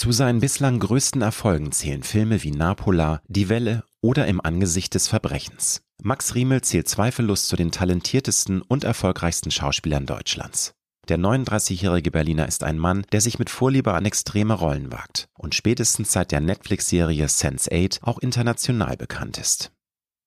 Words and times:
Zu 0.00 0.12
seinen 0.12 0.40
bislang 0.40 0.78
größten 0.78 1.20
Erfolgen 1.20 1.72
zählen 1.72 2.02
Filme 2.02 2.42
wie 2.42 2.52
Napola, 2.52 3.20
Die 3.28 3.50
Welle 3.50 3.84
oder 4.00 4.26
Im 4.28 4.40
Angesicht 4.40 4.94
des 4.94 5.08
Verbrechens. 5.08 5.82
Max 6.02 6.34
Riemel 6.34 6.62
zählt 6.62 6.88
zweifellos 6.88 7.48
zu 7.48 7.54
den 7.54 7.70
talentiertesten 7.70 8.62
und 8.62 8.84
erfolgreichsten 8.84 9.50
Schauspielern 9.50 10.06
Deutschlands. 10.06 10.72
Der 11.08 11.18
39-jährige 11.18 12.10
Berliner 12.10 12.48
ist 12.48 12.64
ein 12.64 12.78
Mann, 12.78 13.04
der 13.12 13.20
sich 13.20 13.38
mit 13.38 13.50
Vorliebe 13.50 13.92
an 13.92 14.06
extreme 14.06 14.54
Rollen 14.54 14.90
wagt 14.90 15.28
und 15.36 15.54
spätestens 15.54 16.12
seit 16.12 16.32
der 16.32 16.40
Netflix-Serie 16.40 17.26
Sense8 17.26 18.02
auch 18.02 18.20
international 18.20 18.96
bekannt 18.96 19.36
ist. 19.36 19.70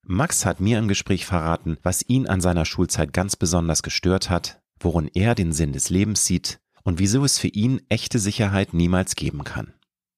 Max 0.06 0.46
hat 0.46 0.60
mir 0.60 0.78
im 0.78 0.86
Gespräch 0.86 1.26
verraten, 1.26 1.78
was 1.82 2.04
ihn 2.06 2.28
an 2.28 2.40
seiner 2.40 2.64
Schulzeit 2.64 3.12
ganz 3.12 3.34
besonders 3.34 3.82
gestört 3.82 4.30
hat, 4.30 4.60
worin 4.78 5.10
er 5.14 5.34
den 5.34 5.50
Sinn 5.50 5.72
des 5.72 5.90
Lebens 5.90 6.26
sieht 6.26 6.60
und 6.84 6.98
wieso 6.98 7.24
es 7.24 7.38
für 7.38 7.48
ihn 7.48 7.80
echte 7.88 8.18
Sicherheit 8.18 8.74
niemals 8.74 9.16
geben 9.16 9.42
kann. 9.42 9.74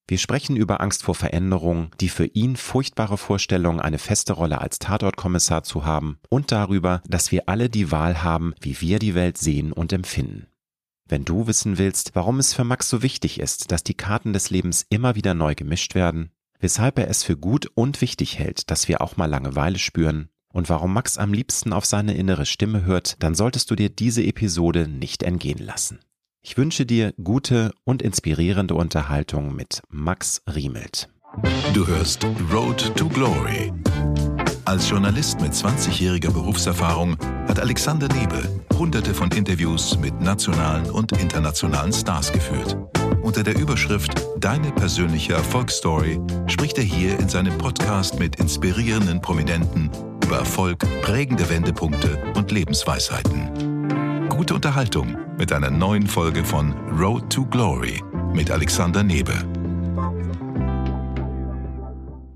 Wir 0.08 0.18
sprechen 0.18 0.56
über 0.56 0.80
Angst 0.80 1.02
vor 1.02 1.16
Veränderung, 1.16 1.90
die 2.00 2.08
für 2.08 2.26
ihn 2.26 2.54
furchtbare 2.54 3.18
Vorstellung, 3.18 3.80
eine 3.80 3.98
feste 3.98 4.34
Rolle 4.34 4.60
als 4.60 4.78
Tatortkommissar 4.78 5.64
zu 5.64 5.84
haben 5.84 6.18
und 6.28 6.52
darüber, 6.52 7.02
dass 7.08 7.32
wir 7.32 7.48
alle 7.48 7.68
die 7.68 7.90
Wahl 7.90 8.22
haben, 8.22 8.54
wie 8.60 8.80
wir 8.80 9.00
die 9.00 9.16
Welt 9.16 9.36
sehen 9.36 9.72
und 9.72 9.92
empfinden. 9.92 10.46
Wenn 11.08 11.24
du 11.24 11.48
wissen 11.48 11.78
willst, 11.78 12.14
warum 12.14 12.38
es 12.38 12.54
für 12.54 12.64
Max 12.64 12.88
so 12.88 13.02
wichtig 13.02 13.40
ist, 13.40 13.72
dass 13.72 13.82
die 13.82 13.94
Karten 13.94 14.32
des 14.32 14.50
Lebens 14.50 14.86
immer 14.90 15.16
wieder 15.16 15.34
neu 15.34 15.54
gemischt 15.56 15.96
werden, 15.96 16.30
weshalb 16.60 16.98
er 16.98 17.08
es 17.08 17.24
für 17.24 17.36
gut 17.36 17.66
und 17.74 18.00
wichtig 18.00 18.38
hält, 18.38 18.70
dass 18.70 18.86
wir 18.86 19.00
auch 19.00 19.16
mal 19.16 19.26
Langeweile 19.26 19.78
spüren 19.78 20.28
und 20.52 20.68
warum 20.68 20.92
Max 20.92 21.18
am 21.18 21.32
liebsten 21.32 21.72
auf 21.72 21.84
seine 21.84 22.14
innere 22.14 22.46
Stimme 22.46 22.84
hört, 22.84 23.22
dann 23.22 23.34
solltest 23.34 23.70
du 23.70 23.74
dir 23.74 23.90
diese 23.90 24.22
Episode 24.22 24.88
nicht 24.88 25.22
entgehen 25.22 25.58
lassen. 25.58 25.98
Ich 26.48 26.56
wünsche 26.56 26.86
dir 26.86 27.12
gute 27.24 27.72
und 27.82 28.02
inspirierende 28.02 28.74
Unterhaltung 28.76 29.56
mit 29.56 29.82
Max 29.88 30.42
Riemelt. 30.46 31.08
Du 31.74 31.84
hörst 31.84 32.24
Road 32.52 32.94
to 32.94 33.08
Glory. 33.08 33.72
Als 34.64 34.88
Journalist 34.88 35.40
mit 35.40 35.54
20-jähriger 35.54 36.30
Berufserfahrung 36.30 37.16
hat 37.48 37.58
Alexander 37.58 38.06
Nebel 38.14 38.48
hunderte 38.78 39.12
von 39.12 39.28
Interviews 39.32 39.98
mit 39.98 40.20
nationalen 40.20 40.88
und 40.88 41.10
internationalen 41.20 41.92
Stars 41.92 42.30
geführt. 42.30 42.76
Unter 43.22 43.42
der 43.42 43.58
Überschrift 43.58 44.12
Deine 44.38 44.70
persönliche 44.70 45.32
Erfolgsstory 45.32 46.20
spricht 46.46 46.78
er 46.78 46.84
hier 46.84 47.18
in 47.18 47.28
seinem 47.28 47.58
Podcast 47.58 48.20
mit 48.20 48.36
inspirierenden 48.36 49.20
Prominenten 49.20 49.90
über 50.24 50.38
Erfolg, 50.38 50.78
prägende 51.02 51.50
Wendepunkte 51.50 52.22
und 52.36 52.52
Lebensweisheiten. 52.52 53.75
Gute 54.36 54.52
Unterhaltung 54.52 55.16
mit 55.38 55.50
einer 55.50 55.70
neuen 55.70 56.06
Folge 56.06 56.44
von 56.44 56.74
Road 56.90 57.32
to 57.32 57.46
Glory 57.46 58.02
mit 58.34 58.50
Alexander 58.50 59.02
Nebe. 59.02 59.32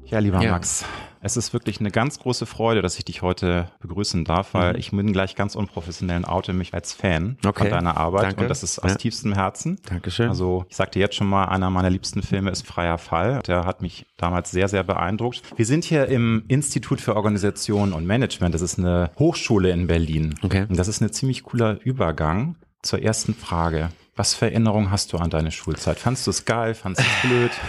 Ja, 0.07 0.19
lieber 0.19 0.43
ja. 0.43 0.53
Max, 0.53 0.87
es 1.23 1.37
ist 1.37 1.53
wirklich 1.53 1.81
eine 1.81 1.91
ganz 1.91 2.19
große 2.19 2.47
Freude, 2.47 2.83
dass 2.83 2.97
ich 2.99 3.05
dich 3.05 3.23
heute 3.23 3.71
begrüßen 3.81 4.25
darf, 4.25 4.55
weil 4.55 4.73
mhm. 4.73 4.79
ich 4.79 4.91
bin 4.91 5.13
gleich 5.13 5.37
ganz 5.37 5.55
unprofessionell 5.55 6.19
und 6.19 6.25
oute 6.25 6.53
mich 6.53 6.73
als 6.73 6.93
Fan 6.93 7.37
okay. 7.45 7.63
von 7.63 7.71
deiner 7.71 7.97
Arbeit 7.97 8.23
Danke. 8.25 8.43
und 8.43 8.49
das 8.49 8.63
ist 8.63 8.79
aus 8.79 8.93
ja. 8.93 8.97
tiefstem 8.97 9.35
Herzen. 9.35 9.79
Dankeschön. 9.89 10.29
Also 10.29 10.65
ich 10.69 10.77
sagte 10.77 10.99
jetzt 10.99 11.15
schon 11.15 11.29
mal, 11.29 11.45
einer 11.47 11.71
meiner 11.71 11.91
liebsten 11.91 12.23
Filme 12.23 12.51
ist 12.51 12.67
Freier 12.67 12.99
Fall. 12.99 13.41
Der 13.47 13.67
hat 13.67 13.83
mich 13.83 14.07
damals 14.17 14.51
sehr, 14.51 14.69
sehr 14.69 14.83
beeindruckt. 14.83 15.43
Wir 15.57 15.67
sind 15.67 15.85
hier 15.85 16.07
im 16.07 16.45
Institut 16.49 17.01
für 17.01 17.17
Organisation 17.17 17.93
und 17.93 18.07
Management. 18.07 18.55
Das 18.55 18.63
ist 18.63 18.79
eine 18.79 19.11
Hochschule 19.19 19.71
in 19.71 19.87
Berlin. 19.87 20.35
Okay. 20.43 20.67
Und 20.69 20.79
das 20.79 20.89
ist 20.89 21.01
ein 21.01 21.13
ziemlich 21.13 21.43
cooler 21.43 21.79
Übergang 21.83 22.57
zur 22.83 23.03
ersten 23.03 23.35
Frage. 23.35 23.91
Was 24.17 24.35
für 24.35 24.47
Erinnerungen 24.47 24.91
hast 24.91 25.13
du 25.13 25.19
an 25.19 25.31
deine 25.31 25.51
Schulzeit? 25.51 25.99
Fandst 25.99 26.27
du 26.27 26.31
es 26.31 26.45
geil? 26.45 26.75
Fandest 26.75 27.07
du 27.07 27.13
es 27.13 27.31
blöd? 27.31 27.51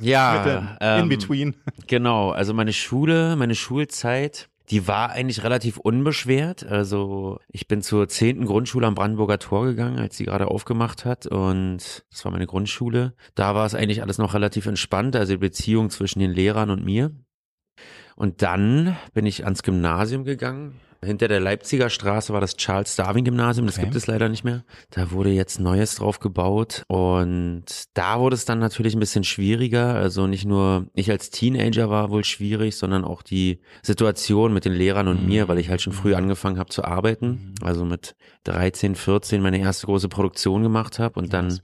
Ja, 0.00 0.76
ähm, 0.80 1.04
in 1.04 1.08
between. 1.08 1.56
Genau, 1.86 2.30
also 2.30 2.54
meine 2.54 2.72
Schule, 2.72 3.36
meine 3.36 3.54
Schulzeit, 3.54 4.48
die 4.70 4.86
war 4.86 5.10
eigentlich 5.10 5.42
relativ 5.42 5.78
unbeschwert. 5.78 6.64
Also 6.64 7.38
ich 7.48 7.66
bin 7.66 7.82
zur 7.82 8.08
zehnten 8.08 8.46
Grundschule 8.46 8.86
am 8.86 8.94
Brandenburger 8.94 9.38
Tor 9.38 9.66
gegangen, 9.66 9.98
als 9.98 10.16
sie 10.16 10.24
gerade 10.24 10.48
aufgemacht 10.48 11.04
hat. 11.04 11.26
Und 11.26 12.04
das 12.10 12.24
war 12.24 12.30
meine 12.30 12.46
Grundschule. 12.46 13.14
Da 13.34 13.54
war 13.54 13.66
es 13.66 13.74
eigentlich 13.74 14.02
alles 14.02 14.18
noch 14.18 14.34
relativ 14.34 14.66
entspannt, 14.66 15.16
also 15.16 15.32
die 15.32 15.38
Beziehung 15.38 15.90
zwischen 15.90 16.20
den 16.20 16.30
Lehrern 16.30 16.70
und 16.70 16.84
mir. 16.84 17.10
Und 18.14 18.42
dann 18.42 18.96
bin 19.12 19.26
ich 19.26 19.44
ans 19.44 19.62
Gymnasium 19.62 20.24
gegangen 20.24 20.80
hinter 21.02 21.28
der 21.28 21.40
Leipziger 21.40 21.88
Straße 21.88 22.32
war 22.32 22.42
das 22.42 22.56
Charles 22.56 22.94
Darwin 22.94 23.24
Gymnasium, 23.24 23.66
das 23.66 23.76
okay. 23.76 23.86
gibt 23.86 23.96
es 23.96 24.06
leider 24.06 24.28
nicht 24.28 24.44
mehr. 24.44 24.64
Da 24.90 25.10
wurde 25.12 25.30
jetzt 25.30 25.58
Neues 25.58 25.94
drauf 25.94 26.20
gebaut 26.20 26.82
und 26.88 27.64
da 27.94 28.20
wurde 28.20 28.34
es 28.34 28.44
dann 28.44 28.58
natürlich 28.58 28.94
ein 28.94 29.00
bisschen 29.00 29.24
schwieriger. 29.24 29.94
Also 29.94 30.26
nicht 30.26 30.44
nur 30.44 30.86
ich 30.94 31.10
als 31.10 31.30
Teenager 31.30 31.88
war 31.88 32.10
wohl 32.10 32.24
schwierig, 32.24 32.76
sondern 32.76 33.04
auch 33.04 33.22
die 33.22 33.60
Situation 33.82 34.52
mit 34.52 34.66
den 34.66 34.74
Lehrern 34.74 35.08
und 35.08 35.22
mhm. 35.22 35.28
mir, 35.28 35.48
weil 35.48 35.58
ich 35.58 35.70
halt 35.70 35.80
schon 35.80 35.94
früh 35.94 36.14
angefangen 36.14 36.58
habe 36.58 36.68
zu 36.68 36.84
arbeiten. 36.84 37.54
Mhm. 37.60 37.66
Also 37.66 37.86
mit 37.86 38.14
13, 38.44 38.94
14 38.94 39.42
meine 39.42 39.58
erste 39.58 39.86
große 39.86 40.08
Produktion 40.08 40.62
gemacht 40.62 40.98
habe 40.98 41.18
und 41.20 41.32
dann 41.32 41.60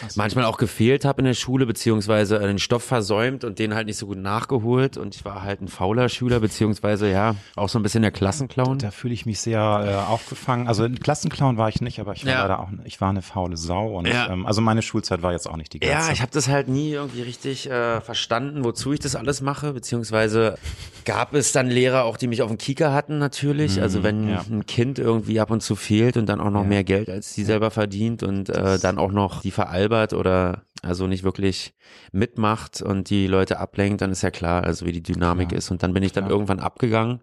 Krass. 0.00 0.16
manchmal 0.16 0.44
auch 0.44 0.56
gefehlt 0.56 1.04
habe 1.04 1.20
in 1.20 1.26
der 1.26 1.34
Schule, 1.34 1.66
beziehungsweise 1.66 2.38
den 2.38 2.58
Stoff 2.58 2.82
versäumt 2.82 3.44
und 3.44 3.58
den 3.58 3.74
halt 3.74 3.86
nicht 3.86 3.98
so 3.98 4.06
gut 4.06 4.18
nachgeholt. 4.18 4.96
Und 4.96 5.14
ich 5.14 5.24
war 5.24 5.42
halt 5.42 5.60
ein 5.60 5.68
fauler 5.68 6.08
Schüler, 6.08 6.40
beziehungsweise 6.40 7.10
ja, 7.10 7.34
auch 7.56 7.68
so 7.68 7.78
ein 7.78 7.82
bisschen 7.82 8.02
der 8.02 8.10
Klassenclown. 8.58 8.78
Da 8.78 8.90
fühle 8.90 9.14
ich 9.14 9.26
mich 9.26 9.40
sehr 9.40 9.58
äh, 9.58 10.10
aufgefangen. 10.10 10.68
Also 10.68 10.84
ein 10.84 10.98
Klassenclown 10.98 11.56
war 11.56 11.68
ich 11.68 11.80
nicht, 11.80 12.00
aber 12.00 12.12
ich 12.12 12.24
war 12.24 12.32
ja. 12.32 12.42
leider 12.42 12.60
auch, 12.60 12.68
ich 12.84 13.00
war 13.00 13.10
eine 13.10 13.22
faule 13.22 13.56
Sau. 13.56 13.98
Und 13.98 14.06
ja. 14.06 14.30
ähm, 14.30 14.46
also 14.46 14.60
meine 14.60 14.82
Schulzeit 14.82 15.22
war 15.22 15.32
jetzt 15.32 15.48
auch 15.48 15.56
nicht 15.56 15.72
die 15.72 15.80
ganze. 15.80 15.94
Ja, 15.94 16.12
ich 16.12 16.20
habe 16.20 16.32
das 16.32 16.48
halt 16.48 16.68
nie 16.68 16.92
irgendwie 16.92 17.22
richtig 17.22 17.70
äh, 17.70 18.00
verstanden, 18.00 18.64
wozu 18.64 18.92
ich 18.92 19.00
das 19.00 19.16
alles 19.16 19.40
mache, 19.40 19.72
beziehungsweise 19.72 20.58
gab 21.04 21.34
es 21.34 21.52
dann 21.52 21.68
Lehrer 21.68 22.04
auch, 22.04 22.16
die 22.16 22.26
mich 22.26 22.42
auf 22.42 22.48
dem 22.48 22.58
Kieker 22.58 22.92
hatten 22.92 23.18
natürlich. 23.18 23.76
Mhm, 23.76 23.82
also 23.82 24.02
wenn 24.02 24.28
ja. 24.28 24.44
ein 24.50 24.66
Kind 24.66 24.98
irgendwie 24.98 25.40
ab 25.40 25.50
und 25.50 25.62
zu 25.62 25.76
fehlt 25.76 26.16
und 26.16 26.26
dann 26.26 26.40
auch 26.40 26.50
noch 26.50 26.64
mehr 26.64 26.84
Geld 26.84 27.08
als 27.08 27.34
sie 27.34 27.44
selber 27.44 27.70
verdient 27.70 28.22
und 28.22 28.48
äh, 28.48 28.78
dann 28.78 28.98
auch 28.98 29.12
noch 29.12 29.42
die 29.42 29.50
veralbert 29.50 29.78
albert 29.78 30.12
oder 30.12 30.62
also 30.82 31.06
nicht 31.06 31.24
wirklich 31.24 31.74
mitmacht 32.12 32.82
und 32.82 33.10
die 33.10 33.26
Leute 33.26 33.58
ablenkt, 33.58 34.00
dann 34.00 34.12
ist 34.12 34.22
ja 34.22 34.30
klar, 34.30 34.64
also 34.64 34.86
wie 34.86 34.92
die 34.92 35.02
Dynamik 35.02 35.48
klar. 35.48 35.58
ist. 35.58 35.70
Und 35.70 35.82
dann 35.82 35.92
bin 35.92 36.02
ich 36.02 36.12
dann 36.12 36.24
klar. 36.24 36.32
irgendwann 36.32 36.60
abgegangen 36.60 37.20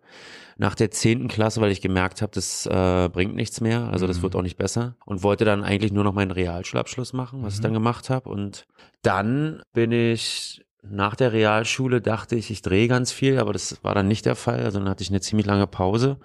nach 0.58 0.76
der 0.76 0.92
zehnten 0.92 1.28
Klasse, 1.28 1.60
weil 1.62 1.72
ich 1.72 1.82
gemerkt 1.82 2.22
habe, 2.22 2.32
das 2.34 2.66
äh, 2.66 3.10
bringt 3.10 3.36
nichts 3.36 3.60
mehr, 3.62 3.90
also 3.90 4.08
das 4.08 4.20
mhm. 4.20 4.24
wird 4.24 4.36
auch 4.36 4.42
nicht 4.42 4.58
besser 4.58 4.96
und 5.06 5.22
wollte 5.22 5.44
dann 5.44 5.64
eigentlich 5.64 5.92
nur 5.92 6.04
noch 6.04 6.14
meinen 6.14 6.32
Realschulabschluss 6.32 7.14
machen, 7.14 7.44
was 7.44 7.54
mhm. 7.54 7.58
ich 7.58 7.62
dann 7.62 7.74
gemacht 7.74 8.10
habe. 8.10 8.30
Und 8.30 8.66
dann 9.02 9.62
bin 9.74 9.92
ich 9.92 10.66
nach 10.90 11.16
der 11.16 11.34
Realschule 11.34 12.02
dachte 12.02 12.36
ich, 12.36 12.52
ich 12.52 12.62
drehe 12.62 12.88
ganz 12.88 13.12
viel, 13.12 13.40
aber 13.40 13.54
das 13.54 13.84
war 13.84 13.96
dann 13.96 14.08
nicht 14.08 14.26
der 14.26 14.36
Fall. 14.36 14.60
Also 14.64 14.80
dann 14.80 14.90
hatte 14.90 15.04
ich 15.04 15.10
eine 15.10 15.22
ziemlich 15.22 15.48
lange 15.48 15.68
Pause 15.68 16.18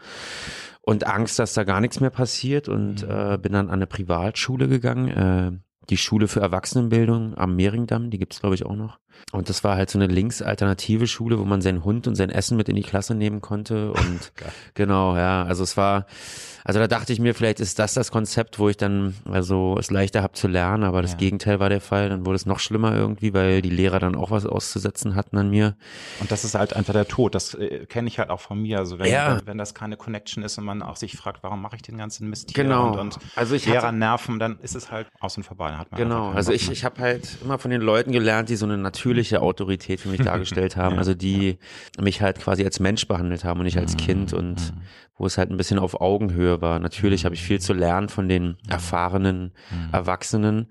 und 0.83 1.07
Angst, 1.07 1.39
dass 1.39 1.55
da 1.55 1.65
gar 1.65 1.81
nichts 1.81 2.01
mehr 2.01 2.11
passiert 2.11 2.69
und 2.69 3.03
mhm. 3.03 3.11
äh, 3.11 3.39
bin 3.39 3.53
dann 3.53 3.69
an 3.69 3.75
eine 3.75 3.87
Privatschule 3.87 4.69
gegangen, 4.69 5.09
äh, 5.09 5.53
die 5.89 5.97
Schule 5.97 6.29
für 6.29 6.41
Erwachsenenbildung 6.41 7.37
am 7.37 7.57
Mehringdamm, 7.57 8.11
die 8.11 8.19
gibt's 8.19 8.41
glaube 8.41 8.55
ich 8.55 8.65
auch 8.65 8.77
noch. 8.77 8.99
Und 9.33 9.49
das 9.49 9.63
war 9.63 9.77
halt 9.77 9.91
so 9.91 9.99
eine 9.99 10.07
linksalternative 10.07 11.07
Schule, 11.07 11.39
wo 11.39 11.45
man 11.45 11.63
seinen 11.63 11.85
Hund 11.85 12.07
und 12.07 12.17
sein 12.17 12.31
Essen 12.31 12.57
mit 12.57 12.69
in 12.69 12.77
die 12.77 12.83
Klasse 12.83 13.15
nehmen 13.15 13.41
konnte. 13.41 13.93
Und 13.93 14.33
genau, 14.75 15.17
ja, 15.17 15.45
also 15.45 15.63
es 15.63 15.77
war, 15.77 16.07
also 16.65 16.81
da 16.81 16.89
dachte 16.89 17.13
ich 17.13 17.21
mir, 17.21 17.35
vielleicht 17.35 17.61
ist 17.61 17.79
das 17.79 17.95
das 17.95 18.11
Konzept, 18.11 18.59
wo 18.59 18.69
ich 18.69 18.77
dann 18.77 19.15
also 19.31 19.77
es 19.79 19.91
leichter 19.91 20.23
habe 20.23 20.33
zu 20.35 20.49
lernen, 20.49 20.85
aber 20.85 21.03
das 21.03 21.13
ja. 21.13 21.19
Gegenteil 21.19 21.61
war 21.61 21.69
der 21.69 21.81
Fall. 21.81 22.09
Dann 22.09 22.27
wurde 22.27 22.37
es 22.37 22.47
noch 22.47 22.59
schlimmer 22.59 22.95
irgendwie, 22.95 23.33
weil 23.33 23.63
die 23.63 23.71
Lehrer 23.71 23.99
dann 23.99 24.15
auch 24.17 24.31
was 24.31 24.47
auszusetzen 24.47 25.15
hatten 25.15 25.37
an 25.39 25.51
mir. 25.51 25.77
Und 26.21 26.31
das 26.31 26.45
ist 26.45 26.55
halt 26.55 26.75
einfach 26.75 26.93
der 26.93 27.07
Tod. 27.09 27.35
Das 27.35 27.55
äh, 27.55 27.87
kenne 27.87 28.09
ich 28.09 28.19
halt 28.19 28.31
auch 28.31 28.41
von 28.41 28.61
mir. 28.61 28.79
Also 28.79 28.99
wenn, 28.99 29.11
ja. 29.11 29.39
wenn, 29.39 29.47
wenn, 29.47 29.59
das 29.59 29.75
keine 29.75 29.97
Connection 29.97 30.43
ist 30.43 30.59
und 30.59 30.65
man 30.65 30.83
auch 30.83 30.97
sich 30.97 31.17
fragt, 31.17 31.43
warum 31.43 31.63
mache 31.63 31.77
ich 31.77 31.83
den 31.83 31.99
ganzen 31.99 32.29
Mist 32.29 32.51
hier 32.55 32.65
genau. 32.65 32.93
und, 32.93 32.99
und 32.99 33.19
also 33.37 33.55
ich 33.55 33.67
Lehrer 33.67 33.89
hatte, 33.89 33.97
nerven, 33.97 34.39
dann 34.39 34.59
ist 34.61 34.75
es 34.75 34.91
halt 34.91 35.07
aus 35.21 35.37
und 35.37 35.45
vorbei. 35.45 35.77
genau. 35.97 36.31
Also 36.31 36.53
ich, 36.53 36.71
ich 36.71 36.85
habe 36.85 37.01
halt 37.01 37.39
immer 37.43 37.59
von 37.59 37.71
den 37.71 37.81
Leuten 37.81 38.13
gelernt, 38.13 38.49
die 38.49 38.57
so 38.57 38.67
eine 38.67 38.77
natürliche 39.11 39.43
Autorität 39.43 40.01
für 40.01 40.09
mich 40.09 40.21
dargestellt 40.21 40.77
haben. 40.77 40.99
Also 40.99 41.15
die 41.15 41.59
mich 42.01 42.23
halt 42.23 42.39
quasi 42.39 42.65
als 42.65 42.81
Mensch 42.81 43.07
behandelt 43.09 43.45
haben 43.45 43.61
und 43.61 43.67
nicht 43.67 43.79
als 43.79 43.95
mhm. 43.95 43.99
Kind 43.99 44.33
und 44.33 44.73
mhm. 44.73 44.81
wo 45.17 45.27
es 45.27 45.37
halt 45.37 45.51
ein 45.51 45.57
bisschen 45.57 45.79
auf 45.79 46.01
Augenhöhe 46.01 46.61
war. 46.63 46.79
Natürlich 46.79 47.25
habe 47.25 47.35
ich 47.35 47.43
viel 47.43 47.61
zu 47.61 47.73
lernen 47.73 48.09
von 48.09 48.29
den 48.29 48.57
erfahrenen. 48.69 49.53
Erwachsenen, 49.93 50.71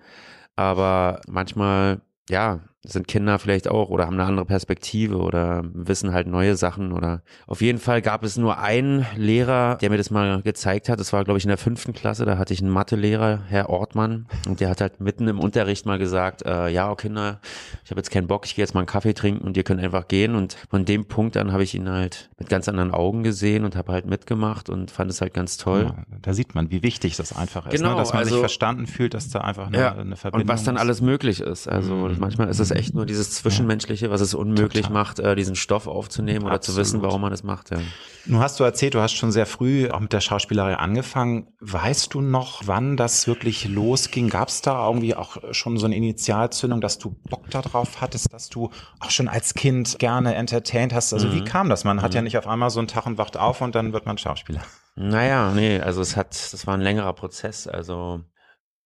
aber 0.55 1.21
manchmal 1.27 2.01
ja, 2.29 2.61
sind 2.83 3.09
Kinder 3.09 3.39
vielleicht 3.39 3.67
auch 3.67 3.89
oder 3.89 4.05
haben 4.05 4.13
eine 4.13 4.23
andere 4.23 4.45
Perspektive 4.45 5.17
oder 5.17 5.63
wissen 5.73 6.13
halt 6.13 6.27
neue 6.27 6.55
Sachen 6.55 6.93
oder 6.93 7.23
auf 7.45 7.61
jeden 7.61 7.77
Fall 7.77 8.01
gab 8.01 8.23
es 8.23 8.37
nur 8.37 8.57
einen 8.57 9.05
Lehrer, 9.17 9.75
der 9.75 9.89
mir 9.89 9.97
das 9.97 10.11
mal 10.11 10.41
gezeigt 10.41 10.87
hat. 10.87 10.99
Das 10.99 11.11
war, 11.11 11.25
glaube 11.25 11.37
ich, 11.37 11.43
in 11.43 11.49
der 11.49 11.57
fünften 11.57 11.91
Klasse. 11.91 12.23
Da 12.23 12.37
hatte 12.37 12.53
ich 12.53 12.61
einen 12.61 12.71
Mathelehrer, 12.71 13.41
Herr 13.47 13.69
Ortmann, 13.69 14.27
und 14.47 14.61
der 14.61 14.69
hat 14.69 14.79
halt 14.79 15.01
mitten 15.01 15.27
im 15.27 15.39
Unterricht 15.39 15.85
mal 15.85 15.99
gesagt, 15.99 16.45
äh, 16.45 16.69
ja, 16.69 16.89
oh 16.89 16.95
Kinder, 16.95 17.41
ich 17.83 17.91
habe 17.91 17.99
jetzt 17.99 18.11
keinen 18.11 18.27
Bock, 18.27 18.45
ich 18.45 18.55
gehe 18.55 18.63
jetzt 18.63 18.73
mal 18.73 18.81
einen 18.81 18.87
Kaffee 18.87 19.13
trinken 19.13 19.45
und 19.45 19.57
ihr 19.57 19.63
könnt 19.63 19.81
einfach 19.81 20.07
gehen. 20.07 20.35
Und 20.35 20.55
von 20.69 20.85
dem 20.85 21.05
Punkt 21.05 21.35
an 21.35 21.51
habe 21.51 21.63
ich 21.63 21.75
ihn 21.75 21.89
halt 21.89 22.29
mit 22.39 22.47
ganz 22.47 22.69
anderen 22.69 22.91
Augen 22.91 23.23
gesehen 23.23 23.65
und 23.65 23.75
habe 23.75 23.91
halt 23.91 24.05
mitgemacht 24.05 24.69
und 24.69 24.89
fand 24.89 25.11
es 25.11 25.19
halt 25.19 25.33
ganz 25.33 25.57
toll. 25.57 25.93
Ja, 25.97 26.03
da 26.21 26.33
sieht 26.33 26.55
man, 26.55 26.71
wie 26.71 26.81
wichtig 26.81 27.17
das 27.17 27.35
einfach 27.35 27.65
ist, 27.67 27.73
ne? 27.73 27.79
genau, 27.79 27.91
ne? 27.91 27.97
dass 27.97 28.13
man 28.13 28.19
also, 28.19 28.35
sich 28.35 28.39
verstanden 28.39 28.87
fühlt, 28.87 29.13
dass 29.13 29.29
da 29.29 29.41
einfach 29.41 29.67
eine, 29.67 29.77
ja, 29.77 29.91
eine 29.93 30.15
Verbindung 30.15 30.47
Und 30.47 30.53
was 30.53 30.63
dann 30.63 30.77
alles 30.77 31.01
möglich 31.01 31.41
ist. 31.41 31.67
Also 31.67 31.93
mhm. 31.93 32.15
manchmal 32.19 32.47
ist 32.47 32.59
es 32.59 32.68
echt 32.71 32.93
nur 32.93 33.05
dieses 33.05 33.31
Zwischenmenschliche, 33.31 34.09
was 34.09 34.21
es 34.21 34.33
unmöglich 34.33 34.85
Total. 34.85 34.93
macht, 34.93 35.19
äh, 35.19 35.35
diesen 35.35 35.55
Stoff 35.55 35.87
aufzunehmen 35.87 36.45
oder 36.45 36.61
zu 36.61 36.75
wissen, 36.75 37.01
warum 37.01 37.21
man 37.21 37.33
es 37.33 37.43
macht. 37.43 37.71
Ja. 37.71 37.79
Nun 38.25 38.41
hast 38.41 38.59
du 38.59 38.63
erzählt, 38.63 38.93
du 38.93 39.01
hast 39.01 39.13
schon 39.13 39.31
sehr 39.31 39.45
früh 39.45 39.89
auch 39.89 39.99
mit 39.99 40.13
der 40.13 40.21
Schauspielerei 40.21 40.75
angefangen. 40.75 41.47
Weißt 41.59 42.13
du 42.13 42.21
noch, 42.21 42.63
wann 42.65 42.97
das 42.97 43.27
wirklich 43.27 43.67
losging? 43.67 44.29
Gab 44.29 44.49
es 44.49 44.61
da 44.61 44.85
irgendwie 44.87 45.15
auch 45.15 45.37
schon 45.51 45.77
so 45.77 45.85
eine 45.85 45.95
Initialzündung, 45.95 46.81
dass 46.81 46.97
du 46.99 47.15
Bock 47.29 47.49
darauf 47.49 48.01
hattest, 48.01 48.31
dass 48.33 48.49
du 48.49 48.69
auch 48.99 49.11
schon 49.11 49.27
als 49.27 49.53
Kind 49.53 49.99
gerne 49.99 50.35
entertained 50.35 50.93
hast? 50.93 51.13
Also 51.13 51.27
mhm. 51.27 51.33
wie 51.33 51.43
kam 51.43 51.69
das? 51.69 51.83
Man 51.83 52.01
hat 52.01 52.13
ja 52.13 52.21
mhm. 52.21 52.25
nicht 52.25 52.37
auf 52.37 52.47
einmal 52.47 52.69
so 52.69 52.79
einen 52.79 52.87
Tag 52.87 53.05
und 53.05 53.17
wacht 53.17 53.37
auf 53.37 53.61
und 53.61 53.75
dann 53.75 53.93
wird 53.93 54.05
man 54.05 54.17
Schauspieler. 54.17 54.61
Naja, 54.95 55.51
nee, 55.53 55.79
also 55.79 56.01
es 56.01 56.17
hat, 56.17 56.31
das 56.53 56.67
war 56.67 56.73
ein 56.73 56.81
längerer 56.81 57.13
Prozess. 57.13 57.67
Also 57.67 58.21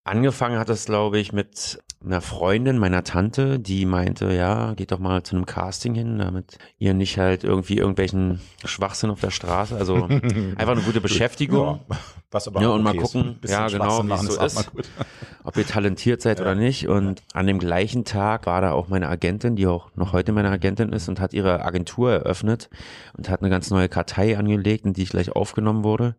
Angefangen 0.05 0.59
hat 0.59 0.69
es, 0.69 0.85
glaube 0.85 1.17
ich, 1.17 1.31
mit 1.31 1.79
einer 2.03 2.19
Freundin 2.19 2.77
meiner 2.77 3.05
Tante, 3.05 3.59
die 3.59 3.85
meinte, 3.85 4.33
ja, 4.33 4.73
geht 4.73 4.91
doch 4.91 5.00
mal 5.00 5.23
zu 5.23 5.35
einem 5.35 5.45
Casting 5.45 5.95
hin, 5.95 6.19
damit 6.19 6.57
ihr 6.77 6.94
nicht 6.94 7.17
halt 7.17 7.45
irgendwie 7.45 7.77
irgendwelchen 7.77 8.41
Schwachsinn 8.65 9.09
auf 9.09 9.21
der 9.21 9.31
Straße, 9.31 9.75
also 9.77 9.95
einfach 10.57 10.73
eine 10.73 10.81
gute 10.81 11.00
Beschäftigung. 11.00 11.79
Ja, 11.89 11.97
was 12.31 12.47
aber 12.50 12.61
ja, 12.61 12.69
und 12.69 12.85
okay 12.85 12.97
mal 12.97 13.01
gucken, 13.01 13.39
ja 13.45 13.67
genau, 13.67 14.03
wie 14.03 14.11
es 14.11 14.21
so 14.21 14.44
ist, 14.44 14.71
ob 15.45 15.55
ihr 15.55 15.65
talentiert 15.65 16.21
seid 16.21 16.39
ja. 16.39 16.45
oder 16.45 16.55
nicht. 16.55 16.89
Und 16.89 17.23
an 17.33 17.47
dem 17.47 17.59
gleichen 17.59 18.03
Tag 18.03 18.45
war 18.45 18.59
da 18.59 18.73
auch 18.73 18.89
meine 18.89 19.07
Agentin, 19.07 19.55
die 19.55 19.67
auch 19.67 19.89
noch 19.95 20.11
heute 20.11 20.33
meine 20.33 20.50
Agentin 20.50 20.91
ist 20.91 21.07
und 21.07 21.21
hat 21.21 21.33
ihre 21.33 21.63
Agentur 21.63 22.11
eröffnet 22.11 22.69
und 23.15 23.29
hat 23.29 23.39
eine 23.39 23.50
ganz 23.50 23.69
neue 23.69 23.88
Kartei 23.88 24.38
angelegt, 24.38 24.85
in 24.85 24.91
die 24.91 25.03
ich 25.03 25.09
gleich 25.09 25.31
aufgenommen 25.31 25.85
wurde. 25.85 26.17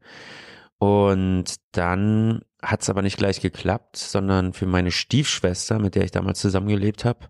Und 0.79 1.57
dann 1.73 2.41
hat 2.65 2.83
es 2.83 2.91
aber 2.91 3.03
nicht 3.03 3.19
gleich 3.19 3.41
geklappt, 3.41 3.97
sondern 3.97 4.53
für 4.53 4.67
meine 4.67 4.91
Stiefschwester, 4.91 5.79
mit 5.79 5.95
der 5.95 6.05
ich 6.05 6.11
damals 6.11 6.41
zusammengelebt 6.41 7.05
habe, 7.05 7.21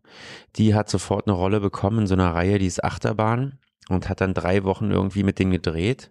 die 0.57 0.75
hat 0.75 0.89
sofort 0.89 1.27
eine 1.27 1.37
Rolle 1.37 1.61
bekommen 1.61 2.01
in 2.01 2.07
so 2.07 2.15
einer 2.15 2.35
Reihe, 2.35 2.59
die 2.59 2.67
ist 2.67 2.85
Achterbahn 2.85 3.59
und 3.89 4.09
hat 4.09 4.21
dann 4.21 4.35
drei 4.35 4.65
Wochen 4.65 4.91
irgendwie 4.91 5.23
mit 5.23 5.39
denen 5.39 5.51
gedreht. 5.51 6.11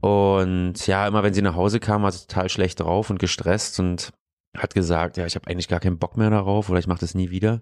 Und 0.00 0.86
ja, 0.86 1.06
immer 1.06 1.22
wenn 1.22 1.34
sie 1.34 1.42
nach 1.42 1.56
Hause 1.56 1.80
kam, 1.80 2.02
war 2.02 2.12
sie 2.12 2.26
total 2.26 2.48
schlecht 2.48 2.80
drauf 2.80 3.10
und 3.10 3.18
gestresst 3.18 3.80
und 3.80 4.12
hat 4.58 4.74
gesagt, 4.74 5.16
ja, 5.16 5.26
ich 5.26 5.34
habe 5.34 5.48
eigentlich 5.48 5.68
gar 5.68 5.80
keinen 5.80 5.98
Bock 5.98 6.16
mehr 6.16 6.30
darauf 6.30 6.68
oder 6.70 6.78
ich 6.78 6.86
mache 6.86 7.00
das 7.00 7.14
nie 7.14 7.30
wieder. 7.30 7.60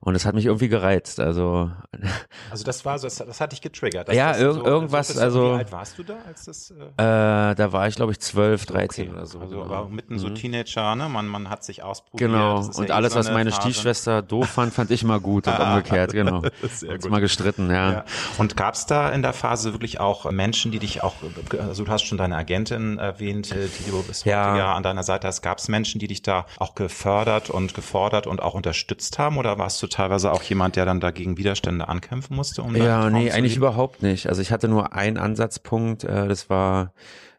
Und 0.00 0.14
das 0.14 0.24
hat 0.24 0.34
mich 0.34 0.46
irgendwie 0.46 0.68
gereizt. 0.68 1.20
Also, 1.20 1.70
also 2.50 2.64
das 2.64 2.84
war 2.84 2.98
so, 2.98 3.06
das, 3.06 3.16
das 3.16 3.40
hat 3.40 3.52
dich 3.52 3.60
getriggert. 3.60 4.12
ja, 4.12 4.36
ir 4.36 4.52
so, 4.52 4.64
irgendwas. 4.64 5.08
So, 5.08 5.20
also, 5.20 5.52
wie 5.52 5.58
alt 5.58 5.72
warst 5.72 5.98
du 5.98 6.02
da, 6.02 6.16
als 6.26 6.44
das? 6.44 6.70
Äh, 6.98 7.52
äh 7.52 7.54
da 7.54 7.72
war 7.72 7.88
ich, 7.88 7.96
glaube 7.96 8.12
ich, 8.12 8.20
12, 8.20 8.66
13 8.66 9.08
okay. 9.08 9.16
oder 9.16 9.26
so. 9.26 9.40
Also 9.40 9.62
genau. 9.62 9.74
aber 9.74 9.88
mitten 9.88 10.18
so 10.18 10.28
mhm. 10.28 10.34
Teenager, 10.34 10.94
ne? 10.96 11.08
Man, 11.08 11.26
man 11.26 11.50
hat 11.50 11.64
sich 11.64 11.82
ausprobiert. 11.82 12.30
Genau. 12.30 12.58
Und 12.58 12.88
ja 12.88 12.94
alles, 12.94 13.12
so 13.12 13.18
was 13.18 13.30
meine 13.30 13.50
Phase. 13.50 13.62
Stiefschwester 13.62 14.22
doof 14.22 14.48
fand, 14.48 14.72
fand 14.72 14.90
ich 14.90 15.04
mal 15.04 15.20
gut 15.20 15.46
und 15.46 15.58
umgekehrt. 15.58 16.12
Genau. 16.12 16.42
Sehr 16.70 16.98
gut. 16.98 17.10
mal 17.10 17.20
gestritten, 17.20 17.70
ja. 17.70 17.92
ja. 17.92 18.04
Und 18.38 18.56
gab 18.56 18.74
es 18.74 18.86
da 18.86 19.10
in 19.10 19.22
der 19.22 19.32
Phase 19.32 19.72
wirklich 19.72 20.00
auch 20.00 20.30
Menschen, 20.30 20.72
die 20.72 20.78
dich 20.78 21.02
auch, 21.02 21.14
also 21.58 21.84
du 21.84 21.90
hast 21.90 22.04
schon 22.04 22.18
deine 22.18 22.36
Agentin 22.36 22.98
erwähnt, 22.98 23.52
äh, 23.52 23.68
die 23.78 23.90
du 23.90 24.02
bis 24.02 24.24
ja 24.24 24.74
an 24.74 24.82
deiner 24.82 25.02
Seite 25.02 25.26
hast. 25.26 25.42
Gab 25.42 25.58
es 25.58 25.68
Menschen, 25.68 25.98
die 25.98 26.08
dich 26.08 26.22
da 26.28 26.46
auch 26.58 26.74
gefördert 26.74 27.50
und 27.50 27.74
gefordert 27.74 28.26
und 28.26 28.42
auch 28.42 28.54
unterstützt 28.54 29.18
haben? 29.18 29.38
Oder 29.38 29.58
warst 29.58 29.82
du 29.82 29.86
teilweise 29.86 30.32
auch 30.32 30.42
jemand, 30.42 30.76
der 30.76 30.84
dann 30.84 31.00
dagegen 31.00 31.38
Widerstände 31.38 31.88
ankämpfen 31.88 32.36
musste? 32.36 32.62
Um 32.62 32.76
ja, 32.76 33.10
nee, 33.10 33.30
eigentlich 33.30 33.56
überhaupt 33.56 34.02
nicht. 34.02 34.28
Also 34.28 34.42
ich 34.42 34.52
hatte 34.52 34.68
nur 34.68 34.92
einen 34.92 35.16
Ansatzpunkt, 35.16 36.04
äh, 36.04 36.28
das 36.28 36.50
war 36.50 36.92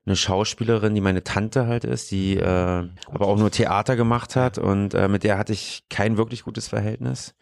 eine 0.05 0.15
Schauspielerin, 0.15 0.95
die 0.95 1.01
meine 1.01 1.23
Tante 1.23 1.67
halt 1.67 1.83
ist, 1.83 2.11
die 2.11 2.37
äh, 2.37 2.43
aber 2.43 3.27
auch 3.27 3.37
nur 3.37 3.51
Theater 3.51 3.95
gemacht 3.95 4.35
hat 4.35 4.57
und 4.57 4.93
äh, 4.93 5.07
mit 5.07 5.23
der 5.23 5.37
hatte 5.37 5.53
ich 5.53 5.83
kein 5.89 6.17
wirklich 6.17 6.43
gutes 6.43 6.67
Verhältnis. 6.67 7.35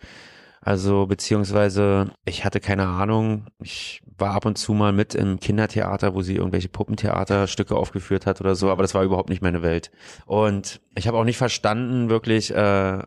Also 0.62 1.06
beziehungsweise 1.06 2.12
ich 2.26 2.44
hatte 2.44 2.60
keine 2.60 2.88
Ahnung. 2.88 3.46
Ich 3.62 4.02
war 4.18 4.34
ab 4.34 4.46
und 4.46 4.58
zu 4.58 4.74
mal 4.74 4.92
mit 4.92 5.16
im 5.16 5.40
Kindertheater, 5.40 6.14
wo 6.14 6.22
sie 6.22 6.36
irgendwelche 6.36 6.70
Puppentheaterstücke 6.70 7.76
aufgeführt 7.76 8.26
hat 8.26 8.42
oder 8.42 8.56
so, 8.56 8.70
aber 8.70 8.82
das 8.82 8.94
war 8.94 9.04
überhaupt 9.04 9.30
nicht 9.30 9.42
meine 9.42 9.62
Welt. 9.62 9.92
Und 10.26 10.82
ich 10.96 11.08
habe 11.08 11.18
auch 11.18 11.24
nicht 11.24 11.38
verstanden 11.38 12.10
wirklich, 12.10 12.54
äh, 12.54 13.00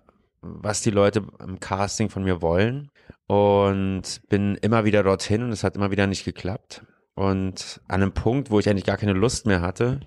was 0.42 0.82
die 0.82 0.90
Leute 0.90 1.24
im 1.40 1.60
Casting 1.60 2.08
von 2.08 2.24
mir 2.24 2.42
wollen. 2.42 2.90
Und 3.26 4.22
bin 4.28 4.56
immer 4.56 4.84
wieder 4.84 5.04
dorthin 5.04 5.44
und 5.44 5.50
es 5.52 5.62
hat 5.62 5.76
immer 5.76 5.92
wieder 5.92 6.08
nicht 6.08 6.24
geklappt. 6.24 6.82
Und 7.14 7.80
an 7.86 8.02
einem 8.02 8.12
Punkt, 8.12 8.50
wo 8.50 8.58
ich 8.58 8.68
eigentlich 8.68 8.86
gar 8.86 8.96
keine 8.96 9.12
Lust 9.12 9.46
mehr 9.46 9.60
hatte, 9.60 10.00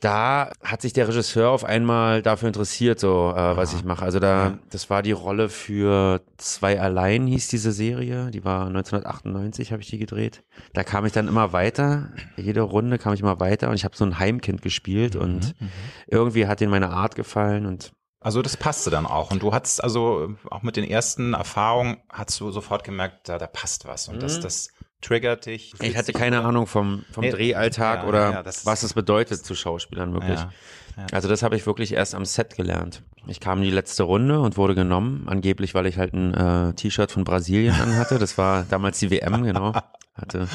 da 0.00 0.52
hat 0.62 0.80
sich 0.82 0.92
der 0.92 1.08
Regisseur 1.08 1.50
auf 1.50 1.64
einmal 1.64 2.22
dafür 2.22 2.46
interessiert, 2.48 3.00
so 3.00 3.32
äh, 3.34 3.56
was 3.56 3.74
ich 3.74 3.84
mache. 3.84 4.04
Also 4.04 4.20
da, 4.20 4.58
das 4.70 4.90
war 4.90 5.02
die 5.02 5.12
Rolle 5.12 5.48
für 5.48 6.20
zwei 6.36 6.80
allein 6.80 7.26
hieß 7.26 7.48
diese 7.48 7.72
Serie. 7.72 8.30
Die 8.30 8.44
war 8.44 8.66
1998, 8.68 9.72
habe 9.72 9.82
ich 9.82 9.88
die 9.88 9.98
gedreht. 9.98 10.44
Da 10.72 10.84
kam 10.84 11.04
ich 11.04 11.12
dann 11.12 11.26
immer 11.26 11.52
weiter. 11.52 12.10
Jede 12.36 12.60
Runde 12.60 12.98
kam 12.98 13.12
ich 13.12 13.20
immer 13.20 13.40
weiter 13.40 13.70
und 13.70 13.74
ich 13.74 13.84
habe 13.84 13.96
so 13.96 14.04
ein 14.04 14.20
Heimkind 14.20 14.62
gespielt 14.62 15.16
mhm, 15.16 15.20
und 15.20 15.60
mhm. 15.60 15.68
irgendwie 16.06 16.46
hat 16.46 16.60
ihnen 16.60 16.70
meine 16.70 16.90
Art 16.90 17.16
gefallen 17.16 17.66
und 17.66 17.92
also 18.20 18.42
das 18.42 18.56
passte 18.56 18.90
dann 18.90 19.06
auch. 19.06 19.30
Und 19.30 19.42
du 19.42 19.52
hattest 19.52 19.82
also 19.82 20.34
auch 20.50 20.62
mit 20.62 20.76
den 20.76 20.84
ersten 20.84 21.34
Erfahrungen, 21.34 21.98
hast 22.08 22.40
du 22.40 22.50
sofort 22.50 22.82
gemerkt, 22.82 23.28
da, 23.28 23.38
da 23.38 23.46
passt 23.46 23.86
was. 23.86 24.08
Und 24.08 24.16
mhm. 24.16 24.20
das, 24.20 24.40
das 24.40 24.68
triggert 25.00 25.46
dich. 25.46 25.74
Ich 25.80 25.96
hatte 25.96 26.12
keine 26.12 26.42
Ahnung 26.42 26.66
vom, 26.66 27.04
vom 27.12 27.24
nee, 27.24 27.30
Drehalltag 27.30 28.02
ja, 28.02 28.08
oder 28.08 28.30
ja, 28.30 28.44
was 28.64 28.82
es 28.82 28.94
bedeutet 28.94 29.44
zu 29.44 29.54
Schauspielern 29.54 30.12
wirklich. 30.12 30.38
Ja, 30.38 30.50
also 31.12 31.28
das 31.28 31.42
habe 31.42 31.56
ich 31.56 31.66
wirklich 31.66 31.92
erst 31.92 32.14
am 32.14 32.24
Set 32.24 32.56
gelernt. 32.56 33.02
Ich 33.26 33.40
kam 33.40 33.58
in 33.58 33.64
die 33.64 33.70
letzte 33.70 34.02
Runde 34.02 34.40
und 34.40 34.56
wurde 34.56 34.74
genommen, 34.74 35.24
angeblich, 35.28 35.74
weil 35.74 35.86
ich 35.86 35.98
halt 35.98 36.14
ein 36.14 36.34
äh, 36.34 36.74
T-Shirt 36.74 37.12
von 37.12 37.24
Brasilien 37.24 37.74
anhatte. 37.74 38.18
Das 38.18 38.38
war 38.38 38.64
damals 38.68 38.98
die 38.98 39.10
WM, 39.10 39.44
genau. 39.44 39.72
Hatte 40.14 40.48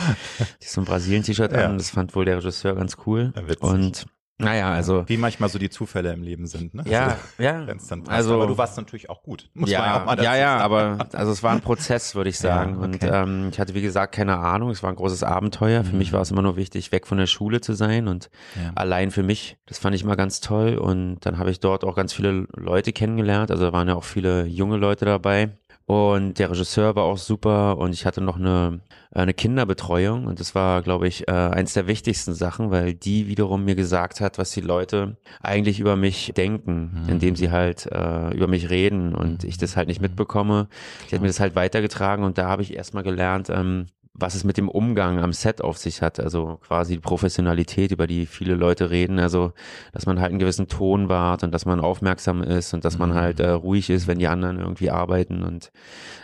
so 0.60 0.81
ein 0.81 0.86
Brasilien-T-Shirt 0.86 1.54
an. 1.54 1.78
Das 1.78 1.92
fand 1.92 2.16
wohl 2.16 2.25
der 2.25 2.38
Regisseur 2.38 2.75
ganz 2.75 2.98
cool. 3.06 3.31
Und 3.62 4.06
naja, 4.39 4.71
also. 4.71 5.07
Wie 5.07 5.18
manchmal 5.18 5.50
so 5.50 5.59
die 5.59 5.69
Zufälle 5.69 6.12
im 6.12 6.24
Leben 6.24 6.47
sind, 6.47 6.74
ne? 6.74 6.83
Ja, 6.88 7.06
also, 7.06 7.18
ja. 7.38 7.65
Passt. 7.65 8.09
Also, 8.09 8.33
aber 8.33 8.47
du 8.47 8.57
warst 8.57 8.77
natürlich 8.77 9.09
auch 9.09 9.21
gut. 9.21 9.50
Muss 9.53 9.69
ja, 9.69 9.80
man 9.80 9.88
ja, 9.88 10.01
auch 10.01 10.06
mal 10.06 10.15
dazu 10.15 10.25
ja, 10.25 10.35
ja, 10.35 10.57
aber 10.57 11.07
also 11.13 11.31
es 11.31 11.44
war 11.44 11.51
ein 11.51 11.62
Prozess, 11.62 12.15
würde 12.15 12.30
ich 12.30 12.39
sagen. 12.39 12.71
Ja, 12.71 12.77
okay. 12.77 12.85
Und 12.85 13.03
ähm, 13.03 13.50
ich 13.51 13.59
hatte, 13.59 13.75
wie 13.75 13.81
gesagt, 13.81 14.15
keine 14.15 14.38
Ahnung. 14.38 14.71
Es 14.71 14.81
war 14.81 14.89
ein 14.89 14.95
großes 14.95 15.24
Abenteuer. 15.24 15.83
Für 15.83 15.94
mhm. 15.94 16.00
mich 16.00 16.13
war 16.13 16.21
es 16.21 16.31
immer 16.31 16.41
nur 16.41 16.56
wichtig, 16.56 16.91
weg 16.91 17.06
von 17.06 17.18
der 17.19 17.27
Schule 17.27 17.62
zu 17.62 17.74
sein 17.74 18.07
und 18.07 18.30
ja. 18.56 18.71
allein 18.75 19.12
für 19.12 19.24
mich. 19.24 19.57
Das 19.68 19.77
fand 19.77 19.95
ich 19.95 20.03
immer 20.03 20.15
ganz 20.15 20.41
toll. 20.41 20.77
Und 20.77 21.19
dann 21.21 21.38
habe 21.38 21.51
ich 21.51 21.59
dort 21.59 21.83
auch 21.83 21.95
ganz 21.95 22.13
viele 22.13 22.47
Leute 22.56 22.91
kennengelernt. 22.91 23.51
Also 23.51 23.65
da 23.65 23.74
waren 23.74 23.88
ja 23.88 23.95
auch 23.95 24.03
viele 24.03 24.45
junge 24.45 24.77
Leute 24.77 25.06
dabei. 25.06 25.51
Und 25.85 26.39
der 26.39 26.50
Regisseur 26.50 26.95
war 26.95 27.03
auch 27.03 27.18
super 27.18 27.77
und 27.77 27.93
ich 27.93 28.05
hatte 28.05 28.22
noch 28.22 28.38
eine, 28.38 28.79
eine 29.12 29.34
Kinderbetreuung 29.34 30.25
und 30.27 30.39
das 30.39 30.55
war, 30.55 30.81
glaube 30.81 31.10
ich, 31.10 31.27
äh, 31.27 31.31
eins 31.31 31.74
der 31.74 31.88
wichtigsten 31.88 32.34
Sachen, 32.34 32.72
weil 32.72 32.93
die 32.93 33.27
wiederum 33.27 33.65
mir 33.65 33.75
gesagt 33.75 34.22
hat, 34.22 34.38
was 34.38 34.51
die 34.51 34.62
Leute 34.62 35.17
eigentlich 35.41 35.81
über 35.81 35.98
mich 35.98 36.31
denken, 36.38 37.03
mhm. 37.03 37.10
indem 37.10 37.36
sie 37.36 37.51
halt 37.51 37.86
äh, 37.91 38.34
über 38.34 38.48
mich 38.48 38.69
reden 38.69 39.13
und 39.13 39.43
ich 39.43 39.58
das 39.58 39.75
halt 39.75 39.89
nicht 39.89 40.01
mitbekomme. 40.01 40.69
Die 41.10 41.15
hat 41.15 41.22
mir 41.22 41.27
das 41.27 41.41
halt 41.41 41.55
weitergetragen 41.55 42.24
und 42.24 42.38
da 42.38 42.48
habe 42.48 42.62
ich 42.62 42.74
erstmal 42.74 43.03
gelernt, 43.03 43.50
ähm, 43.50 43.88
was 44.13 44.36
es 44.36 44.43
mit 44.43 44.58
dem 44.58 44.70
Umgang 44.70 45.20
am 45.20 45.34
Set 45.34 45.62
auf 45.62 45.77
sich 45.77 46.01
hat. 46.01 46.20
Also 46.20 46.60
quasi 46.65 46.93
die 46.96 47.00
Professionalität, 47.00 47.91
über 47.91 48.05
die 48.05 48.25
viele 48.25 48.53
Leute 48.53 48.91
reden. 48.91 49.20
Also, 49.20 49.53
dass 49.91 50.05
man 50.05 50.20
halt 50.20 50.29
einen 50.29 50.39
gewissen 50.39 50.67
Ton 50.67 51.10
wahrt 51.10 51.43
und 51.43 51.51
dass 51.51 51.65
man 51.65 51.79
aufmerksam 51.79 52.43
ist 52.43 52.74
und 52.74 52.86
dass 52.86 52.98
man 52.98 53.10
mhm. 53.10 53.15
halt 53.15 53.39
äh, 53.39 53.50
ruhig 53.50 53.89
ist, 53.89 54.08
wenn 54.08 54.20
die 54.20 54.27
anderen 54.27 54.60
irgendwie 54.60 54.91
arbeiten. 54.91 55.43
Und 55.43 55.72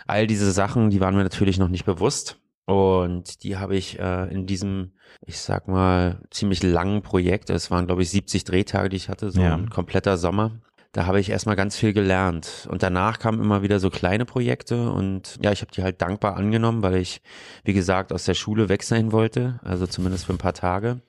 all 0.06 0.26
diese 0.26 0.52
Sachen, 0.52 0.90
die 0.90 1.00
waren 1.00 1.16
mir 1.16 1.24
natürlich 1.24 1.58
noch 1.58 1.68
nicht 1.68 1.84
bewusst. 1.84 2.38
Und 2.66 3.42
die 3.42 3.56
habe 3.56 3.74
ich 3.74 3.98
äh, 3.98 4.32
in 4.32 4.46
diesem, 4.46 4.92
ich 5.26 5.40
sag 5.40 5.66
mal, 5.66 6.20
ziemlich 6.30 6.62
langen 6.62 7.02
Projekt, 7.02 7.50
es 7.50 7.72
waren 7.72 7.86
glaube 7.86 8.02
ich 8.02 8.10
70 8.10 8.44
Drehtage, 8.44 8.90
die 8.90 8.96
ich 8.96 9.08
hatte, 9.08 9.32
so 9.32 9.40
ja. 9.40 9.54
ein 9.54 9.70
kompletter 9.70 10.16
Sommer, 10.16 10.60
da 10.92 11.06
habe 11.06 11.20
ich 11.20 11.30
erstmal 11.30 11.56
ganz 11.56 11.76
viel 11.76 11.92
gelernt. 11.92 12.66
Und 12.68 12.82
danach 12.82 13.18
kamen 13.18 13.40
immer 13.40 13.62
wieder 13.62 13.78
so 13.78 13.90
kleine 13.90 14.24
Projekte 14.24 14.90
und 14.90 15.38
ja, 15.42 15.52
ich 15.52 15.60
habe 15.60 15.70
die 15.70 15.82
halt 15.82 16.02
dankbar 16.02 16.36
angenommen, 16.36 16.82
weil 16.82 16.96
ich, 16.96 17.22
wie 17.64 17.72
gesagt, 17.72 18.12
aus 18.12 18.24
der 18.24 18.34
Schule 18.34 18.68
weg 18.68 18.82
sein 18.82 19.12
wollte, 19.12 19.60
also 19.62 19.86
zumindest 19.86 20.26
für 20.26 20.32
ein 20.32 20.38
paar 20.38 20.54
Tage. 20.54 21.00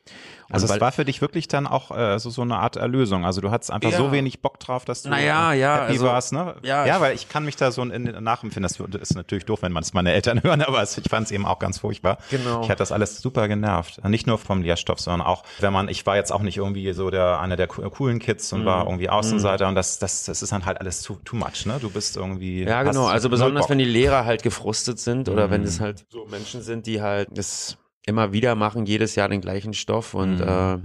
Also 0.51 0.71
es 0.71 0.81
war 0.81 0.91
für 0.91 1.05
dich 1.05 1.21
wirklich 1.21 1.47
dann 1.47 1.67
auch 1.67 1.91
äh, 1.91 2.19
so, 2.19 2.29
so 2.29 2.41
eine 2.41 2.57
Art 2.57 2.75
Erlösung. 2.75 3.25
Also 3.25 3.41
du 3.41 3.51
hattest 3.51 3.71
einfach 3.71 3.91
ja. 3.91 3.97
so 3.97 4.11
wenig 4.11 4.41
Bock 4.41 4.59
drauf, 4.59 4.85
dass 4.85 5.03
du 5.03 5.09
naja, 5.09 5.53
ja, 5.53 5.81
happy 5.81 5.93
also, 5.93 6.05
warst, 6.05 6.33
ne? 6.33 6.55
Ja, 6.63 6.85
ja, 6.85 7.01
weil 7.01 7.15
ich 7.15 7.29
kann 7.29 7.45
mich 7.45 7.55
da 7.55 7.71
so 7.71 7.81
in, 7.81 7.91
in 7.91 8.23
nachempfinden. 8.23 8.63
Das 8.91 9.01
ist 9.01 9.15
natürlich 9.15 9.45
doof, 9.45 9.61
wenn 9.61 9.71
man 9.71 9.83
es 9.83 9.93
meine 9.93 10.11
Eltern 10.11 10.43
hören, 10.43 10.61
aber 10.61 10.83
ich 10.83 11.09
fand 11.09 11.25
es 11.25 11.31
eben 11.31 11.45
auch 11.45 11.59
ganz 11.59 11.79
furchtbar. 11.79 12.17
Genau. 12.29 12.61
Ich 12.63 12.69
hatte 12.69 12.79
das 12.79 12.91
alles 12.91 13.21
super 13.21 13.47
genervt. 13.47 14.03
Nicht 14.07 14.27
nur 14.27 14.37
vom 14.37 14.61
Lehrstoff, 14.61 14.99
sondern 14.99 15.25
auch, 15.25 15.43
wenn 15.59 15.73
man, 15.73 15.87
ich 15.87 16.05
war 16.05 16.15
jetzt 16.15 16.31
auch 16.31 16.41
nicht 16.41 16.57
irgendwie 16.57 16.91
so 16.93 17.09
der 17.09 17.39
einer 17.39 17.55
der 17.55 17.67
coolen 17.67 18.19
Kids 18.19 18.51
und 18.53 18.63
mm. 18.63 18.65
war 18.65 18.85
irgendwie 18.85 19.09
Außenseiter 19.09 19.65
mm. 19.65 19.69
und 19.69 19.75
das, 19.75 19.99
das, 19.99 20.25
das 20.25 20.41
ist 20.41 20.51
dann 20.51 20.65
halt 20.65 20.79
alles 20.79 21.01
too, 21.01 21.17
too 21.23 21.35
much, 21.35 21.65
ne? 21.65 21.77
Du 21.81 21.89
bist 21.89 22.17
irgendwie. 22.17 22.63
Ja, 22.63 22.83
genau. 22.83 23.07
Also 23.07 23.29
besonders 23.29 23.69
wenn 23.69 23.77
die 23.77 23.85
Lehrer 23.85 24.25
halt 24.25 24.43
gefrustet 24.43 24.99
sind 24.99 25.29
oder 25.29 25.47
mm. 25.47 25.51
wenn 25.51 25.63
es 25.63 25.79
halt 25.79 26.05
so 26.09 26.25
Menschen 26.29 26.61
sind, 26.61 26.87
die 26.87 27.01
halt 27.01 27.29
das 27.31 27.77
immer 28.05 28.33
wieder 28.33 28.55
machen, 28.55 28.85
jedes 28.85 29.15
Jahr 29.15 29.29
den 29.29 29.41
gleichen 29.41 29.73
Stoff 29.73 30.13
und 30.13 30.37
mhm. 30.37 30.47
äh, 30.47 30.77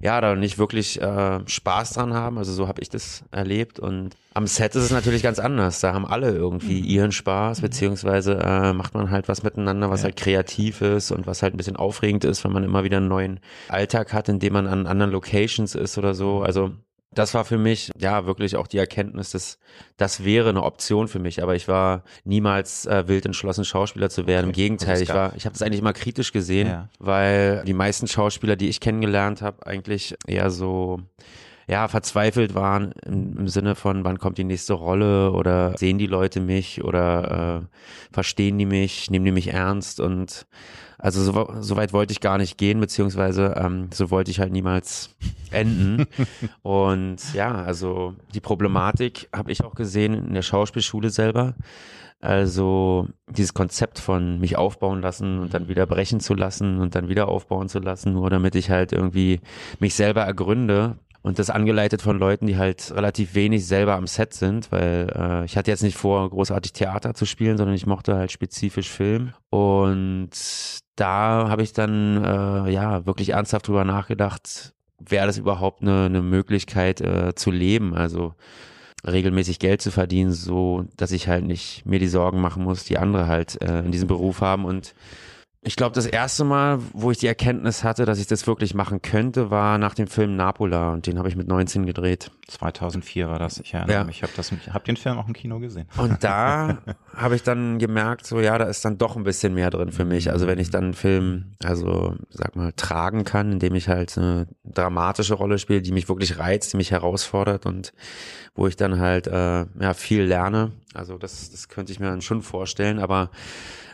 ja, 0.00 0.20
da 0.20 0.34
nicht 0.34 0.58
wirklich 0.58 1.00
äh, 1.00 1.40
Spaß 1.46 1.94
dran 1.94 2.14
haben. 2.14 2.38
Also 2.38 2.52
so 2.52 2.68
habe 2.68 2.80
ich 2.80 2.88
das 2.88 3.24
erlebt. 3.30 3.80
Und 3.80 4.16
am 4.34 4.46
Set 4.46 4.74
ist 4.76 4.84
es 4.84 4.90
natürlich 4.90 5.22
ganz 5.22 5.38
anders. 5.38 5.80
Da 5.80 5.92
haben 5.92 6.06
alle 6.06 6.30
irgendwie 6.30 6.80
mhm. 6.82 6.88
ihren 6.88 7.12
Spaß, 7.12 7.60
beziehungsweise 7.60 8.38
äh, 8.40 8.72
macht 8.72 8.94
man 8.94 9.10
halt 9.10 9.28
was 9.28 9.42
miteinander, 9.42 9.90
was 9.90 10.00
ja. 10.00 10.04
halt 10.04 10.16
kreativ 10.16 10.82
ist 10.82 11.10
und 11.10 11.26
was 11.26 11.42
halt 11.42 11.54
ein 11.54 11.56
bisschen 11.56 11.76
aufregend 11.76 12.24
ist, 12.24 12.44
wenn 12.44 12.52
man 12.52 12.64
immer 12.64 12.84
wieder 12.84 12.98
einen 12.98 13.08
neuen 13.08 13.40
Alltag 13.68 14.12
hat, 14.12 14.28
in 14.28 14.38
dem 14.38 14.52
man 14.52 14.66
an 14.68 14.86
anderen 14.86 15.10
Locations 15.10 15.74
ist 15.74 15.98
oder 15.98 16.14
so. 16.14 16.42
Also 16.42 16.72
das 17.10 17.34
war 17.34 17.44
für 17.44 17.58
mich 17.58 17.90
ja 17.98 18.26
wirklich 18.26 18.56
auch 18.56 18.66
die 18.66 18.78
Erkenntnis, 18.78 19.30
dass 19.30 19.58
das 19.96 20.24
wäre 20.24 20.50
eine 20.50 20.62
Option 20.62 21.08
für 21.08 21.18
mich. 21.18 21.42
Aber 21.42 21.56
ich 21.56 21.66
war 21.66 22.04
niemals 22.24 22.86
äh, 22.86 23.08
wild 23.08 23.26
entschlossen, 23.26 23.64
Schauspieler 23.64 24.10
zu 24.10 24.26
werden. 24.26 24.50
Okay. 24.50 24.60
Im 24.60 24.68
Gegenteil, 24.68 25.02
ich 25.02 25.08
war, 25.08 25.34
ich 25.34 25.46
habe 25.46 25.54
das 25.54 25.62
eigentlich 25.62 25.80
immer 25.80 25.94
kritisch 25.94 26.32
gesehen, 26.32 26.68
ja. 26.68 26.88
weil 26.98 27.64
die 27.64 27.74
meisten 27.74 28.06
Schauspieler, 28.06 28.56
die 28.56 28.68
ich 28.68 28.80
kennengelernt 28.80 29.42
habe, 29.42 29.66
eigentlich 29.66 30.16
eher 30.26 30.50
so 30.50 31.00
ja, 31.66 31.86
verzweifelt 31.86 32.54
waren 32.54 32.92
im, 33.04 33.36
im, 33.38 33.48
Sinne 33.48 33.74
von, 33.74 34.04
wann 34.04 34.18
kommt 34.18 34.38
die 34.38 34.44
nächste 34.44 34.72
Rolle 34.72 35.32
oder 35.32 35.76
sehen 35.76 35.98
die 35.98 36.06
Leute 36.06 36.40
mich 36.40 36.82
oder 36.82 37.62
äh, 37.62 37.66
verstehen 38.12 38.58
die 38.58 38.66
mich, 38.66 39.10
nehmen 39.10 39.26
die 39.26 39.32
mich 39.32 39.52
ernst 39.52 40.00
und 40.00 40.46
also 40.98 41.22
so, 41.22 41.54
so 41.60 41.76
weit 41.76 41.92
wollte 41.92 42.12
ich 42.12 42.20
gar 42.20 42.38
nicht 42.38 42.58
gehen, 42.58 42.80
beziehungsweise 42.80 43.54
ähm, 43.56 43.88
so 43.94 44.10
wollte 44.10 44.30
ich 44.32 44.40
halt 44.40 44.52
niemals 44.52 45.14
enden. 45.50 46.06
und 46.62 47.18
ja, 47.34 47.54
also 47.54 48.14
die 48.34 48.40
Problematik 48.40 49.28
habe 49.32 49.52
ich 49.52 49.64
auch 49.64 49.74
gesehen 49.74 50.14
in 50.14 50.34
der 50.34 50.42
Schauspielschule 50.42 51.10
selber. 51.10 51.54
Also 52.20 53.06
dieses 53.28 53.54
Konzept 53.54 54.00
von 54.00 54.40
mich 54.40 54.56
aufbauen 54.56 55.00
lassen 55.00 55.38
und 55.38 55.54
dann 55.54 55.68
wieder 55.68 55.86
brechen 55.86 56.18
zu 56.18 56.34
lassen 56.34 56.80
und 56.80 56.96
dann 56.96 57.08
wieder 57.08 57.28
aufbauen 57.28 57.68
zu 57.68 57.78
lassen, 57.78 58.12
nur 58.12 58.28
damit 58.28 58.56
ich 58.56 58.70
halt 58.70 58.92
irgendwie 58.92 59.40
mich 59.78 59.94
selber 59.94 60.22
ergründe, 60.22 60.98
und 61.22 61.38
das 61.38 61.50
angeleitet 61.50 62.02
von 62.02 62.18
Leuten, 62.18 62.46
die 62.46 62.56
halt 62.56 62.92
relativ 62.94 63.34
wenig 63.34 63.66
selber 63.66 63.96
am 63.96 64.06
Set 64.06 64.34
sind, 64.34 64.70
weil 64.70 65.12
äh, 65.14 65.44
ich 65.44 65.56
hatte 65.56 65.70
jetzt 65.70 65.82
nicht 65.82 65.96
vor, 65.96 66.30
großartig 66.30 66.72
Theater 66.72 67.14
zu 67.14 67.26
spielen, 67.26 67.56
sondern 67.56 67.74
ich 67.74 67.86
mochte 67.86 68.14
halt 68.14 68.32
spezifisch 68.32 68.88
Film. 68.88 69.32
Und 69.50 70.30
da 70.96 71.48
habe 71.48 71.62
ich 71.62 71.72
dann 71.72 72.24
äh, 72.24 72.70
ja 72.70 73.04
wirklich 73.06 73.30
ernsthaft 73.30 73.68
drüber 73.68 73.84
nachgedacht, 73.84 74.74
wäre 74.98 75.26
das 75.26 75.38
überhaupt 75.38 75.82
eine, 75.82 76.06
eine 76.06 76.22
Möglichkeit 76.22 77.00
äh, 77.00 77.34
zu 77.34 77.50
leben, 77.50 77.94
also 77.94 78.34
regelmäßig 79.06 79.58
Geld 79.58 79.80
zu 79.80 79.90
verdienen, 79.90 80.32
so 80.32 80.84
dass 80.96 81.12
ich 81.12 81.28
halt 81.28 81.44
nicht 81.44 81.86
mir 81.86 81.98
die 81.98 82.08
Sorgen 82.08 82.40
machen 82.40 82.64
muss, 82.64 82.84
die 82.84 82.98
andere 82.98 83.26
halt 83.26 83.60
äh, 83.62 83.80
in 83.80 83.92
diesem 83.92 84.08
Beruf 84.08 84.40
haben 84.40 84.64
und 84.64 84.94
ich 85.68 85.76
glaube, 85.76 85.94
das 85.94 86.06
erste 86.06 86.44
Mal, 86.44 86.78
wo 86.94 87.10
ich 87.10 87.18
die 87.18 87.26
Erkenntnis 87.26 87.84
hatte, 87.84 88.06
dass 88.06 88.18
ich 88.18 88.26
das 88.26 88.46
wirklich 88.46 88.72
machen 88.72 89.02
könnte, 89.02 89.50
war 89.50 89.76
nach 89.76 89.92
dem 89.92 90.06
Film 90.06 90.34
Napola 90.34 90.94
und 90.94 91.06
den 91.06 91.18
habe 91.18 91.28
ich 91.28 91.36
mit 91.36 91.46
19 91.46 91.84
gedreht. 91.84 92.30
2004 92.46 93.28
war 93.28 93.38
das, 93.38 93.60
ich 93.60 93.74
erinnere 93.74 93.98
ja. 93.98 94.04
mich. 94.04 94.22
Ich 94.22 94.22
habe 94.22 94.32
hab 94.72 94.84
den 94.86 94.96
Film 94.96 95.18
auch 95.18 95.28
im 95.28 95.34
Kino 95.34 95.60
gesehen. 95.60 95.86
Und 95.98 96.24
da 96.24 96.78
habe 97.14 97.36
ich 97.36 97.42
dann 97.42 97.78
gemerkt, 97.78 98.26
so 98.26 98.40
ja, 98.40 98.56
da 98.56 98.64
ist 98.64 98.82
dann 98.86 98.96
doch 98.96 99.14
ein 99.16 99.24
bisschen 99.24 99.52
mehr 99.52 99.68
drin 99.68 99.92
für 99.92 100.06
mich. 100.06 100.30
Also 100.30 100.46
wenn 100.46 100.58
ich 100.58 100.70
dann 100.70 100.84
einen 100.84 100.94
Film, 100.94 101.56
also 101.62 102.14
sag 102.30 102.56
mal, 102.56 102.72
tragen 102.72 103.24
kann, 103.24 103.52
indem 103.52 103.74
ich 103.74 103.88
halt 103.88 104.16
eine 104.16 104.46
dramatische 104.64 105.34
Rolle 105.34 105.58
spiele, 105.58 105.82
die 105.82 105.92
mich 105.92 106.08
wirklich 106.08 106.38
reizt, 106.38 106.72
die 106.72 106.78
mich 106.78 106.92
herausfordert 106.92 107.66
und 107.66 107.92
wo 108.54 108.66
ich 108.66 108.76
dann 108.76 108.98
halt 109.00 109.26
äh, 109.26 109.66
ja 109.78 109.92
viel 109.92 110.22
lerne. 110.22 110.72
Also 110.94 111.18
das, 111.18 111.50
das 111.50 111.68
könnte 111.68 111.92
ich 111.92 112.00
mir 112.00 112.06
dann 112.06 112.22
schon 112.22 112.40
vorstellen, 112.40 113.00
aber 113.00 113.30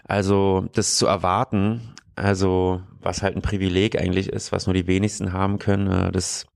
also 0.04 0.66
das 0.72 0.96
zu 0.96 1.06
erwarten, 1.06 1.94
also 2.16 2.82
was 3.00 3.22
halt 3.22 3.36
ein 3.36 3.42
Privileg 3.42 4.00
eigentlich 4.00 4.28
ist, 4.28 4.52
was 4.52 4.66
nur 4.66 4.74
die 4.74 4.86
wenigsten 4.86 5.32
haben 5.32 5.58
können, 5.58 5.90
äh, 5.90 6.12
das 6.12 6.46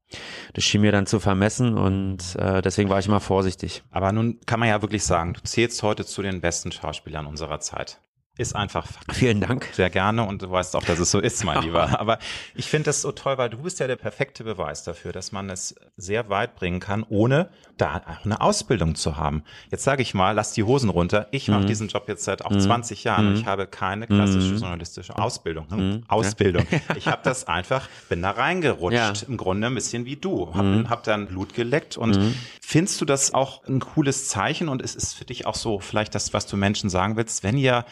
das 0.55 0.65
schien 0.65 0.81
mir 0.81 0.93
dann 0.93 1.07
zu 1.07 1.21
vermessen 1.21 1.77
und 1.77 2.35
äh, 2.37 2.63
deswegen 2.63 2.89
war 2.89 2.99
ich 2.99 3.07
immer 3.07 3.21
vorsichtig. 3.21 3.83
Aber 3.91 4.11
nun 4.11 4.41
kann 4.47 4.59
man 4.59 4.71
ja 4.71 4.81
wirklich 4.81 5.05
sagen, 5.05 5.35
du 5.35 5.43
zählst 5.43 5.83
heute 5.83 6.07
zu 6.07 6.23
den 6.23 6.41
besten 6.41 6.73
Schauspielern 6.73 7.27
unserer 7.27 7.61
Zeit 7.61 8.01
ist 8.39 8.55
einfach 8.55 8.87
Fakt. 8.87 9.15
Vielen 9.15 9.41
Dank. 9.41 9.69
Sehr 9.73 9.91
gerne 9.91 10.23
und 10.25 10.43
du 10.43 10.51
weißt 10.51 10.77
auch, 10.77 10.85
dass 10.85 11.01
es 11.01 11.11
so 11.11 11.19
ist, 11.19 11.45
mein 11.45 11.61
Lieber. 11.63 12.01
Aber 12.01 12.19
ich 12.55 12.67
finde 12.67 12.85
das 12.85 13.03
so 13.03 13.11
toll, 13.11 13.37
weil 13.37 13.51
du 13.51 13.59
bist 13.59 13.81
ja 13.81 13.89
der 13.89 13.97
perfekte 13.97 14.45
Beweis 14.45 14.85
dafür, 14.85 15.13
dass 15.13 15.33
man 15.33 15.51
es 15.51 15.75
sehr 15.97 16.31
weit 16.31 16.55
bringen 16.55 16.79
kann, 16.79 17.05
ohne 17.09 17.51
da 17.77 18.01
eine 18.25 18.41
Ausbildung 18.41 18.95
zu 18.95 19.17
haben. 19.17 19.43
Jetzt 19.71 19.83
sage 19.83 20.03
ich 20.03 20.15
mal, 20.15 20.33
lass 20.33 20.53
die 20.53 20.63
Hosen 20.63 20.89
runter. 20.89 21.27
Ich 21.33 21.49
mache 21.49 21.63
mhm. 21.63 21.67
diesen 21.67 21.89
Job 21.89 22.05
jetzt 22.07 22.25
seit 22.25 22.45
auch 22.45 22.53
mhm. 22.53 22.61
20 22.61 23.05
Jahren 23.05 23.25
mhm. 23.25 23.31
und 23.33 23.41
ich 23.41 23.47
habe 23.47 23.67
keine 23.67 24.07
klassische 24.07 24.53
mhm. 24.53 24.59
journalistische 24.59 25.19
Ausbildung. 25.19 25.67
Mhm. 25.71 26.05
Ausbildung. 26.09 26.67
Ich 26.97 27.07
habe 27.07 27.21
das 27.23 27.47
einfach, 27.47 27.89
bin 28.09 28.23
da 28.23 28.31
reingerutscht, 28.31 28.95
ja. 28.97 29.13
im 29.29 29.37
Grunde 29.37 29.67
ein 29.67 29.75
bisschen 29.75 30.05
wie 30.05 30.17
du. 30.17 30.55
Hab, 30.55 30.65
mhm. 30.65 30.89
hab 30.89 31.03
dann 31.05 31.27
Blut 31.27 31.55
geleckt 31.55 31.97
und 31.97 32.35
findest 32.61 33.01
du 33.01 33.05
das 33.05 33.35
auch 33.35 33.65
ein 33.67 33.81
cooles 33.81 34.29
Zeichen 34.29 34.69
und 34.69 34.83
es 34.83 34.95
ist 34.95 35.15
für 35.15 35.25
dich 35.25 35.47
auch 35.47 35.55
so 35.55 35.81
vielleicht 35.81 36.15
das, 36.15 36.33
was 36.33 36.47
du 36.47 36.57
Menschen 36.57 36.89
sagen 36.89 37.17
willst, 37.17 37.43
wenn 37.43 37.57
ihr 37.57 37.85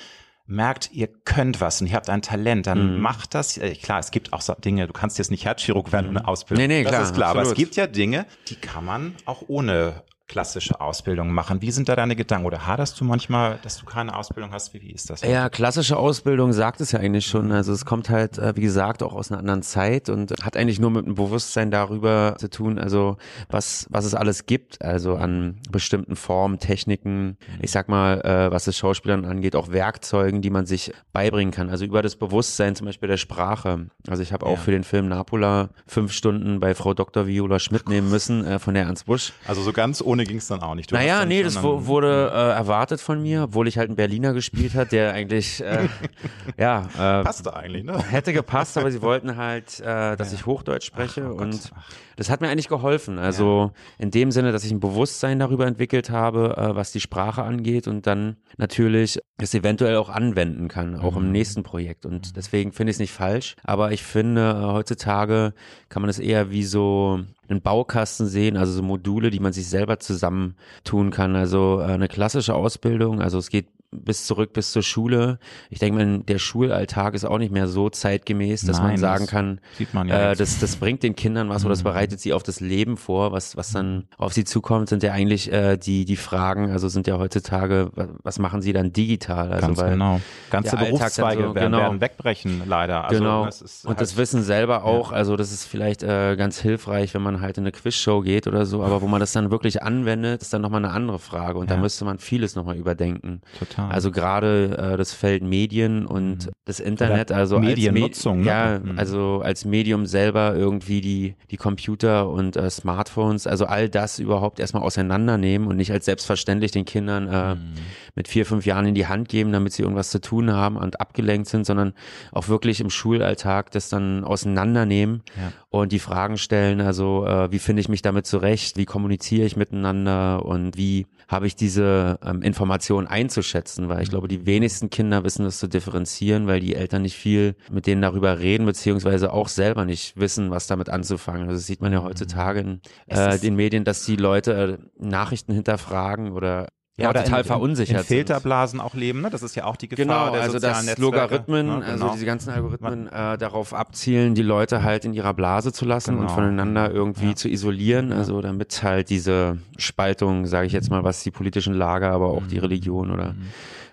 merkt, 0.46 0.90
ihr 0.92 1.08
könnt 1.08 1.60
was 1.60 1.80
und 1.80 1.88
ihr 1.88 1.94
habt 1.94 2.08
ein 2.08 2.22
Talent, 2.22 2.66
dann 2.66 2.96
mhm. 2.96 3.00
macht 3.00 3.34
das. 3.34 3.58
Äh, 3.58 3.74
klar, 3.74 3.98
es 3.98 4.10
gibt 4.10 4.32
auch 4.32 4.40
so 4.40 4.54
Dinge, 4.54 4.86
du 4.86 4.92
kannst 4.92 5.18
jetzt 5.18 5.30
nicht 5.30 5.44
Herzchirurg 5.44 5.92
werden 5.92 6.10
mhm. 6.10 6.16
ohne 6.16 6.28
Ausbildung. 6.28 6.66
Nee, 6.66 6.82
nee, 6.82 6.84
klar, 6.84 7.00
das 7.00 7.10
ist 7.10 7.16
klar. 7.16 7.30
Absolut. 7.30 7.46
Aber 7.46 7.52
es 7.52 7.58
gibt 7.58 7.76
ja 7.76 7.86
Dinge, 7.86 8.26
die 8.48 8.56
kann 8.56 8.84
man 8.84 9.14
auch 9.24 9.42
ohne 9.48 10.02
klassische 10.28 10.80
Ausbildung 10.80 11.30
machen. 11.30 11.62
Wie 11.62 11.70
sind 11.70 11.88
da 11.88 11.96
deine 11.96 12.16
Gedanken? 12.16 12.46
Oder 12.46 12.66
haderst 12.66 13.00
du 13.00 13.04
manchmal, 13.04 13.58
dass 13.62 13.78
du 13.78 13.86
keine 13.86 14.16
Ausbildung 14.16 14.52
hast? 14.52 14.74
Wie, 14.74 14.82
wie 14.82 14.90
ist 14.90 15.08
das? 15.08 15.22
Ja, 15.22 15.48
klassische 15.48 15.96
Ausbildung 15.96 16.52
sagt 16.52 16.80
es 16.80 16.92
ja 16.92 16.98
eigentlich 16.98 17.26
schon. 17.26 17.52
Also 17.52 17.72
es 17.72 17.84
kommt 17.84 18.10
halt, 18.10 18.38
äh, 18.38 18.54
wie 18.56 18.60
gesagt, 18.60 19.02
auch 19.02 19.14
aus 19.14 19.30
einer 19.30 19.38
anderen 19.38 19.62
Zeit 19.62 20.08
und 20.08 20.32
hat 20.42 20.56
eigentlich 20.56 20.80
nur 20.80 20.90
mit 20.90 21.06
einem 21.06 21.14
Bewusstsein 21.14 21.70
darüber 21.70 22.36
zu 22.38 22.50
tun, 22.50 22.78
also 22.78 23.16
was, 23.48 23.86
was 23.90 24.04
es 24.04 24.14
alles 24.14 24.46
gibt, 24.46 24.82
also 24.82 25.16
an 25.16 25.60
bestimmten 25.70 26.16
Formen, 26.16 26.58
Techniken, 26.58 27.36
ich 27.60 27.70
sag 27.70 27.88
mal, 27.88 28.20
äh, 28.22 28.50
was 28.50 28.66
es 28.66 28.76
Schauspielern 28.76 29.24
angeht, 29.24 29.54
auch 29.54 29.70
Werkzeugen, 29.70 30.42
die 30.42 30.50
man 30.50 30.66
sich 30.66 30.92
beibringen 31.12 31.52
kann. 31.52 31.70
Also 31.70 31.84
über 31.84 32.02
das 32.02 32.16
Bewusstsein 32.16 32.74
zum 32.74 32.86
Beispiel 32.86 33.08
der 33.08 33.16
Sprache. 33.16 33.88
Also 34.08 34.22
ich 34.22 34.32
habe 34.32 34.46
auch 34.46 34.56
ja. 34.56 34.62
für 34.62 34.70
den 34.70 34.84
Film 34.84 35.08
Napola 35.08 35.70
fünf 35.86 36.12
Stunden 36.12 36.60
bei 36.60 36.74
Frau 36.74 36.94
Dr. 36.94 37.26
Viola 37.26 37.58
Schmidt 37.58 37.88
nehmen 37.88 38.10
müssen 38.10 38.44
äh, 38.44 38.58
von 38.58 38.74
der 38.74 38.84
Ernst 38.84 39.06
Busch. 39.06 39.32
Also 39.46 39.62
so 39.62 39.72
ganz 39.72 40.02
ohne 40.02 40.15
ohne 40.16 40.24
ging 40.24 40.38
es 40.38 40.48
dann 40.48 40.62
auch 40.62 40.74
nicht. 40.74 40.90
Du 40.90 40.94
naja, 40.94 41.24
nee, 41.24 41.42
das 41.42 41.62
wurde 41.62 42.32
äh, 42.32 42.56
erwartet 42.56 43.00
von 43.00 43.22
mir, 43.22 43.44
obwohl 43.44 43.68
ich 43.68 43.76
halt 43.78 43.88
einen 43.88 43.96
Berliner 43.96 44.32
gespielt 44.32 44.74
hat, 44.74 44.92
der 44.92 45.12
eigentlich, 45.12 45.62
äh, 45.62 45.88
ja. 46.58 46.88
Äh, 46.94 47.24
Passte 47.24 47.54
eigentlich, 47.54 47.84
ne? 47.84 48.02
Hätte 48.10 48.32
gepasst, 48.32 48.78
aber 48.78 48.90
sie 48.90 49.02
wollten 49.06 49.36
halt, 49.36 49.80
äh, 49.80 50.16
dass 50.16 50.32
ja. 50.32 50.38
ich 50.38 50.46
Hochdeutsch 50.46 50.86
spreche 50.86 51.26
Ach, 51.26 51.34
oh 51.34 51.42
und 51.42 51.70
das 52.16 52.30
hat 52.30 52.40
mir 52.40 52.48
eigentlich 52.48 52.68
geholfen. 52.68 53.18
Also 53.18 53.70
ja. 53.72 54.02
in 54.02 54.10
dem 54.10 54.30
Sinne, 54.30 54.52
dass 54.52 54.64
ich 54.64 54.72
ein 54.72 54.80
Bewusstsein 54.80 55.38
darüber 55.38 55.66
entwickelt 55.66 56.10
habe, 56.10 56.56
äh, 56.56 56.74
was 56.74 56.92
die 56.92 57.00
Sprache 57.00 57.42
angeht 57.42 57.86
und 57.86 58.06
dann 58.06 58.36
natürlich 58.56 59.18
es 59.38 59.54
eventuell 59.54 59.96
auch 59.96 60.08
anwenden 60.08 60.68
kann, 60.68 60.96
auch 60.96 61.16
mhm. 61.16 61.26
im 61.26 61.32
nächsten 61.32 61.62
Projekt. 61.62 62.06
Und 62.06 62.36
deswegen 62.36 62.72
finde 62.72 62.90
ich 62.90 62.96
es 62.96 63.00
nicht 63.00 63.12
falsch. 63.12 63.56
Aber 63.62 63.92
ich 63.92 64.02
finde, 64.02 64.50
äh, 64.50 64.64
heutzutage 64.64 65.52
kann 65.88 66.02
man 66.02 66.08
es 66.08 66.18
eher 66.18 66.50
wie 66.50 66.64
so 66.64 67.20
einen 67.48 67.60
Baukasten 67.60 68.26
sehen, 68.26 68.56
also 68.56 68.72
so 68.72 68.82
Module, 68.82 69.30
die 69.30 69.40
man 69.40 69.52
sich 69.52 69.68
selber 69.68 69.98
zusammentun 69.98 71.10
kann. 71.10 71.36
Also 71.36 71.80
äh, 71.80 71.84
eine 71.84 72.08
klassische 72.08 72.54
Ausbildung, 72.54 73.20
also 73.20 73.38
es 73.38 73.50
geht 73.50 73.68
bis 73.90 74.26
zurück 74.26 74.52
bis 74.52 74.72
zur 74.72 74.82
Schule. 74.82 75.38
Ich 75.70 75.78
denke 75.78 76.04
mal, 76.04 76.18
der 76.20 76.38
Schulalltag 76.38 77.14
ist 77.14 77.24
auch 77.24 77.38
nicht 77.38 77.52
mehr 77.52 77.68
so 77.68 77.90
zeitgemäß, 77.90 78.62
dass 78.62 78.78
Nein, 78.78 78.86
man 78.86 78.96
sagen 78.98 79.26
kann, 79.26 79.60
man 79.92 80.08
ja 80.08 80.32
äh, 80.32 80.36
das, 80.36 80.58
das 80.58 80.76
bringt 80.76 81.02
den 81.02 81.16
Kindern 81.16 81.48
was 81.48 81.62
mhm. 81.62 81.66
oder 81.66 81.72
das 81.72 81.80
mhm. 81.80 81.88
bereitet 81.88 82.20
sie 82.20 82.32
auf 82.32 82.42
das 82.42 82.60
Leben 82.60 82.96
vor. 82.96 83.32
Was, 83.32 83.56
was 83.56 83.72
dann 83.72 84.04
auf 84.18 84.32
sie 84.32 84.44
zukommt, 84.44 84.88
sind 84.88 85.02
ja 85.02 85.12
eigentlich 85.12 85.52
äh, 85.52 85.76
die, 85.76 86.04
die 86.04 86.16
Fragen, 86.16 86.70
also 86.70 86.88
sind 86.88 87.06
ja 87.06 87.18
heutzutage, 87.18 87.90
was 88.22 88.38
machen 88.38 88.62
sie 88.62 88.72
dann 88.72 88.92
digital? 88.92 89.52
Also 89.52 89.66
Ganz 89.66 89.78
weil 89.78 89.90
genau. 89.90 90.20
Ganze 90.50 90.76
Berufszweige 90.76 91.42
so, 91.42 91.54
werden, 91.54 91.72
genau. 91.72 91.78
werden, 91.84 92.00
wegbrechen, 92.00 92.62
leider. 92.66 93.04
Also 93.04 93.18
genau. 93.18 93.44
Das 93.46 93.84
Und 93.84 93.90
halt, 93.90 94.00
das 94.00 94.16
Wissen 94.16 94.42
selber 94.42 94.84
auch, 94.84 95.12
ja. 95.12 95.16
also 95.16 95.36
das 95.36 95.52
ist 95.52 95.64
vielleicht 95.64 96.02
äh, 96.02 96.36
ganz 96.36 96.60
hilfreich, 96.60 97.14
wenn 97.14 97.22
man 97.22 97.40
halt 97.40 97.58
in 97.58 97.64
eine 97.64 97.72
Quizshow 97.72 98.20
geht 98.20 98.46
oder 98.46 98.66
so, 98.66 98.82
aber 98.82 99.02
wo 99.02 99.06
man 99.06 99.20
das 99.20 99.32
dann 99.32 99.50
wirklich 99.50 99.82
anwendet, 99.82 100.42
ist 100.42 100.52
dann 100.52 100.62
nochmal 100.62 100.84
eine 100.84 100.92
andere 100.92 101.18
Frage 101.18 101.58
und 101.58 101.70
ja. 101.70 101.76
da 101.76 101.82
müsste 101.82 102.04
man 102.04 102.18
vieles 102.18 102.56
nochmal 102.56 102.76
überdenken. 102.76 103.40
Total. 103.58 103.75
Total. 103.76 103.92
Also 103.92 104.10
gerade 104.10 104.92
äh, 104.94 104.96
das 104.96 105.12
Feld 105.12 105.42
Medien 105.42 106.06
und 106.06 106.46
mhm. 106.46 106.50
das 106.64 106.80
Internet, 106.80 107.30
also 107.30 107.58
Mediennutzung, 107.58 108.38
als 108.38 108.46
Me 108.46 108.50
ne? 108.50 108.50
ja, 108.50 108.78
mhm. 108.78 108.98
also 108.98 109.42
als 109.44 109.64
Medium 109.66 110.06
selber 110.06 110.54
irgendwie 110.54 111.02
die 111.02 111.34
die 111.50 111.58
Computer 111.58 112.30
und 112.30 112.56
äh, 112.56 112.70
Smartphones, 112.70 113.46
also 113.46 113.66
all 113.66 113.90
das 113.90 114.18
überhaupt 114.18 114.60
erstmal 114.60 114.82
auseinandernehmen 114.82 115.68
und 115.68 115.76
nicht 115.76 115.92
als 115.92 116.06
selbstverständlich 116.06 116.70
den 116.70 116.86
Kindern 116.86 117.28
äh, 117.28 117.54
mhm. 117.56 117.74
mit 118.14 118.28
vier 118.28 118.46
fünf 118.46 118.64
Jahren 118.64 118.86
in 118.86 118.94
die 118.94 119.06
Hand 119.06 119.28
geben, 119.28 119.52
damit 119.52 119.74
sie 119.74 119.82
irgendwas 119.82 120.10
zu 120.10 120.22
tun 120.22 120.52
haben 120.52 120.76
und 120.76 120.98
abgelenkt 121.00 121.48
sind, 121.48 121.66
sondern 121.66 121.92
auch 122.32 122.48
wirklich 122.48 122.80
im 122.80 122.88
Schulalltag 122.88 123.70
das 123.72 123.90
dann 123.90 124.24
auseinandernehmen 124.24 125.22
ja. 125.36 125.52
und 125.68 125.92
die 125.92 125.98
Fragen 125.98 126.38
stellen, 126.38 126.80
also 126.80 127.26
äh, 127.26 127.52
wie 127.52 127.58
finde 127.58 127.80
ich 127.80 127.90
mich 127.90 128.00
damit 128.00 128.26
zurecht, 128.26 128.78
wie 128.78 128.86
kommuniziere 128.86 129.44
ich 129.44 129.56
miteinander 129.56 130.46
und 130.46 130.78
wie 130.78 131.06
habe 131.28 131.46
ich 131.46 131.56
diese 131.56 132.18
ähm, 132.24 132.42
Informationen 132.42 133.06
einzuschätzen, 133.06 133.88
weil 133.88 134.02
ich 134.02 134.10
glaube, 134.10 134.28
die 134.28 134.46
wenigsten 134.46 134.90
Kinder 134.90 135.24
wissen 135.24 135.44
das 135.44 135.58
zu 135.58 135.68
differenzieren, 135.68 136.46
weil 136.46 136.60
die 136.60 136.74
Eltern 136.74 137.02
nicht 137.02 137.16
viel 137.16 137.56
mit 137.70 137.86
denen 137.86 138.02
darüber 138.02 138.38
reden, 138.38 138.64
beziehungsweise 138.64 139.32
auch 139.32 139.48
selber 139.48 139.84
nicht 139.84 140.16
wissen, 140.16 140.50
was 140.50 140.66
damit 140.66 140.88
anzufangen. 140.88 141.42
Also 141.42 141.54
das 141.54 141.66
sieht 141.66 141.80
man 141.80 141.92
ja 141.92 142.02
heutzutage 142.02 142.60
in 142.60 142.80
äh, 143.08 143.38
den 143.38 143.56
Medien, 143.56 143.84
dass 143.84 144.04
die 144.04 144.16
Leute 144.16 144.52
äh, 144.52 145.04
Nachrichten 145.04 145.52
hinterfragen 145.52 146.32
oder 146.32 146.68
ja, 146.98 147.10
oder 147.10 147.24
total 147.24 147.40
in, 147.40 147.46
verunsichert. 147.46 148.00
In 148.00 148.04
Filterblasen 148.04 148.78
sind. 148.78 148.86
auch 148.86 148.94
leben, 148.94 149.20
ne? 149.20 149.28
Das 149.28 149.42
ist 149.42 149.54
ja 149.54 149.64
auch 149.64 149.76
die 149.76 149.88
Gefahr 149.88 150.04
genau, 150.04 150.30
der 150.32 150.42
also 150.42 150.58
dass 150.58 150.78
Netzwerke. 150.78 151.02
Logarithmen, 151.02 151.66
ne? 151.66 151.72
genau. 151.74 151.90
also 151.90 152.08
diese 152.14 152.24
ganzen 152.24 152.50
Algorithmen 152.50 153.06
äh, 153.08 153.36
darauf 153.36 153.74
abzielen, 153.74 154.34
die 154.34 154.42
Leute 154.42 154.82
halt 154.82 155.04
in 155.04 155.12
ihrer 155.12 155.34
Blase 155.34 155.72
zu 155.72 155.84
lassen 155.84 156.12
genau. 156.12 156.22
und 156.22 156.30
voneinander 156.30 156.90
irgendwie 156.90 157.28
ja. 157.28 157.36
zu 157.36 157.50
isolieren, 157.50 158.12
also 158.12 158.40
damit 158.40 158.82
halt 158.82 159.10
diese 159.10 159.58
Spaltung, 159.76 160.46
sage 160.46 160.66
ich 160.66 160.72
jetzt 160.72 160.90
mal, 160.90 161.04
was 161.04 161.22
die 161.22 161.30
politischen 161.30 161.74
Lager, 161.74 162.12
aber 162.12 162.28
auch 162.28 162.42
mhm. 162.42 162.48
die 162.48 162.58
Religion 162.58 163.10
oder 163.10 163.34
mhm. 163.34 163.48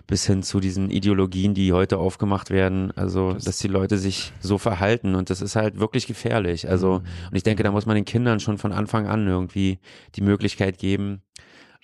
bis 0.06 0.26
hin 0.26 0.42
zu 0.42 0.58
diesen 0.58 0.88
Ideologien, 0.88 1.52
die 1.52 1.74
heute 1.74 1.98
aufgemacht 1.98 2.48
werden, 2.48 2.90
also 2.96 3.34
das 3.34 3.44
dass 3.44 3.58
die 3.58 3.68
Leute 3.68 3.98
sich 3.98 4.32
so 4.40 4.56
verhalten 4.56 5.14
und 5.14 5.28
das 5.28 5.42
ist 5.42 5.56
halt 5.56 5.78
wirklich 5.78 6.06
gefährlich. 6.06 6.70
Also 6.70 7.00
mhm. 7.00 7.28
und 7.30 7.36
ich 7.36 7.42
denke, 7.42 7.64
da 7.64 7.70
muss 7.70 7.84
man 7.84 7.96
den 7.96 8.06
Kindern 8.06 8.40
schon 8.40 8.56
von 8.56 8.72
Anfang 8.72 9.06
an 9.08 9.26
irgendwie 9.26 9.78
die 10.14 10.22
Möglichkeit 10.22 10.78
geben, 10.78 11.20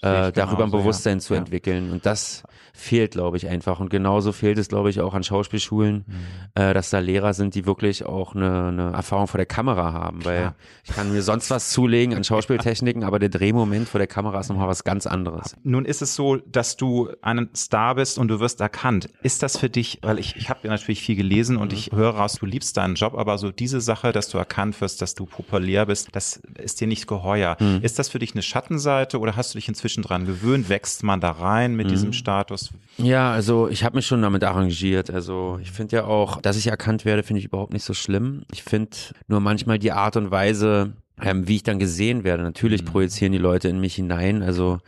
äh, 0.03 0.33
darüber 0.33 0.65
ein 0.65 0.71
Bewusstsein 0.71 1.19
ja. 1.19 1.21
zu 1.21 1.35
entwickeln. 1.35 1.91
Und 1.93 2.07
das 2.07 2.43
fehlt, 2.73 3.13
glaube 3.13 3.37
ich, 3.37 3.49
einfach. 3.49 3.81
Und 3.81 3.91
genauso 3.91 4.33
fehlt 4.33 4.59
es, 4.59 4.69
glaube 4.69 4.91
ich, 4.91 5.01
auch 5.01 5.15
an 5.15 5.23
Schauspielschulen, 5.23 6.05
mhm. 6.07 6.15
äh, 6.55 6.75
dass 6.75 6.91
da 6.91 6.99
Lehrer 6.99 7.35
sind, 7.35 7.55
die 7.55 7.67
wirklich 7.67 8.05
auch 8.05 8.35
eine, 8.35 8.69
eine 8.69 8.93
Erfahrung 8.93 9.27
vor 9.27 9.39
der 9.39 9.47
Kamera 9.47 9.93
haben. 9.93 10.21
Klar. 10.21 10.35
Weil 10.35 10.53
ich 10.85 10.95
kann 10.95 11.13
mir 11.13 11.23
sonst 11.23 11.51
was 11.51 11.71
zulegen 11.71 12.15
an 12.15 12.25
Schauspieltechniken, 12.25 13.05
aber 13.05 13.19
der 13.19 13.29
Drehmoment 13.29 13.89
vor 13.89 13.99
der 13.99 14.07
Kamera 14.07 14.41
ist 14.41 14.49
nochmal 14.49 14.69
was 14.69 14.85
ganz 14.85 15.07
anderes. 15.07 15.57
Nun 15.63 15.85
ist 15.85 16.03
es 16.03 16.15
so, 16.15 16.37
dass 16.37 16.77
du 16.77 17.11
ein 17.23 17.49
Star 17.55 17.95
bist 17.95 18.19
und 18.19 18.29
du 18.29 18.41
wirst 18.41 18.61
erkannt. 18.61 19.09
Ist 19.23 19.43
das 19.43 19.57
für 19.57 19.71
dich, 19.71 19.99
weil 20.03 20.19
ich, 20.19 20.37
ich 20.37 20.51
habe 20.51 20.61
ja 20.65 20.71
natürlich 20.71 21.03
viel 21.03 21.17
gelesen 21.17 21.57
und 21.57 21.73
mhm. 21.73 21.79
ich 21.79 21.91
höre 21.93 22.11
raus, 22.11 22.35
du 22.41 22.47
liebst 22.47 22.77
deinen 22.77 22.95
Job, 22.95 23.15
aber 23.15 23.39
so 23.39 23.51
diese 23.51 23.81
Sache, 23.81 24.13
dass 24.13 24.29
du 24.29 24.39
erkannt 24.39 24.81
wirst, 24.81 25.03
dass 25.03 25.15
du 25.15 25.27
populär 25.27 25.87
bist, 25.87 26.09
das 26.13 26.41
ist 26.59 26.81
dir 26.81 26.87
nicht 26.87 27.07
geheuer. 27.07 27.57
Mhm. 27.61 27.81
Ist 27.83 27.99
das 27.99 28.09
für 28.09 28.19
dich 28.19 28.33
eine 28.33 28.43
Schattenseite 28.43 29.19
oder 29.19 29.37
hast 29.37 29.55
du 29.55 29.59
dich 29.59 29.69
inzwischen 29.69 30.03
dran 30.03 30.27
gewöhnt? 30.27 30.69
Wächst 30.69 31.03
man 31.03 31.21
da 31.21 31.31
rein 31.31 31.75
mit 31.75 31.87
mhm. 31.87 31.91
diesem 31.91 32.13
Status? 32.13 32.60
Ja, 32.99 33.33
also 33.33 33.69
ich 33.69 33.83
habe 33.85 33.97
mich 33.97 34.07
schon 34.07 34.23
damit 34.23 34.45
arrangiert. 34.45 35.11
Also 35.11 35.59
ich 35.63 35.71
finde 35.71 35.97
ja 35.97 36.05
auch, 36.05 36.41
dass 36.41 36.57
ich 36.57 36.67
erkannt 36.67 37.05
werde, 37.05 37.23
finde 37.23 37.41
ich 37.41 37.47
überhaupt 37.47 37.73
nicht 37.73 37.85
so 37.85 37.95
schlimm. 37.95 38.43
Ich 38.53 38.63
finde 38.63 38.97
nur 39.27 39.41
manchmal 39.41 39.79
die 39.79 39.93
Art 39.93 40.17
und 40.17 40.31
Weise, 40.31 40.93
ähm, 41.23 41.49
wie 41.49 41.57
ich 41.57 41.63
dann 41.63 41.79
gesehen 41.79 42.25
werde. 42.25 42.43
Natürlich 42.43 42.83
mhm. 42.83 42.87
projizieren 42.87 43.33
die 43.33 43.39
Leute 43.39 43.69
in 43.69 43.81
mich 43.81 43.95
hinein. 43.95 44.43
Also 44.43 44.79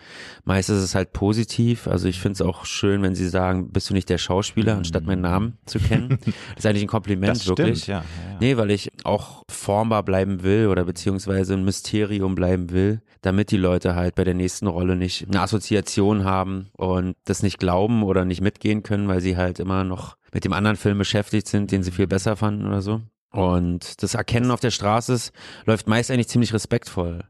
meist 0.45 0.71
ist 0.71 0.83
es 0.83 0.95
halt 0.95 1.13
positiv. 1.13 1.87
Also 1.87 2.09
ich 2.09 2.21
finde 2.21 2.35
es 2.35 2.43
auch 2.43 2.65
schön, 2.65 3.03
wenn 3.03 3.15
sie 3.15 3.29
sagen, 3.29 3.71
bist 3.71 3.91
du 3.91 3.95
nicht 3.95 4.09
der 4.09 4.19
Schauspieler, 4.19 4.77
anstatt 4.77 5.05
meinen 5.05 5.23
Namen 5.23 5.59
zu 5.67 5.79
kennen. 5.79 6.19
Das 6.55 6.65
ist 6.65 6.67
eigentlich 6.67 6.85
ein 6.85 6.89
Kompliment, 6.89 7.37
das 7.37 7.47
wirklich. 7.47 7.87
ja, 7.87 7.99
ja, 7.99 8.01
ja. 8.33 8.37
Nee, 8.41 8.57
weil 8.57 8.71
ich 8.71 8.91
auch 9.05 9.45
formbar 9.49 10.03
bleiben 10.03 10.43
will 10.43 10.69
oder 10.69 10.85
beziehungsweise 10.85 11.55
ein 11.55 11.65
Mysterium 11.65 12.35
bleiben 12.35 12.71
will, 12.71 13.03
damit 13.23 13.51
die 13.51 13.57
Leute 13.57 13.95
halt 13.95 14.15
bei 14.15 14.25
der 14.25 14.35
nächsten 14.35 14.67
Rolle 14.67 14.97
nicht 14.97 15.27
eine 15.29 15.41
Assoziation 15.41 16.25
haben 16.25 16.69
und 16.77 17.17
das 17.25 17.43
nicht 17.43 17.59
glauben 17.59 18.03
oder 18.03 18.25
nicht 18.25 18.41
mitgehen 18.41 18.83
können, 18.83 19.09
weil 19.09 19.21
sie 19.21 19.37
halt 19.37 19.61
immer 19.61 19.85
noch 19.85 20.17
mit 20.33 20.45
dem 20.45 20.53
anderen 20.53 20.77
Film 20.77 20.99
beschäftigt 20.99 21.49
sind, 21.49 21.71
den 21.71 21.83
sie 21.83 21.93
viel 21.93 22.07
besser 22.07 22.37
fanden 22.37 22.67
oder 22.67 22.83
so. 22.83 23.03
Und 23.33 24.03
das 24.03 24.15
Erkennen 24.15 24.51
auf 24.51 24.61
der 24.61 24.71
Straße 24.71 25.15
ist, 25.15 25.33
läuft 25.65 25.89
meist 25.89 26.11
eigentlich 26.11 26.29
ziemlich 26.29 26.53
respektvoll. 26.53 27.21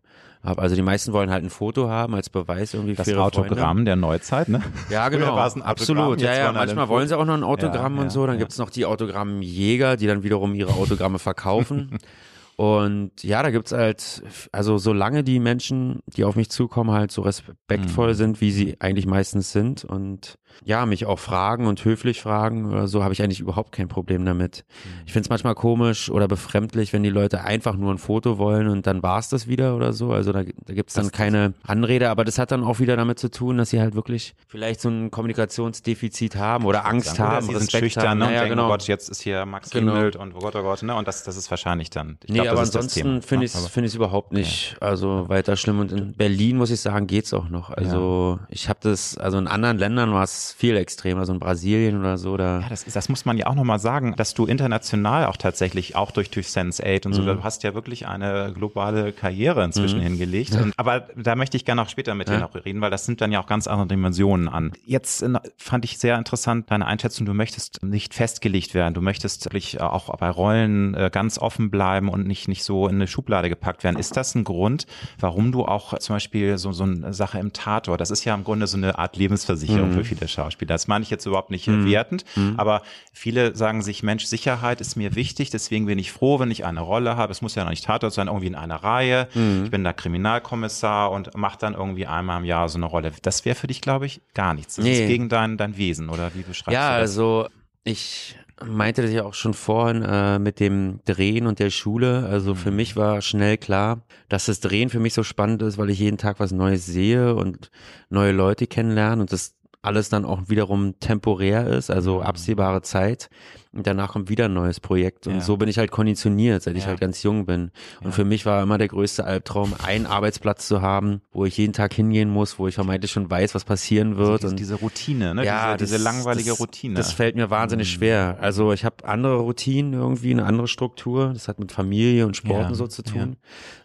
Also 0.42 0.74
die 0.74 0.82
meisten 0.82 1.12
wollen 1.12 1.30
halt 1.30 1.44
ein 1.44 1.50
Foto 1.50 1.88
haben 1.88 2.16
als 2.16 2.28
Beweis 2.28 2.74
irgendwie 2.74 2.94
das 2.94 3.06
für 3.06 3.12
ihre 3.12 3.22
Autogramm 3.22 3.76
Freunde. 3.76 3.84
der 3.84 3.96
Neuzeit, 3.96 4.48
ne? 4.48 4.60
Ja, 4.90 5.08
genau. 5.08 5.36
Absolut. 5.36 6.20
Ja, 6.20 6.34
ja. 6.34 6.52
Manchmal 6.52 6.88
wollen 6.88 7.06
sie 7.06 7.16
auch 7.16 7.24
noch 7.24 7.34
ein 7.34 7.44
Autogramm 7.44 7.96
ja, 7.96 8.02
und 8.02 8.10
so. 8.10 8.26
Dann 8.26 8.34
ja. 8.34 8.40
gibt's 8.40 8.58
noch 8.58 8.70
die 8.70 8.84
Autogrammjäger, 8.84 9.96
die 9.96 10.08
dann 10.08 10.24
wiederum 10.24 10.54
ihre 10.54 10.72
Autogramme 10.72 11.20
verkaufen. 11.20 11.98
Und 12.56 13.22
ja, 13.22 13.42
da 13.42 13.50
gibt's 13.50 13.72
halt, 13.72 14.22
also 14.52 14.76
solange 14.78 15.24
die 15.24 15.40
Menschen, 15.40 16.00
die 16.06 16.22
auf 16.22 16.36
mich 16.36 16.50
zukommen, 16.50 16.90
halt 16.90 17.10
so 17.10 17.22
respektvoll 17.22 18.08
mhm. 18.08 18.14
sind, 18.14 18.40
wie 18.40 18.52
sie 18.52 18.76
eigentlich 18.78 19.06
meistens 19.06 19.52
sind 19.52 19.84
und 19.84 20.38
ja, 20.64 20.86
mich 20.86 21.06
auch 21.06 21.18
fragen 21.18 21.66
und 21.66 21.84
höflich 21.84 22.20
fragen 22.20 22.70
oder 22.70 22.88
so, 22.88 23.02
habe 23.02 23.12
ich 23.12 23.22
eigentlich 23.22 23.40
überhaupt 23.40 23.72
kein 23.72 23.88
Problem 23.88 24.24
damit. 24.24 24.64
Mhm. 24.84 24.90
Ich 25.06 25.12
finde 25.12 25.26
es 25.26 25.30
manchmal 25.30 25.54
komisch 25.54 26.10
oder 26.10 26.28
befremdlich, 26.28 26.92
wenn 26.92 27.02
die 27.02 27.10
Leute 27.10 27.44
einfach 27.44 27.76
nur 27.76 27.92
ein 27.92 27.98
Foto 27.98 28.38
wollen 28.38 28.68
und 28.68 28.86
dann 28.86 29.02
war's 29.02 29.28
das 29.28 29.46
wieder 29.46 29.76
oder 29.76 29.92
so. 29.92 30.12
Also 30.12 30.32
da, 30.32 30.42
da 30.42 30.74
gibt 30.74 30.90
es 30.90 30.94
dann 30.94 31.04
das 31.04 31.12
keine 31.12 31.54
Anrede, 31.62 32.10
aber 32.10 32.24
das 32.24 32.38
hat 32.38 32.52
dann 32.52 32.64
auch 32.64 32.78
wieder 32.78 32.96
damit 32.96 33.18
zu 33.18 33.30
tun, 33.30 33.58
dass 33.58 33.70
sie 33.70 33.80
halt 33.80 33.94
wirklich 33.94 34.34
vielleicht 34.46 34.80
so 34.80 34.88
ein 34.88 35.10
Kommunikationsdefizit 35.10 36.36
haben 36.36 36.64
oder 36.64 36.86
Angst 36.86 37.16
sagen, 37.16 37.22
haben, 37.22 37.48
oder 37.48 37.58
sie 37.60 37.66
sind 37.66 37.80
schüchtern 37.80 38.08
haben. 38.08 38.18
Ne, 38.18 38.24
und 38.26 38.32
denken, 38.32 38.48
genau. 38.50 38.66
oh 38.66 38.68
Gott, 38.68 38.86
jetzt 38.88 39.08
ist 39.08 39.22
hier 39.22 39.44
Max 39.46 39.70
genau. 39.70 40.06
und 40.18 40.34
oh 40.34 40.38
Gott, 40.40 40.56
oh 40.56 40.62
Gott, 40.62 40.82
ne? 40.82 40.94
Und 40.94 41.08
das, 41.08 41.22
das 41.24 41.36
ist 41.36 41.50
wahrscheinlich 41.50 41.90
dann. 41.90 42.18
Ich 42.24 42.30
nee, 42.30 42.40
glaub, 42.40 42.52
aber 42.52 42.60
ansonsten 42.60 43.22
finde 43.22 43.46
ich 43.46 43.54
es 43.54 43.66
find 43.68 43.86
ich's 43.86 43.94
überhaupt 43.94 44.32
nicht 44.32 44.76
okay. 44.76 44.86
also 44.86 45.28
weiter 45.28 45.56
schlimm. 45.56 45.80
Und 45.80 45.92
in 45.92 46.12
Berlin, 46.12 46.56
muss 46.56 46.70
ich 46.70 46.80
sagen, 46.80 47.06
geht's 47.06 47.32
auch 47.32 47.48
noch. 47.48 47.70
Also 47.70 48.38
ja. 48.40 48.46
ich 48.50 48.68
habe 48.68 48.80
das, 48.82 49.16
also 49.18 49.38
in 49.38 49.46
anderen 49.46 49.78
Ländern 49.78 50.12
war 50.12 50.24
es 50.24 50.41
viel 50.50 50.76
extremer, 50.76 51.20
also 51.20 51.32
in 51.32 51.38
Brasilien 51.38 52.00
oder 52.00 52.18
so. 52.18 52.36
Da 52.36 52.60
ja, 52.60 52.68
das, 52.68 52.84
das 52.84 53.08
muss 53.08 53.24
man 53.24 53.38
ja 53.38 53.46
auch 53.46 53.54
nochmal 53.54 53.78
sagen, 53.78 54.14
dass 54.16 54.34
du 54.34 54.46
international 54.46 55.26
auch 55.26 55.36
tatsächlich, 55.36 55.94
auch 55.94 56.10
durch, 56.10 56.30
durch 56.30 56.48
Sense8 56.48 57.06
und 57.06 57.12
so, 57.12 57.22
mhm. 57.22 57.26
du 57.26 57.44
hast 57.44 57.62
ja 57.62 57.74
wirklich 57.74 58.06
eine 58.06 58.52
globale 58.54 59.12
Karriere 59.12 59.64
inzwischen 59.64 59.98
mhm. 59.98 60.04
hingelegt. 60.04 60.54
Und, 60.54 60.72
aber 60.78 61.08
da 61.16 61.36
möchte 61.36 61.56
ich 61.56 61.64
gerne 61.64 61.82
auch 61.82 61.88
später 61.88 62.14
mit 62.14 62.28
ja. 62.28 62.36
dir 62.36 62.40
noch 62.40 62.54
reden, 62.54 62.80
weil 62.80 62.90
das 62.90 63.06
nimmt 63.06 63.20
dann 63.20 63.30
ja 63.30 63.40
auch 63.40 63.46
ganz 63.46 63.66
andere 63.66 63.86
Dimensionen 63.88 64.48
an. 64.48 64.72
Jetzt 64.84 65.24
fand 65.56 65.84
ich 65.84 65.98
sehr 65.98 66.18
interessant 66.18 66.70
deine 66.70 66.86
Einschätzung, 66.86 67.26
du 67.26 67.34
möchtest 67.34 67.82
nicht 67.82 68.14
festgelegt 68.14 68.74
werden, 68.74 68.94
du 68.94 69.02
möchtest 69.02 69.44
wirklich 69.44 69.80
auch 69.80 70.16
bei 70.16 70.30
Rollen 70.30 70.94
äh, 70.94 71.10
ganz 71.12 71.38
offen 71.38 71.70
bleiben 71.70 72.08
und 72.08 72.26
nicht, 72.26 72.48
nicht 72.48 72.64
so 72.64 72.88
in 72.88 72.96
eine 72.96 73.06
Schublade 73.06 73.48
gepackt 73.48 73.84
werden. 73.84 73.98
Ist 73.98 74.16
das 74.16 74.34
ein 74.34 74.44
Grund, 74.44 74.86
warum 75.18 75.52
du 75.52 75.64
auch 75.64 75.98
zum 75.98 76.16
Beispiel 76.16 76.58
so, 76.58 76.72
so 76.72 76.84
eine 76.84 77.12
Sache 77.12 77.38
im 77.38 77.52
Tator, 77.52 77.96
das 77.96 78.10
ist 78.10 78.24
ja 78.24 78.34
im 78.34 78.44
Grunde 78.44 78.66
so 78.66 78.76
eine 78.76 78.98
Art 78.98 79.16
Lebensversicherung 79.16 79.90
mhm. 79.90 79.94
für 79.94 80.04
viele 80.04 80.28
Schauspieler. 80.32 80.74
Das 80.74 80.88
meine 80.88 81.02
ich 81.02 81.10
jetzt 81.10 81.26
überhaupt 81.26 81.50
nicht 81.50 81.66
mhm. 81.68 81.86
wertend, 81.86 82.24
mhm. 82.36 82.54
aber 82.56 82.82
viele 83.12 83.54
sagen 83.54 83.82
sich, 83.82 84.02
Mensch, 84.02 84.24
Sicherheit 84.24 84.80
ist 84.80 84.96
mir 84.96 85.14
wichtig, 85.14 85.50
deswegen 85.50 85.86
bin 85.86 85.98
ich 85.98 86.12
froh, 86.12 86.38
wenn 86.38 86.50
ich 86.50 86.64
eine 86.64 86.80
Rolle 86.80 87.16
habe. 87.16 87.32
Es 87.32 87.42
muss 87.42 87.54
ja 87.54 87.64
noch 87.64 87.70
nicht 87.70 87.84
Tatort 87.84 88.12
sein, 88.12 88.26
irgendwie 88.26 88.46
in 88.46 88.54
einer 88.54 88.76
Reihe. 88.76 89.28
Mhm. 89.34 89.62
Ich 89.64 89.70
bin 89.70 89.84
da 89.84 89.92
Kriminalkommissar 89.92 91.10
und 91.10 91.36
mache 91.36 91.58
dann 91.58 91.74
irgendwie 91.74 92.06
einmal 92.06 92.40
im 92.40 92.44
Jahr 92.44 92.68
so 92.68 92.78
eine 92.78 92.86
Rolle. 92.86 93.12
Das 93.22 93.44
wäre 93.44 93.54
für 93.54 93.66
dich, 93.66 93.80
glaube 93.80 94.06
ich, 94.06 94.20
gar 94.34 94.54
nichts. 94.54 94.76
Das 94.76 94.84
nee. 94.84 95.02
ist 95.02 95.08
gegen 95.08 95.28
dein, 95.28 95.56
dein 95.56 95.76
Wesen, 95.76 96.08
oder 96.08 96.34
wie 96.34 96.42
beschreibst 96.42 96.74
ja, 96.74 96.96
du 96.96 97.02
das? 97.02 97.16
Ja, 97.16 97.22
also 97.22 97.48
ich 97.84 98.36
meinte 98.64 99.02
das 99.02 99.12
ja 99.12 99.24
auch 99.24 99.34
schon 99.34 99.54
vorhin 99.54 100.02
äh, 100.02 100.38
mit 100.38 100.60
dem 100.60 101.00
Drehen 101.04 101.46
und 101.46 101.58
der 101.58 101.70
Schule. 101.70 102.26
Also 102.26 102.54
für 102.54 102.70
mhm. 102.70 102.76
mich 102.76 102.96
war 102.96 103.20
schnell 103.20 103.58
klar, 103.58 104.02
dass 104.28 104.46
das 104.46 104.60
Drehen 104.60 104.90
für 104.90 105.00
mich 105.00 105.14
so 105.14 105.22
spannend 105.22 105.62
ist, 105.62 105.78
weil 105.78 105.90
ich 105.90 105.98
jeden 105.98 106.18
Tag 106.18 106.40
was 106.40 106.52
Neues 106.52 106.86
sehe 106.86 107.34
und 107.34 107.70
neue 108.10 108.32
Leute 108.32 108.66
kennenlerne 108.66 109.20
und 109.20 109.32
das 109.32 109.54
alles 109.82 110.08
dann 110.08 110.24
auch 110.24 110.42
wiederum 110.46 110.98
temporär 111.00 111.66
ist, 111.66 111.90
also 111.90 112.16
mhm. 112.16 112.22
absehbare 112.22 112.82
Zeit. 112.82 113.28
Und 113.74 113.86
danach 113.86 114.12
kommt 114.12 114.28
wieder 114.28 114.44
ein 114.44 114.52
neues 114.52 114.80
Projekt. 114.80 115.26
Und 115.26 115.36
ja. 115.36 115.40
so 115.40 115.56
bin 115.56 115.66
ich 115.66 115.78
halt 115.78 115.90
konditioniert, 115.90 116.62
seit 116.62 116.74
ja. 116.74 116.80
ich 116.80 116.86
halt 116.86 117.00
ganz 117.00 117.22
jung 117.22 117.46
bin. 117.46 117.70
Und 118.00 118.06
ja. 118.06 118.10
für 118.12 118.24
mich 118.24 118.44
war 118.44 118.62
immer 118.62 118.76
der 118.76 118.88
größte 118.88 119.24
Albtraum, 119.24 119.72
einen 119.82 120.04
Arbeitsplatz 120.04 120.68
zu 120.68 120.82
haben, 120.82 121.22
wo 121.32 121.46
ich 121.46 121.56
jeden 121.56 121.72
Tag 121.72 121.94
hingehen 121.94 122.28
muss, 122.28 122.58
wo 122.58 122.68
ich 122.68 122.74
vermeintlich 122.74 123.10
schon 123.10 123.30
weiß, 123.30 123.54
was 123.54 123.64
passieren 123.64 124.10
also 124.10 124.20
wird. 124.20 124.44
Also 124.44 124.48
diese, 124.48 124.50
und 124.50 124.58
diese 124.58 124.74
Routine, 124.74 125.34
ne? 125.34 125.46
Ja, 125.46 125.78
diese, 125.78 125.94
diese 125.94 126.04
langweilige 126.04 126.50
das, 126.50 126.60
Routine. 126.60 126.94
Das 126.94 127.12
fällt 127.12 127.34
mir 127.34 127.48
wahnsinnig 127.48 127.88
mhm. 127.88 127.98
schwer. 127.98 128.36
Also 128.40 128.72
ich 128.74 128.84
habe 128.84 128.96
andere 129.04 129.36
Routinen 129.38 129.94
irgendwie, 129.94 130.32
eine 130.32 130.44
andere 130.44 130.68
Struktur. 130.68 131.30
Das 131.32 131.48
hat 131.48 131.58
mit 131.58 131.72
Familie 131.72 132.26
und 132.26 132.36
Sport 132.36 132.68
und 132.68 132.74
so 132.74 132.86
zu 132.86 133.02
tun. 133.02 133.36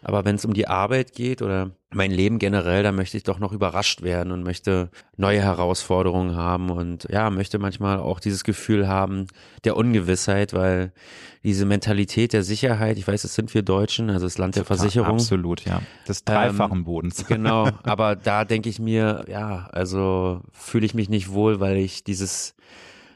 Aber 0.02 0.26
wenn 0.26 0.36
es 0.36 0.44
um 0.44 0.52
die 0.52 0.68
Arbeit 0.68 1.14
geht 1.14 1.40
oder 1.40 1.70
mein 1.90 2.10
Leben 2.10 2.38
generell, 2.38 2.82
da 2.82 2.92
möchte 2.92 3.16
ich 3.16 3.22
doch 3.22 3.38
noch 3.38 3.52
überrascht 3.52 4.02
werden 4.02 4.30
und 4.30 4.42
möchte 4.42 4.90
neue 5.16 5.40
Herausforderungen 5.40 6.36
haben 6.36 6.70
und 6.70 7.08
ja, 7.10 7.30
möchte 7.30 7.58
manchmal 7.58 7.98
auch 7.98 8.20
dieses 8.20 8.44
Gefühl 8.44 8.88
haben, 8.88 9.26
der 9.64 9.74
Ungewissheit, 9.76 10.52
weil 10.52 10.92
diese 11.44 11.64
Mentalität 11.64 12.34
der 12.34 12.42
Sicherheit, 12.42 12.98
ich 12.98 13.08
weiß, 13.08 13.24
es 13.24 13.34
sind 13.34 13.54
wir 13.54 13.62
Deutschen, 13.62 14.10
also 14.10 14.26
das 14.26 14.36
Land 14.36 14.56
der 14.56 14.66
Versicherung. 14.66 15.14
Absolut, 15.14 15.64
ja. 15.64 15.80
Des 16.06 16.24
dreifachen 16.24 16.78
ähm, 16.78 16.84
Bodens. 16.84 17.24
Genau, 17.28 17.68
aber 17.84 18.16
da 18.16 18.44
denke 18.44 18.68
ich 18.68 18.78
mir, 18.80 19.24
ja, 19.28 19.68
also 19.72 20.40
fühle 20.52 20.84
ich 20.84 20.94
mich 20.94 21.08
nicht 21.08 21.30
wohl, 21.30 21.60
weil 21.60 21.76
ich 21.76 22.04
dieses 22.04 22.54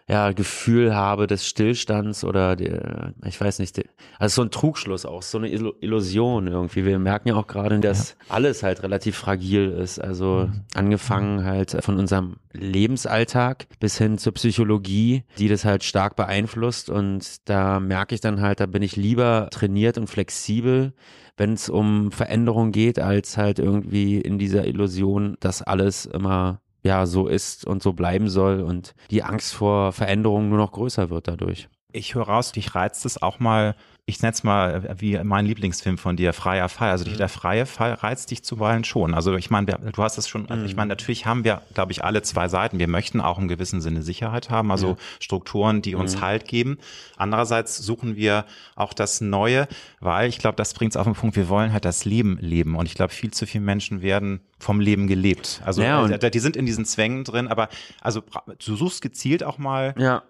ja, 0.09 0.33
Gefühl 0.33 0.95
habe 0.95 1.27
des 1.27 1.47
Stillstands 1.47 2.25
oder 2.25 2.57
der, 2.57 3.15
ich 3.25 3.41
weiß 3.41 3.61
nicht, 3.61 3.81
also 4.19 4.37
so 4.37 4.43
ein 4.43 4.51
Trugschluss 4.51 5.07
auch, 5.07 5.23
so 5.23 5.39
eine 5.39 5.49
Illusion 5.49 6.49
irgendwie. 6.49 6.85
Wir 6.85 6.99
merken 6.99 7.29
ja 7.29 7.37
auch 7.37 7.47
gerade, 7.47 7.79
dass 7.81 8.11
ja. 8.11 8.35
alles 8.35 8.63
halt 8.63 8.83
relativ 8.83 9.17
fragil 9.17 9.71
ist. 9.71 9.99
Also 10.01 10.49
mhm. 10.49 10.65
angefangen 10.75 11.45
halt 11.45 11.77
von 11.81 11.99
unserem 11.99 12.37
Lebensalltag 12.53 13.67
bis 13.81 13.97
hin 13.97 14.19
zur 14.19 14.35
Psychologie, 14.35 15.25
die 15.39 15.49
das 15.49 15.65
halt 15.65 15.85
stark 15.85 16.17
beeinflusst. 16.17 16.91
Und 16.91 17.49
da 17.49 17.81
merke 17.81 18.15
ich 18.15 18.21
dann 18.21 18.41
halt, 18.41 18.61
da 18.61 18.67
bin 18.67 18.83
ich 18.83 18.97
lieber 18.97 19.49
trainiert 19.51 19.99
und 19.99 20.09
flexibel, 20.09 20.93
wenn 21.37 21.55
es 21.55 21.69
um 21.69 22.13
Veränderung 22.13 22.73
geht, 22.73 22.99
als 22.99 23.37
halt 23.37 23.59
irgendwie 23.59 24.19
in 24.21 24.39
dieser 24.39 24.67
Illusion, 24.67 25.37
dass 25.41 25.63
alles 25.63 26.07
immer 26.07 26.61
ja 26.83 27.07
so 27.07 27.29
ist 27.29 27.65
und 27.67 27.83
so 27.83 27.93
bleiben 27.93 28.29
soll 28.29 28.61
und 28.61 28.95
die 29.11 29.23
Angst 29.23 29.55
vor 29.55 29.93
Veränderungen 29.93 30.49
nur 30.49 30.59
noch 30.59 30.73
größer 30.73 31.11
wird 31.11 31.29
dadurch. 31.29 31.69
Ich 31.93 32.15
höre 32.15 32.25
raus, 32.25 32.53
dich 32.53 32.75
reizt 32.75 33.05
es 33.07 33.23
auch 33.23 33.39
mal 33.39 33.75
ich 34.05 34.21
nenne 34.21 34.33
es 34.33 34.43
mal 34.43 34.97
wie 34.99 35.17
mein 35.23 35.47
Lieblingsfilm 35.47 35.97
von 35.97 36.17
dir, 36.17 36.33
Freier 36.33 36.69
Fall. 36.69 36.91
Also 36.91 37.09
mhm. 37.09 37.17
der 37.19 37.29
freie 37.29 37.67
Fall 37.67 37.95
reizt 37.95 38.33
dich 38.33 38.43
zuweilen 38.43 38.83
schon. 38.83 39.15
Also 39.15 39.37
ich 39.37 39.49
meine, 39.49 39.79
du 39.79 40.03
hast 40.03 40.19
es 40.19 40.29
schon, 40.29 40.51
also 40.51 40.65
ich 40.65 40.75
meine, 40.75 40.87
mhm. 40.87 40.91
natürlich 40.91 41.25
haben 41.25 41.45
wir, 41.45 41.63
glaube 41.73 41.93
ich, 41.93 42.03
alle 42.03 42.23
zwei 42.23 42.49
Seiten. 42.49 42.81
Wir 42.81 42.89
möchten 42.89 43.21
auch 43.21 43.39
im 43.39 43.47
gewissen 43.47 43.81
Sinne 43.81 44.03
Sicherheit 44.03 44.51
haben, 44.51 44.73
also 44.73 44.89
ja. 44.89 44.97
Strukturen, 45.21 45.83
die 45.83 45.95
uns 45.95 46.17
mhm. 46.17 46.21
Halt 46.23 46.49
geben. 46.49 46.79
Andererseits 47.17 47.79
suchen 47.79 48.17
wir 48.17 48.45
auch 48.75 48.93
das 48.93 49.21
Neue, 49.21 49.69
weil 50.01 50.29
ich 50.29 50.39
glaube, 50.39 50.57
das 50.57 50.75
bringt 50.75 50.93
es 50.93 50.97
auf 50.97 51.05
den 51.05 51.15
Punkt, 51.15 51.37
wir 51.37 51.49
wollen 51.49 51.73
halt 51.73 51.85
das 51.85 52.05
Leben 52.05 52.39
leben. 52.41 52.75
Und 52.75 52.87
ich 52.87 52.95
glaube, 52.95 53.13
viel 53.13 53.31
zu 53.31 53.47
viele 53.47 53.63
Menschen 53.63 54.03
werden 54.03 54.41
vom 54.59 54.81
Leben 54.81 55.07
gelebt. 55.07 55.61
Also 55.65 55.83
ja, 55.83 56.05
äh, 56.09 56.31
die 56.31 56.39
sind 56.41 56.57
in 56.57 56.67
diesen 56.67 56.85
Zwängen 56.85 57.23
drin, 57.23 57.47
aber 57.47 57.69
also 58.01 58.23
du 58.65 58.77
suchst 58.77 59.01
gezielt 59.01 59.45
auch 59.45 59.59
mal 59.59 59.95
ja. 59.97 60.23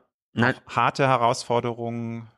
Harte 0.67 1.07
Herausforderungen, 1.07 2.29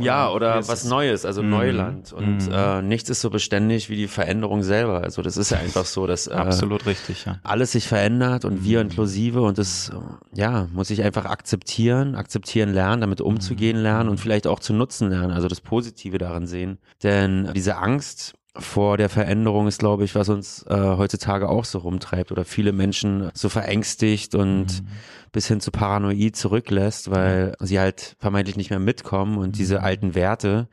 ja, 0.00 0.30
oder 0.30 0.66
was 0.68 0.84
Neues, 0.84 1.24
also 1.24 1.42
mm, 1.42 1.50
Neuland. 1.50 2.12
Und 2.12 2.48
mm. 2.48 2.52
äh, 2.52 2.82
nichts 2.82 3.10
ist 3.10 3.20
so 3.20 3.30
beständig 3.30 3.88
wie 3.88 3.96
die 3.96 4.08
Veränderung 4.08 4.62
selber. 4.62 5.02
Also 5.02 5.22
das 5.22 5.36
ist 5.36 5.50
ja 5.50 5.58
einfach 5.58 5.84
so, 5.84 6.06
dass 6.06 6.26
äh, 6.26 6.32
absolut 6.32 6.86
richtig, 6.86 7.24
ja. 7.24 7.38
alles 7.42 7.72
sich 7.72 7.88
verändert 7.88 8.44
und 8.44 8.62
mm. 8.62 8.64
wir 8.64 8.80
inklusive 8.80 9.42
und 9.42 9.58
das 9.58 9.90
ja 10.34 10.68
muss 10.72 10.90
ich 10.90 11.02
einfach 11.02 11.24
akzeptieren, 11.24 12.14
akzeptieren 12.14 12.72
lernen, 12.72 13.00
damit 13.00 13.20
umzugehen 13.20 13.78
lernen 13.78 14.08
und 14.08 14.18
vielleicht 14.18 14.46
auch 14.46 14.60
zu 14.60 14.72
nutzen 14.72 15.10
lernen. 15.10 15.32
Also 15.32 15.48
das 15.48 15.60
Positive 15.60 16.18
daran 16.18 16.46
sehen. 16.46 16.78
Denn 17.02 17.50
diese 17.54 17.78
Angst 17.78 18.34
vor 18.56 18.96
der 18.96 19.08
Veränderung 19.08 19.66
ist, 19.66 19.78
glaube 19.78 20.04
ich, 20.04 20.14
was 20.14 20.28
uns 20.28 20.64
äh, 20.68 20.74
heutzutage 20.74 21.48
auch 21.48 21.64
so 21.64 21.78
rumtreibt 21.78 22.32
oder 22.32 22.44
viele 22.44 22.72
Menschen 22.72 23.30
so 23.34 23.48
verängstigt 23.48 24.34
und 24.34 24.82
mhm. 24.82 24.88
bis 25.32 25.46
hin 25.46 25.60
zu 25.60 25.70
Paranoid 25.70 26.34
zurücklässt, 26.34 27.10
weil 27.10 27.54
sie 27.60 27.78
halt 27.78 28.16
vermeintlich 28.18 28.56
nicht 28.56 28.70
mehr 28.70 28.80
mitkommen 28.80 29.38
und 29.38 29.48
mhm. 29.48 29.52
diese 29.52 29.82
alten 29.82 30.14
Werte, 30.14 30.68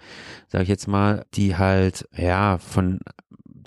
sage 0.48 0.64
ich 0.64 0.70
jetzt 0.70 0.88
mal, 0.88 1.26
die 1.34 1.58
halt 1.58 2.08
ja 2.16 2.58
von 2.58 3.00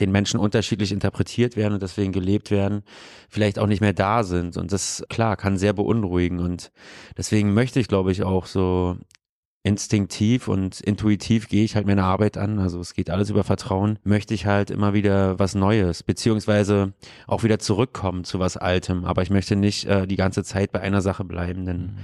den 0.01 0.13
Menschen 0.13 0.39
unterschiedlich 0.41 0.93
interpretiert 0.93 1.57
werden 1.57 1.75
und 1.75 1.83
deswegen 1.83 2.13
gelebt 2.13 2.51
werden, 2.51 2.83
vielleicht 3.29 3.59
auch 3.59 3.67
nicht 3.67 3.81
mehr 3.81 3.93
da 3.93 4.23
sind. 4.23 4.57
Und 4.57 4.73
das, 4.73 5.05
klar, 5.09 5.37
kann 5.37 5.59
sehr 5.59 5.73
beunruhigen. 5.73 6.39
Und 6.39 6.71
deswegen 7.17 7.53
möchte 7.53 7.81
ich, 7.81 7.89
glaube 7.89 8.13
ich, 8.13 8.23
auch 8.23 8.47
so 8.47 8.97
instinktiv 9.63 10.49
und 10.49 10.81
intuitiv 10.81 11.49
gehe 11.49 11.65
ich 11.65 11.75
halt 11.75 11.87
meine 11.87 12.05
Arbeit 12.05 12.39
an, 12.39 12.59
also 12.59 12.81
es 12.81 12.95
geht 12.95 13.11
alles 13.11 13.31
über 13.31 13.45
Vertrauen, 13.45 13.99
möchte 14.05 14.33
ich 14.35 14.47
halt 14.47 14.71
immer 14.71 14.95
wieder 14.95 15.39
was 15.39 15.55
Neues, 15.55 16.03
beziehungsweise 16.03 16.93
auch 17.27 17.43
wieder 17.43 17.59
zurückkommen 17.59 18.25
zu 18.25 18.39
was 18.39 18.57
Altem, 18.57 19.05
aber 19.05 19.23
ich 19.23 19.31
möchte 19.31 19.57
nicht 19.57 19.85
äh, 19.87 20.07
die 20.07 20.17
ganze 20.17 20.45
Zeit 20.45 20.73
bei 20.73 20.81
einer 20.81 21.01
Sache 21.01 21.25
bleiben, 21.25 21.67
denn 21.67 21.81
mhm. 21.81 21.97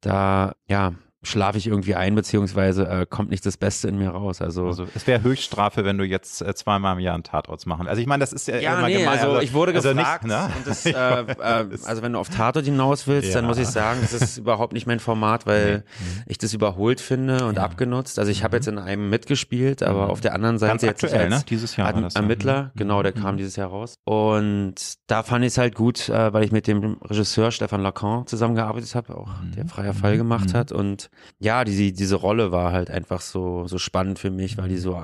da, 0.00 0.54
ja, 0.68 0.94
schlafe 1.24 1.56
ich 1.56 1.68
irgendwie 1.68 1.94
ein, 1.94 2.14
beziehungsweise 2.16 2.88
äh, 2.88 3.06
kommt 3.08 3.30
nicht 3.30 3.46
das 3.46 3.56
Beste 3.56 3.86
in 3.88 3.96
mir 3.96 4.10
raus. 4.10 4.42
Also, 4.42 4.66
also 4.66 4.86
es 4.94 5.06
wäre 5.06 5.22
Höchststrafe, 5.22 5.84
wenn 5.84 5.96
du 5.96 6.04
jetzt 6.04 6.42
äh, 6.42 6.52
zweimal 6.54 6.94
im 6.94 6.98
Jahr 6.98 7.14
einen 7.14 7.22
Tatort 7.22 7.64
machen. 7.66 7.86
Also 7.86 8.00
ich 8.00 8.08
meine, 8.08 8.22
das 8.22 8.32
ist 8.32 8.48
ja, 8.48 8.56
ja 8.56 8.78
immer 8.78 8.88
nee, 8.88 8.98
gemein. 8.98 9.20
Also 9.20 9.40
ich 9.40 9.52
wurde 9.52 9.72
also 9.72 9.94
gefragt, 9.94 10.24
nicht, 10.24 10.32
ne? 10.32 10.50
das, 10.64 10.86
äh, 10.86 10.90
äh, 10.92 11.66
also 11.84 12.02
wenn 12.02 12.14
du 12.14 12.18
auf 12.18 12.28
Tatort 12.28 12.64
hinaus 12.64 13.06
willst, 13.06 13.28
ja. 13.28 13.34
dann 13.36 13.46
muss 13.46 13.58
ich 13.58 13.68
sagen, 13.68 14.00
das 14.02 14.12
ist 14.12 14.38
überhaupt 14.38 14.72
nicht 14.72 14.88
mein 14.88 14.98
Format, 14.98 15.46
weil 15.46 15.84
nee. 16.00 16.22
ich 16.26 16.38
das 16.38 16.54
überholt 16.54 17.00
finde 17.00 17.46
und 17.46 17.56
ja. 17.56 17.62
abgenutzt. 17.62 18.18
Also 18.18 18.32
ich 18.32 18.42
habe 18.42 18.56
mhm. 18.56 18.58
jetzt 18.58 18.66
in 18.66 18.78
einem 18.78 19.08
mitgespielt, 19.08 19.84
aber 19.84 20.06
mhm. 20.06 20.10
auf 20.10 20.20
der 20.20 20.34
anderen 20.34 20.58
Seite 20.58 20.86
Ganz 20.86 21.04
aktuell, 21.04 21.28
ne? 21.28 21.42
Dieses 21.48 21.76
Jahr 21.76 21.88
Ad 21.88 22.04
Ermittler, 22.16 22.64
mhm. 22.64 22.70
genau, 22.74 23.02
der 23.02 23.12
kam 23.12 23.34
mhm. 23.34 23.38
dieses 23.38 23.54
Jahr 23.54 23.68
raus. 23.68 23.94
Und 24.04 24.74
da 25.06 25.22
fand 25.22 25.44
ich 25.44 25.52
es 25.52 25.58
halt 25.58 25.76
gut, 25.76 26.08
äh, 26.08 26.32
weil 26.32 26.42
ich 26.42 26.50
mit 26.50 26.66
dem 26.66 26.94
Regisseur 27.00 27.52
Stefan 27.52 27.80
Lacan 27.80 28.26
zusammengearbeitet 28.26 28.96
habe, 28.96 29.16
auch 29.16 29.30
der 29.56 29.66
freier 29.66 29.94
Fall 29.94 30.16
gemacht 30.16 30.52
hat 30.52 30.72
und 30.72 31.10
ja, 31.38 31.64
diese, 31.64 31.92
diese 31.92 32.16
Rolle 32.16 32.52
war 32.52 32.72
halt 32.72 32.90
einfach 32.90 33.20
so, 33.20 33.66
so 33.66 33.78
spannend 33.78 34.18
für 34.18 34.30
mich, 34.30 34.58
weil 34.58 34.68
die 34.68 34.78
so 34.78 34.96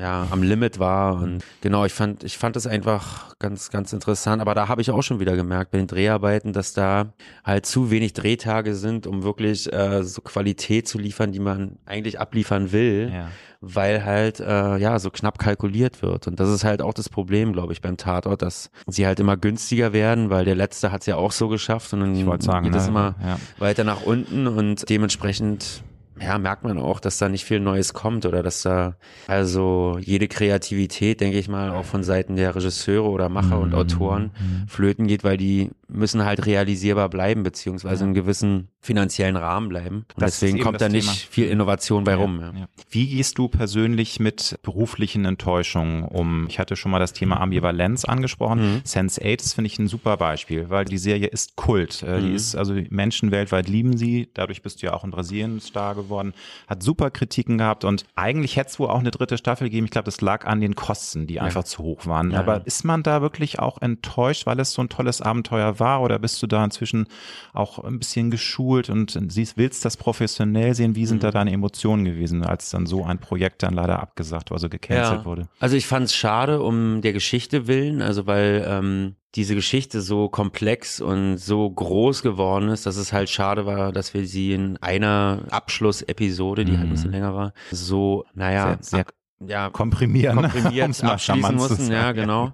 ja, 0.00 0.26
am 0.30 0.42
Limit 0.42 0.78
war 0.78 1.20
und 1.20 1.44
genau, 1.60 1.84
ich 1.84 1.92
fand, 1.92 2.24
ich 2.24 2.38
fand 2.38 2.56
es 2.56 2.66
einfach 2.66 3.36
ganz, 3.38 3.70
ganz 3.70 3.92
interessant, 3.92 4.40
aber 4.40 4.54
da 4.54 4.68
habe 4.68 4.80
ich 4.80 4.90
auch 4.90 5.02
schon 5.02 5.20
wieder 5.20 5.36
gemerkt 5.36 5.72
bei 5.72 5.78
den 5.78 5.86
Dreharbeiten, 5.86 6.52
dass 6.52 6.72
da 6.72 7.12
halt 7.44 7.66
zu 7.66 7.90
wenig 7.90 8.14
Drehtage 8.14 8.74
sind, 8.74 9.06
um 9.06 9.22
wirklich 9.22 9.70
äh, 9.72 10.02
so 10.02 10.22
Qualität 10.22 10.88
zu 10.88 10.98
liefern, 10.98 11.32
die 11.32 11.38
man 11.38 11.78
eigentlich 11.84 12.18
abliefern 12.18 12.72
will, 12.72 13.10
ja. 13.12 13.28
weil 13.60 14.04
halt 14.04 14.40
äh, 14.40 14.78
ja 14.78 14.98
so 14.98 15.10
knapp 15.10 15.38
kalkuliert 15.38 16.02
wird 16.02 16.26
und 16.26 16.40
das 16.40 16.48
ist 16.48 16.64
halt 16.64 16.80
auch 16.80 16.94
das 16.94 17.10
Problem, 17.10 17.52
glaube 17.52 17.74
ich, 17.74 17.82
beim 17.82 17.98
Tatort, 17.98 18.40
dass 18.40 18.70
sie 18.86 19.06
halt 19.06 19.20
immer 19.20 19.36
günstiger 19.36 19.92
werden, 19.92 20.30
weil 20.30 20.46
der 20.46 20.54
letzte 20.54 20.92
hat 20.92 21.02
es 21.02 21.06
ja 21.06 21.16
auch 21.16 21.32
so 21.32 21.48
geschafft 21.48 21.92
und 21.92 22.00
dann 22.00 22.40
sagen, 22.40 22.64
geht 22.64 22.74
es 22.74 22.84
ne? 22.84 22.88
immer 22.88 23.14
ja. 23.22 23.38
weiter 23.58 23.84
nach 23.84 24.02
unten 24.02 24.46
und 24.46 24.88
dementsprechend 24.88 25.82
ja, 26.20 26.38
merkt 26.38 26.64
man 26.64 26.78
auch, 26.78 27.00
dass 27.00 27.18
da 27.18 27.28
nicht 27.28 27.44
viel 27.44 27.60
Neues 27.60 27.94
kommt 27.94 28.26
oder 28.26 28.42
dass 28.42 28.62
da 28.62 28.96
also 29.26 29.98
jede 30.00 30.28
Kreativität, 30.28 31.20
denke 31.20 31.38
ich 31.38 31.48
mal, 31.48 31.70
auch 31.70 31.84
von 31.84 32.02
Seiten 32.02 32.36
der 32.36 32.54
Regisseure 32.54 33.08
oder 33.08 33.28
Macher 33.28 33.56
mhm. 33.56 33.62
und 33.62 33.74
Autoren 33.74 34.30
mhm. 34.38 34.68
flöten 34.68 35.06
geht, 35.06 35.24
weil 35.24 35.36
die 35.36 35.70
müssen 35.92 36.24
halt 36.24 36.46
realisierbar 36.46 37.08
bleiben, 37.08 37.42
beziehungsweise 37.42 38.04
ja. 38.04 38.08
in 38.08 38.14
gewissen 38.14 38.68
finanziellen 38.80 39.36
Rahmen 39.36 39.68
bleiben. 39.68 40.06
Und 40.14 40.22
das 40.22 40.40
deswegen 40.40 40.60
kommt 40.60 40.80
da 40.80 40.88
nicht 40.88 41.06
Thema. 41.06 41.30
viel 41.30 41.48
Innovation 41.48 42.04
bei 42.04 42.12
ja, 42.12 42.18
rum. 42.18 42.40
Ja. 42.40 42.68
Wie 42.90 43.08
gehst 43.08 43.36
du 43.38 43.48
persönlich 43.48 44.20
mit 44.20 44.58
beruflichen 44.62 45.24
Enttäuschungen 45.26 46.04
um? 46.04 46.46
Ich 46.48 46.58
hatte 46.58 46.76
schon 46.76 46.90
mal 46.90 46.98
das 46.98 47.12
Thema 47.12 47.40
Ambivalenz 47.40 48.04
angesprochen. 48.04 48.74
Mhm. 48.74 48.76
Sense8 48.86 49.42
ist, 49.42 49.54
finde 49.54 49.66
ich, 49.66 49.78
ein 49.78 49.88
super 49.88 50.16
Beispiel, 50.16 50.70
weil 50.70 50.86
die 50.86 50.98
Serie 50.98 51.26
ist 51.26 51.56
Kult. 51.56 52.02
Äh, 52.02 52.20
die 52.20 52.28
mhm. 52.28 52.34
ist, 52.34 52.56
also 52.56 52.74
Menschen 52.88 53.30
weltweit 53.30 53.68
lieben 53.68 53.96
sie. 53.96 54.30
Dadurch 54.32 54.62
bist 54.62 54.82
du 54.82 54.86
ja 54.86 54.94
auch 54.94 55.04
in 55.04 55.10
Brasilien 55.10 55.60
Star 55.60 55.94
geworden. 55.94 56.32
Hat 56.66 56.82
super 56.82 57.10
Kritiken 57.10 57.58
gehabt 57.58 57.84
und 57.84 58.04
eigentlich 58.14 58.56
hätte 58.56 58.70
es 58.70 58.78
wohl 58.78 58.88
auch 58.88 59.00
eine 59.00 59.10
dritte 59.10 59.36
Staffel 59.36 59.68
geben. 59.68 59.84
Ich 59.84 59.90
glaube, 59.90 60.06
das 60.06 60.20
lag 60.22 60.46
an 60.46 60.60
den 60.60 60.74
Kosten, 60.74 61.26
die 61.26 61.40
einfach 61.40 61.64
zu 61.64 61.82
hoch 61.82 62.06
waren. 62.06 62.34
Aber 62.34 62.66
ist 62.66 62.84
man 62.84 63.02
da 63.02 63.20
wirklich 63.20 63.58
auch 63.58 63.80
enttäuscht, 63.82 64.46
weil 64.46 64.58
es 64.60 64.72
so 64.72 64.82
ein 64.82 64.88
tolles 64.88 65.20
Abenteuer 65.20 65.78
war 65.80 66.02
oder 66.02 66.18
bist 66.18 66.42
du 66.42 66.46
da 66.46 66.64
inzwischen 66.64 67.06
auch 67.52 67.78
ein 67.78 67.98
bisschen 67.98 68.30
geschult 68.30 68.90
und 68.90 69.18
siehst, 69.28 69.56
willst 69.56 69.84
das 69.84 69.96
professionell 69.96 70.74
sehen? 70.74 70.94
Wie 70.94 71.06
sind 71.06 71.18
mhm. 71.18 71.22
da 71.22 71.30
deine 71.30 71.52
Emotionen 71.52 72.04
gewesen, 72.04 72.44
als 72.44 72.70
dann 72.70 72.86
so 72.86 73.04
ein 73.04 73.18
Projekt 73.18 73.62
dann 73.62 73.74
leider 73.74 74.00
abgesagt, 74.00 74.52
also 74.52 74.68
gecancelt 74.68 75.20
ja. 75.20 75.24
wurde? 75.24 75.48
Also 75.58 75.76
ich 75.76 75.86
fand 75.86 76.06
es 76.06 76.14
schade 76.14 76.62
um 76.62 77.00
der 77.00 77.12
Geschichte 77.12 77.66
willen, 77.66 78.02
also 78.02 78.26
weil 78.26 78.64
ähm, 78.68 79.16
diese 79.34 79.54
Geschichte 79.54 80.00
so 80.00 80.28
komplex 80.28 81.00
und 81.00 81.38
so 81.38 81.70
groß 81.70 82.22
geworden 82.22 82.68
ist, 82.68 82.86
dass 82.86 82.96
es 82.96 83.12
halt 83.12 83.30
schade 83.30 83.64
war, 83.64 83.92
dass 83.92 84.12
wir 84.12 84.26
sie 84.26 84.52
in 84.52 84.76
einer 84.78 85.42
Abschlussepisode, 85.50 86.64
die 86.64 86.72
mhm. 86.72 86.78
halt 86.78 86.88
ein 86.88 86.92
bisschen 86.92 87.12
länger 87.12 87.34
war, 87.34 87.52
so, 87.70 88.24
naja, 88.34 88.78
sehr, 88.80 89.04
sehr 89.04 89.04
ja, 89.46 89.70
komprimieren, 89.70 90.36
komprimiert 90.40 91.02
abschließen 91.02 91.54
mussten, 91.54 91.92
ja, 91.92 92.12
genau. 92.12 92.52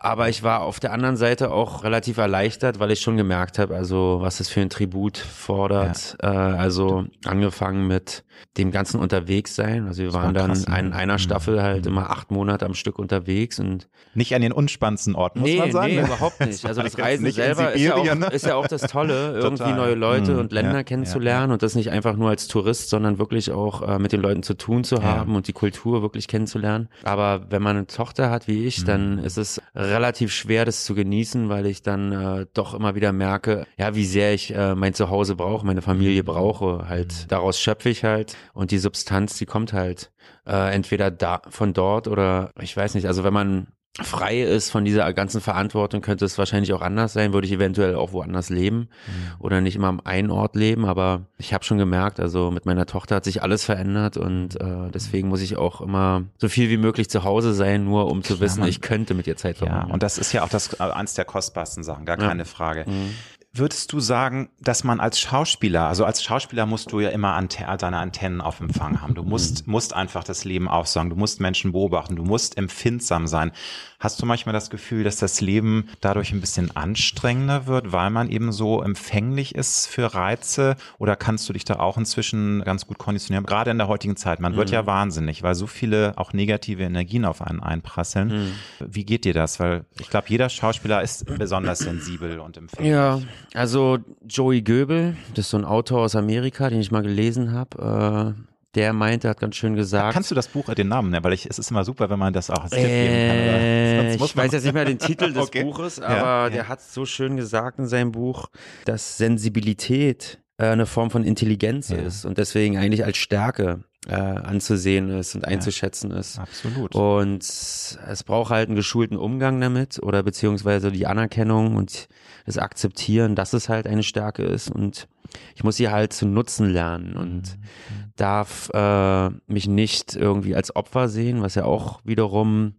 Aber 0.00 0.28
ich 0.28 0.44
war 0.44 0.62
auf 0.62 0.78
der 0.78 0.92
anderen 0.92 1.16
Seite 1.16 1.50
auch 1.50 1.82
relativ 1.82 2.18
erleichtert, 2.18 2.78
weil 2.78 2.92
ich 2.92 3.00
schon 3.00 3.16
gemerkt 3.16 3.58
habe, 3.58 3.74
also 3.74 4.18
was 4.20 4.38
es 4.38 4.48
für 4.48 4.60
ein 4.60 4.70
Tribut 4.70 5.18
fordert. 5.18 6.16
Ja. 6.22 6.52
Äh, 6.52 6.56
also 6.56 7.04
angefangen 7.24 7.88
mit 7.88 8.24
dem 8.56 8.70
ganzen 8.70 9.00
Unterwegssein. 9.00 9.86
Also 9.86 10.02
wir 10.02 10.12
waren 10.12 10.34
dann 10.34 10.48
krass, 10.48 10.68
ne? 10.68 10.78
in 10.78 10.92
einer 10.92 11.14
mhm. 11.14 11.18
Staffel 11.18 11.62
halt 11.62 11.84
mhm. 11.84 11.92
immer 11.92 12.10
acht 12.10 12.30
Monate 12.30 12.66
am 12.66 12.74
Stück 12.74 12.98
unterwegs 12.98 13.58
und 13.58 13.88
nicht 14.14 14.34
an 14.34 14.42
den 14.42 14.52
unspannendsten 14.52 15.14
Orten, 15.14 15.40
muss 15.40 15.48
nee, 15.48 15.58
man 15.58 15.72
sagen. 15.72 15.94
Nee, 15.94 16.00
überhaupt 16.00 16.40
nicht. 16.40 16.64
Also 16.64 16.82
das 16.82 16.98
Reisen 16.98 17.30
selber 17.30 17.72
ist, 17.72 17.82
ja 17.82 17.94
auch, 17.94 18.14
ne? 18.14 18.26
ist 18.26 18.46
ja 18.46 18.56
auch 18.56 18.66
das 18.66 18.82
Tolle, 18.82 19.32
irgendwie 19.42 19.72
neue 19.72 19.94
Leute 19.94 20.32
mhm. 20.32 20.38
und 20.38 20.52
Länder 20.52 20.74
ja, 20.74 20.82
kennenzulernen 20.82 21.52
und 21.52 21.62
das 21.62 21.74
nicht 21.74 21.90
einfach 21.90 22.16
nur 22.16 22.30
als 22.30 22.48
Tourist, 22.48 22.90
sondern 22.90 23.18
wirklich 23.18 23.50
auch 23.52 23.82
äh, 23.82 23.98
mit 23.98 24.12
den 24.12 24.20
Leuten 24.20 24.42
zu 24.42 24.54
tun 24.54 24.84
zu 24.84 25.02
haben 25.02 25.36
und 25.36 25.48
die 25.48 25.52
Kultur 25.52 26.02
wirklich 26.02 26.28
kennenzulernen. 26.28 26.88
Aber 27.04 27.46
wenn 27.50 27.62
man 27.62 27.76
eine 27.76 27.86
Tochter 27.86 28.30
hat 28.30 28.48
wie 28.48 28.66
ich, 28.66 28.84
dann 28.84 29.18
ist 29.18 29.38
es 29.38 29.60
relativ 29.88 30.32
schwer, 30.32 30.64
das 30.64 30.84
zu 30.84 30.94
genießen, 30.94 31.48
weil 31.48 31.66
ich 31.66 31.82
dann 31.82 32.12
äh, 32.12 32.46
doch 32.52 32.74
immer 32.74 32.94
wieder 32.94 33.12
merke, 33.12 33.66
ja, 33.76 33.94
wie 33.94 34.04
sehr 34.04 34.34
ich 34.34 34.54
äh, 34.54 34.74
mein 34.74 34.94
Zuhause 34.94 35.36
brauche, 35.36 35.66
meine 35.66 35.82
Familie 35.82 36.24
brauche. 36.24 36.88
Halt, 36.88 37.12
mhm. 37.12 37.28
daraus 37.28 37.60
schöpfe 37.60 37.88
ich 37.88 38.04
halt 38.04 38.36
und 38.54 38.70
die 38.70 38.78
Substanz, 38.78 39.38
die 39.38 39.46
kommt 39.46 39.72
halt 39.72 40.10
äh, 40.46 40.74
entweder 40.74 41.10
da 41.10 41.42
von 41.48 41.72
dort 41.72 42.08
oder 42.08 42.52
ich 42.60 42.76
weiß 42.76 42.94
nicht. 42.94 43.06
Also 43.06 43.24
wenn 43.24 43.34
man 43.34 43.68
frei 44.00 44.42
ist 44.42 44.70
von 44.70 44.84
dieser 44.84 45.12
ganzen 45.12 45.40
Verantwortung, 45.40 46.02
könnte 46.02 46.24
es 46.24 46.38
wahrscheinlich 46.38 46.72
auch 46.72 46.82
anders 46.82 47.12
sein, 47.12 47.32
würde 47.32 47.46
ich 47.46 47.52
eventuell 47.52 47.96
auch 47.96 48.12
woanders 48.12 48.48
leben 48.48 48.78
mhm. 49.06 49.40
oder 49.40 49.60
nicht 49.60 49.76
immer 49.76 49.88
am 49.88 50.00
einen 50.04 50.30
Ort 50.30 50.54
leben, 50.54 50.84
aber 50.84 51.26
ich 51.36 51.52
habe 51.52 51.64
schon 51.64 51.78
gemerkt, 51.78 52.20
also 52.20 52.50
mit 52.50 52.64
meiner 52.64 52.86
Tochter 52.86 53.16
hat 53.16 53.24
sich 53.24 53.42
alles 53.42 53.64
verändert 53.64 54.16
und 54.16 54.60
äh, 54.60 54.90
deswegen 54.92 55.28
muss 55.28 55.40
ich 55.40 55.56
auch 55.56 55.80
immer 55.80 56.24
so 56.36 56.48
viel 56.48 56.70
wie 56.70 56.76
möglich 56.76 57.10
zu 57.10 57.24
Hause 57.24 57.54
sein, 57.54 57.84
nur 57.84 58.10
um 58.10 58.22
zu 58.22 58.36
Klar, 58.36 58.40
wissen, 58.42 58.64
ich 58.64 58.80
könnte 58.80 59.14
mit 59.14 59.26
ihr 59.26 59.36
Zeit 59.36 59.58
verbringen. 59.58 59.88
Ja, 59.88 59.92
und 59.92 60.02
das 60.02 60.18
ist 60.18 60.32
ja 60.32 60.44
auch 60.44 60.48
das 60.48 60.74
äh, 60.74 60.82
eins 60.82 61.14
der 61.14 61.24
kostbarsten 61.24 61.82
Sachen, 61.82 62.04
gar 62.04 62.16
keine 62.16 62.42
ja. 62.42 62.44
Frage. 62.44 62.84
Mhm 62.88 63.14
würdest 63.58 63.92
du 63.92 64.00
sagen, 64.00 64.50
dass 64.60 64.84
man 64.84 65.00
als 65.00 65.20
Schauspieler, 65.20 65.86
also 65.86 66.04
als 66.04 66.22
Schauspieler 66.22 66.66
musst 66.66 66.92
du 66.92 67.00
ja 67.00 67.10
immer 67.10 67.34
Ante 67.34 67.64
deine 67.78 67.98
Antennen 67.98 68.40
auf 68.40 68.60
Empfang 68.60 69.00
haben. 69.00 69.14
Du 69.14 69.22
musst, 69.22 69.66
mhm. 69.66 69.72
musst 69.72 69.94
einfach 69.94 70.24
das 70.24 70.44
Leben 70.44 70.68
aufsagen, 70.68 71.10
du 71.10 71.16
musst 71.16 71.40
Menschen 71.40 71.72
beobachten, 71.72 72.16
du 72.16 72.24
musst 72.24 72.56
empfindsam 72.56 73.26
sein. 73.26 73.52
Hast 74.00 74.22
du 74.22 74.26
manchmal 74.26 74.52
das 74.52 74.70
Gefühl, 74.70 75.02
dass 75.02 75.16
das 75.16 75.40
Leben 75.40 75.88
dadurch 76.00 76.32
ein 76.32 76.40
bisschen 76.40 76.76
anstrengender 76.76 77.66
wird, 77.66 77.90
weil 77.90 78.10
man 78.10 78.30
eben 78.30 78.52
so 78.52 78.80
empfänglich 78.80 79.56
ist 79.56 79.88
für 79.88 80.14
Reize? 80.14 80.76
Oder 80.98 81.16
kannst 81.16 81.48
du 81.48 81.52
dich 81.52 81.64
da 81.64 81.80
auch 81.80 81.98
inzwischen 81.98 82.62
ganz 82.62 82.86
gut 82.86 82.98
konditionieren? 82.98 83.44
Gerade 83.44 83.72
in 83.72 83.78
der 83.78 83.88
heutigen 83.88 84.14
Zeit, 84.16 84.38
man 84.38 84.54
wird 84.54 84.68
mhm. 84.68 84.74
ja 84.74 84.86
wahnsinnig, 84.86 85.42
weil 85.42 85.56
so 85.56 85.66
viele 85.66 86.12
auch 86.16 86.32
negative 86.32 86.84
Energien 86.84 87.24
auf 87.24 87.42
einen 87.42 87.58
einprasseln. 87.58 88.28
Mhm. 88.28 88.52
Wie 88.86 89.04
geht 89.04 89.24
dir 89.24 89.34
das? 89.34 89.58
Weil 89.58 89.84
ich 89.98 90.08
glaube, 90.10 90.26
jeder 90.28 90.48
Schauspieler 90.48 91.02
ist 91.02 91.26
besonders 91.36 91.80
sensibel 91.80 92.38
und 92.38 92.56
empfänglich. 92.56 92.92
Ja, 92.92 93.20
also 93.54 93.98
Joey 94.28 94.62
Goebel, 94.62 95.16
das 95.34 95.46
ist 95.46 95.50
so 95.50 95.56
ein 95.56 95.64
Autor 95.64 96.02
aus 96.02 96.14
Amerika, 96.14 96.70
den 96.70 96.80
ich 96.80 96.92
mal 96.92 97.02
gelesen 97.02 97.52
habe. 97.52 98.34
Äh, 98.36 98.57
der 98.78 98.92
meinte, 98.92 99.28
hat 99.28 99.40
ganz 99.40 99.56
schön 99.56 99.74
gesagt. 99.74 100.14
Kannst 100.14 100.30
du 100.30 100.36
das 100.36 100.46
Buch, 100.46 100.68
äh, 100.68 100.74
den 100.76 100.86
Namen 100.86 101.10
nennen? 101.10 101.24
Weil 101.24 101.32
ich, 101.32 101.46
es 101.50 101.58
ist 101.58 101.72
immer 101.72 101.84
super, 101.84 102.10
wenn 102.10 102.18
man 102.18 102.32
das 102.32 102.48
auch 102.48 102.70
geben 102.70 102.82
kann. 102.82 102.86
Äh, 102.86 104.14
ich 104.14 104.36
weiß 104.36 104.52
jetzt 104.52 104.62
nicht 104.62 104.72
mehr 104.72 104.84
den 104.84 105.00
Titel 105.00 105.32
des 105.32 105.48
okay. 105.48 105.64
Buches, 105.64 105.98
aber 105.98 106.14
ja, 106.14 106.48
der 106.48 106.62
ja. 106.62 106.68
hat 106.68 106.80
so 106.80 107.04
schön 107.04 107.36
gesagt 107.36 107.80
in 107.80 107.88
seinem 107.88 108.12
Buch, 108.12 108.46
dass 108.84 109.18
Sensibilität 109.18 110.38
äh, 110.58 110.66
eine 110.66 110.86
Form 110.86 111.10
von 111.10 111.24
Intelligenz 111.24 111.88
ja. 111.88 111.96
ist 111.96 112.24
und 112.24 112.38
deswegen 112.38 112.78
eigentlich 112.78 113.04
als 113.04 113.16
Stärke 113.16 113.82
äh, 114.06 114.14
anzusehen 114.14 115.10
ist 115.10 115.34
und 115.34 115.44
einzuschätzen 115.44 116.12
ist. 116.12 116.38
Absolut. 116.38 116.94
Und 116.94 117.42
es 117.42 118.24
braucht 118.24 118.50
halt 118.50 118.68
einen 118.68 118.76
geschulten 118.76 119.16
Umgang 119.16 119.60
damit 119.60 120.00
oder 120.00 120.22
beziehungsweise 120.22 120.92
die 120.92 121.08
Anerkennung 121.08 121.74
und 121.74 122.06
das 122.46 122.58
Akzeptieren, 122.58 123.34
dass 123.34 123.54
es 123.54 123.68
halt 123.68 123.88
eine 123.88 124.04
Stärke 124.04 124.44
ist 124.44 124.70
und 124.70 125.08
ich 125.54 125.64
muss 125.64 125.76
sie 125.76 125.88
halt 125.88 126.12
zu 126.12 126.26
nutzen 126.26 126.70
lernen 126.70 127.16
und 127.16 127.42
mhm. 127.42 127.97
Darf 128.20 128.70
äh, 128.74 129.30
mich 129.46 129.68
nicht 129.68 130.16
irgendwie 130.16 130.54
als 130.54 130.74
Opfer 130.74 131.08
sehen, 131.08 131.42
was 131.42 131.54
ja 131.54 131.64
auch 131.64 132.00
wiederum 132.04 132.74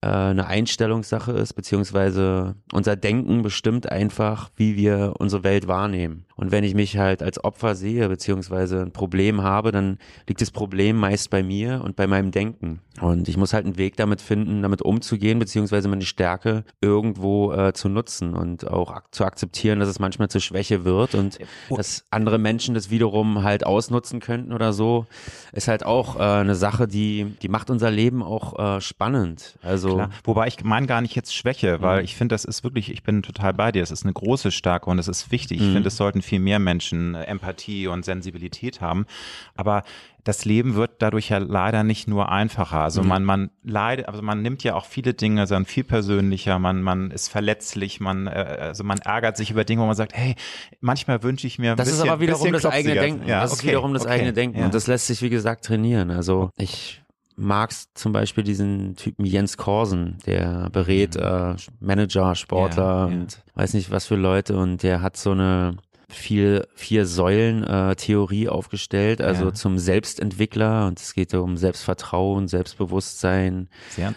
äh, 0.00 0.06
eine 0.06 0.46
Einstellungssache 0.46 1.32
ist, 1.32 1.54
beziehungsweise 1.54 2.54
unser 2.72 2.94
Denken 2.94 3.42
bestimmt 3.42 3.90
einfach, 3.90 4.50
wie 4.54 4.76
wir 4.76 5.14
unsere 5.18 5.42
Welt 5.42 5.66
wahrnehmen. 5.66 6.24
Und 6.36 6.52
wenn 6.52 6.62
ich 6.62 6.74
mich 6.74 6.98
halt 6.98 7.20
als 7.20 7.42
Opfer 7.42 7.74
sehe, 7.74 8.08
beziehungsweise 8.08 8.82
ein 8.82 8.92
Problem 8.92 9.42
habe, 9.42 9.72
dann 9.72 9.98
liegt 10.28 10.40
das 10.40 10.52
Problem 10.52 10.96
meist 10.96 11.30
bei 11.30 11.42
mir 11.42 11.82
und 11.84 11.96
bei 11.96 12.06
meinem 12.06 12.30
Denken. 12.30 12.80
Und 13.00 13.28
ich 13.28 13.36
muss 13.36 13.52
halt 13.52 13.64
einen 13.64 13.76
Weg 13.76 13.96
damit 13.96 14.20
finden, 14.20 14.62
damit 14.62 14.82
umzugehen, 14.82 15.40
beziehungsweise 15.40 15.88
meine 15.88 16.04
Stärke 16.04 16.64
irgendwo 16.80 17.52
äh, 17.52 17.72
zu 17.72 17.88
nutzen 17.88 18.34
und 18.34 18.68
auch 18.68 18.92
ak 18.92 19.12
zu 19.12 19.24
akzeptieren, 19.24 19.80
dass 19.80 19.88
es 19.88 19.98
manchmal 19.98 20.28
zur 20.28 20.40
Schwäche 20.40 20.84
wird 20.84 21.16
und 21.16 21.38
oh. 21.70 21.76
dass 21.76 22.04
andere 22.10 22.38
Menschen 22.38 22.74
das 22.74 22.90
wiederum 22.90 23.42
halt 23.42 23.66
ausnutzen 23.66 24.20
könnten 24.20 24.52
oder 24.52 24.72
so, 24.72 25.06
ist 25.52 25.66
halt 25.66 25.84
auch 25.84 26.16
äh, 26.16 26.22
eine 26.22 26.54
Sache, 26.54 26.86
die, 26.86 27.36
die 27.42 27.48
macht 27.48 27.68
unser 27.68 27.90
Leben 27.90 28.22
auch 28.22 28.58
äh, 28.76 28.80
spannend. 28.80 29.58
Also 29.62 29.87
Klar. 29.94 30.10
Wobei 30.24 30.46
ich 30.46 30.62
meine 30.64 30.86
gar 30.86 31.00
nicht 31.00 31.14
jetzt 31.14 31.34
Schwäche, 31.34 31.80
weil 31.80 31.98
mhm. 31.98 32.04
ich 32.04 32.16
finde, 32.16 32.34
das 32.34 32.44
ist 32.44 32.64
wirklich, 32.64 32.90
ich 32.90 33.02
bin 33.02 33.22
total 33.22 33.54
bei 33.54 33.72
dir. 33.72 33.82
Es 33.82 33.90
ist 33.90 34.04
eine 34.04 34.12
große 34.12 34.50
Stärke 34.50 34.90
und 34.90 34.98
es 34.98 35.08
ist 35.08 35.30
wichtig. 35.30 35.60
Mhm. 35.60 35.66
Ich 35.66 35.72
finde, 35.72 35.88
es 35.88 35.96
sollten 35.96 36.22
viel 36.22 36.40
mehr 36.40 36.58
Menschen 36.58 37.14
äh, 37.14 37.24
Empathie 37.24 37.86
und 37.86 38.04
Sensibilität 38.04 38.80
haben. 38.80 39.06
Aber 39.54 39.84
das 40.28 40.44
Leben 40.44 40.74
wird 40.74 40.90
dadurch 40.98 41.30
ja 41.30 41.38
leider 41.38 41.84
nicht 41.84 42.06
nur 42.06 42.30
einfacher. 42.30 42.80
Also 42.80 43.02
mhm. 43.02 43.08
man, 43.08 43.24
man 43.24 43.50
leidet, 43.62 44.08
also 44.08 44.20
man 44.20 44.42
nimmt 44.42 44.62
ja 44.62 44.74
auch 44.74 44.84
viele 44.84 45.14
Dinge 45.14 45.46
dann 45.46 45.64
viel 45.64 45.84
persönlicher, 45.84 46.58
man, 46.58 46.82
man 46.82 47.10
ist 47.10 47.28
verletzlich, 47.28 48.00
man, 48.00 48.26
äh, 48.26 48.58
also 48.60 48.84
man 48.84 48.98
ärgert 48.98 49.38
sich 49.38 49.50
über 49.50 49.64
Dinge, 49.64 49.82
wo 49.82 49.86
man 49.86 49.94
sagt, 49.94 50.12
hey, 50.14 50.34
manchmal 50.80 51.22
wünsche 51.22 51.46
ich 51.46 51.58
mir 51.58 51.70
ein 51.70 51.76
Das 51.78 51.88
bisschen, 51.88 52.04
ist 52.04 52.10
aber 52.10 52.20
wiederum 52.20 52.52
das 52.52 52.66
eigene 52.66 52.96
Denken. 52.96 53.26
Ja, 53.26 53.40
das 53.40 53.52
okay, 53.52 53.60
ist 53.60 53.68
wiederum 53.68 53.94
das 53.94 54.02
okay, 54.02 54.12
eigene 54.12 54.32
Denken. 54.34 54.58
Ja. 54.58 54.66
Und 54.66 54.74
das 54.74 54.86
lässt 54.86 55.06
sich, 55.06 55.22
wie 55.22 55.30
gesagt, 55.30 55.64
trainieren. 55.64 56.10
Also 56.10 56.50
ich 56.58 57.00
magst 57.38 57.96
zum 57.96 58.12
Beispiel 58.12 58.44
diesen 58.44 58.96
Typen 58.96 59.24
Jens 59.24 59.56
Korsen, 59.56 60.18
der 60.26 60.68
berät 60.70 61.14
mhm. 61.14 61.22
äh, 61.22 61.54
Manager, 61.80 62.34
Sportler 62.34 62.82
ja, 62.84 63.04
und 63.04 63.32
ja. 63.32 63.38
weiß 63.54 63.74
nicht 63.74 63.90
was 63.90 64.06
für 64.06 64.16
Leute 64.16 64.56
und 64.56 64.82
der 64.82 65.00
hat 65.00 65.16
so 65.16 65.30
eine 65.30 65.76
viel 66.10 66.66
vier 66.74 67.04
Säulen 67.04 67.64
äh, 67.64 67.94
Theorie 67.94 68.48
aufgestellt, 68.48 69.20
also 69.20 69.46
ja. 69.46 69.54
zum 69.54 69.78
Selbstentwickler 69.78 70.86
und 70.86 70.98
es 70.98 71.12
geht 71.12 71.34
um 71.34 71.58
Selbstvertrauen, 71.58 72.48
Selbstbewusstsein, 72.48 73.68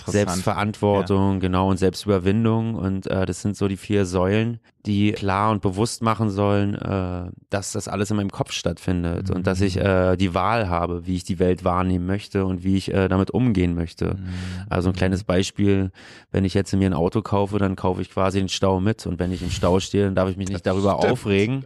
Selbstverantwortung, 0.05 1.33
ja. 1.33 1.39
genau 1.39 1.69
und 1.69 1.77
Selbstüberwindung 1.77 2.75
und 2.75 3.07
äh, 3.07 3.25
das 3.25 3.41
sind 3.41 3.57
so 3.57 3.67
die 3.67 3.77
vier 3.77 4.05
Säulen, 4.05 4.59
die 4.85 5.11
klar 5.11 5.51
und 5.51 5.61
bewusst 5.61 6.01
machen 6.01 6.29
sollen, 6.29 6.75
äh, 6.75 7.29
dass 7.49 7.71
das 7.71 7.87
alles 7.87 8.09
in 8.09 8.17
meinem 8.17 8.31
Kopf 8.31 8.51
stattfindet 8.51 9.29
mhm. 9.29 9.35
und 9.35 9.47
dass 9.47 9.61
ich 9.61 9.75
mhm. 9.75 9.81
äh, 9.81 10.17
die 10.17 10.33
Wahl 10.33 10.69
habe, 10.69 11.05
wie 11.05 11.15
ich 11.15 11.23
die 11.23 11.39
Welt 11.39 11.63
wahrnehmen 11.63 12.05
möchte 12.05 12.45
und 12.45 12.63
wie 12.63 12.77
ich 12.77 12.91
äh, 12.93 13.07
damit 13.07 13.31
umgehen 13.31 13.75
möchte. 13.75 14.15
Mhm. 14.15 14.29
Also 14.69 14.89
ein 14.89 14.95
kleines 14.95 15.23
Beispiel, 15.23 15.91
wenn 16.31 16.45
ich 16.45 16.53
jetzt 16.53 16.73
mir 16.73 16.87
ein 16.87 16.93
Auto 16.93 17.21
kaufe, 17.21 17.59
dann 17.59 17.75
kaufe 17.75 18.01
ich 18.01 18.09
quasi 18.09 18.39
den 18.39 18.49
Stau 18.49 18.79
mit 18.79 19.05
und 19.05 19.19
wenn 19.19 19.31
ich 19.31 19.43
im 19.43 19.51
Stau 19.51 19.79
stehe, 19.79 20.05
dann 20.05 20.15
darf 20.15 20.29
ich 20.29 20.37
mich 20.37 20.49
nicht 20.49 20.65
das 20.65 20.73
darüber 20.73 20.97
stimmt. 20.97 21.11
aufregen, 21.11 21.65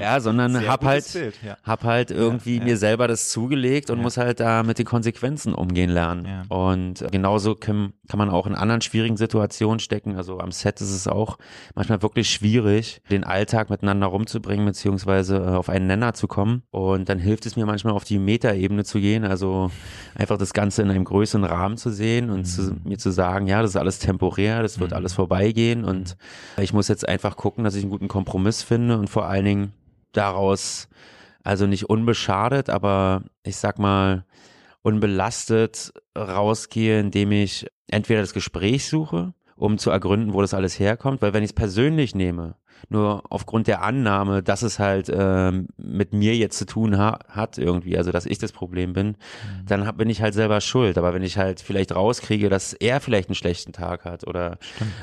ja, 0.00 0.20
sondern 0.20 0.52
Sehr 0.52 0.68
hab 0.68 0.84
halt, 0.84 1.12
Bild, 1.12 1.34
ja. 1.44 1.56
hab 1.62 1.84
halt 1.84 2.10
irgendwie 2.10 2.58
ja, 2.58 2.64
mir 2.64 2.76
selber 2.78 3.08
das 3.08 3.28
zugelegt 3.28 3.90
und 3.90 4.00
muss 4.00 4.16
halt 4.16 4.40
da 4.40 4.62
mit 4.62 4.78
den 4.78 4.86
Konsequenzen 4.86 5.54
umgehen 5.54 5.90
lernen. 5.90 6.46
Und 6.48 7.04
genauso 7.10 7.54
kann, 7.54 7.92
kann 8.08 8.18
man 8.18 8.30
auch 8.30 8.46
in 8.46 8.54
anderen 8.54 8.80
schwierigen 8.80 9.16
Situationen 9.16 9.80
stecken. 9.80 10.16
Also 10.16 10.38
am 10.38 10.50
Set 10.50 10.80
ist 10.80 10.90
es 10.90 11.06
auch 11.06 11.38
manchmal 11.74 12.00
wirklich 12.02 12.30
schwierig 12.30 12.53
schwierig, 12.54 13.00
den 13.10 13.24
Alltag 13.24 13.68
miteinander 13.70 14.06
rumzubringen, 14.06 14.64
beziehungsweise 14.64 15.36
äh, 15.38 15.56
auf 15.56 15.68
einen 15.68 15.86
Nenner 15.86 16.14
zu 16.14 16.28
kommen. 16.28 16.62
Und 16.70 17.08
dann 17.08 17.18
hilft 17.18 17.46
es 17.46 17.56
mir 17.56 17.66
manchmal 17.66 17.94
auf 17.94 18.04
die 18.04 18.18
Metaebene 18.18 18.84
zu 18.84 19.00
gehen, 19.00 19.24
also 19.24 19.70
einfach 20.14 20.38
das 20.38 20.52
Ganze 20.52 20.82
in 20.82 20.90
einem 20.90 21.04
größeren 21.04 21.44
Rahmen 21.44 21.76
zu 21.76 21.90
sehen 21.90 22.30
und 22.30 22.40
mhm. 22.40 22.44
zu, 22.44 22.76
mir 22.84 22.98
zu 22.98 23.10
sagen, 23.10 23.48
ja, 23.48 23.60
das 23.60 23.72
ist 23.72 23.76
alles 23.76 23.98
temporär, 23.98 24.62
das 24.62 24.78
wird 24.78 24.92
mhm. 24.92 24.96
alles 24.96 25.14
vorbeigehen 25.14 25.84
und 25.84 26.16
ich 26.58 26.72
muss 26.72 26.88
jetzt 26.88 27.08
einfach 27.08 27.36
gucken, 27.36 27.64
dass 27.64 27.74
ich 27.74 27.82
einen 27.82 27.90
guten 27.90 28.08
Kompromiss 28.08 28.62
finde 28.62 28.98
und 28.98 29.10
vor 29.10 29.26
allen 29.26 29.44
Dingen 29.44 29.72
daraus, 30.12 30.88
also 31.42 31.66
nicht 31.66 31.90
unbeschadet, 31.90 32.70
aber 32.70 33.24
ich 33.42 33.56
sag 33.56 33.80
mal, 33.80 34.24
unbelastet 34.82 35.92
rausgehe, 36.16 37.00
indem 37.00 37.32
ich 37.32 37.66
entweder 37.88 38.20
das 38.20 38.34
Gespräch 38.34 38.86
suche, 38.86 39.34
um 39.56 39.78
zu 39.78 39.90
ergründen, 39.90 40.32
wo 40.34 40.40
das 40.40 40.54
alles 40.54 40.78
herkommt. 40.78 41.22
Weil 41.22 41.32
wenn 41.32 41.42
ich 41.42 41.50
es 41.50 41.54
persönlich 41.54 42.14
nehme, 42.14 42.56
nur 42.88 43.22
aufgrund 43.30 43.66
der 43.66 43.82
Annahme, 43.82 44.42
dass 44.42 44.62
es 44.62 44.78
halt 44.78 45.10
ähm, 45.14 45.68
mit 45.76 46.12
mir 46.12 46.36
jetzt 46.36 46.58
zu 46.58 46.66
tun 46.66 46.98
ha 46.98 47.18
hat 47.28 47.58
irgendwie, 47.58 47.96
also 47.96 48.12
dass 48.12 48.26
ich 48.26 48.38
das 48.38 48.52
Problem 48.52 48.92
bin, 48.92 49.08
mhm. 49.08 49.66
dann 49.66 49.86
hab, 49.86 49.96
bin 49.98 50.10
ich 50.10 50.22
halt 50.22 50.34
selber 50.34 50.60
schuld. 50.60 50.98
Aber 50.98 51.14
wenn 51.14 51.22
ich 51.22 51.38
halt 51.38 51.60
vielleicht 51.60 51.94
rauskriege, 51.94 52.48
dass 52.48 52.72
er 52.72 53.00
vielleicht 53.00 53.28
einen 53.28 53.34
schlechten 53.34 53.72
Tag 53.72 54.04
hat 54.04 54.26
oder 54.26 54.58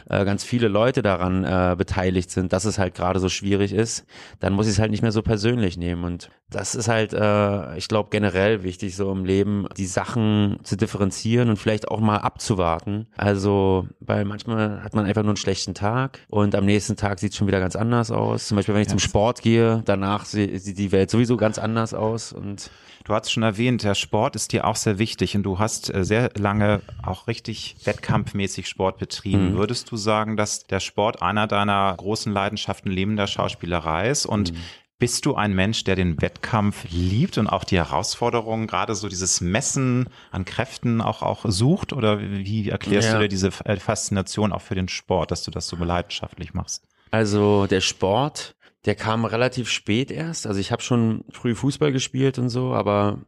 äh, 0.09 0.25
ganz 0.25 0.43
viele 0.43 0.67
Leute 0.67 1.01
daran 1.01 1.43
äh, 1.43 1.75
beteiligt 1.77 2.31
sind, 2.31 2.53
dass 2.53 2.65
es 2.65 2.77
halt 2.77 2.95
gerade 2.95 3.19
so 3.19 3.29
schwierig 3.29 3.73
ist, 3.73 4.05
dann 4.39 4.53
muss 4.53 4.67
ich 4.67 4.73
es 4.73 4.79
halt 4.79 4.91
nicht 4.91 5.01
mehr 5.01 5.11
so 5.11 5.21
persönlich 5.21 5.77
nehmen. 5.77 6.03
Und 6.03 6.29
das 6.49 6.75
ist 6.75 6.89
halt, 6.89 7.13
äh, 7.13 7.77
ich 7.77 7.87
glaube, 7.87 8.09
generell 8.11 8.63
wichtig, 8.63 8.95
so 8.95 9.11
im 9.11 9.23
Leben 9.25 9.67
die 9.77 9.85
Sachen 9.85 10.59
zu 10.63 10.75
differenzieren 10.75 11.49
und 11.49 11.57
vielleicht 11.57 11.87
auch 11.87 11.99
mal 11.99 12.17
abzuwarten. 12.17 13.07
Also, 13.15 13.87
weil 13.99 14.25
manchmal 14.25 14.83
hat 14.83 14.93
man 14.93 15.05
einfach 15.05 15.23
nur 15.23 15.31
einen 15.31 15.37
schlechten 15.37 15.73
Tag 15.73 16.19
und 16.29 16.53
am 16.53 16.65
nächsten 16.65 16.97
Tag 16.97 17.19
sieht 17.19 17.31
es 17.31 17.37
schon 17.37 17.47
wieder 17.47 17.60
ganz 17.61 17.75
anders 17.75 18.11
aus. 18.11 18.47
Zum 18.47 18.57
Beispiel, 18.57 18.75
wenn 18.75 18.81
ich 18.81 18.87
ja. 18.87 18.91
zum 18.91 18.99
Sport 18.99 19.41
gehe, 19.41 19.81
danach 19.85 20.25
sieht 20.25 20.77
die 20.77 20.91
Welt 20.91 21.09
sowieso 21.09 21.37
ganz 21.37 21.57
anders 21.57 21.93
aus 21.93 22.33
und 22.33 22.69
Du 23.03 23.15
hast 23.15 23.31
schon 23.31 23.43
erwähnt, 23.43 23.83
der 23.83 23.95
Sport 23.95 24.35
ist 24.35 24.53
dir 24.53 24.65
auch 24.65 24.75
sehr 24.75 24.99
wichtig 24.99 25.35
und 25.35 25.43
du 25.43 25.57
hast 25.59 25.93
äh, 25.93 26.03
sehr 26.03 26.29
lange 26.37 26.81
auch 27.01 27.27
richtig 27.27 27.75
wettkampfmäßig 27.83 28.67
Sport 28.67 28.99
betrieben. 28.99 29.53
Mhm. 29.53 29.57
Würdest 29.57 29.91
du 29.91 29.97
sagen, 29.97 30.37
dass 30.37 30.67
der 30.67 30.79
Sport 30.79 31.21
einer 31.21 31.47
deiner 31.47 31.93
großen 31.97 32.31
Leidenschaften 32.31 32.93
neben 32.93 33.15
der 33.17 33.27
Schauspielerei 33.27 34.09
ist? 34.09 34.25
Und 34.25 34.53
mhm 34.53 34.57
Bist 34.99 35.25
du 35.25 35.33
ein 35.33 35.55
Mensch, 35.55 35.83
der 35.83 35.95
den 35.95 36.21
Wettkampf 36.21 36.85
liebt 36.91 37.39
und 37.39 37.47
auch 37.47 37.63
die 37.63 37.77
Herausforderungen, 37.77 38.67
gerade 38.67 38.93
so 38.93 39.09
dieses 39.09 39.41
Messen 39.41 40.05
an 40.29 40.45
Kräften 40.45 41.01
auch, 41.01 41.23
auch 41.23 41.43
sucht? 41.47 41.91
Oder 41.91 42.21
wie 42.21 42.69
erklärst 42.69 43.07
ja. 43.07 43.15
du 43.15 43.21
dir 43.21 43.27
diese 43.27 43.47
äh, 43.65 43.77
Faszination 43.77 44.53
auch 44.53 44.61
für 44.61 44.75
den 44.75 44.89
Sport, 44.89 45.31
dass 45.31 45.41
du 45.41 45.49
das 45.49 45.67
so 45.67 45.75
leidenschaftlich 45.75 46.53
machst? 46.53 46.83
Also 47.11 47.67
der 47.67 47.81
Sport, 47.81 48.55
der 48.85 48.95
kam 48.95 49.25
relativ 49.25 49.69
spät 49.69 50.09
erst. 50.11 50.47
Also 50.47 50.59
ich 50.59 50.71
habe 50.71 50.81
schon 50.81 51.25
früh 51.31 51.53
Fußball 51.53 51.91
gespielt 51.91 52.39
und 52.39 52.49
so, 52.49 52.73
aber 52.73 53.19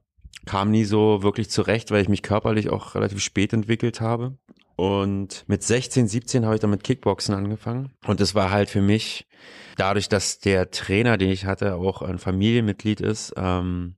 kam 0.46 0.72
nie 0.72 0.86
so 0.86 1.22
wirklich 1.22 1.50
zurecht, 1.50 1.92
weil 1.92 2.02
ich 2.02 2.10
mich 2.10 2.24
körperlich 2.24 2.70
auch 2.70 2.96
relativ 2.96 3.22
spät 3.22 3.54
entwickelt 3.54 4.02
habe. 4.02 4.38
Und 4.76 5.46
mit 5.48 5.64
16, 5.64 6.08
17 6.08 6.46
habe 6.46 6.56
ich 6.56 6.62
dann 6.62 6.72
mit 6.72 6.84
Kickboxen 6.84 7.36
angefangen. 7.36 7.94
Und 8.08 8.20
es 8.20 8.34
war 8.34 8.50
halt 8.50 8.70
für 8.70 8.82
mich, 8.82 9.28
dadurch, 9.78 10.10
dass 10.10 10.40
der 10.40 10.72
Trainer, 10.72 11.18
den 11.18 11.30
ich 11.30 11.46
hatte, 11.46 11.76
auch 11.76 12.02
ein 12.02 12.18
Familienmitglied 12.18 13.00
ist, 13.00 13.34
ähm, 13.38 13.96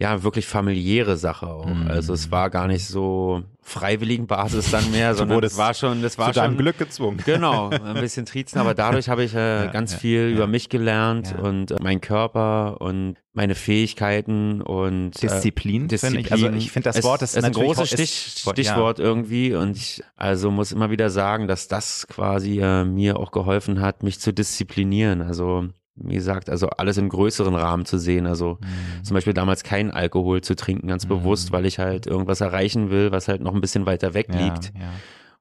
ja, 0.00 0.22
wirklich 0.22 0.46
familiäre 0.46 1.18
Sache 1.18 1.46
auch. 1.46 1.66
Mhm. 1.66 1.88
Also 1.88 2.14
es 2.14 2.30
war 2.30 2.48
gar 2.48 2.66
nicht 2.66 2.86
so 2.86 3.42
freiwilligen 3.60 4.26
Basis 4.26 4.70
dann 4.70 4.90
mehr, 4.90 5.14
sondern 5.16 5.44
es 5.44 5.58
war 5.58 5.74
schon, 5.74 6.00
das 6.00 6.16
war 6.16 6.32
zu 6.32 6.40
schon 6.40 6.56
Glück 6.56 6.78
gezwungen. 6.78 7.18
Genau, 7.26 7.68
ein 7.68 8.00
bisschen 8.00 8.24
Trizen, 8.24 8.58
aber 8.58 8.72
dadurch 8.72 9.10
habe 9.10 9.24
ich 9.24 9.34
äh, 9.34 9.66
ja, 9.66 9.70
ganz 9.70 9.92
ja, 9.92 9.98
viel 9.98 10.20
ja. 10.20 10.36
über 10.36 10.46
mich 10.46 10.70
gelernt 10.70 11.34
und 11.38 11.72
äh, 11.72 11.76
meinen 11.82 12.00
Körper 12.00 12.80
und 12.80 13.16
meine 13.34 13.54
Fähigkeiten 13.54 14.62
und 14.62 15.16
äh, 15.16 15.20
Disziplin. 15.20 15.88
Disziplin. 15.88 16.20
Ich. 16.20 16.32
Also 16.32 16.48
ich 16.48 16.72
finde 16.72 16.90
das 16.90 17.02
Wort 17.04 17.20
ist, 17.20 17.36
ist 17.36 17.44
ein 17.44 17.52
großes 17.52 17.90
Stich, 17.90 18.38
Stichwort 18.38 19.00
irgendwie 19.00 19.54
und 19.54 19.76
ich 19.76 20.02
also 20.16 20.50
muss 20.50 20.72
immer 20.72 20.90
wieder 20.90 21.10
sagen, 21.10 21.46
dass 21.46 21.68
das 21.68 22.06
quasi 22.08 22.58
äh, 22.58 22.84
mir 22.86 23.18
auch 23.18 23.32
geholfen 23.32 23.82
hat, 23.82 24.02
mich 24.02 24.18
zu 24.18 24.32
disziplinieren. 24.32 25.20
Also 25.20 25.68
wie 26.02 26.14
gesagt, 26.14 26.50
also 26.50 26.68
alles 26.68 26.96
im 26.98 27.08
größeren 27.08 27.54
Rahmen 27.54 27.84
zu 27.84 27.98
sehen. 27.98 28.26
Also 28.26 28.58
mhm. 28.60 29.04
zum 29.04 29.14
Beispiel 29.14 29.34
damals 29.34 29.62
keinen 29.62 29.90
Alkohol 29.90 30.40
zu 30.40 30.56
trinken, 30.56 30.88
ganz 30.88 31.04
mhm. 31.04 31.10
bewusst, 31.10 31.52
weil 31.52 31.66
ich 31.66 31.78
halt 31.78 32.06
irgendwas 32.06 32.40
erreichen 32.40 32.90
will, 32.90 33.12
was 33.12 33.28
halt 33.28 33.40
noch 33.42 33.54
ein 33.54 33.60
bisschen 33.60 33.86
weiter 33.86 34.14
weg 34.14 34.28
liegt. 34.28 34.72
Ja, 34.74 34.80
ja. 34.80 34.88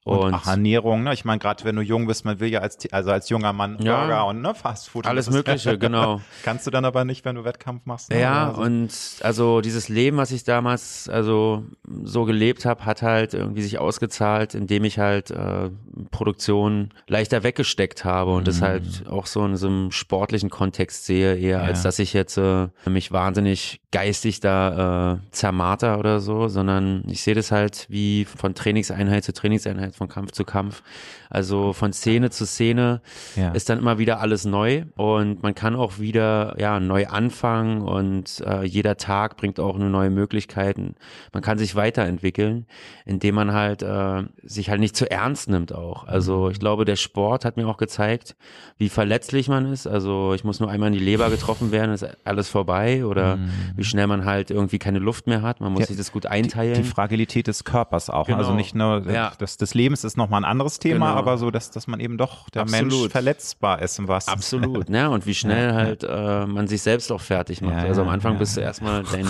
Und, 0.06 0.34
und 0.34 0.48
Ernährung, 0.48 1.04
ne? 1.04 1.14
Ich 1.14 1.26
meine, 1.26 1.40
gerade 1.40 1.66
wenn 1.66 1.76
du 1.76 1.82
jung 1.82 2.08
bist, 2.08 2.24
man 2.24 2.40
will 2.40 2.50
ja 2.50 2.62
als 2.62 2.78
also 2.92 3.12
als 3.12 3.28
junger 3.30 3.52
Mann 3.52 3.78
ja, 3.82 4.00
Burger 4.00 4.26
und 4.28 4.42
ne, 4.42 4.56
Fastfood. 4.56 5.06
Alles 5.06 5.30
Mögliche, 5.30 5.78
genau. 5.78 6.22
Kannst 6.44 6.66
du 6.66 6.72
dann 6.72 6.86
aber 6.86 7.04
nicht, 7.04 7.26
wenn 7.26 7.36
du 7.36 7.44
Wettkampf 7.44 7.86
machst. 7.86 8.10
Ne? 8.10 8.22
Ja, 8.22 8.54
so. 8.56 8.62
und 8.62 8.92
also 9.22 9.60
dieses 9.60 9.90
Leben, 9.90 10.18
was 10.18 10.32
ich 10.32 10.46
damals 10.46 11.10
also 11.10 11.66
so 12.04 12.24
gelebt 12.24 12.66
habe, 12.66 12.86
hat 12.86 13.02
halt 13.02 13.34
irgendwie 13.34 13.62
sich 13.62 13.78
ausgezahlt, 13.78 14.56
indem 14.56 14.86
ich 14.86 15.00
halt 15.00 15.32
äh, 15.32 15.70
Produktion 16.12 16.92
leichter 17.08 17.44
weggesteckt 17.44 18.06
habe 18.06 18.32
und 18.32 18.44
mhm. 18.44 18.46
das 18.46 18.62
halt 18.62 19.06
auch 19.10 19.26
so 19.26 19.46
in 19.46 19.58
so 19.58 19.68
einem 19.68 19.92
sportlichen 19.92 20.50
Kontext 20.50 21.06
sehe, 21.06 21.36
eher 21.36 21.58
ja. 21.58 21.64
als 21.64 21.84
dass 21.84 22.00
ich 22.00 22.14
jetzt 22.14 22.38
äh, 22.38 22.70
mich 22.86 23.12
wahnsinnig 23.12 23.82
geistig 23.92 24.40
da 24.40 25.14
äh, 25.14 25.32
zermarter 25.32 26.00
oder 26.00 26.20
so, 26.20 26.48
sondern 26.48 27.04
ich 27.08 27.22
sehe 27.22 27.36
das 27.36 27.52
halt 27.52 27.86
wie 27.90 28.26
von 28.26 28.54
Trainingseinheit 28.54 29.24
zu 29.24 29.34
Trainingseinheit 29.34 29.89
von 29.92 30.08
Kampf 30.08 30.32
zu 30.32 30.44
Kampf. 30.44 30.84
Also 31.30 31.74
von 31.74 31.94
Szene 31.94 32.32
zu 32.32 32.46
Szene 32.46 33.02
ja. 33.36 33.52
ist 33.52 33.70
dann 33.70 33.78
immer 33.78 34.00
wieder 34.00 34.20
alles 34.20 34.46
neu 34.46 34.86
und 34.96 35.44
man 35.44 35.54
kann 35.54 35.76
auch 35.76 36.00
wieder 36.00 36.56
ja 36.58 36.80
neu 36.80 37.08
anfangen 37.08 37.82
und 37.82 38.44
äh, 38.46 38.64
jeder 38.64 38.98
Tag 38.98 39.38
bringt 39.38 39.60
auch 39.60 39.76
eine 39.76 39.90
neue 39.90 40.10
Möglichkeiten. 40.10 40.96
Man 41.32 41.44
kann 41.44 41.60
sich 41.60 41.76
weiterentwickeln, 41.76 42.66
indem 43.06 43.36
man 43.36 43.54
halt 43.54 43.84
äh, 43.84 44.24
sich 44.44 44.70
halt 44.70 44.80
nicht 44.80 44.96
zu 44.96 45.10
ernst 45.10 45.50
nimmt 45.50 45.74
auch. 45.74 46.08
Also 46.08 46.46
mhm. 46.46 46.52
ich 46.52 46.60
glaube, 46.60 46.86
der 46.86 46.96
Sport 46.96 47.46
hat 47.46 47.58
mir 47.58 47.68
auch 47.68 47.78
gezeigt, 47.78 48.36
wie 48.78 48.90
verletzlich 48.90 49.50
man 49.50 49.72
ist. 49.72 49.86
Also 49.86 50.34
ich 50.34 50.44
muss 50.44 50.60
nur 50.60 50.70
einmal 50.70 50.88
in 50.88 50.94
die 50.94 51.04
Leber 51.04 51.30
getroffen 51.30 51.72
werden, 51.72 51.92
ist 51.92 52.08
alles 52.24 52.50
vorbei 52.50 53.06
oder 53.06 53.38
mhm. 53.38 53.52
wie 53.76 53.84
schnell 53.84 54.08
man 54.08 54.26
halt 54.26 54.50
irgendwie 54.52 54.80
keine 54.80 55.00
Luft 55.00 55.28
mehr 55.28 55.42
hat. 55.42 55.62
Man 55.62 55.72
muss 55.74 55.82
ja, 55.82 55.88
sich 55.88 55.98
das 55.98 56.12
gut 56.12 56.26
einteilen. 56.26 56.76
Die, 56.76 56.82
die, 56.82 56.88
Fragilität 56.88 57.48
des 57.48 57.64
Körpers 57.64 58.10
auch. 58.10 58.20
Also 58.20 58.26
genau. 58.28 58.40
Also 58.40 58.54
nicht 58.54 58.76
nur 58.76 59.12
ja. 59.12 59.32
das, 59.38 59.58
des 59.58 59.74
Lebens 59.80 60.04
ist 60.04 60.18
nochmal 60.18 60.42
ein 60.42 60.46
anderes 60.46 60.80
Thema, 60.80 61.10
genau 61.10 61.20
aber 61.20 61.38
so, 61.38 61.52
dass, 61.52 61.72
dass 61.72 61.88
man 61.88 62.00
eben 62.00 62.18
doch 62.18 62.50
der 62.50 62.64
Absolut. 62.64 62.92
Mensch 62.92 63.12
verletzbar 63.12 63.82
ist 63.82 63.98
im 63.98 64.08
wahrsten 64.08 64.34
Absolut, 64.34 64.90
ne? 64.90 65.10
Und 65.10 65.26
wie 65.26 65.34
schnell 65.34 65.70
ja, 65.70 65.76
halt 65.76 66.04
äh, 66.04 66.46
man 66.46 66.68
sich 66.68 66.82
selbst 66.82 67.12
auch 67.12 67.22
fertig 67.22 67.62
macht. 67.62 67.84
Ja, 67.84 67.84
also 67.84 68.02
am 68.02 68.10
Anfang 68.10 68.34
ja, 68.34 68.40
bist 68.40 68.58
du 68.58 68.62
erstmal 68.62 69.04
dein 69.04 69.28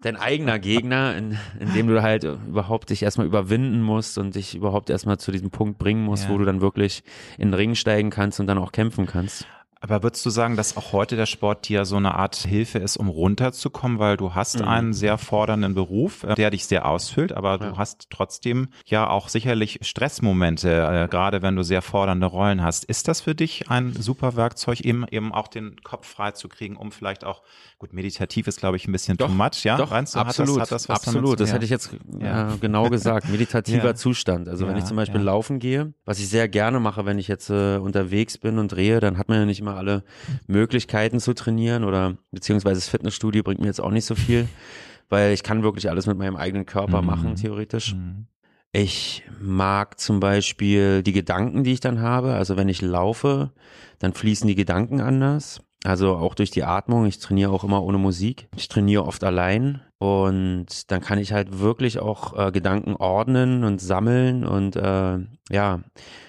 dein 0.00 0.16
eigener 0.16 0.58
Gegner, 0.58 1.16
in, 1.16 1.36
in 1.58 1.72
dem 1.74 1.88
du 1.88 2.02
halt 2.02 2.24
überhaupt 2.24 2.90
dich 2.90 3.02
erstmal 3.02 3.26
überwinden 3.26 3.82
musst 3.82 4.16
und 4.18 4.34
dich 4.34 4.54
überhaupt 4.54 4.90
erstmal 4.90 5.18
zu 5.18 5.32
diesem 5.32 5.50
Punkt 5.50 5.78
bringen 5.78 6.04
musst, 6.04 6.28
wo 6.28 6.38
du 6.38 6.44
dann 6.44 6.60
wirklich 6.60 7.02
in 7.36 7.48
den 7.48 7.54
Ring 7.54 7.74
steigen 7.74 8.10
kannst 8.10 8.38
und 8.38 8.46
dann 8.46 8.58
auch 8.58 8.72
kämpfen 8.72 9.06
kannst. 9.06 9.46
Aber 9.80 10.02
würdest 10.02 10.24
du 10.26 10.30
sagen, 10.30 10.56
dass 10.56 10.76
auch 10.76 10.92
heute 10.92 11.16
der 11.16 11.26
Sport 11.26 11.68
dir 11.68 11.84
so 11.84 11.96
eine 11.96 12.14
Art 12.14 12.36
Hilfe 12.36 12.78
ist, 12.78 12.96
um 12.96 13.08
runterzukommen, 13.08 13.98
weil 13.98 14.16
du 14.16 14.34
hast 14.34 14.60
mhm. 14.60 14.68
einen 14.68 14.92
sehr 14.92 15.18
fordernden 15.18 15.74
Beruf, 15.74 16.24
äh, 16.24 16.34
der 16.34 16.50
dich 16.50 16.66
sehr 16.66 16.86
ausfüllt, 16.86 17.32
aber 17.32 17.52
ja. 17.52 17.70
du 17.70 17.76
hast 17.76 18.08
trotzdem 18.10 18.68
ja 18.86 19.08
auch 19.08 19.28
sicherlich 19.28 19.78
Stressmomente, 19.82 20.70
äh, 20.70 21.08
gerade 21.08 21.42
wenn 21.42 21.56
du 21.56 21.62
sehr 21.62 21.82
fordernde 21.82 22.26
Rollen 22.26 22.62
hast. 22.62 22.84
Ist 22.84 23.08
das 23.08 23.20
für 23.20 23.34
dich 23.34 23.70
ein 23.70 23.92
super 23.92 24.36
Werkzeug, 24.36 24.80
eben, 24.80 25.06
eben 25.10 25.32
auch 25.32 25.48
den 25.48 25.76
Kopf 25.82 26.08
frei 26.08 26.32
zu 26.32 26.48
kriegen, 26.48 26.76
um 26.76 26.90
vielleicht 26.90 27.24
auch, 27.24 27.42
gut, 27.78 27.92
meditativ 27.92 28.48
ist 28.48 28.58
glaube 28.58 28.76
ich 28.76 28.88
ein 28.88 28.92
bisschen 28.92 29.16
doch, 29.16 29.28
too 29.28 29.34
much, 29.34 29.62
ja? 29.62 29.76
Doch, 29.76 29.90
Meinst 29.90 30.16
du, 30.16 30.18
absolut, 30.18 30.60
hat 30.60 30.72
das, 30.72 30.88
hat 30.88 30.98
das 30.98 31.06
absolut. 31.06 31.38
Das 31.38 31.52
hätte 31.52 31.64
ich 31.64 31.70
jetzt 31.70 31.90
ja. 32.20 32.54
äh, 32.54 32.56
genau 32.58 32.88
gesagt. 32.90 33.28
Meditativer 33.28 33.94
Zustand. 33.94 34.48
Also 34.48 34.66
wenn 34.66 34.76
ich 34.76 34.84
zum 34.84 34.96
Beispiel 34.96 35.20
laufen 35.20 35.60
gehe, 35.60 35.92
was 36.04 36.18
ich 36.18 36.28
sehr 36.28 36.48
gerne 36.48 36.80
mache, 36.80 37.06
wenn 37.06 37.18
ich 37.18 37.28
jetzt 37.28 37.48
äh, 37.50 37.76
unterwegs 37.76 38.38
bin 38.38 38.58
und 38.58 38.72
drehe, 38.72 38.98
dann 38.98 39.18
hat 39.18 39.28
man 39.28 39.38
ja 39.38 39.44
nicht 39.44 39.60
immer 39.60 39.68
immer 39.68 39.76
alle 39.76 40.04
Möglichkeiten 40.46 41.20
zu 41.20 41.34
trainieren 41.34 41.84
oder 41.84 42.16
beziehungsweise 42.30 42.80
das 42.80 42.88
Fitnessstudio 42.88 43.42
bringt 43.42 43.60
mir 43.60 43.66
jetzt 43.66 43.80
auch 43.80 43.90
nicht 43.90 44.04
so 44.04 44.14
viel, 44.14 44.48
weil 45.08 45.32
ich 45.32 45.42
kann 45.42 45.62
wirklich 45.62 45.90
alles 45.90 46.06
mit 46.06 46.18
meinem 46.18 46.36
eigenen 46.36 46.66
Körper 46.66 47.02
mhm. 47.02 47.06
machen, 47.06 47.34
theoretisch. 47.36 47.94
Mhm. 47.94 48.26
Ich 48.72 49.22
mag 49.40 49.98
zum 49.98 50.20
Beispiel 50.20 51.02
die 51.02 51.12
Gedanken, 51.12 51.64
die 51.64 51.72
ich 51.72 51.80
dann 51.80 52.00
habe. 52.00 52.34
Also 52.34 52.56
wenn 52.56 52.68
ich 52.68 52.82
laufe, 52.82 53.52
dann 53.98 54.12
fließen 54.12 54.46
die 54.46 54.54
Gedanken 54.54 55.00
anders. 55.00 55.62
Also 55.88 56.16
auch 56.16 56.34
durch 56.34 56.50
die 56.50 56.64
Atmung. 56.64 57.06
Ich 57.06 57.18
trainiere 57.18 57.50
auch 57.50 57.64
immer 57.64 57.82
ohne 57.82 57.96
Musik. 57.96 58.48
Ich 58.56 58.68
trainiere 58.68 59.06
oft 59.06 59.24
allein. 59.24 59.80
Und 59.96 60.90
dann 60.90 61.00
kann 61.00 61.18
ich 61.18 61.32
halt 61.32 61.60
wirklich 61.60 61.98
auch 61.98 62.38
äh, 62.38 62.52
Gedanken 62.52 62.94
ordnen 62.94 63.64
und 63.64 63.80
sammeln. 63.80 64.44
Und 64.44 64.76
äh, 64.76 65.18
ja, 65.50 65.80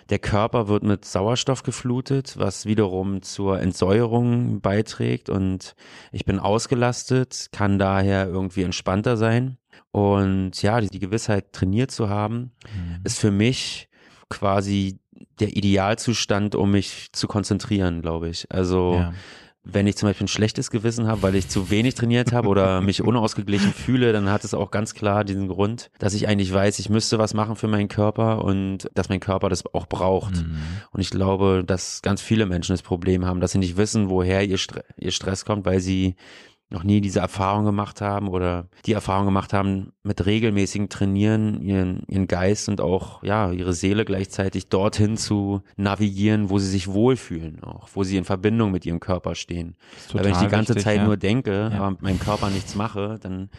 der 0.10 0.20
Körper 0.20 0.70
wird 0.70 0.84
mit 0.84 1.04
Sauerstoff 1.04 1.64
geflutet, 1.64 2.36
was 2.38 2.68
wiederum 2.68 3.22
zur 3.22 3.60
Entsäuerung 3.60 4.62
beiträgt. 4.62 5.30
Und 5.30 5.76
ich 6.14 6.24
bin 6.24 6.40
ausgelastet, 6.40 7.50
kann 7.52 7.78
daher 7.78 8.30
irgendwie 8.30 8.64
entspannter 8.64 9.18
sein. 9.18 9.58
Und 9.92 10.62
ja, 10.62 10.80
die, 10.80 10.88
die 10.88 11.00
Gewissheit 11.00 11.52
trainiert 11.52 11.92
zu 11.92 12.08
haben, 12.08 12.54
mhm. 12.64 13.02
ist 13.04 13.20
für 13.20 13.32
mich 13.32 13.90
quasi 14.30 15.00
der 15.42 15.56
Idealzustand, 15.58 16.56
um 16.56 16.72
mich 16.72 17.10
zu 17.12 17.28
konzentrieren, 17.28 18.02
glaube 18.02 18.30
ich. 18.30 18.50
Also 18.52 18.94
ja. 18.94 19.14
Wenn 19.74 19.88
ich 19.88 19.96
zum 19.98 20.10
Beispiel 20.10 20.26
ein 20.26 20.30
schlechtes 20.30 20.72
Gewissen 20.72 21.08
habe, 21.08 21.22
weil 21.22 21.36
ich 21.36 21.50
zu 21.50 21.70
wenig 21.70 21.96
trainiert 21.96 22.32
habe 22.32 22.48
oder 22.48 22.82
mich 22.90 23.02
unausgeglichen 23.02 23.74
fühle, 23.74 24.14
dann 24.14 24.30
hat 24.30 24.44
es 24.44 24.54
auch 24.54 24.72
ganz 24.72 24.94
klar 24.94 25.24
diesen 25.24 25.48
Grund, 25.48 25.92
dass 26.00 26.14
ich 26.14 26.28
eigentlich 26.28 26.54
weiß, 26.54 26.80
ich 26.80 26.90
müsste 26.90 27.18
was 27.18 27.34
machen 27.34 27.56
für 27.56 27.68
meinen 27.68 27.88
Körper 27.88 28.44
und 28.44 28.90
dass 28.94 29.10
mein 29.10 29.20
Körper 29.20 29.50
das 29.50 29.66
auch 29.74 29.88
braucht. 29.88 30.36
Mhm. 30.38 30.60
Und 30.92 31.02
ich 31.02 31.10
glaube, 31.10 31.64
dass 31.66 32.02
ganz 32.02 32.22
viele 32.22 32.46
Menschen 32.46 32.74
das 32.74 32.82
Problem 32.82 33.26
haben, 33.26 33.40
dass 33.40 33.52
sie 33.52 33.60
nicht 33.60 33.78
wissen, 33.78 34.10
woher 34.10 34.46
ihr, 34.46 34.58
Stre 34.58 34.84
ihr 34.98 35.12
Stress 35.12 35.46
kommt, 35.46 35.66
weil 35.66 35.80
sie 35.80 36.16
noch 36.72 36.84
nie 36.84 37.02
diese 37.02 37.20
Erfahrung 37.20 37.66
gemacht 37.66 38.00
haben 38.00 38.28
oder 38.28 38.68
die 38.86 38.94
Erfahrung 38.94 39.26
gemacht 39.26 39.54
haben, 39.54 39.92
mit 40.04 40.26
regelmäßigen 40.26 40.90
Trainieren 40.90 41.62
ihren, 41.62 42.04
ihren 42.08 42.28
Geist 42.28 42.70
und 42.70 42.80
auch 42.80 43.24
ja 43.24 43.52
ihre 43.52 43.74
Seele 43.74 44.06
gleichzeitig 44.06 44.70
dorthin 44.70 45.18
zu 45.18 45.62
navigieren, 45.78 46.50
wo 46.50 46.60
sie 46.60 46.70
sich 46.70 46.88
wohlfühlen, 46.88 47.64
auch 47.64 47.90
wo 47.94 48.04
sie 48.04 48.18
in 48.18 48.24
Verbindung 48.24 48.72
mit 48.72 48.86
ihrem 48.86 49.00
Körper 49.00 49.34
stehen. 49.34 49.76
Weil 50.14 50.26
wenn 50.26 50.34
ich 50.34 50.38
die 50.38 50.48
ganze 50.48 50.76
wichtig, 50.76 50.84
Zeit 50.84 50.98
ja. 50.98 51.06
nur 51.06 51.18
denke, 51.18 51.70
ja. 51.72 51.80
aber 51.80 51.92
mit 51.92 52.02
meinem 52.04 52.20
Körper 52.20 52.52
nichts 52.52 52.76
mache, 52.76 53.18
dann 53.20 53.50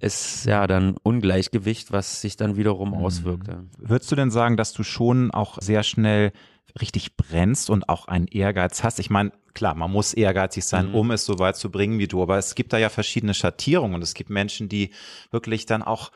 ist 0.00 0.46
ja 0.46 0.66
dann 0.66 0.96
Ungleichgewicht, 1.02 1.92
was 1.92 2.20
sich 2.22 2.36
dann 2.36 2.56
wiederum 2.56 2.90
mhm. 2.90 2.94
auswirkt. 2.94 3.48
Würdest 3.78 4.10
du 4.10 4.16
denn 4.16 4.30
sagen, 4.30 4.56
dass 4.56 4.72
du 4.72 4.82
schon 4.82 5.30
auch 5.30 5.58
sehr 5.60 5.82
schnell 5.82 6.32
richtig 6.80 7.16
brennst 7.16 7.70
und 7.70 7.88
auch 7.88 8.08
einen 8.08 8.26
Ehrgeiz 8.26 8.82
hast? 8.82 8.98
Ich 8.98 9.10
meine, 9.10 9.32
klar, 9.54 9.74
man 9.74 9.90
muss 9.90 10.14
ehrgeizig 10.14 10.64
sein, 10.64 10.88
mhm. 10.88 10.94
um 10.94 11.10
es 11.10 11.24
so 11.24 11.38
weit 11.38 11.56
zu 11.56 11.70
bringen 11.70 11.98
wie 11.98 12.08
du, 12.08 12.22
aber 12.22 12.38
es 12.38 12.54
gibt 12.54 12.72
da 12.72 12.78
ja 12.78 12.88
verschiedene 12.88 13.34
Schattierungen 13.34 13.94
und 13.94 14.02
es 14.02 14.14
gibt 14.14 14.30
Menschen, 14.30 14.68
die 14.68 14.90
wirklich 15.30 15.66
dann 15.66 15.82
auch 15.82 16.10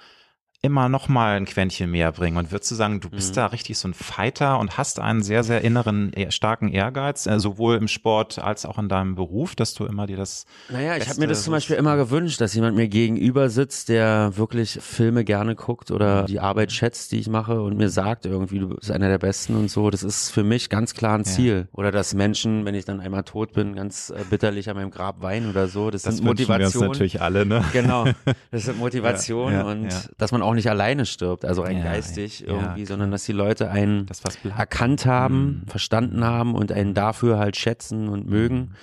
immer 0.60 0.88
noch 0.88 1.08
mal 1.08 1.36
ein 1.36 1.44
Quäntchen 1.44 1.90
mehr 1.90 2.12
bringen? 2.12 2.36
Und 2.36 2.50
würdest 2.50 2.70
du 2.70 2.74
sagen, 2.74 3.00
du 3.00 3.10
bist 3.10 3.30
mhm. 3.30 3.36
da 3.36 3.46
richtig 3.46 3.78
so 3.78 3.88
ein 3.88 3.94
Fighter 3.94 4.58
und 4.58 4.76
hast 4.76 4.98
einen 4.98 5.22
sehr, 5.22 5.44
sehr 5.44 5.62
inneren, 5.62 6.12
starken 6.30 6.68
Ehrgeiz, 6.68 7.26
äh, 7.26 7.38
sowohl 7.38 7.76
im 7.76 7.88
Sport 7.88 8.38
als 8.38 8.66
auch 8.66 8.78
in 8.78 8.88
deinem 8.88 9.14
Beruf, 9.14 9.54
dass 9.54 9.74
du 9.74 9.84
immer 9.86 10.06
dir 10.06 10.16
das. 10.16 10.46
Naja, 10.68 10.96
ich 10.96 11.08
habe 11.08 11.20
mir 11.20 11.26
das 11.28 11.44
zum 11.44 11.52
Beispiel 11.52 11.76
immer 11.76 11.96
gewünscht, 11.96 12.40
dass 12.40 12.54
jemand 12.54 12.76
mir 12.76 12.88
gegenüber 12.88 13.50
sitzt, 13.50 13.88
der 13.88 14.36
wirklich 14.36 14.78
Filme 14.80 15.24
gerne 15.24 15.54
guckt 15.54 15.90
oder 15.90 16.24
die 16.24 16.40
Arbeit 16.40 16.72
schätzt, 16.72 17.12
die 17.12 17.18
ich 17.18 17.28
mache 17.28 17.60
und 17.62 17.76
mir 17.76 17.88
sagt 17.88 18.26
irgendwie, 18.26 18.58
du 18.58 18.68
bist 18.68 18.90
einer 18.90 19.08
der 19.08 19.18
Besten 19.18 19.54
und 19.54 19.70
so. 19.70 19.90
Das 19.90 20.02
ist 20.02 20.30
für 20.30 20.42
mich 20.42 20.70
ganz 20.70 20.94
klar 20.94 21.16
ein 21.16 21.24
Ziel. 21.24 21.68
Ja. 21.70 21.78
Oder 21.78 21.92
dass 21.92 22.14
Menschen, 22.14 22.64
wenn 22.64 22.74
ich 22.74 22.84
dann 22.84 23.00
einmal 23.00 23.22
tot 23.22 23.52
bin, 23.52 23.76
ganz 23.76 24.10
äh, 24.10 24.24
bitterlich 24.28 24.68
an 24.68 24.76
meinem 24.76 24.90
Grab 24.90 25.22
weinen 25.22 25.50
oder 25.50 25.68
so. 25.68 25.90
Das, 25.90 26.02
das 26.02 26.16
sind 26.16 26.24
Motivationen. 26.24 26.90
natürlich 26.90 27.20
alle, 27.20 27.46
ne? 27.46 27.64
Genau. 27.72 28.06
Das 28.50 28.64
sind 28.64 28.78
Motivationen 28.78 29.54
ja, 29.54 29.60
ja, 29.60 29.70
und 29.70 30.10
dass 30.18 30.32
man 30.32 30.42
auch 30.42 30.47
nicht 30.54 30.70
alleine 30.70 31.06
stirbt, 31.06 31.44
also 31.44 31.62
rein 31.62 31.82
geistig 31.82 32.46
irgendwie, 32.46 32.84
sondern 32.84 33.10
dass 33.10 33.24
die 33.24 33.32
Leute 33.32 33.70
einen 33.70 34.06
erkannt 34.56 35.06
haben, 35.06 35.62
mhm. 35.64 35.68
verstanden 35.68 36.24
haben 36.24 36.54
und 36.54 36.72
einen 36.72 36.94
dafür 36.94 37.38
halt 37.38 37.56
schätzen 37.56 38.08
und 38.08 38.28
mögen. 38.28 38.56
Mhm. 38.56 38.74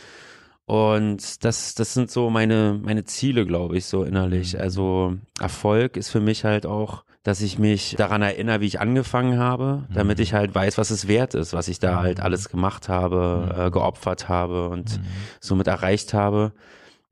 Und 0.65 1.45
das, 1.45 1.75
das 1.75 1.93
sind 1.93 2.09
so 2.09 2.29
meine, 2.29 2.79
meine 2.81 3.03
Ziele, 3.05 3.45
glaube 3.45 3.77
ich, 3.77 3.85
so 3.85 4.03
innerlich. 4.03 4.55
Mhm. 4.55 4.61
Also 4.61 5.13
Erfolg 5.39 5.95
ist 5.95 6.09
für 6.09 6.21
mich 6.21 6.43
halt 6.43 6.65
auch, 6.65 7.03
dass 7.23 7.41
ich 7.41 7.57
mich 7.57 7.95
daran 7.97 8.21
erinnere, 8.21 8.61
wie 8.61 8.67
ich 8.67 8.79
angefangen 8.79 9.39
habe, 9.39 9.85
damit 9.91 10.19
ich 10.19 10.33
halt 10.33 10.53
weiß, 10.53 10.77
was 10.77 10.91
es 10.91 11.07
wert 11.07 11.33
ist, 11.33 11.53
was 11.53 11.67
ich 11.67 11.79
da 11.79 12.01
halt 12.01 12.19
alles 12.19 12.49
gemacht 12.49 12.87
habe, 12.87 13.55
äh, 13.57 13.71
geopfert 13.71 14.29
habe 14.29 14.69
und 14.69 14.99
somit 15.39 15.67
erreicht 15.67 16.13
habe. 16.13 16.51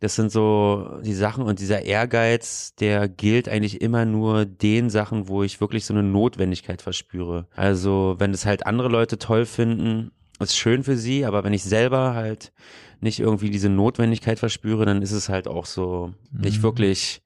Das 0.03 0.15
sind 0.15 0.33
so 0.33 0.99
die 1.01 1.13
Sachen 1.13 1.45
und 1.45 1.61
dieser 1.61 1.83
Ehrgeiz, 1.83 2.75
der 2.75 3.07
gilt 3.07 3.47
eigentlich 3.47 3.79
immer 3.79 4.03
nur 4.03 4.43
den 4.43 4.89
Sachen, 4.89 5.29
wo 5.29 5.43
ich 5.43 5.61
wirklich 5.61 5.85
so 5.85 5.93
eine 5.93 6.03
Notwendigkeit 6.03 6.81
verspüre. 6.81 7.47
Also 7.55 8.15
wenn 8.17 8.33
es 8.33 8.45
halt 8.45 8.65
andere 8.65 8.89
Leute 8.89 9.17
toll 9.17 9.45
finden, 9.45 10.11
ist 10.41 10.57
schön 10.57 10.83
für 10.83 10.97
sie, 10.97 11.23
aber 11.23 11.45
wenn 11.45 11.53
ich 11.53 11.63
selber 11.63 12.15
halt 12.15 12.51
nicht 12.99 13.21
irgendwie 13.21 13.49
diese 13.49 13.69
Notwendigkeit 13.69 14.39
verspüre, 14.39 14.83
dann 14.83 15.01
ist 15.01 15.13
es 15.13 15.29
halt 15.29 15.47
auch 15.47 15.65
so 15.65 16.13
nicht 16.33 16.57
mhm. 16.57 16.63
wirklich, 16.63 17.21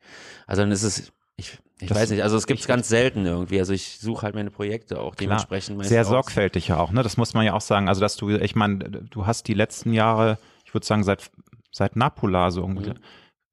also 0.46 0.62
dann 0.62 0.70
ist 0.70 0.84
es, 0.84 1.12
ich, 1.36 1.58
ich 1.80 1.90
das 1.90 1.98
weiß 1.98 2.12
nicht, 2.12 2.22
also 2.22 2.38
es 2.38 2.46
gibt 2.46 2.60
es 2.60 2.68
ganz 2.68 2.90
selten 2.90 3.26
irgendwie. 3.26 3.58
Also 3.58 3.74
ich 3.74 3.98
suche 3.98 4.22
halt 4.22 4.36
meine 4.36 4.52
Projekte 4.52 5.00
auch 5.00 5.16
dementsprechend. 5.16 5.80
Klar, 5.80 5.90
sehr 5.90 6.06
sorgfältig 6.06 6.68
ja 6.68 6.78
auch, 6.78 6.92
ne? 6.92 7.02
Das 7.02 7.18
muss 7.18 7.34
man 7.34 7.44
ja 7.44 7.54
auch 7.54 7.62
sagen. 7.62 7.90
Also 7.90 8.02
dass 8.02 8.18
du, 8.18 8.30
ich 8.30 8.56
meine, 8.56 8.78
du 9.10 9.26
hast 9.26 9.48
die 9.48 9.56
letzten 9.56 9.94
Jahre, 9.94 10.38
ich 10.64 10.76
würde 10.76 10.86
sagen, 10.86 11.04
seit 11.04 11.32
seit 11.78 11.96
Napula 11.96 12.52
so 12.52 12.62
irgendwie. 12.62 12.90
Mhm. 12.90 12.96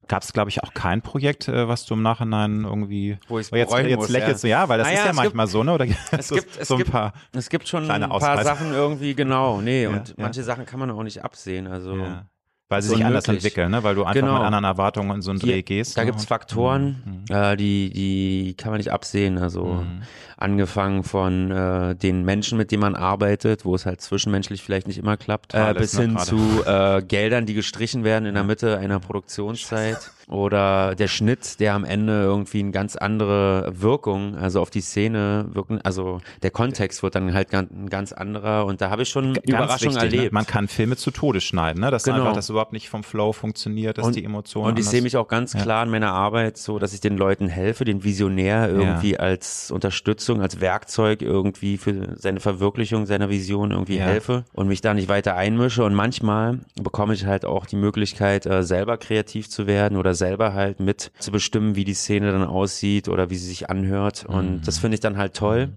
Gab 0.07 0.21
es, 0.21 0.33
glaube 0.33 0.49
ich, 0.49 0.61
auch 0.63 0.73
kein 0.75 1.01
Projekt, 1.01 1.47
äh, 1.47 1.67
was 1.67 1.85
du 1.85 1.95
im 1.95 2.03
Nachhinein 2.03 2.63
irgendwie. 2.63 3.17
Wo 3.27 3.39
ich 3.39 3.49
jetzt, 3.49 3.73
jetzt 3.73 3.95
muss, 3.95 4.09
lächelst 4.09 4.43
ja. 4.43 4.47
du, 4.47 4.51
ja, 4.63 4.69
weil 4.69 4.77
das 4.77 4.87
naja, 4.87 4.99
ist 4.99 5.05
ja 5.07 5.13
manchmal 5.13 5.45
gibt, 5.47 5.51
so, 5.51 5.63
ne? 5.63 5.73
Oder 5.73 5.87
es 6.11 6.27
so, 6.27 6.35
gibt, 6.35 6.57
es 6.59 6.67
so 6.67 6.75
ein 6.75 6.77
gibt, 6.79 6.91
paar. 6.91 7.13
Es 7.33 7.49
gibt 7.49 7.67
schon 7.67 7.89
ein 7.89 8.07
paar 8.07 8.43
Sachen 8.43 8.71
irgendwie, 8.73 9.15
genau. 9.15 9.61
Nee, 9.65 9.83
ja, 9.83 9.89
und 9.89 10.09
ja. 10.09 10.13
manche 10.17 10.43
Sachen 10.43 10.65
kann 10.65 10.79
man 10.79 10.91
auch 10.91 11.03
nicht 11.03 11.23
absehen. 11.23 11.67
Also. 11.67 11.95
Ja. 11.95 12.25
Weil 12.67 12.81
sie 12.81 12.89
so 12.89 12.95
sich 12.95 13.05
anders 13.05 13.27
entwickeln, 13.27 13.69
ne? 13.69 13.83
weil 13.83 13.93
du 13.93 14.01
einfach 14.01 14.15
genau. 14.15 14.33
mit 14.33 14.41
anderen 14.41 14.63
Erwartungen 14.63 15.11
in 15.11 15.21
so 15.21 15.29
einen 15.29 15.39
Dreh 15.39 15.61
gehst. 15.61 15.97
Da 15.97 16.01
ne? 16.01 16.07
gibt's 16.07 16.25
Faktoren, 16.25 17.23
mhm. 17.29 17.35
äh, 17.35 17.55
die, 17.55 17.91
die 17.91 18.55
kann 18.57 18.71
man 18.71 18.79
nicht 18.79 18.91
absehen. 18.91 19.37
Also 19.37 19.65
mhm. 19.65 20.01
Angefangen 20.37 21.03
von 21.03 21.51
äh, 21.51 21.95
den 21.95 22.23
Menschen, 22.23 22.57
mit 22.57 22.71
denen 22.71 22.81
man 22.81 22.95
arbeitet, 22.95 23.65
wo 23.65 23.75
es 23.75 23.85
halt 23.85 24.01
zwischenmenschlich 24.01 24.61
vielleicht 24.61 24.87
nicht 24.87 24.97
immer 24.97 25.17
klappt, 25.17 25.53
äh, 25.53 25.73
bis 25.73 25.97
hin 25.97 26.17
zu 26.17 26.63
äh, 26.65 27.01
Geldern, 27.01 27.45
die 27.45 27.53
gestrichen 27.53 28.03
werden 28.03 28.25
in 28.25 28.35
der 28.35 28.43
Mitte 28.43 28.77
einer 28.77 28.99
Produktionszeit. 28.99 29.95
Scheiße 29.95 30.15
oder 30.27 30.95
der 30.95 31.07
Schnitt, 31.07 31.59
der 31.59 31.75
am 31.75 31.83
Ende 31.83 32.23
irgendwie 32.23 32.59
eine 32.59 32.71
ganz 32.71 32.95
andere 32.95 33.71
Wirkung, 33.75 34.35
also 34.35 34.59
auf 34.59 34.69
die 34.69 34.81
Szene 34.81 35.45
wirken, 35.51 35.81
also 35.81 36.19
der 36.41 36.49
Kontext 36.49 37.03
wird 37.03 37.15
dann 37.15 37.33
halt 37.33 37.49
ganz, 37.49 37.69
ein 37.71 37.89
ganz 37.89 38.11
anderer 38.11 38.65
und 38.65 38.81
da 38.81 38.89
habe 38.89 39.03
ich 39.03 39.09
schon 39.09 39.35
ganz 39.35 39.47
Überraschungen 39.47 39.95
ne? 39.95 40.01
erlebt. 40.01 40.23
Ne? 40.23 40.29
Man 40.31 40.47
kann 40.47 40.67
Filme 40.67 40.97
zu 40.97 41.11
Tode 41.11 41.41
schneiden, 41.41 41.81
ne? 41.81 41.91
dass 41.91 42.03
genau. 42.03 42.21
einfach 42.21 42.33
das 42.33 42.49
überhaupt 42.49 42.73
nicht 42.73 42.89
vom 42.89 43.03
Flow 43.03 43.33
funktioniert, 43.33 43.99
dass 43.99 44.07
und, 44.07 44.15
die 44.15 44.23
Emotionen 44.23 44.69
Und 44.69 44.79
ich 44.79 44.85
sehe 44.85 45.01
mich 45.01 45.15
auch 45.15 45.27
ganz 45.27 45.53
klar 45.53 45.79
ja. 45.79 45.83
in 45.83 45.91
meiner 45.91 46.13
Arbeit 46.13 46.57
so, 46.57 46.79
dass 46.79 46.93
ich 46.93 47.01
den 47.01 47.17
Leuten 47.17 47.47
helfe, 47.47 47.85
den 47.85 48.03
Visionär 48.03 48.69
irgendwie 48.69 49.13
ja. 49.13 49.19
als 49.19 49.69
Unterstützung, 49.69 50.24
als 50.33 50.61
Werkzeug 50.61 51.21
irgendwie 51.21 51.77
für 51.77 52.15
seine 52.17 52.39
Verwirklichung 52.39 53.05
seiner 53.05 53.29
Vision 53.29 53.71
irgendwie 53.71 53.97
ja. 53.97 54.05
helfe 54.05 54.45
und 54.53 54.67
mich 54.67 54.81
da 54.81 54.93
nicht 54.93 55.09
weiter 55.09 55.35
einmische 55.35 55.83
und 55.83 55.93
manchmal 55.93 56.59
bekomme 56.81 57.13
ich 57.13 57.25
halt 57.25 57.45
auch 57.45 57.65
die 57.65 57.75
Möglichkeit, 57.75 58.45
äh, 58.45 58.63
selber 58.63 58.97
kreativ 58.97 59.49
zu 59.49 59.67
werden 59.67 59.97
oder 59.97 60.13
selber 60.13 60.53
halt 60.53 60.79
mit 60.79 61.11
zu 61.19 61.31
bestimmen, 61.31 61.75
wie 61.75 61.85
die 61.85 61.93
Szene 61.93 62.31
dann 62.31 62.43
aussieht 62.43 63.07
oder 63.07 63.29
wie 63.29 63.35
sie 63.35 63.47
sich 63.47 63.69
anhört. 63.69 64.25
Und 64.25 64.51
mhm. 64.51 64.61
das 64.65 64.79
finde 64.79 64.95
ich 64.95 65.01
dann 65.01 65.17
halt 65.17 65.35
toll. 65.35 65.69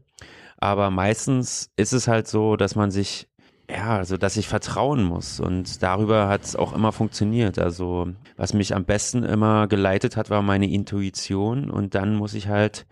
Aber 0.59 0.91
meistens 0.91 1.71
ist 1.77 1.93
es 1.93 2.09
halt 2.09 2.27
so, 2.27 2.57
dass 2.57 2.75
man 2.75 2.91
sich 2.91 3.29
ja, 3.71 3.99
also 3.99 4.17
dass 4.17 4.39
ich 4.39 4.49
vertrauen 4.49 5.03
muss 5.03 5.41
und 5.41 5.83
darüber 5.83 6.29
hat 6.29 6.43
es 6.43 6.57
auch 6.57 6.73
immer 6.73 6.91
funktioniert. 6.91 7.59
Also 7.59 8.09
was 8.37 8.55
mich 8.55 8.75
am 8.75 8.85
besten 8.85 9.25
immer 9.25 9.67
geleitet 9.69 10.17
hat, 10.17 10.31
war 10.31 10.41
meine 10.41 10.71
Intuition 10.71 11.71
und 11.71 11.95
dann 11.95 12.15
muss 12.15 12.33
ich 12.33 12.49
halt 12.49 12.87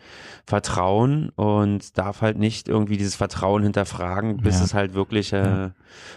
vertrauen 0.44 1.30
und 1.30 1.96
darf 1.96 2.20
halt 2.20 2.36
nicht 2.36 2.68
irgendwie 2.68 2.98
dieses 2.98 3.16
Vertrauen 3.16 3.62
hinterfragen, 3.62 4.36
bis 4.36 4.58
ja. 4.58 4.64
es 4.64 4.74
halt 4.74 4.92
wirklich 4.92 5.32
äh, 5.32 5.70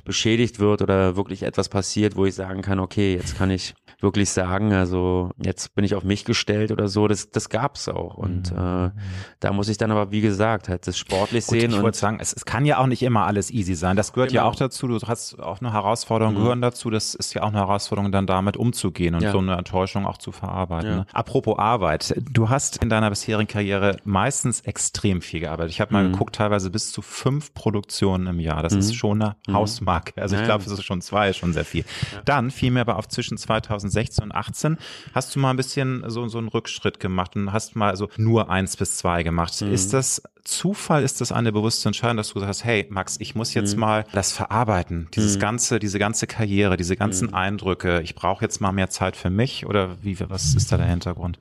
beschädigt 0.04 0.60
wird 0.60 0.82
oder 0.82 1.16
wirklich 1.16 1.44
etwas 1.44 1.70
passiert, 1.70 2.18
wo 2.18 2.26
ich 2.26 2.36
sagen 2.36 2.62
kann, 2.62 2.80
okay, 2.80 3.16
jetzt 3.16 3.38
kann 3.38 3.52
ich 3.52 3.76
wirklich 4.02 4.30
sagen, 4.30 4.74
also 4.74 5.32
jetzt 5.38 5.76
bin 5.76 5.84
ich 5.84 5.96
auf 5.96 6.04
mich 6.04 6.26
gestellt 6.26 6.72
oder 6.72 6.88
so, 6.88 7.08
das, 7.08 7.32
das 7.32 7.50
gab's 7.50 7.90
auch 7.90 8.16
und 8.16 8.52
mhm. 8.52 8.58
äh, 8.58 8.92
da 9.40 9.54
muss 9.54 9.70
ich 9.70 9.78
dann 9.78 9.92
aber, 9.92 10.12
wie 10.12 10.22
gesagt, 10.22 10.70
halt 10.70 10.88
das 10.88 10.98
sportlich 10.98 11.46
Gut, 11.46 11.60
sehen. 11.60 11.72
Ich 11.72 11.82
würde 11.82 11.98
sagen, 11.98 12.20
es, 12.22 12.34
es 12.34 12.46
kann 12.46 12.66
ja 12.66 12.78
auch 12.78 12.88
nicht 12.88 13.04
immer 13.04 13.26
alles 13.26 13.52
easy 13.52 13.76
sein. 13.76 13.96
Das 13.96 14.14
gehört 14.14 14.30
genau. 14.30 14.44
ja 14.44 14.50
auch 14.50 14.56
dazu. 14.56 14.88
Du 14.88 15.00
hast 15.00 15.40
auch 15.40 15.60
eine 15.60 15.74
Herausforderung, 15.74 16.34
mhm. 16.34 16.38
gehören 16.38 16.62
dazu. 16.62 16.90
Das 16.90 17.16
ist 17.16 17.34
ja 17.34 17.44
auch 17.44 17.50
eine 17.50 17.58
Herausforderung, 17.58 18.12
dann 18.12 18.28
damit 18.28 18.58
umzugehen 18.58 19.16
und 19.16 19.22
ja. 19.22 19.32
so 19.32 19.40
eine 19.40 19.56
Enttäuschung 19.58 20.06
auch 20.06 20.18
zu 20.18 20.32
verarbeiten. 20.32 20.90
Ja. 20.90 20.96
Ne? 20.98 21.06
Apropos 21.14 21.58
Arbeit. 21.58 22.16
Du 22.30 22.50
hast 22.50 22.78
in 22.78 22.90
deiner 22.90 23.10
bisherigen 23.10 23.48
Karriere 23.48 23.98
meistens 24.04 24.62
extrem 24.62 25.22
viel 25.22 25.42
gearbeitet. 25.42 25.72
Ich 25.72 25.82
habe 25.82 25.94
mal 25.94 26.06
mhm. 26.06 26.14
geguckt, 26.14 26.36
teilweise 26.36 26.70
bis 26.70 26.92
zu 26.92 27.02
fünf 27.02 27.54
Produktionen 27.54 28.28
im 28.28 28.40
Jahr. 28.40 28.64
Das 28.64 28.74
mhm. 28.74 28.80
ist 28.80 28.96
schon 28.96 29.22
eine 29.22 29.36
mhm. 29.48 29.54
Hausmarke. 29.54 30.22
Also 30.22 30.36
ich 30.36 30.44
glaube, 30.44 30.64
es 30.64 30.72
ist 30.72 30.84
schon 30.84 31.02
zwei, 31.02 31.34
schon 31.34 31.54
sehr 31.54 31.66
viel. 31.66 31.84
Ja. 32.14 32.22
Dann 32.26 32.52
fiel 32.52 32.72
mir 32.72 32.82
aber 32.82 32.98
auf 32.98 33.08
zwischen 33.08 33.38
2016 33.90 34.24
und 34.24 34.32
18 34.32 34.78
hast 35.14 35.36
du 35.36 35.40
mal 35.40 35.52
ein 35.52 35.58
bisschen 35.58 36.04
so, 36.08 36.28
so 36.28 36.38
einen 36.38 36.48
Rückschritt 36.48 37.00
gemacht 37.00 37.36
und 37.36 37.52
hast 37.52 37.76
mal 37.76 37.96
so 37.96 38.10
nur 38.18 38.50
eins 38.50 38.78
bis 38.78 38.98
zwei 38.98 39.24
gemacht. 39.24 39.62
Mhm. 39.62 39.74
Ist 39.74 39.94
das 39.94 40.22
Zufall? 40.44 41.04
Ist 41.04 41.22
das 41.22 41.32
eine 41.32 41.52
bewusste 41.52 41.90
Entscheidung, 41.90 42.18
dass 42.18 42.34
du 42.34 42.40
sagst, 42.40 42.64
hey 42.64 42.88
Max, 42.90 43.18
ich 43.20 43.36
muss 43.36 43.54
jetzt 43.54 43.74
mhm. 43.74 43.82
mal 43.82 44.06
das 44.12 44.32
verarbeiten, 44.32 45.08
dieses 45.14 45.36
mhm. 45.36 45.42
ganze, 45.42 45.80
diese 45.80 46.00
ganze 46.00 46.28
Karriere, 46.28 46.78
diese 46.78 46.96
ganzen 46.96 47.30
mhm. 47.30 47.36
Eindrücke. 47.36 48.02
Ich 48.02 48.16
brauche 48.16 48.44
jetzt 48.44 48.62
mal 48.62 48.72
mehr 48.72 48.90
Zeit 48.90 49.16
für 49.16 49.30
mich 49.30 49.66
oder 49.66 50.02
wie, 50.02 50.20
was 50.30 50.56
ist 50.56 50.72
da 50.72 50.78
der 50.78 50.88
Hintergrund? 50.88 51.40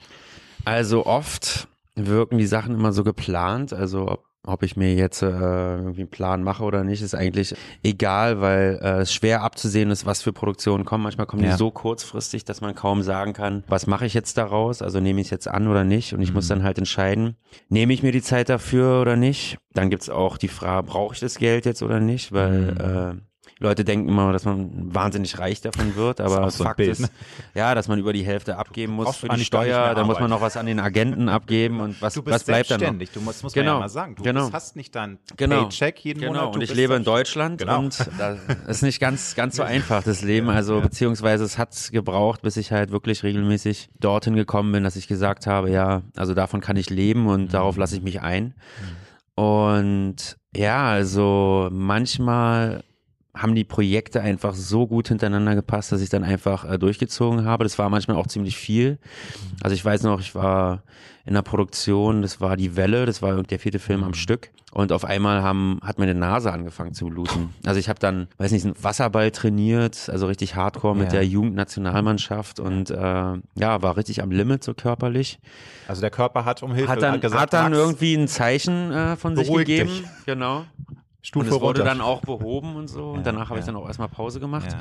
Also 0.64 1.06
oft 1.06 1.68
wirken 1.94 2.38
die 2.38 2.46
Sachen 2.46 2.74
immer 2.74 2.92
so 2.92 3.04
geplant, 3.04 3.72
also 3.72 4.08
ob 4.08 4.27
ob 4.46 4.62
ich 4.62 4.76
mir 4.76 4.94
jetzt 4.94 5.22
äh, 5.22 5.26
irgendwie 5.28 6.02
einen 6.02 6.10
Plan 6.10 6.42
mache 6.42 6.62
oder 6.62 6.84
nicht, 6.84 7.02
ist 7.02 7.14
eigentlich 7.14 7.54
egal, 7.82 8.40
weil 8.40 8.78
äh, 8.82 9.00
es 9.00 9.12
schwer 9.12 9.42
abzusehen 9.42 9.90
ist, 9.90 10.06
was 10.06 10.22
für 10.22 10.32
Produktionen 10.32 10.84
kommen. 10.84 11.02
Manchmal 11.02 11.26
kommen 11.26 11.44
ja. 11.44 11.52
die 11.52 11.56
so 11.56 11.70
kurzfristig, 11.70 12.44
dass 12.44 12.60
man 12.60 12.74
kaum 12.74 13.02
sagen 13.02 13.32
kann, 13.32 13.64
was 13.68 13.86
mache 13.86 14.06
ich 14.06 14.14
jetzt 14.14 14.38
daraus? 14.38 14.80
Also 14.80 15.00
nehme 15.00 15.20
ich 15.20 15.26
es 15.26 15.30
jetzt 15.30 15.48
an 15.48 15.68
oder 15.68 15.84
nicht? 15.84 16.14
Und 16.14 16.22
ich 16.22 16.30
mhm. 16.30 16.36
muss 16.36 16.48
dann 16.48 16.62
halt 16.62 16.78
entscheiden, 16.78 17.36
nehme 17.68 17.92
ich 17.92 18.02
mir 18.02 18.12
die 18.12 18.22
Zeit 18.22 18.48
dafür 18.48 19.00
oder 19.00 19.16
nicht? 19.16 19.58
Dann 19.74 19.90
gibt's 19.90 20.08
auch 20.08 20.38
die 20.38 20.48
Frage, 20.48 20.86
brauche 20.86 21.14
ich 21.14 21.20
das 21.20 21.38
Geld 21.38 21.66
jetzt 21.66 21.82
oder 21.82 22.00
nicht? 22.00 22.32
Weil 22.32 22.72
mhm. 22.72 23.20
äh, 23.20 23.22
Leute 23.60 23.84
denken 23.84 24.08
immer, 24.08 24.32
dass 24.32 24.44
man 24.44 24.94
wahnsinnig 24.94 25.38
reich 25.38 25.60
davon 25.60 25.96
wird, 25.96 26.20
aber 26.20 26.50
so 26.50 26.64
Fakt 26.64 26.80
ist, 26.80 27.00
ne? 27.00 27.08
ja, 27.54 27.74
dass 27.74 27.88
man 27.88 27.98
über 27.98 28.12
die 28.12 28.24
Hälfte 28.24 28.56
abgeben 28.56 28.92
muss 28.92 29.16
für 29.16 29.28
die 29.28 29.44
Steuer, 29.44 29.94
dann 29.94 30.06
muss 30.06 30.20
man 30.20 30.30
noch 30.30 30.40
was 30.40 30.56
an 30.56 30.66
den 30.66 30.78
Agenten 30.78 31.28
abgeben 31.28 31.80
und 31.80 32.00
was, 32.00 32.16
was 32.24 32.44
bleibt 32.44 32.70
dann 32.70 32.80
noch? 32.80 33.06
Du 33.12 33.20
musst, 33.20 33.42
muss 33.42 33.52
genau. 33.52 33.72
man 33.72 33.76
ja 33.76 33.80
mal 33.80 33.88
sagen, 33.88 34.14
du 34.14 34.22
genau. 34.22 34.52
hast 34.52 34.76
nicht 34.76 34.94
deinen 34.94 35.18
genau. 35.36 35.62
Paycheck 35.62 35.98
jeden 36.04 36.20
genau. 36.20 36.32
Monat. 36.32 36.54
Und 36.54 36.62
ich 36.62 36.74
lebe 36.74 36.94
in 36.94 37.04
Deutschland 37.04 37.58
genau. 37.58 37.80
und 37.80 37.98
das 38.18 38.38
ist 38.68 38.82
nicht 38.82 39.00
ganz, 39.00 39.34
ganz 39.34 39.56
so 39.56 39.62
einfach, 39.64 40.02
das 40.02 40.22
Leben, 40.22 40.48
also 40.50 40.76
ja. 40.76 40.80
beziehungsweise 40.80 41.44
es 41.44 41.58
hat 41.58 41.90
gebraucht, 41.90 42.42
bis 42.42 42.56
ich 42.56 42.70
halt 42.70 42.90
wirklich 42.90 43.22
regelmäßig 43.22 43.88
dorthin 43.98 44.36
gekommen 44.36 44.72
bin, 44.72 44.84
dass 44.84 44.96
ich 44.96 45.08
gesagt 45.08 45.46
habe, 45.46 45.70
ja, 45.70 46.02
also 46.16 46.34
davon 46.34 46.60
kann 46.60 46.76
ich 46.76 46.90
leben 46.90 47.26
und 47.26 47.42
mhm. 47.42 47.48
darauf 47.48 47.76
lasse 47.76 47.96
ich 47.96 48.02
mich 48.02 48.20
ein. 48.20 48.44
Mhm. 48.44 49.08
Und 49.42 50.36
ja, 50.54 50.88
also 50.88 51.68
manchmal 51.70 52.82
haben 53.34 53.54
die 53.54 53.64
Projekte 53.64 54.20
einfach 54.20 54.54
so 54.54 54.86
gut 54.86 55.08
hintereinander 55.08 55.54
gepasst, 55.54 55.92
dass 55.92 56.00
ich 56.00 56.08
dann 56.08 56.24
einfach 56.24 56.64
äh, 56.64 56.78
durchgezogen 56.78 57.44
habe. 57.44 57.64
Das 57.64 57.78
war 57.78 57.88
manchmal 57.88 58.16
auch 58.16 58.26
ziemlich 58.26 58.56
viel. 58.56 58.98
Also 59.62 59.74
ich 59.74 59.84
weiß 59.84 60.02
noch, 60.02 60.20
ich 60.20 60.34
war 60.34 60.82
in 61.24 61.34
der 61.34 61.42
Produktion, 61.42 62.22
das 62.22 62.40
war 62.40 62.56
die 62.56 62.74
Welle, 62.74 63.04
das 63.06 63.20
war 63.20 63.42
der 63.42 63.58
vierte 63.58 63.78
Film 63.78 64.02
am 64.02 64.14
Stück. 64.14 64.50
Und 64.72 64.92
auf 64.92 65.04
einmal 65.04 65.42
haben, 65.42 65.78
hat 65.82 65.98
meine 65.98 66.14
Nase 66.14 66.52
angefangen 66.52 66.94
zu 66.94 67.06
bluten. 67.06 67.54
Also 67.64 67.80
ich 67.80 67.88
habe 67.88 67.98
dann, 67.98 68.28
weiß 68.36 68.50
nicht, 68.52 68.64
einen 68.64 68.74
Wasserball 68.82 69.30
trainiert, 69.30 70.08
also 70.10 70.26
richtig 70.26 70.56
hardcore 70.56 70.94
mit 70.94 71.06
ja. 71.06 71.20
der 71.20 71.26
Jugendnationalmannschaft 71.26 72.60
und 72.60 72.90
äh, 72.90 72.94
ja, 72.94 73.82
war 73.82 73.96
richtig 73.96 74.22
am 74.22 74.30
Limit 74.30 74.64
so 74.64 74.74
körperlich. 74.74 75.38
Also 75.86 76.00
der 76.00 76.10
Körper 76.10 76.44
hat 76.44 76.62
um 76.62 76.74
Hilfe 76.74 76.90
hat 76.90 77.02
dann, 77.02 77.20
gesagt, 77.20 77.40
hat 77.40 77.52
dann 77.52 77.72
irgendwie 77.72 78.14
ein 78.14 78.28
Zeichen 78.28 78.92
äh, 78.92 79.16
von 79.16 79.36
sich 79.36 79.50
gegeben. 79.50 79.88
Dich. 79.88 80.04
Genau. 80.26 80.64
Stufe 81.20 81.46
und 81.46 81.52
es 81.52 81.60
wurde 81.60 81.82
dann 81.82 82.00
auch 82.00 82.20
behoben 82.20 82.76
und 82.76 82.88
so. 82.88 83.10
Und 83.10 83.26
danach 83.26 83.50
habe 83.50 83.54
ja. 83.54 83.60
ich 83.60 83.66
dann 83.66 83.74
auch 83.74 83.86
erstmal 83.86 84.08
Pause 84.08 84.38
gemacht. 84.38 84.70
Ja. 84.70 84.78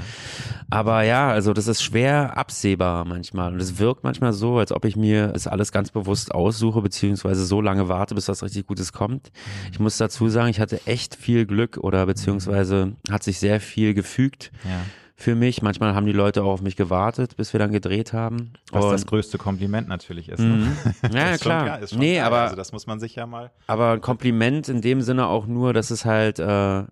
Aber 0.70 1.02
ja, 1.02 1.30
also 1.30 1.52
das 1.52 1.68
ist 1.68 1.82
schwer 1.82 2.38
absehbar 2.38 3.06
manchmal. 3.06 3.54
Und 3.54 3.60
es 3.60 3.80
wirkt 3.80 4.04
manchmal 4.04 4.34
so, 4.34 4.60
als 4.60 4.72
ob 4.72 4.86
ich 4.86 4.96
mir 4.96 5.30
das 5.30 5.48
alles 5.48 5.72
ganz 5.72 5.90
bewusst 5.90 6.34
aussuche, 6.36 6.82
beziehungsweise 6.82 7.44
so 7.46 7.60
lange 7.60 7.90
warte, 7.90 8.14
bis 8.14 8.28
was 8.28 8.44
richtig 8.44 8.68
Gutes 8.68 8.94
kommt. 8.94 9.32
Mhm. 9.34 9.72
Ich 9.72 9.80
muss 9.80 9.98
dazu 9.98 10.30
sagen, 10.30 10.50
ich 10.50 10.60
hatte 10.60 10.86
echt 10.86 11.16
viel 11.16 11.48
Glück 11.48 11.78
oder 11.78 12.06
beziehungsweise 12.06 12.94
hat 13.10 13.24
sich 13.24 13.40
sehr 13.40 13.60
viel 13.60 13.96
gefügt. 13.96 14.52
Ja 14.64 14.82
für 15.20 15.34
mich. 15.34 15.64
Manchmal 15.64 15.96
haben 15.96 16.06
die 16.06 16.14
Leute 16.14 16.44
auch 16.44 16.52
auf 16.52 16.62
mich 16.62 16.76
gewartet, 16.76 17.36
bis 17.36 17.52
wir 17.52 17.60
dann 17.60 17.72
gedreht 17.72 18.14
haben. 18.14 18.54
Was 18.72 18.86
und 18.86 18.92
das 18.92 19.06
größte 19.08 19.40
Kompliment 19.40 19.88
natürlich 19.88 20.30
ist. 20.30 20.40
Ne? 20.40 20.46
Mhm. 20.46 20.78
Ja, 21.12 21.32
ist 21.32 21.42
klar. 21.42 21.68
Schon, 21.68 21.84
ist 21.84 21.90
schon 21.90 22.00
nee, 22.00 22.16
geil. 22.16 22.26
aber 22.26 22.42
also 22.42 22.56
das 22.56 22.72
muss 22.72 22.86
man 22.86 23.00
sich 23.00 23.16
ja 23.16 23.26
mal. 23.26 23.52
Aber 23.66 23.92
ein 23.94 24.02
Kompliment 24.02 24.70
in 24.70 24.82
dem 24.82 25.02
Sinne 25.02 25.28
auch 25.28 25.48
nur, 25.48 25.74
dass 25.74 25.90
es 25.90 26.06
halt 26.06 26.38
äh, 26.38 26.84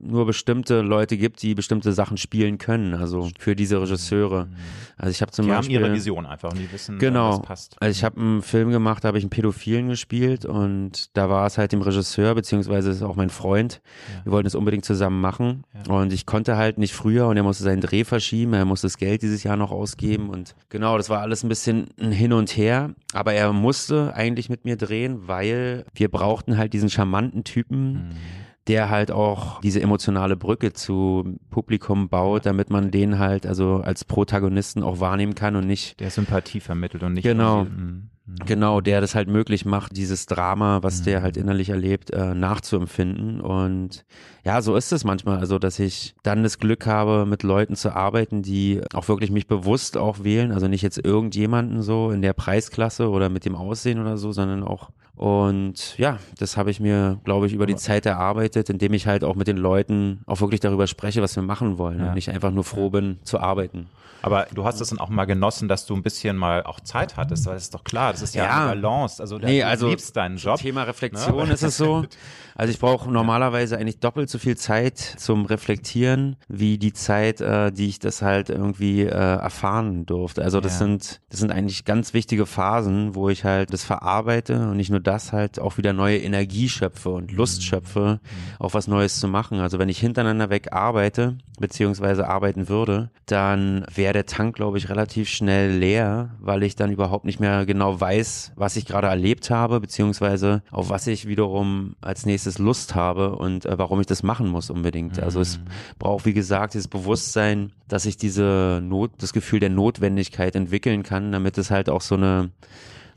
nur 0.00 0.26
bestimmte 0.26 0.80
Leute 0.80 1.16
gibt, 1.16 1.42
die 1.42 1.54
bestimmte 1.54 1.92
Sachen 1.92 2.16
spielen 2.16 2.58
können, 2.58 2.94
also 2.94 3.28
für 3.38 3.56
diese 3.56 3.80
Regisseure. 3.80 4.46
Mhm. 4.46 4.54
Also 4.96 5.10
ich 5.10 5.22
habe 5.22 5.32
zum 5.32 5.46
die 5.46 5.52
Beispiel 5.52 5.76
haben 5.76 5.84
ihre 5.84 5.94
Vision 5.94 6.26
einfach 6.26 6.50
und 6.50 6.58
die 6.58 6.70
wissen, 6.72 6.98
genau, 6.98 7.30
was 7.30 7.42
passt. 7.42 7.76
Also 7.80 7.96
ich 7.96 8.04
habe 8.04 8.20
einen 8.20 8.42
Film 8.42 8.70
gemacht, 8.70 9.04
da 9.04 9.08
habe 9.08 9.18
ich 9.18 9.24
einen 9.24 9.30
Pädophilen 9.30 9.88
gespielt 9.88 10.44
und 10.44 11.16
da 11.16 11.28
war 11.30 11.46
es 11.46 11.58
halt 11.58 11.72
dem 11.72 11.82
Regisseur 11.82 12.34
beziehungsweise 12.34 12.90
ist 12.90 13.02
auch 13.02 13.16
mein 13.16 13.30
Freund. 13.30 13.80
Ja. 14.16 14.24
Wir 14.26 14.32
wollten 14.32 14.46
es 14.46 14.54
unbedingt 14.54 14.84
zusammen 14.84 15.20
machen 15.20 15.64
ja. 15.86 15.94
und 15.94 16.12
ich 16.12 16.26
konnte 16.26 16.56
halt 16.56 16.78
nicht 16.78 16.94
früher 16.94 17.26
und 17.28 17.36
er 17.36 17.42
musste 17.42 17.64
seinen 17.64 17.80
Dreh 17.80 18.04
verschieben, 18.04 18.54
er 18.54 18.64
musste 18.64 18.86
das 18.86 18.98
Geld 18.98 19.22
dieses 19.22 19.42
Jahr 19.42 19.56
noch 19.56 19.70
ausgeben 19.70 20.30
und 20.30 20.54
genau, 20.68 20.96
das 20.96 21.08
war 21.08 21.20
alles 21.20 21.42
ein 21.42 21.48
bisschen 21.48 21.88
ein 22.00 22.12
Hin 22.12 22.32
und 22.32 22.56
Her, 22.56 22.94
aber 23.12 23.32
er 23.34 23.52
musste 23.52 24.14
eigentlich 24.14 24.48
mit 24.48 24.64
mir 24.64 24.76
drehen, 24.76 25.28
weil 25.28 25.84
wir 25.94 26.10
brauchten 26.10 26.56
halt 26.56 26.72
diesen 26.72 26.90
charmanten 26.90 27.44
Typen. 27.44 27.92
Mhm 27.92 28.47
der 28.68 28.90
halt 28.90 29.10
auch 29.10 29.60
diese 29.60 29.80
emotionale 29.80 30.36
Brücke 30.36 30.72
zu 30.72 31.38
Publikum 31.50 32.08
baut, 32.08 32.46
damit 32.46 32.70
man 32.70 32.90
den 32.90 33.18
halt 33.18 33.46
also 33.46 33.76
als 33.76 34.04
Protagonisten 34.04 34.82
auch 34.82 35.00
wahrnehmen 35.00 35.34
kann 35.34 35.56
und 35.56 35.66
nicht 35.66 35.98
der 36.00 36.10
Sympathie 36.10 36.60
vermittelt 36.60 37.02
und 37.02 37.14
nicht 37.14 37.24
genau 37.24 37.64
mhm. 37.64 38.10
genau 38.46 38.80
der 38.80 39.00
das 39.00 39.14
halt 39.14 39.28
möglich 39.28 39.64
macht 39.64 39.96
dieses 39.96 40.26
Drama 40.26 40.82
was 40.82 41.00
mhm. 41.00 41.04
der 41.04 41.22
halt 41.22 41.36
innerlich 41.36 41.70
erlebt 41.70 42.10
äh, 42.10 42.34
nachzuempfinden 42.34 43.40
und 43.40 44.04
ja 44.48 44.62
so 44.62 44.76
ist 44.76 44.92
es 44.92 45.04
manchmal 45.04 45.38
also 45.38 45.58
dass 45.58 45.78
ich 45.78 46.14
dann 46.22 46.42
das 46.42 46.58
Glück 46.58 46.86
habe 46.86 47.26
mit 47.26 47.42
Leuten 47.42 47.76
zu 47.76 47.94
arbeiten 47.94 48.42
die 48.42 48.80
auch 48.94 49.06
wirklich 49.08 49.30
mich 49.30 49.46
bewusst 49.46 49.98
auch 49.98 50.24
wählen 50.24 50.52
also 50.52 50.68
nicht 50.68 50.80
jetzt 50.80 51.04
irgendjemanden 51.04 51.82
so 51.82 52.10
in 52.10 52.22
der 52.22 52.32
Preisklasse 52.32 53.10
oder 53.10 53.28
mit 53.28 53.44
dem 53.44 53.54
Aussehen 53.54 54.00
oder 54.00 54.16
so 54.16 54.32
sondern 54.32 54.64
auch 54.64 54.90
und 55.16 55.98
ja, 55.98 56.20
das 56.38 56.56
habe 56.56 56.70
ich 56.70 56.78
mir, 56.78 57.18
glaube 57.24 57.48
ich, 57.48 57.52
über 57.52 57.66
die 57.66 57.74
Zeit 57.74 58.06
erarbeitet, 58.06 58.70
indem 58.70 58.92
ich 58.92 59.08
halt 59.08 59.24
auch 59.24 59.34
mit 59.34 59.48
den 59.48 59.56
Leuten 59.56 60.20
auch 60.26 60.40
wirklich 60.40 60.60
darüber 60.60 60.86
spreche, 60.86 61.20
was 61.22 61.34
wir 61.34 61.42
machen 61.42 61.76
wollen 61.76 61.98
ja. 61.98 62.06
und 62.06 62.14
nicht 62.14 62.30
einfach 62.30 62.52
nur 62.52 62.62
froh 62.62 62.88
bin 62.90 63.18
zu 63.24 63.40
arbeiten. 63.40 63.88
Aber 64.22 64.46
du 64.52 64.64
hast 64.64 64.80
es 64.80 64.88
dann 64.88 64.98
auch 64.98 65.08
mal 65.08 65.24
genossen, 65.24 65.68
dass 65.68 65.86
du 65.86 65.94
ein 65.94 66.02
bisschen 66.02 66.36
mal 66.36 66.62
auch 66.64 66.80
Zeit 66.80 67.16
hattest, 67.16 67.46
weil 67.46 67.54
das 67.54 67.64
ist 67.64 67.74
doch 67.74 67.84
klar, 67.84 68.12
das 68.12 68.22
ist 68.22 68.34
ja, 68.34 68.44
ja. 68.44 68.70
eine 68.70 68.80
Balance. 68.80 69.22
Also, 69.22 69.38
nee, 69.38 69.62
also 69.62 69.86
du 69.86 69.90
liebst 69.90 70.16
deinen 70.16 70.36
Job. 70.36 70.58
Thema 70.58 70.84
Reflexion 70.84 71.48
ne? 71.48 71.54
ist 71.54 71.62
es 71.62 71.76
so. 71.76 72.04
Also 72.54 72.72
ich 72.72 72.80
brauche 72.80 73.08
normalerweise 73.08 73.78
eigentlich 73.78 74.00
doppelt 74.00 74.28
so 74.28 74.37
viel 74.38 74.56
Zeit 74.56 74.98
zum 74.98 75.44
Reflektieren, 75.46 76.36
wie 76.48 76.78
die 76.78 76.92
Zeit, 76.92 77.40
äh, 77.40 77.70
die 77.72 77.88
ich 77.88 77.98
das 77.98 78.22
halt 78.22 78.50
irgendwie 78.50 79.02
äh, 79.02 79.08
erfahren 79.08 80.06
durfte. 80.06 80.42
Also 80.42 80.60
das 80.60 80.74
ja. 80.74 80.86
sind, 80.86 81.20
das 81.30 81.40
sind 81.40 81.52
eigentlich 81.52 81.84
ganz 81.84 82.14
wichtige 82.14 82.46
Phasen, 82.46 83.14
wo 83.14 83.28
ich 83.28 83.44
halt 83.44 83.72
das 83.72 83.84
verarbeite 83.84 84.68
und 84.68 84.76
nicht 84.76 84.90
nur 84.90 85.00
das 85.00 85.32
halt 85.32 85.58
auch 85.58 85.78
wieder 85.78 85.92
neue 85.92 86.18
Energie 86.18 86.68
schöpfe 86.68 87.10
und 87.10 87.32
Lust 87.32 87.58
mhm. 87.60 87.64
schöpfe, 87.64 88.20
mhm. 88.22 88.54
auch 88.58 88.74
was 88.74 88.88
Neues 88.88 89.20
zu 89.20 89.28
machen. 89.28 89.60
Also 89.60 89.78
wenn 89.78 89.88
ich 89.88 89.98
hintereinander 89.98 90.50
weg 90.50 90.72
arbeite, 90.72 91.38
beziehungsweise 91.60 92.28
arbeiten 92.28 92.68
würde, 92.68 93.10
dann 93.26 93.84
wäre 93.94 94.12
der 94.12 94.26
Tank, 94.26 94.56
glaube 94.56 94.78
ich, 94.78 94.88
relativ 94.88 95.28
schnell 95.28 95.76
leer, 95.76 96.30
weil 96.40 96.62
ich 96.62 96.76
dann 96.76 96.90
überhaupt 96.90 97.24
nicht 97.24 97.40
mehr 97.40 97.66
genau 97.66 98.00
weiß, 98.00 98.52
was 98.56 98.76
ich 98.76 98.86
gerade 98.86 99.08
erlebt 99.08 99.50
habe, 99.50 99.80
beziehungsweise 99.80 100.62
auf 100.70 100.90
was 100.90 101.06
ich 101.06 101.26
wiederum 101.26 101.94
als 102.00 102.26
nächstes 102.26 102.58
Lust 102.58 102.94
habe 102.94 103.36
und 103.36 103.66
äh, 103.66 103.78
warum 103.78 104.00
ich 104.00 104.06
das 104.06 104.22
machen 104.22 104.48
muss 104.48 104.70
unbedingt. 104.70 105.16
Mhm. 105.18 105.24
Also 105.24 105.40
es 105.40 105.60
braucht, 105.98 106.26
wie 106.26 106.34
gesagt, 106.34 106.74
dieses 106.74 106.88
Bewusstsein, 106.88 107.72
dass 107.88 108.06
ich 108.06 108.16
diese 108.16 108.80
Not, 108.82 109.12
das 109.18 109.32
Gefühl 109.32 109.60
der 109.60 109.70
Notwendigkeit 109.70 110.54
entwickeln 110.54 111.02
kann, 111.02 111.32
damit 111.32 111.58
es 111.58 111.70
halt 111.70 111.88
auch 111.88 112.00
so 112.00 112.14
eine 112.14 112.50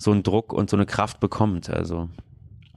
so 0.02 0.12
einen 0.12 0.24
Druck 0.24 0.52
und 0.52 0.70
so 0.70 0.76
eine 0.76 0.88
Kraft 0.88 1.20
bekommt. 1.20 1.70
Also 1.70 2.10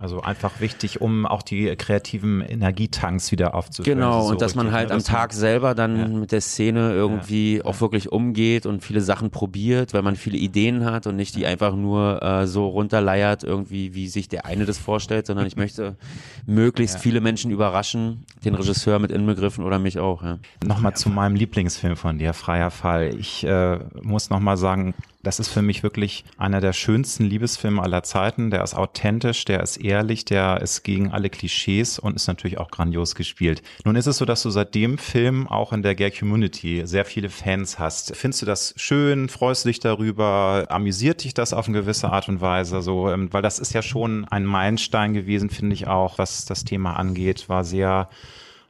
also 0.04 0.20
einfach 0.20 0.60
wichtig, 0.60 1.00
um 1.00 1.24
auch 1.24 1.40
die 1.40 1.74
kreativen 1.76 2.42
Energietanks 2.42 3.32
wieder 3.32 3.54
aufzufüllen. 3.54 4.00
Genau, 4.00 4.24
so 4.24 4.32
und 4.32 4.42
dass 4.42 4.54
man 4.54 4.70
halt 4.70 4.90
ne, 4.90 4.96
am 4.96 5.02
Tag 5.02 5.32
selber 5.32 5.74
dann 5.74 5.96
ja. 5.96 6.08
mit 6.08 6.30
der 6.30 6.42
Szene 6.42 6.92
irgendwie 6.92 7.56
ja. 7.56 7.64
auch 7.64 7.80
wirklich 7.80 8.12
umgeht 8.12 8.66
und 8.66 8.84
viele 8.84 9.00
Sachen 9.00 9.30
probiert, 9.30 9.94
weil 9.94 10.02
man 10.02 10.16
viele 10.16 10.36
Ideen 10.36 10.84
hat 10.84 11.06
und 11.06 11.16
nicht 11.16 11.34
die 11.36 11.46
einfach 11.46 11.74
nur 11.74 12.22
äh, 12.22 12.46
so 12.46 12.68
runterleiert, 12.68 13.44
irgendwie, 13.44 13.94
wie 13.94 14.08
sich 14.08 14.28
der 14.28 14.44
eine 14.44 14.66
das 14.66 14.76
vorstellt, 14.76 15.26
sondern 15.26 15.46
ich 15.46 15.56
möchte 15.56 15.96
möglichst 16.46 16.98
viele 16.98 17.22
Menschen 17.22 17.50
überraschen, 17.50 18.26
den 18.44 18.54
Regisseur 18.54 18.98
mit 18.98 19.10
inbegriffen 19.10 19.64
oder 19.64 19.78
mich 19.78 19.98
auch. 19.98 20.22
Ja. 20.22 20.38
Nochmal 20.66 20.94
zu 20.94 21.08
meinem 21.08 21.34
Lieblingsfilm 21.34 21.96
von 21.96 22.18
dir, 22.18 22.34
Freier 22.34 22.70
Fall. 22.70 23.14
Ich 23.18 23.42
äh, 23.46 23.78
muss 24.02 24.28
nochmal 24.28 24.58
sagen, 24.58 24.92
das 25.24 25.40
ist 25.40 25.48
für 25.48 25.62
mich 25.62 25.82
wirklich 25.82 26.24
einer 26.36 26.60
der 26.60 26.72
schönsten 26.72 27.24
Liebesfilme 27.24 27.82
aller 27.82 28.02
Zeiten. 28.02 28.50
Der 28.50 28.62
ist 28.62 28.74
authentisch, 28.74 29.44
der 29.44 29.62
ist 29.62 29.78
ehrlich, 29.78 30.24
der 30.24 30.60
ist 30.60 30.84
gegen 30.84 31.10
alle 31.10 31.30
Klischees 31.30 31.98
und 31.98 32.14
ist 32.14 32.28
natürlich 32.28 32.58
auch 32.58 32.70
grandios 32.70 33.14
gespielt. 33.14 33.62
Nun 33.84 33.96
ist 33.96 34.06
es 34.06 34.18
so, 34.18 34.24
dass 34.24 34.42
du 34.42 34.50
seit 34.50 34.74
dem 34.74 34.98
Film 34.98 35.48
auch 35.48 35.72
in 35.72 35.82
der 35.82 35.94
Gay 35.94 36.10
Community 36.10 36.82
sehr 36.84 37.04
viele 37.04 37.30
Fans 37.30 37.78
hast. 37.78 38.14
Findest 38.14 38.42
du 38.42 38.46
das 38.46 38.74
schön? 38.76 39.28
Freust 39.28 39.64
du 39.64 39.68
dich 39.70 39.80
darüber? 39.80 40.66
Amüsiert 40.68 41.24
dich 41.24 41.34
das 41.34 41.52
auf 41.52 41.66
eine 41.66 41.78
gewisse 41.78 42.10
Art 42.10 42.28
und 42.28 42.40
Weise? 42.40 42.82
So, 42.82 43.10
ähm, 43.10 43.32
weil 43.32 43.42
das 43.42 43.58
ist 43.58 43.72
ja 43.72 43.82
schon 43.82 44.26
ein 44.26 44.44
Meilenstein 44.44 45.14
gewesen, 45.14 45.50
finde 45.50 45.74
ich 45.74 45.86
auch, 45.86 46.18
was 46.18 46.44
das 46.44 46.64
Thema 46.64 46.94
angeht. 46.94 47.48
War 47.48 47.64
sehr 47.64 48.08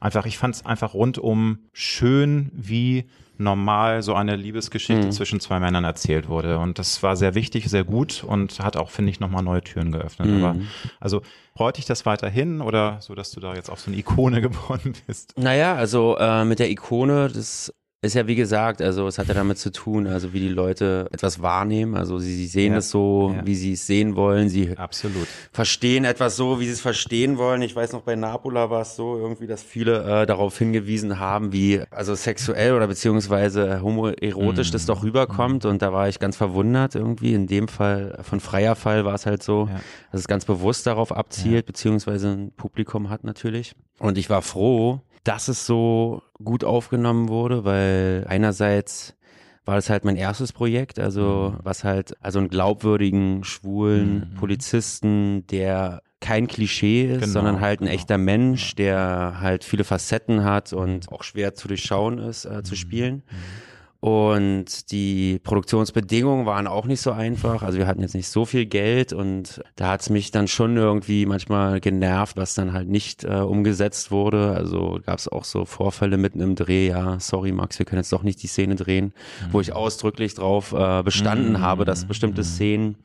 einfach, 0.05 0.27
ich 0.27 0.39
fand 0.39 0.55
es 0.55 0.67
einfach 0.67 0.95
rundum 0.95 1.59
schön, 1.73 2.51
wie 2.53 3.07
normal 3.39 4.03
so 4.03 4.15
eine 4.15 4.37
Liebesgeschichte 4.37 5.07
mhm. 5.07 5.13
zwischen 5.13 5.41
zwei 5.41 5.59
Männern 5.59 5.83
erzählt 5.83 6.29
wurde. 6.29 6.59
Und 6.59 6.79
das 6.79 7.03
war 7.03 7.17
sehr 7.17 7.35
wichtig, 7.35 7.69
sehr 7.69 7.83
gut 7.83 8.23
und 8.23 8.61
hat 8.61 8.77
auch, 8.77 8.91
finde 8.91 9.11
ich, 9.11 9.19
nochmal 9.19 9.43
neue 9.43 9.63
Türen 9.63 9.91
geöffnet. 9.91 10.29
Mhm. 10.29 10.45
Aber 10.45 10.57
also 11.01 11.23
freut 11.57 11.79
dich 11.79 11.87
das 11.87 12.07
weiterhin 12.07 12.61
oder 12.61 12.99
so, 13.01 13.15
dass 13.15 13.33
du 13.33 13.41
da 13.41 13.55
jetzt 13.55 13.71
auch 13.71 13.79
so 13.79 13.91
eine 13.91 13.99
Ikone 13.99 14.41
geworden 14.43 14.93
bist? 15.07 15.33
Naja, 15.37 15.75
also 15.75 16.17
äh, 16.19 16.45
mit 16.45 16.59
der 16.59 16.71
Ikone, 16.71 17.29
das 17.29 17.75
ist 18.05 18.15
ja 18.15 18.27
wie 18.27 18.35
gesagt, 18.35 18.83
also 18.83 19.07
es 19.07 19.19
hat 19.19 19.29
ja 19.29 19.35
damit 19.35 19.59
zu 19.59 19.73
tun, 19.73 20.07
also 20.07 20.33
wie 20.33 20.41
die 20.41 20.49
Leute 20.49 21.09
etwas 21.13 21.41
wahrnehmen. 21.41 21.97
Also 21.97 22.19
sie, 22.19 22.35
sie 22.35 22.47
sehen 22.47 22.73
ja, 22.73 22.79
es 22.79 22.91
so, 22.91 23.35
ja. 23.35 23.47
wie 23.47 23.55
sie 23.55 23.73
es 23.73 23.87
sehen 23.87 24.15
wollen. 24.15 24.49
Sie 24.49 24.77
Absolut. 24.77 25.27
verstehen 25.53 26.05
etwas 26.05 26.37
so, 26.37 26.61
wie 26.61 26.67
sie 26.67 26.73
es 26.73 26.81
verstehen 26.81 27.39
wollen. 27.39 27.63
Ich 27.63 27.75
weiß 27.75 27.93
noch, 27.93 28.03
bei 28.03 28.15
Napola 28.15 28.71
war 28.71 28.83
es 28.83 28.97
so 28.97 29.17
irgendwie, 29.17 29.47
dass 29.47 29.63
viele 29.63 30.23
äh, 30.23 30.27
darauf 30.27 30.57
hingewiesen 30.59 31.19
haben, 31.19 31.53
wie 31.53 31.83
also 31.91 32.15
sexuell 32.15 32.75
oder 32.75 32.87
beziehungsweise 32.87 33.81
homoerotisch 33.81 34.71
mm. 34.71 34.73
das 34.73 34.87
doch 34.87 35.03
rüberkommt. 35.03 35.65
Mm. 35.65 35.69
Und 35.69 35.83
da 35.83 35.93
war 35.93 36.09
ich 36.09 36.19
ganz 36.19 36.37
verwundert 36.37 36.95
irgendwie. 36.95 37.35
In 37.35 37.47
dem 37.47 37.69
Fall, 37.69 38.19
von 38.23 38.41
freier 38.41 38.77
Fall 38.77 39.05
war 39.05 39.15
es 39.15 39.27
halt 39.27 39.43
so, 39.43 39.69
ja. 39.71 39.81
dass 40.13 40.21
es 40.21 40.29
ganz 40.29 40.45
bewusst 40.45 40.87
darauf 40.87 41.11
abzielt, 41.11 41.67
beziehungsweise 41.67 42.29
ein 42.29 42.53
Publikum 42.53 43.09
hat 43.09 43.25
natürlich. 43.25 43.75
Und 43.99 44.19
ich 44.19 44.29
war 44.29 44.43
froh, 44.43 45.01
dass 45.25 45.49
es 45.49 45.67
so 45.67 46.23
gut 46.43 46.65
aufgenommen 46.65 47.29
wurde, 47.29 47.65
weil 47.65 48.27
einerseits 48.29 49.17
war 49.65 49.77
das 49.77 49.89
halt 49.89 50.05
mein 50.05 50.17
erstes 50.17 50.53
Projekt, 50.53 50.99
also 50.99 51.55
mhm. 51.55 51.61
was 51.65 51.85
halt, 51.85 52.17
also 52.21 52.39
einen 52.39 52.49
glaubwürdigen, 52.49 53.45
schwulen 53.45 54.31
mhm. 54.31 54.35
Polizisten, 54.35 55.47
der 55.47 56.03
kein 56.21 56.47
Klischee 56.47 57.05
ist, 57.05 57.21
genau, 57.21 57.33
sondern 57.33 57.61
halt 57.61 57.81
ein 57.81 57.85
genau. 57.87 57.95
echter 57.95 58.19
Mensch, 58.19 58.75
der 58.75 59.41
halt 59.41 59.65
viele 59.65 59.85
Facetten 59.85 60.45
hat 60.45 60.73
und 60.73 61.11
auch 61.11 61.23
schwer 61.23 61.55
zu 61.55 61.69
durchschauen 61.69 62.19
ist, 62.19 62.45
äh, 62.45 62.63
zu 62.63 62.73
mhm. 62.73 62.79
spielen. 62.79 63.15
Mhm. 63.15 63.74
Und 64.05 64.93
die 64.93 65.41
Produktionsbedingungen 65.43 66.45
waren 66.45 66.67
auch 66.67 66.85
nicht 66.85 67.01
so 67.01 67.11
einfach. 67.11 67.63
Also 67.63 67.79
wir 67.79 67.87
hatten 67.87 68.03
jetzt 68.03 68.15
nicht 68.15 68.29
so 68.29 68.45
viel 68.45 68.67
Geld 68.67 69.15
und 69.15 69.63
da 69.77 69.93
hat 69.93 70.03
es 70.03 70.11
mich 70.11 70.31
dann 70.31 70.47
schon 70.47 70.77
irgendwie 70.77 71.25
manchmal 71.25 71.81
genervt, 71.81 72.37
was 72.37 72.53
dann 72.53 72.75
halt 72.75 72.87
nicht 72.87 73.25
äh, 73.25 73.29
umgesetzt 73.29 74.11
wurde. 74.11 74.51
Also 74.51 75.01
gab 75.07 75.19
es 75.19 75.27
auch 75.27 75.45
so 75.45 75.65
Vorfälle 75.65 76.19
mitten 76.19 76.41
im 76.43 76.55
Dreh, 76.55 76.89
ja, 76.89 77.19
sorry 77.19 77.51
Max, 77.53 77.79
wir 77.79 77.87
können 77.87 78.01
jetzt 78.01 78.13
doch 78.13 78.23
nicht 78.23 78.43
die 78.43 78.47
Szene 78.47 78.75
drehen, 78.75 79.07
mhm. 79.07 79.53
wo 79.53 79.63
ich 79.63 79.69
mhm. 79.69 79.77
ausdrücklich 79.77 80.35
drauf 80.35 80.75
äh, 80.75 81.03
bestanden 81.03 81.53
mhm. 81.53 81.61
habe, 81.61 81.87
dass 81.87 82.05
bestimmte 82.05 82.43
mhm. 82.43 82.47
Szenen 82.47 82.97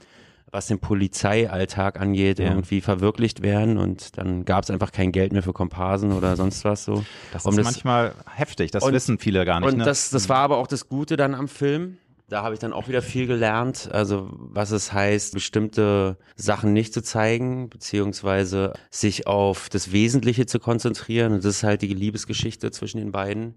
was 0.51 0.67
den 0.67 0.79
Polizeialltag 0.79 1.99
angeht, 1.99 2.39
ja. 2.39 2.47
irgendwie 2.47 2.81
verwirklicht 2.81 3.41
werden 3.41 3.77
und 3.77 4.17
dann 4.17 4.45
gab 4.45 4.63
es 4.63 4.71
einfach 4.71 4.91
kein 4.91 5.11
Geld 5.11 5.33
mehr 5.33 5.43
für 5.43 5.53
Komparsen 5.53 6.11
oder 6.11 6.35
sonst 6.35 6.65
was 6.65 6.85
so. 6.85 7.03
Das 7.31 7.45
ist 7.45 7.57
das, 7.57 7.63
manchmal 7.63 8.13
heftig, 8.25 8.71
das 8.71 8.83
und, 8.83 8.93
wissen 8.93 9.19
viele 9.19 9.45
gar 9.45 9.59
nicht. 9.59 9.69
Und 9.69 9.77
ne? 9.77 9.83
das, 9.83 10.09
das 10.09 10.29
war 10.29 10.39
aber 10.39 10.57
auch 10.57 10.67
das 10.67 10.89
Gute 10.89 11.17
dann 11.17 11.35
am 11.35 11.47
Film. 11.47 11.97
Da 12.29 12.43
habe 12.43 12.53
ich 12.53 12.59
dann 12.59 12.73
auch 12.73 12.87
wieder 12.87 13.01
viel 13.01 13.25
gelernt, 13.25 13.89
also 13.91 14.29
was 14.31 14.69
es 14.69 14.93
heißt, 14.93 15.33
bestimmte 15.33 16.17
Sachen 16.35 16.73
nicht 16.73 16.93
zu 16.93 17.01
zeigen, 17.01 17.69
beziehungsweise 17.71 18.73
sich 18.91 19.25
auf 19.25 19.67
das 19.69 19.91
Wesentliche 19.91 20.45
zu 20.45 20.59
konzentrieren. 20.59 21.33
Und 21.33 21.43
das 21.43 21.57
ist 21.57 21.63
halt 21.63 21.81
die 21.81 21.87
Liebesgeschichte 21.87 22.69
zwischen 22.69 22.99
den 22.99 23.11
beiden. 23.11 23.55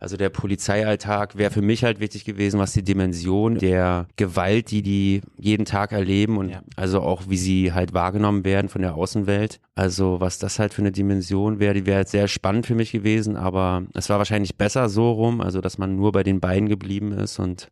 Also 0.00 0.16
der 0.16 0.30
Polizeialltag 0.30 1.36
wäre 1.36 1.50
für 1.50 1.60
mich 1.60 1.84
halt 1.84 2.00
wichtig 2.00 2.24
gewesen, 2.24 2.58
was 2.58 2.72
die 2.72 2.82
Dimension 2.82 3.58
der 3.58 4.06
Gewalt, 4.16 4.70
die 4.70 4.80
die 4.80 5.20
jeden 5.38 5.66
Tag 5.66 5.92
erleben 5.92 6.38
und 6.38 6.48
ja. 6.48 6.62
also 6.74 7.02
auch 7.02 7.24
wie 7.28 7.36
sie 7.36 7.74
halt 7.74 7.92
wahrgenommen 7.92 8.46
werden 8.46 8.70
von 8.70 8.80
der 8.80 8.94
Außenwelt. 8.94 9.60
Also 9.74 10.18
was 10.18 10.38
das 10.38 10.58
halt 10.58 10.72
für 10.72 10.80
eine 10.80 10.90
Dimension 10.90 11.60
wäre, 11.60 11.74
die 11.74 11.84
wäre 11.84 11.98
halt 11.98 12.08
sehr 12.08 12.28
spannend 12.28 12.66
für 12.66 12.74
mich 12.74 12.92
gewesen, 12.92 13.36
aber 13.36 13.82
es 13.92 14.08
war 14.08 14.16
wahrscheinlich 14.16 14.56
besser 14.56 14.88
so 14.88 15.12
rum, 15.12 15.42
also 15.42 15.60
dass 15.60 15.76
man 15.76 15.96
nur 15.96 16.12
bei 16.12 16.22
den 16.22 16.40
beiden 16.40 16.70
geblieben 16.70 17.12
ist 17.12 17.38
und 17.38 17.70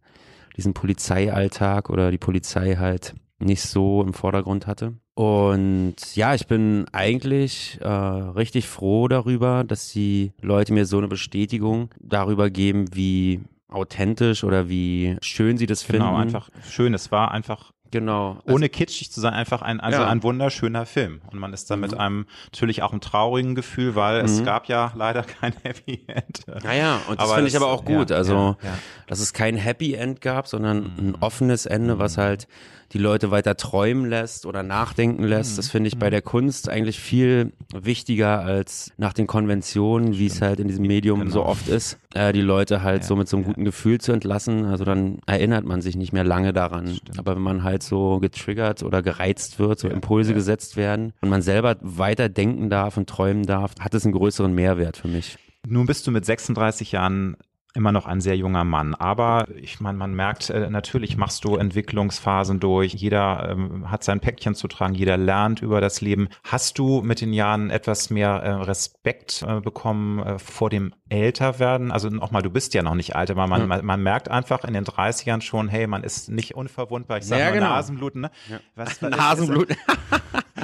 diesen 0.58 0.74
Polizeialltag 0.74 1.88
oder 1.88 2.10
die 2.10 2.18
Polizei 2.18 2.76
halt 2.76 3.14
nicht 3.38 3.62
so 3.62 4.02
im 4.02 4.12
Vordergrund 4.12 4.66
hatte. 4.66 4.94
Und 5.18 5.96
ja, 6.14 6.36
ich 6.36 6.46
bin 6.46 6.86
eigentlich 6.92 7.76
äh, 7.80 7.88
richtig 7.88 8.68
froh 8.68 9.08
darüber, 9.08 9.64
dass 9.64 9.88
die 9.88 10.30
Leute 10.40 10.72
mir 10.72 10.86
so 10.86 10.96
eine 10.96 11.08
Bestätigung 11.08 11.90
darüber 11.98 12.50
geben, 12.50 12.94
wie 12.94 13.40
authentisch 13.66 14.44
oder 14.44 14.68
wie 14.68 15.16
schön 15.20 15.58
sie 15.58 15.66
das 15.66 15.84
genau, 15.84 15.90
finden. 15.90 16.06
Genau, 16.06 16.20
einfach 16.20 16.50
schön. 16.70 16.94
Es 16.94 17.10
war 17.10 17.32
einfach 17.32 17.72
Genau. 17.90 18.36
Also, 18.44 18.54
Ohne 18.54 18.68
kitschig 18.68 19.10
zu 19.10 19.20
sein, 19.20 19.32
einfach 19.32 19.62
ein, 19.62 19.80
also 19.80 20.00
ja. 20.02 20.08
ein 20.08 20.22
wunderschöner 20.22 20.84
Film. 20.84 21.22
Und 21.32 21.38
man 21.38 21.52
ist 21.54 21.70
dann 21.70 21.78
mhm. 21.78 21.86
mit 21.86 21.94
einem 21.94 22.26
natürlich 22.44 22.82
auch 22.82 22.92
einem 22.92 23.00
traurigen 23.00 23.54
Gefühl, 23.54 23.94
weil 23.94 24.18
mhm. 24.20 24.26
es 24.26 24.44
gab 24.44 24.66
ja 24.66 24.92
leider 24.94 25.22
kein 25.22 25.54
Happy 25.62 26.04
End. 26.06 26.42
Naja, 26.62 27.00
und 27.08 27.20
das 27.20 27.32
finde 27.32 27.48
ich 27.48 27.56
aber 27.56 27.68
auch 27.68 27.84
gut. 27.84 28.10
Ja, 28.10 28.16
also, 28.16 28.56
ja, 28.62 28.78
dass 29.06 29.20
es 29.20 29.32
kein 29.32 29.56
Happy 29.56 29.94
End 29.94 30.20
gab, 30.20 30.46
sondern 30.48 30.78
mhm. 30.78 30.92
ein 30.98 31.14
offenes 31.20 31.66
Ende, 31.66 31.98
was 31.98 32.18
mhm. 32.18 32.20
halt 32.20 32.48
die 32.92 32.98
Leute 32.98 33.30
weiter 33.30 33.56
träumen 33.56 34.08
lässt 34.08 34.46
oder 34.46 34.62
nachdenken 34.62 35.24
lässt. 35.24 35.52
Mhm. 35.52 35.56
Das 35.56 35.68
finde 35.68 35.88
ich 35.88 35.98
bei 35.98 36.06
mhm. 36.06 36.10
der 36.12 36.22
Kunst 36.22 36.68
eigentlich 36.68 36.98
viel 36.98 37.52
wichtiger 37.74 38.40
als 38.40 38.92
nach 38.96 39.12
den 39.12 39.26
Konventionen, 39.26 40.18
wie 40.18 40.26
es 40.26 40.40
halt 40.40 40.60
in 40.60 40.68
diesem 40.68 40.86
Medium 40.86 41.20
genau. 41.20 41.30
so 41.30 41.44
oft 41.44 41.68
ist, 41.68 41.98
äh, 42.14 42.32
die 42.32 42.40
Leute 42.40 42.82
halt 42.82 43.02
ja, 43.02 43.08
so 43.08 43.16
mit 43.16 43.28
so 43.28 43.36
einem 43.36 43.44
guten 43.44 43.64
Gefühl 43.64 44.00
zu 44.00 44.12
entlassen. 44.12 44.64
Also 44.64 44.84
dann 44.84 45.18
erinnert 45.26 45.64
man 45.64 45.82
sich 45.82 45.96
nicht 45.96 46.12
mehr 46.12 46.24
lange 46.24 46.52
daran. 46.52 46.98
Aber 47.16 47.36
wenn 47.36 47.42
man 47.42 47.62
halt 47.62 47.82
so 47.82 48.18
getriggert 48.20 48.82
oder 48.82 49.02
gereizt 49.02 49.58
wird, 49.58 49.78
so 49.78 49.88
ja, 49.88 49.94
Impulse 49.94 50.30
ja. 50.30 50.36
gesetzt 50.36 50.76
werden 50.76 51.12
und 51.20 51.28
man 51.28 51.42
selber 51.42 51.76
weiter 51.80 52.28
denken 52.28 52.70
darf 52.70 52.96
und 52.96 53.08
träumen 53.08 53.44
darf, 53.44 53.72
hat 53.78 53.94
es 53.94 54.04
einen 54.04 54.14
größeren 54.14 54.52
Mehrwert 54.52 54.96
für 54.96 55.08
mich. 55.08 55.36
Nun 55.66 55.86
bist 55.86 56.06
du 56.06 56.10
mit 56.10 56.24
36 56.24 56.92
Jahren 56.92 57.36
immer 57.74 57.92
noch 57.92 58.06
ein 58.06 58.20
sehr 58.20 58.36
junger 58.36 58.64
Mann. 58.64 58.94
Aber 58.94 59.46
ich 59.54 59.80
meine, 59.80 59.98
man 59.98 60.14
merkt, 60.14 60.50
äh, 60.50 60.70
natürlich 60.70 61.16
machst 61.16 61.44
du 61.44 61.56
Entwicklungsphasen 61.56 62.60
durch. 62.60 62.94
Jeder 62.94 63.50
ähm, 63.50 63.90
hat 63.90 64.04
sein 64.04 64.20
Päckchen 64.20 64.54
zu 64.54 64.68
tragen, 64.68 64.94
jeder 64.94 65.16
lernt 65.16 65.60
über 65.60 65.80
das 65.80 66.00
Leben. 66.00 66.28
Hast 66.44 66.78
du 66.78 67.02
mit 67.02 67.20
den 67.20 67.32
Jahren 67.32 67.70
etwas 67.70 68.10
mehr 68.10 68.30
äh, 68.30 68.50
Respekt 68.50 69.44
äh, 69.46 69.60
bekommen 69.60 70.20
äh, 70.20 70.38
vor 70.38 70.70
dem 70.70 70.94
Älterwerden? 71.08 71.92
Also 71.92 72.08
nochmal, 72.08 72.42
du 72.42 72.50
bist 72.50 72.74
ja 72.74 72.82
noch 72.82 72.94
nicht 72.94 73.14
alt, 73.14 73.30
aber 73.30 73.46
man, 73.46 73.62
mhm. 73.62 73.68
man, 73.68 73.84
man, 73.84 74.02
merkt 74.02 74.30
einfach 74.30 74.64
in 74.64 74.74
den 74.74 74.84
30ern 74.84 75.42
schon, 75.42 75.68
hey, 75.68 75.86
man 75.86 76.02
ist 76.02 76.30
nicht 76.30 76.54
unverwundbar. 76.54 77.18
Ich 77.18 77.26
sage 77.26 77.42
ja, 77.42 77.50
genau. 77.50 77.68
Nasenbluten. 77.68 78.22
Ne? 78.22 78.30
Ja. 78.48 78.60
Was, 78.74 79.00
Nasenbluten. 79.02 79.76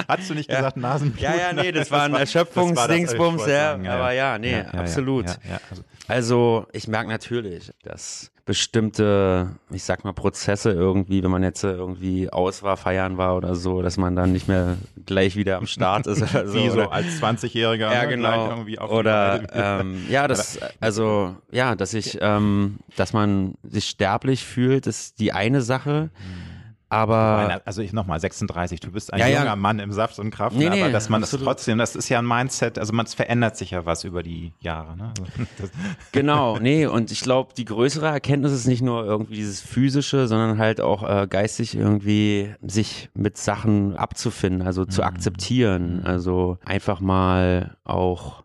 Hast 0.07 0.29
du 0.29 0.33
nicht 0.33 0.49
ja. 0.49 0.57
gesagt 0.57 0.77
Nasenbluten? 0.77 1.23
Ja, 1.23 1.35
ja, 1.35 1.53
nee, 1.53 1.71
das, 1.71 1.89
das 1.89 1.91
war 1.91 2.03
ein 2.03 2.13
Erschöpfungsdingsbums, 2.15 3.45
ja, 3.47 3.73
aber 3.73 4.11
ja, 4.11 4.37
nee, 4.37 4.61
absolut. 4.61 5.27
Also, 5.27 5.83
also 6.07 6.67
ich 6.71 6.87
merke 6.87 6.94
natürlich, 7.03 7.71
dass 7.83 8.31
bestimmte, 8.45 9.55
ich 9.71 9.83
sag 9.83 10.03
mal, 10.03 10.13
Prozesse 10.13 10.71
irgendwie, 10.71 11.23
wenn 11.23 11.31
man 11.31 11.41
jetzt 11.41 11.63
irgendwie 11.63 12.29
aus 12.29 12.61
war, 12.61 12.77
feiern 12.77 13.17
war 13.17 13.35
oder 13.35 13.55
so, 13.55 13.81
dass 13.81 13.97
man 13.97 14.15
dann 14.15 14.31
nicht 14.31 14.47
mehr 14.47 14.77
gleich 15.05 15.35
wieder 15.35 15.57
am 15.57 15.65
Start 15.65 16.05
ist 16.05 16.21
oder 16.21 16.47
so. 16.47 16.53
Wie 16.63 16.69
so 16.69 16.81
als 16.81 17.19
20-Jähriger. 17.21 17.91
Ja, 17.91 18.03
ne, 18.03 18.09
genau. 18.09 18.49
Irgendwie 18.49 18.77
oder 18.77 19.41
ähm, 19.81 20.05
ja, 20.09 20.27
das, 20.27 20.59
also 20.79 21.35
ja, 21.51 21.75
dass 21.75 21.95
ich, 21.95 22.19
ähm, 22.21 22.77
dass 22.95 23.13
man 23.13 23.55
sich 23.63 23.85
sterblich 23.85 24.45
fühlt, 24.45 24.85
ist 24.85 25.19
die 25.19 25.33
eine 25.33 25.61
Sache. 25.61 26.11
Mhm 26.19 26.54
aber 26.89 27.61
also 27.65 27.81
ich 27.81 27.93
nochmal 27.93 28.19
36, 28.19 28.79
du 28.79 28.91
bist 28.91 29.11
ein 29.11 29.19
ja, 29.19 29.27
junger 29.27 29.45
ja. 29.45 29.55
Mann 29.55 29.79
im 29.79 29.91
Saft 29.91 30.19
und 30.19 30.29
Kraft, 30.29 30.55
nee, 30.55 30.69
nee, 30.69 30.81
aber 30.81 30.91
dass 30.91 31.09
man 31.09 31.23
absolut. 31.23 31.41
das 31.41 31.55
trotzdem, 31.55 31.77
das 31.77 31.95
ist 31.95 32.09
ja 32.09 32.19
ein 32.19 32.27
Mindset, 32.27 32.77
also 32.77 32.93
man 32.93 33.07
verändert 33.07 33.57
sich 33.57 33.71
ja 33.71 33.85
was 33.85 34.03
über 34.03 34.21
die 34.21 34.53
Jahre. 34.59 34.95
Ne? 34.95 35.11
Also, 35.17 35.71
genau, 36.11 36.59
nee, 36.59 36.85
und 36.85 37.11
ich 37.11 37.21
glaube, 37.21 37.53
die 37.55 37.65
größere 37.65 38.07
Erkenntnis 38.07 38.51
ist 38.51 38.67
nicht 38.67 38.81
nur 38.81 39.03
irgendwie 39.03 39.35
dieses 39.35 39.61
physische, 39.61 40.27
sondern 40.27 40.57
halt 40.57 40.79
auch 40.79 41.03
äh, 41.03 41.27
geistig 41.27 41.75
irgendwie 41.75 42.53
sich 42.61 43.09
mit 43.13 43.37
Sachen 43.37 43.97
abzufinden, 43.97 44.61
also 44.61 44.85
zu 44.85 45.01
mhm. 45.01 45.07
akzeptieren, 45.07 45.99
mhm. 45.99 46.05
also 46.05 46.57
einfach 46.65 46.99
mal 46.99 47.77
auch 47.83 48.43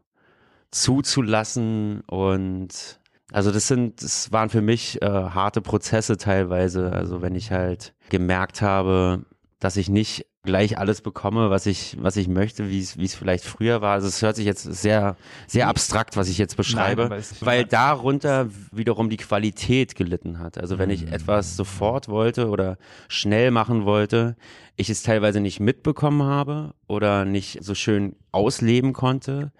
zuzulassen 0.71 2.03
und 2.07 3.00
also 3.33 3.51
das 3.53 3.69
sind, 3.69 4.03
das 4.03 4.33
waren 4.33 4.51
für 4.51 4.63
mich 4.63 5.01
äh, 5.03 5.07
harte 5.07 5.61
Prozesse 5.61 6.17
teilweise. 6.17 6.93
Also 6.93 7.23
wenn 7.23 7.35
ich 7.35 7.51
halt 7.51 7.95
gemerkt 8.09 8.63
habe, 8.63 9.25
dass 9.61 9.77
ich 9.77 9.89
nicht 9.89 10.27
gleich 10.43 10.79
alles 10.79 11.03
bekomme, 11.03 11.51
was 11.51 11.67
ich, 11.67 11.99
was 12.01 12.17
ich 12.17 12.27
möchte, 12.27 12.71
wie 12.71 12.81
es, 12.81 12.97
wie 12.97 13.05
es 13.05 13.15
vielleicht 13.15 13.45
früher 13.45 13.83
war. 13.83 13.93
Also 13.93 14.09
es 14.09 14.23
hört 14.23 14.37
sich 14.37 14.47
jetzt 14.47 14.63
sehr, 14.63 15.17
sehr 15.47 15.69
abstrakt, 15.69 16.17
was 16.17 16.29
ich 16.31 16.39
jetzt 16.39 16.57
beschreibe, 16.57 17.09
Nein, 17.11 17.23
weil 17.41 17.65
darunter 17.67 18.49
wiederum 18.73 19.11
die 19.11 19.19
Qualität 19.19 19.95
gelitten 19.95 20.39
hat. 20.39 20.57
Also 20.57 20.79
wenn 20.79 20.89
ich 20.89 21.07
mhm. 21.07 21.13
etwas 21.13 21.57
sofort 21.57 22.09
wollte 22.09 22.49
oder 22.49 22.79
schnell 23.09 23.51
machen 23.51 23.85
wollte, 23.85 24.35
ich 24.77 24.89
es 24.89 25.03
teilweise 25.03 25.41
nicht 25.41 25.61
mitbekommen 25.61 26.23
habe 26.23 26.73
oder 26.89 27.27
nicht 27.27 27.63
so 27.63 27.75
schön 27.75 28.17
ausleben 28.33 28.95
konnte 28.95 29.53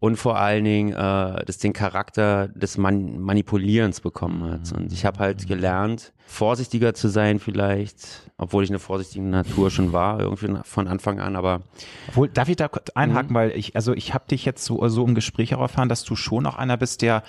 und 0.00 0.16
vor 0.16 0.38
allen 0.38 0.64
Dingen 0.64 0.92
äh, 0.92 1.44
das 1.44 1.58
den 1.58 1.72
Charakter 1.72 2.48
des 2.48 2.76
Man 2.76 3.20
Manipulierens 3.20 4.00
bekommen 4.00 4.44
hat. 4.44 4.72
Und 4.72 4.92
ich 4.92 5.04
habe 5.06 5.18
halt 5.18 5.46
gelernt, 5.46 6.12
vorsichtiger 6.26 6.94
zu 6.94 7.08
sein 7.08 7.38
vielleicht, 7.38 8.30
obwohl 8.36 8.64
ich 8.64 8.70
eine 8.70 8.78
vorsichtige 8.78 9.24
Natur 9.24 9.70
schon 9.70 9.92
war, 9.92 10.20
irgendwie 10.20 10.58
von 10.64 10.88
Anfang 10.88 11.20
an, 11.20 11.36
aber 11.36 11.62
obwohl, 12.08 12.28
darf 12.28 12.48
ich 12.48 12.56
da 12.56 12.68
einhaken, 12.94 13.30
mhm. 13.30 13.34
weil 13.34 13.50
ich, 13.52 13.76
also 13.76 13.94
ich 13.94 14.14
habe 14.14 14.24
dich 14.28 14.44
jetzt 14.44 14.64
so, 14.64 14.86
so 14.88 15.04
im 15.04 15.14
Gespräch 15.14 15.54
auch 15.54 15.60
erfahren, 15.60 15.88
dass 15.88 16.04
du 16.04 16.16
schon 16.16 16.46
auch 16.46 16.56
einer 16.56 16.76
bist, 16.76 17.02
der 17.02 17.22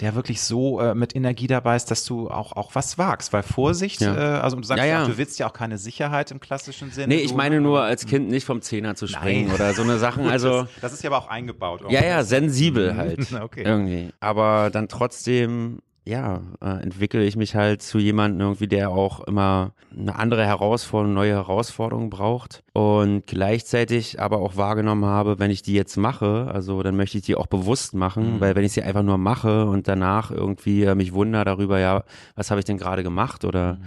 der 0.00 0.14
wirklich 0.14 0.42
so 0.42 0.80
äh, 0.80 0.94
mit 0.94 1.14
Energie 1.14 1.46
dabei 1.46 1.76
ist, 1.76 1.90
dass 1.90 2.04
du 2.04 2.28
auch, 2.28 2.52
auch 2.52 2.74
was 2.74 2.98
wagst. 2.98 3.32
Weil 3.32 3.42
Vorsicht, 3.42 4.00
ja. 4.00 4.38
äh, 4.38 4.40
also 4.40 4.56
du 4.56 4.62
sagst 4.64 4.82
ja, 4.82 4.88
ja. 4.88 5.02
Auch, 5.02 5.08
du 5.08 5.18
willst 5.18 5.38
ja 5.38 5.48
auch 5.48 5.52
keine 5.52 5.78
Sicherheit 5.78 6.30
im 6.30 6.40
klassischen 6.40 6.90
Sinne. 6.90 7.14
Nee, 7.14 7.20
ich 7.20 7.34
meine 7.34 7.60
nur 7.60 7.82
als 7.82 8.06
Kind 8.06 8.28
nicht 8.28 8.44
vom 8.44 8.60
Zehner 8.60 8.96
zu 8.96 9.06
springen 9.06 9.46
Nein. 9.46 9.54
oder 9.54 9.72
so 9.72 9.82
eine 9.82 9.98
Sachen. 9.98 10.24
Also 10.34 10.62
das, 10.62 10.70
das, 10.80 10.92
ist 10.94 11.04
ja 11.04 11.10
aber 11.10 11.18
auch 11.18 11.28
eingebaut. 11.28 11.82
Ja, 11.90 12.02
ja, 12.02 12.24
sensibel 12.24 12.96
halt. 12.96 13.32
okay. 13.40 13.62
Irgendwie. 13.64 14.10
Aber 14.18 14.70
dann 14.70 14.88
trotzdem 14.88 15.80
ja, 16.06 16.42
äh, 16.60 16.82
entwickle 16.82 17.24
ich 17.24 17.34
mich 17.34 17.54
halt 17.54 17.80
zu 17.80 17.98
jemandem 17.98 18.40
irgendwie, 18.40 18.66
der 18.66 18.90
auch 18.90 19.20
immer 19.20 19.72
eine 19.96 20.16
andere 20.16 20.44
Herausforderung, 20.44 21.14
neue 21.14 21.32
Herausforderungen 21.32 22.10
braucht 22.10 22.62
und 22.74 23.26
gleichzeitig 23.26 24.20
aber 24.20 24.38
auch 24.40 24.56
wahrgenommen 24.56 25.06
habe, 25.06 25.38
wenn 25.38 25.50
ich 25.50 25.62
die 25.62 25.72
jetzt 25.72 25.96
mache, 25.96 26.50
also 26.52 26.82
dann 26.82 26.96
möchte 26.96 27.16
ich 27.16 27.24
die 27.24 27.36
auch 27.36 27.46
bewusst 27.46 27.94
machen, 27.94 28.34
mhm. 28.34 28.40
weil 28.40 28.54
wenn 28.54 28.64
ich 28.64 28.72
sie 28.72 28.82
einfach 28.82 29.02
nur 29.02 29.16
mache 29.16 29.64
und 29.64 29.88
danach 29.88 30.30
irgendwie 30.30 30.84
äh, 30.84 30.94
mich 30.94 31.14
wundere 31.14 31.44
darüber, 31.44 31.78
ja, 31.78 32.04
was 32.34 32.50
habe 32.50 32.58
ich 32.58 32.66
denn 32.66 32.78
gerade 32.78 33.02
gemacht 33.02 33.46
oder 33.46 33.74
mhm. 33.74 33.84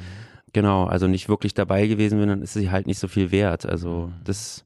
genau, 0.54 0.86
also 0.86 1.08
nicht 1.08 1.30
wirklich 1.30 1.54
dabei 1.54 1.86
gewesen 1.86 2.20
bin, 2.20 2.30
dann 2.30 2.42
ist 2.42 2.54
sie 2.54 2.72
halt 2.72 2.88
nicht 2.88 3.00
so 3.00 3.08
viel 3.08 3.32
wert. 3.32 3.68
Also 3.68 4.08
mhm. 4.08 4.14
das 4.24 4.66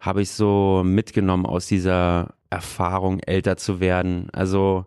habe 0.00 0.20
ich 0.20 0.32
so 0.32 0.82
mitgenommen 0.84 1.46
aus 1.46 1.66
dieser 1.66 2.34
Erfahrung, 2.50 3.20
älter 3.20 3.56
zu 3.56 3.78
werden. 3.78 4.26
Also 4.32 4.86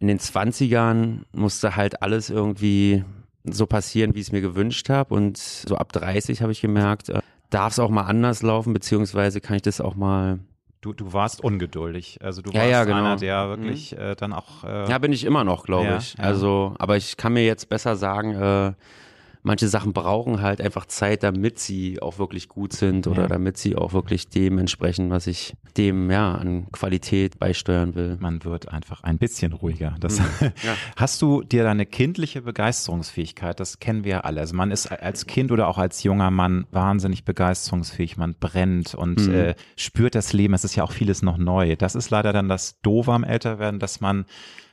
in 0.00 0.08
den 0.08 0.18
20ern 0.18 1.20
musste 1.32 1.76
halt 1.76 2.02
alles 2.02 2.30
irgendwie 2.30 3.04
so 3.44 3.66
passieren, 3.66 4.14
wie 4.14 4.20
ich 4.20 4.26
es 4.26 4.32
mir 4.32 4.40
gewünscht 4.40 4.88
habe. 4.88 5.14
Und 5.14 5.36
so 5.38 5.76
ab 5.76 5.92
30 5.92 6.42
habe 6.42 6.52
ich 6.52 6.60
gemerkt, 6.60 7.10
äh, 7.10 7.20
darf 7.50 7.72
es 7.72 7.78
auch 7.78 7.90
mal 7.90 8.02
anders 8.02 8.42
laufen, 8.42 8.72
beziehungsweise 8.72 9.40
kann 9.40 9.56
ich 9.56 9.62
das 9.62 9.80
auch 9.80 9.94
mal 9.94 10.40
du, 10.80 10.92
du 10.92 11.12
warst 11.12 11.42
ungeduldig. 11.42 12.18
Also 12.22 12.42
du 12.42 12.50
ja, 12.50 12.60
warst 12.60 12.70
ja, 12.70 12.84
genau. 12.84 12.96
einer, 12.98 13.16
der 13.16 13.48
wirklich 13.48 13.92
mhm. 13.92 13.98
äh, 13.98 14.16
dann 14.16 14.32
auch. 14.32 14.64
Äh, 14.64 14.88
ja, 14.88 14.98
bin 14.98 15.12
ich 15.12 15.24
immer 15.24 15.44
noch, 15.44 15.64
glaube 15.64 15.86
ja, 15.86 15.98
ich. 15.98 16.18
Also, 16.18 16.74
aber 16.78 16.96
ich 16.96 17.16
kann 17.16 17.32
mir 17.32 17.44
jetzt 17.44 17.68
besser 17.68 17.96
sagen, 17.96 18.34
äh, 18.34 18.72
manche 19.42 19.68
Sachen 19.68 19.92
brauchen 19.92 20.40
halt 20.40 20.60
einfach 20.60 20.86
Zeit, 20.86 21.22
damit 21.22 21.58
sie 21.58 22.00
auch 22.00 22.18
wirklich 22.18 22.48
gut 22.48 22.72
sind 22.72 23.06
oder 23.06 23.22
ja. 23.22 23.28
damit 23.28 23.56
sie 23.56 23.76
auch 23.76 23.92
wirklich 23.92 24.28
dem 24.28 24.58
entsprechen, 24.58 25.10
was 25.10 25.26
ich 25.26 25.54
dem 25.76 26.10
ja 26.10 26.34
an 26.34 26.70
Qualität 26.72 27.38
beisteuern 27.38 27.94
will. 27.94 28.16
Man 28.20 28.44
wird 28.44 28.68
einfach 28.68 29.02
ein 29.02 29.18
bisschen 29.18 29.52
ruhiger. 29.52 29.96
Das 30.00 30.18
mhm. 30.18 30.24
ja. 30.62 30.74
Hast 30.96 31.22
du 31.22 31.42
dir 31.42 31.64
deine 31.64 31.86
kindliche 31.86 32.42
Begeisterungsfähigkeit, 32.42 33.60
das 33.60 33.78
kennen 33.78 34.04
wir 34.04 34.10
ja 34.10 34.20
alle. 34.20 34.40
Also 34.40 34.54
man 34.54 34.70
ist 34.70 34.90
als 34.90 35.26
Kind 35.26 35.52
oder 35.52 35.68
auch 35.68 35.78
als 35.78 36.02
junger 36.02 36.30
Mann 36.30 36.66
wahnsinnig 36.70 37.24
begeisterungsfähig, 37.24 38.16
man 38.16 38.34
brennt 38.34 38.94
und 38.94 39.26
mhm. 39.26 39.34
äh, 39.34 39.54
spürt 39.76 40.14
das 40.14 40.32
Leben. 40.32 40.54
Es 40.54 40.64
ist 40.64 40.76
ja 40.76 40.84
auch 40.84 40.92
vieles 40.92 41.22
noch 41.22 41.38
neu. 41.38 41.76
Das 41.76 41.94
ist 41.94 42.10
leider 42.10 42.32
dann 42.32 42.48
das 42.48 42.80
Doofe 42.82 43.12
am 43.12 43.24
Älterwerden, 43.24 43.80
dass 43.80 44.00
man 44.00 44.26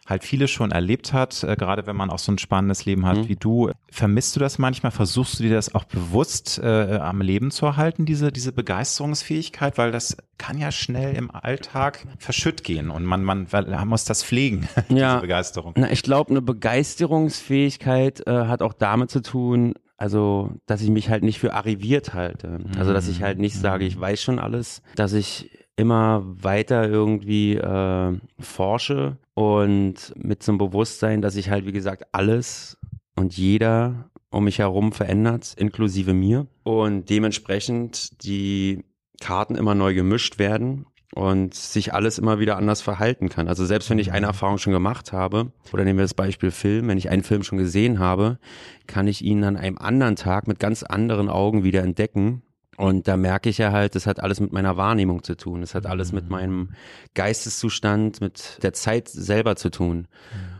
halt 0.07 0.23
vieles 0.23 0.49
schon 0.49 0.71
erlebt 0.71 1.13
hat, 1.13 1.43
äh, 1.43 1.55
gerade 1.55 1.85
wenn 1.85 1.95
man 1.95 2.09
auch 2.09 2.19
so 2.19 2.31
ein 2.31 2.37
spannendes 2.37 2.85
Leben 2.85 3.05
hat 3.05 3.17
mhm. 3.17 3.29
wie 3.29 3.35
du. 3.35 3.71
Vermisst 3.91 4.35
du 4.35 4.39
das 4.39 4.57
manchmal? 4.57 4.91
Versuchst 4.91 5.39
du 5.39 5.43
dir 5.43 5.53
das 5.53 5.75
auch 5.75 5.83
bewusst 5.83 6.59
äh, 6.63 6.97
am 6.97 7.21
Leben 7.21 7.51
zu 7.51 7.65
erhalten, 7.65 8.05
diese, 8.05 8.31
diese 8.31 8.53
Begeisterungsfähigkeit? 8.53 9.77
Weil 9.77 9.91
das 9.91 10.17
kann 10.37 10.57
ja 10.57 10.71
schnell 10.71 11.15
im 11.15 11.29
Alltag 11.29 12.07
verschütt 12.19 12.63
gehen 12.63 12.89
und 12.89 13.03
man, 13.03 13.23
man, 13.23 13.47
man 13.51 13.87
muss 13.87 14.05
das 14.05 14.23
pflegen, 14.23 14.67
ja. 14.89 15.15
diese 15.15 15.21
Begeisterung. 15.21 15.73
Na, 15.75 15.91
ich 15.91 16.03
glaube, 16.03 16.31
eine 16.31 16.41
Begeisterungsfähigkeit 16.41 18.25
äh, 18.25 18.45
hat 18.45 18.61
auch 18.61 18.73
damit 18.73 19.11
zu 19.11 19.21
tun, 19.21 19.73
also, 19.97 20.51
dass 20.67 20.81
ich 20.81 20.89
mich 20.89 21.09
halt 21.09 21.23
nicht 21.23 21.39
für 21.39 21.53
arriviert 21.53 22.13
halte. 22.13 22.59
Also, 22.77 22.93
dass 22.93 23.07
ich 23.07 23.23
halt 23.23 23.39
nicht 23.39 23.55
sage, 23.55 23.83
ich 23.83 23.95
mhm. 23.95 24.01
weiß 24.01 24.21
schon 24.21 24.37
alles, 24.37 24.83
dass 24.95 25.13
ich 25.13 25.49
immer 25.77 26.23
weiter 26.25 26.89
irgendwie 26.89 27.55
äh, 27.55 28.19
forsche 28.39 29.17
und 29.35 30.13
mit 30.15 30.43
so 30.43 30.51
einem 30.51 30.57
Bewusstsein, 30.57 31.21
dass 31.21 31.35
sich 31.35 31.49
halt, 31.49 31.65
wie 31.65 31.71
gesagt, 31.71 32.07
alles 32.11 32.77
und 33.15 33.37
jeder 33.37 34.09
um 34.29 34.43
mich 34.43 34.59
herum 34.59 34.91
verändert, 34.91 35.53
inklusive 35.57 36.13
mir. 36.13 36.47
Und 36.63 37.09
dementsprechend 37.09 38.23
die 38.23 38.83
Karten 39.21 39.55
immer 39.55 39.73
neu 39.73 39.93
gemischt 39.93 40.37
werden 40.39 40.85
und 41.15 41.53
sich 41.53 41.93
alles 41.93 42.19
immer 42.19 42.39
wieder 42.39 42.57
anders 42.57 42.81
verhalten 42.81 43.29
kann. 43.29 43.47
Also 43.47 43.65
selbst 43.65 43.89
wenn 43.89 43.99
ich 43.99 44.11
eine 44.11 44.27
Erfahrung 44.27 44.57
schon 44.57 44.73
gemacht 44.73 45.13
habe, 45.13 45.51
oder 45.71 45.85
nehmen 45.85 45.97
wir 45.99 46.03
das 46.03 46.13
Beispiel 46.13 46.51
Film, 46.51 46.87
wenn 46.87 46.97
ich 46.97 47.09
einen 47.09 47.23
Film 47.23 47.43
schon 47.43 47.57
gesehen 47.57 47.99
habe, 47.99 48.39
kann 48.87 49.07
ich 49.07 49.23
ihn 49.23 49.43
an 49.43 49.57
einem 49.57 49.77
anderen 49.77 50.15
Tag 50.15 50.47
mit 50.47 50.59
ganz 50.59 50.83
anderen 50.83 51.29
Augen 51.29 51.63
wieder 51.63 51.83
entdecken 51.83 52.41
und 52.77 53.07
da 53.07 53.17
merke 53.17 53.49
ich 53.49 53.57
ja 53.57 53.71
halt, 53.71 53.95
das 53.95 54.05
hat 54.05 54.19
alles 54.19 54.39
mit 54.39 54.53
meiner 54.53 54.77
Wahrnehmung 54.77 55.23
zu 55.23 55.35
tun. 55.35 55.61
Das 55.61 55.73
hat 55.73 55.87
alles 55.87 56.11
mit 56.11 56.25
mhm. 56.25 56.31
meinem 56.31 56.69
Geisteszustand, 57.15 58.21
mit 58.21 58.59
der 58.61 58.71
Zeit 58.73 59.09
selber 59.09 59.55
zu 59.55 59.71
tun. 59.71 60.07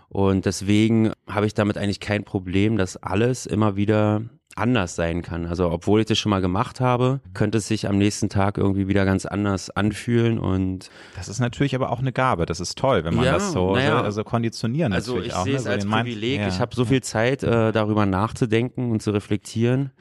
Und 0.10 0.46
deswegen 0.46 1.12
habe 1.28 1.46
ich 1.46 1.54
damit 1.54 1.78
eigentlich 1.78 2.00
kein 2.00 2.24
Problem, 2.24 2.78
dass 2.78 2.98
alles 2.98 3.46
immer 3.46 3.76
wieder 3.76 4.22
anders 4.58 4.96
sein 4.96 5.22
kann. 5.22 5.46
Also 5.46 5.70
obwohl 5.70 6.02
ich 6.02 6.08
das 6.08 6.18
schon 6.18 6.30
mal 6.30 6.42
gemacht 6.42 6.80
habe, 6.82 7.22
könnte 7.34 7.60
es 7.60 7.68
sich 7.68 7.88
am 7.88 7.98
nächsten 7.98 8.30
Tag 8.30 8.58
irgendwie 8.58 8.88
wieder 8.88 9.06
ganz 9.06 9.26
anders 9.26 9.70
anfühlen 9.70 10.40
und 10.40 10.90
das 11.16 11.30
ist 11.30 11.40
natürlich 11.40 11.76
aber 11.76 11.92
auch 11.92 12.00
eine 12.00 12.12
Gabe. 12.12 12.46
Das 12.46 12.60
ist 12.60 12.78
toll, 12.78 13.04
wenn 13.04 13.16
man 13.16 13.26
ja, 13.26 13.34
das 13.34 13.52
so 13.52 13.76
naja, 13.76 14.02
also 14.02 14.24
konditionieren 14.24 14.94
also 14.94 15.20
ich 15.20 15.34
auch. 15.34 15.44
sehe 15.44 15.54
ne? 15.54 15.60
es 15.60 15.68
als 15.68 15.86
Privileg. 15.86 16.40
Ja. 16.40 16.48
Ich 16.48 16.60
habe 16.60 16.76
so 16.76 16.86
viel 16.86 17.02
Zeit 17.02 17.44
äh, 17.44 17.72
darüber 17.72 18.06
nachzudenken 18.06 18.92
und 18.92 19.02
zu 19.02 19.12
reflektieren, 19.12 19.92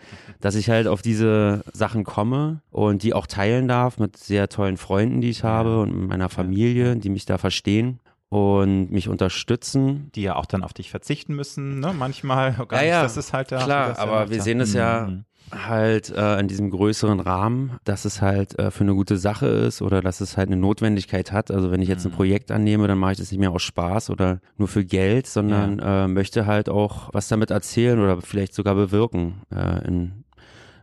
dass 0.40 0.54
ich 0.54 0.70
halt 0.70 0.86
auf 0.86 1.02
diese 1.02 1.62
Sachen 1.72 2.04
komme 2.04 2.62
und 2.70 3.02
die 3.02 3.14
auch 3.14 3.26
teilen 3.26 3.68
darf 3.68 3.98
mit 3.98 4.16
sehr 4.16 4.48
tollen 4.48 4.76
Freunden, 4.76 5.20
die 5.20 5.30
ich 5.30 5.44
habe 5.44 5.80
und 5.80 5.94
mit 5.94 6.08
meiner 6.08 6.28
Familie, 6.28 6.96
die 6.96 7.10
mich 7.10 7.26
da 7.26 7.38
verstehen 7.38 8.00
und 8.28 8.90
mich 8.90 9.08
unterstützen. 9.08 10.10
Die 10.14 10.22
ja 10.22 10.36
auch 10.36 10.46
dann 10.46 10.64
auf 10.64 10.72
dich 10.72 10.90
verzichten 10.90 11.34
müssen, 11.34 11.80
ne? 11.80 11.94
Manchmal. 11.96 12.52
Gar 12.68 12.82
ja, 12.82 12.88
ja, 12.88 13.02
das 13.02 13.16
ist 13.16 13.32
halt 13.32 13.52
da. 13.52 13.62
Klar, 13.62 13.98
aber 13.98 14.24
ja 14.24 14.30
wir 14.30 14.42
sehen 14.42 14.60
es 14.60 14.74
ja 14.74 15.06
mhm. 15.08 15.24
halt 15.52 16.10
äh, 16.10 16.40
in 16.40 16.48
diesem 16.48 16.70
größeren 16.70 17.20
Rahmen, 17.20 17.78
dass 17.84 18.04
es 18.04 18.20
halt 18.20 18.58
äh, 18.58 18.70
für 18.70 18.82
eine 18.82 18.94
gute 18.94 19.16
Sache 19.16 19.46
ist 19.46 19.80
oder 19.80 20.00
dass 20.00 20.20
es 20.20 20.36
halt 20.36 20.48
eine 20.48 20.56
Notwendigkeit 20.56 21.30
hat. 21.30 21.52
Also 21.52 21.70
wenn 21.70 21.82
ich 21.82 21.88
jetzt 21.88 22.04
ein 22.04 22.12
mhm. 22.12 22.16
Projekt 22.16 22.50
annehme, 22.50 22.88
dann 22.88 22.98
mache 22.98 23.12
ich 23.12 23.18
das 23.18 23.30
nicht 23.30 23.40
mehr 23.40 23.52
aus 23.52 23.62
Spaß 23.62 24.10
oder 24.10 24.40
nur 24.56 24.66
für 24.66 24.84
Geld, 24.84 25.28
sondern 25.28 25.78
ja. 25.78 26.04
äh, 26.04 26.08
möchte 26.08 26.46
halt 26.46 26.68
auch 26.68 27.10
was 27.12 27.28
damit 27.28 27.52
erzählen 27.52 28.00
oder 28.00 28.20
vielleicht 28.22 28.54
sogar 28.54 28.74
bewirken 28.74 29.42
äh, 29.54 29.86
in 29.86 30.24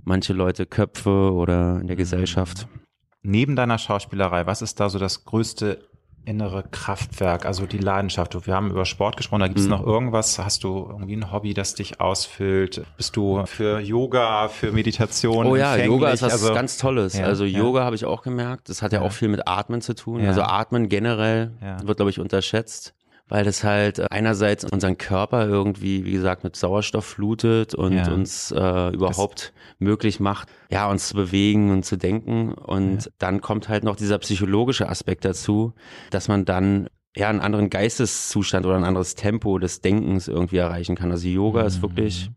manche 0.05 0.33
Leute 0.33 0.65
Köpfe 0.65 1.33
oder 1.33 1.81
in 1.81 1.87
der 1.87 1.97
mhm. 1.97 1.99
Gesellschaft. 1.99 2.67
Neben 3.21 3.55
deiner 3.55 3.77
Schauspielerei, 3.77 4.45
was 4.45 4.61
ist 4.61 4.79
da 4.79 4.89
so 4.89 4.99
das 4.99 5.23
größte 5.23 5.79
innere 6.25 6.63
Kraftwerk, 6.63 7.45
also 7.45 7.65
die 7.65 7.77
Leidenschaft. 7.77 8.47
Wir 8.47 8.55
haben 8.55 8.69
über 8.69 8.85
Sport 8.85 9.17
gesprochen, 9.17 9.41
da 9.41 9.47
gibt 9.47 9.59
es 9.59 9.65
mhm. 9.65 9.71
noch 9.71 9.85
irgendwas? 9.85 10.39
Hast 10.39 10.63
du 10.63 10.87
irgendwie 10.89 11.15
ein 11.15 11.31
Hobby, 11.31 11.53
das 11.53 11.75
dich 11.75 11.99
ausfüllt? 11.99 12.83
Bist 12.97 13.15
du 13.15 13.45
für 13.45 13.79
Yoga, 13.79 14.47
für 14.47 14.71
Meditation? 14.71 15.45
Oh 15.45 15.55
ja, 15.55 15.75
Yoga 15.75 16.09
ist 16.11 16.21
was 16.21 16.33
also, 16.33 16.53
ganz 16.53 16.77
Tolles. 16.77 17.17
Ja, 17.17 17.25
also 17.25 17.45
Yoga 17.45 17.81
ja. 17.81 17.85
habe 17.85 17.95
ich 17.95 18.05
auch 18.05 18.21
gemerkt. 18.21 18.69
Das 18.69 18.81
hat 18.81 18.93
ja, 18.93 18.99
ja, 18.99 19.05
auch 19.05 19.11
viel 19.11 19.27
mit 19.27 19.47
Atmen 19.47 19.81
zu 19.81 19.95
tun. 19.95 20.25
Also 20.25 20.41
Atmen 20.41 20.89
generell 20.89 21.51
wird, 21.83 21.97
glaube 21.97 22.09
ich, 22.09 22.19
unterschätzt 22.19 22.93
weil 23.33 23.43
das 23.45 23.63
halt 23.63 24.11
einerseits 24.11 24.63
unseren 24.63 24.99
Körper 24.99 25.47
irgendwie, 25.47 26.05
wie 26.05 26.11
gesagt, 26.11 26.43
mit 26.43 26.55
Sauerstoff 26.55 27.03
flutet 27.03 27.73
und 27.73 27.93
ja. 27.93 28.11
uns 28.11 28.51
äh, 28.51 28.89
überhaupt 28.93 29.39
das 29.39 29.53
möglich 29.79 30.19
macht, 30.19 30.49
ja, 30.69 30.87
uns 30.87 31.07
zu 31.07 31.15
bewegen 31.15 31.71
und 31.71 31.83
zu 31.83 31.97
denken. 31.97 32.53
Und 32.53 33.05
ja. 33.05 33.11
dann 33.17 33.41
kommt 33.41 33.69
halt 33.69 33.85
noch 33.85 33.95
dieser 33.95 34.19
psychologische 34.19 34.87
Aspekt 34.87 35.25
dazu, 35.25 35.73
dass 36.11 36.27
man 36.27 36.45
dann 36.45 36.89
ja 37.15 37.27
einen 37.27 37.39
anderen 37.39 37.71
Geisteszustand 37.71 38.67
oder 38.67 38.75
ein 38.75 38.83
anderes 38.83 39.15
Tempo 39.15 39.57
des 39.57 39.81
Denkens 39.81 40.27
irgendwie 40.27 40.57
erreichen 40.57 40.95
kann. 40.95 41.09
Also 41.09 41.27
Yoga 41.27 41.61
mhm. 41.61 41.67
ist 41.67 41.81
wirklich 41.81 42.29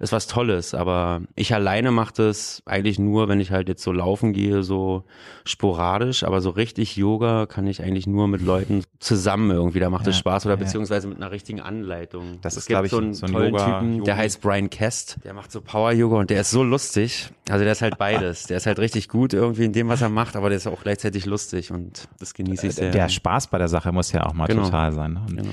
ist 0.00 0.12
was 0.12 0.26
Tolles, 0.26 0.72
aber 0.72 1.20
ich 1.34 1.52
alleine 1.52 1.90
mache 1.90 2.14
das 2.16 2.62
eigentlich 2.64 2.98
nur, 2.98 3.28
wenn 3.28 3.38
ich 3.38 3.50
halt 3.50 3.68
jetzt 3.68 3.82
so 3.82 3.92
laufen 3.92 4.32
gehe, 4.32 4.62
so 4.62 5.04
sporadisch, 5.44 6.24
aber 6.24 6.40
so 6.40 6.48
richtig 6.48 6.96
Yoga 6.96 7.44
kann 7.44 7.66
ich 7.66 7.82
eigentlich 7.82 8.06
nur 8.06 8.26
mit 8.26 8.40
Leuten 8.40 8.82
zusammen 8.98 9.50
irgendwie, 9.50 9.78
da 9.78 9.90
macht 9.90 10.06
es 10.06 10.16
ja, 10.16 10.20
Spaß 10.20 10.46
oder 10.46 10.54
ja. 10.54 10.60
beziehungsweise 10.60 11.06
mit 11.06 11.18
einer 11.18 11.30
richtigen 11.30 11.60
Anleitung. 11.60 12.38
Das 12.40 12.54
es 12.54 12.60
ist, 12.62 12.68
glaube 12.68 12.86
ich, 12.86 12.92
so 12.92 12.98
einen 12.98 13.12
so 13.12 13.26
ein 13.26 13.32
tollen 13.32 13.52
Yoga, 13.52 13.64
Typen, 13.64 13.92
Yoga. 13.92 14.04
der 14.06 14.16
heißt 14.16 14.40
Brian 14.40 14.70
Kest, 14.70 15.18
der 15.22 15.34
macht 15.34 15.52
so 15.52 15.60
Power 15.60 15.92
Yoga 15.92 16.16
und 16.16 16.30
der 16.30 16.40
ist 16.40 16.50
so 16.50 16.62
lustig. 16.62 17.30
Also 17.50 17.64
der 17.64 17.72
ist 17.72 17.82
halt 17.82 17.98
beides. 17.98 18.44
Der 18.44 18.56
ist 18.56 18.64
halt 18.64 18.78
richtig 18.78 19.08
gut 19.08 19.34
irgendwie 19.34 19.64
in 19.64 19.74
dem, 19.74 19.88
was 19.88 20.00
er 20.00 20.08
macht, 20.08 20.34
aber 20.34 20.48
der 20.48 20.56
ist 20.56 20.66
auch 20.66 20.82
gleichzeitig 20.82 21.26
lustig 21.26 21.72
und 21.72 22.08
das 22.18 22.32
genieße 22.32 22.68
ich 22.68 22.74
sehr. 22.74 22.90
Der 22.90 23.10
Spaß 23.10 23.48
bei 23.48 23.58
der 23.58 23.68
Sache 23.68 23.92
muss 23.92 24.12
ja 24.12 24.24
auch 24.24 24.32
mal 24.32 24.46
genau. 24.46 24.64
total 24.64 24.92
sein. 24.92 25.12
Ne? 25.12 25.22
Genau 25.28 25.50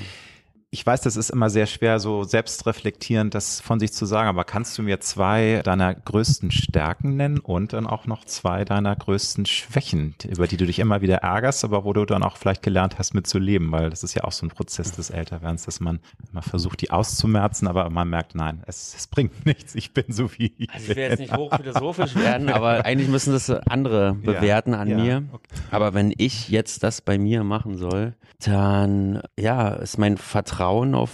ich 0.70 0.86
weiß, 0.86 1.00
das 1.00 1.16
ist 1.16 1.30
immer 1.30 1.50
sehr 1.50 1.66
schwer, 1.66 1.98
so 2.00 2.26
selbstreflektierend 2.26 3.34
das 3.34 3.62
von 3.62 3.80
sich 3.80 3.94
zu 3.94 4.06
sagen, 4.06 4.28
aber 4.28 4.44
kannst 4.44 4.78
du 4.78 4.84
mir 4.84 5.00
zwei 5.00 5.62
deiner 5.64 5.96
größten 5.96 6.52
Stärken 6.52 7.16
nennen 7.16 7.40
und 7.40 7.72
dann 7.72 7.88
auch 7.88 8.06
noch 8.06 8.26
zwei 8.26 8.66
deiner 8.66 8.94
größten 8.94 9.46
Schwächen, 9.46 10.16
über 10.28 10.46
die 10.46 10.58
du 10.58 10.66
dich 10.66 10.80
immer 10.80 11.00
wieder 11.00 11.20
ärgerst, 11.20 11.64
aber 11.64 11.86
wo 11.86 11.94
du 11.94 12.04
dann 12.04 12.22
auch 12.22 12.36
vielleicht 12.36 12.64
gelernt 12.64 13.00
hast, 13.00 13.14
mitzuleben, 13.14 13.72
weil 13.72 13.90
das 13.90 14.04
ist 14.04 14.14
ja 14.14 14.26
auch 14.26 14.34
so 14.34 14.46
ein 14.46 14.50
Prozess 14.50 14.92
des 14.92 15.10
Älterwerdens, 15.10 15.64
dass 15.64 15.80
man 15.80 16.00
immer 16.34 16.42
versucht, 16.42 16.82
die 16.82 16.92
auszumerzen, 16.92 17.70
aber 17.70 17.90
man 17.90 18.10
merkt, 18.10 18.36
nein, 18.36 18.62
es, 18.68 18.94
es 18.94 19.08
bringt 19.08 19.46
nichts, 19.46 19.74
ich 19.74 19.94
bin 19.94 20.06
so 20.10 20.30
wie 20.38 20.54
ich 20.58 20.70
also 20.70 20.92
ich 20.92 20.98
will 20.98 21.04
jetzt 21.04 21.20
nicht 21.20 21.34
hochphilosophisch 21.34 22.16
werden, 22.16 22.50
aber 22.50 22.84
eigentlich 22.86 23.08
müssen 23.08 23.32
das 23.32 23.50
andere 23.50 24.16
bewerten 24.16 24.74
ja, 24.74 24.80
an 24.80 24.88
ja, 24.90 24.98
mir. 24.98 25.24
Okay. 25.32 25.48
Aber 25.72 25.94
wenn 25.94 26.14
ich 26.18 26.50
jetzt 26.50 26.84
das 26.84 27.00
bei 27.00 27.18
mir 27.18 27.46
machen 27.46 27.78
soll, 27.78 28.16
dann 28.40 29.22
ja, 29.40 29.70
ist 29.70 29.98
mein 29.98 30.18
Vertrauen 30.18 30.57
Vertrauen 30.58 30.96
auf 30.96 31.12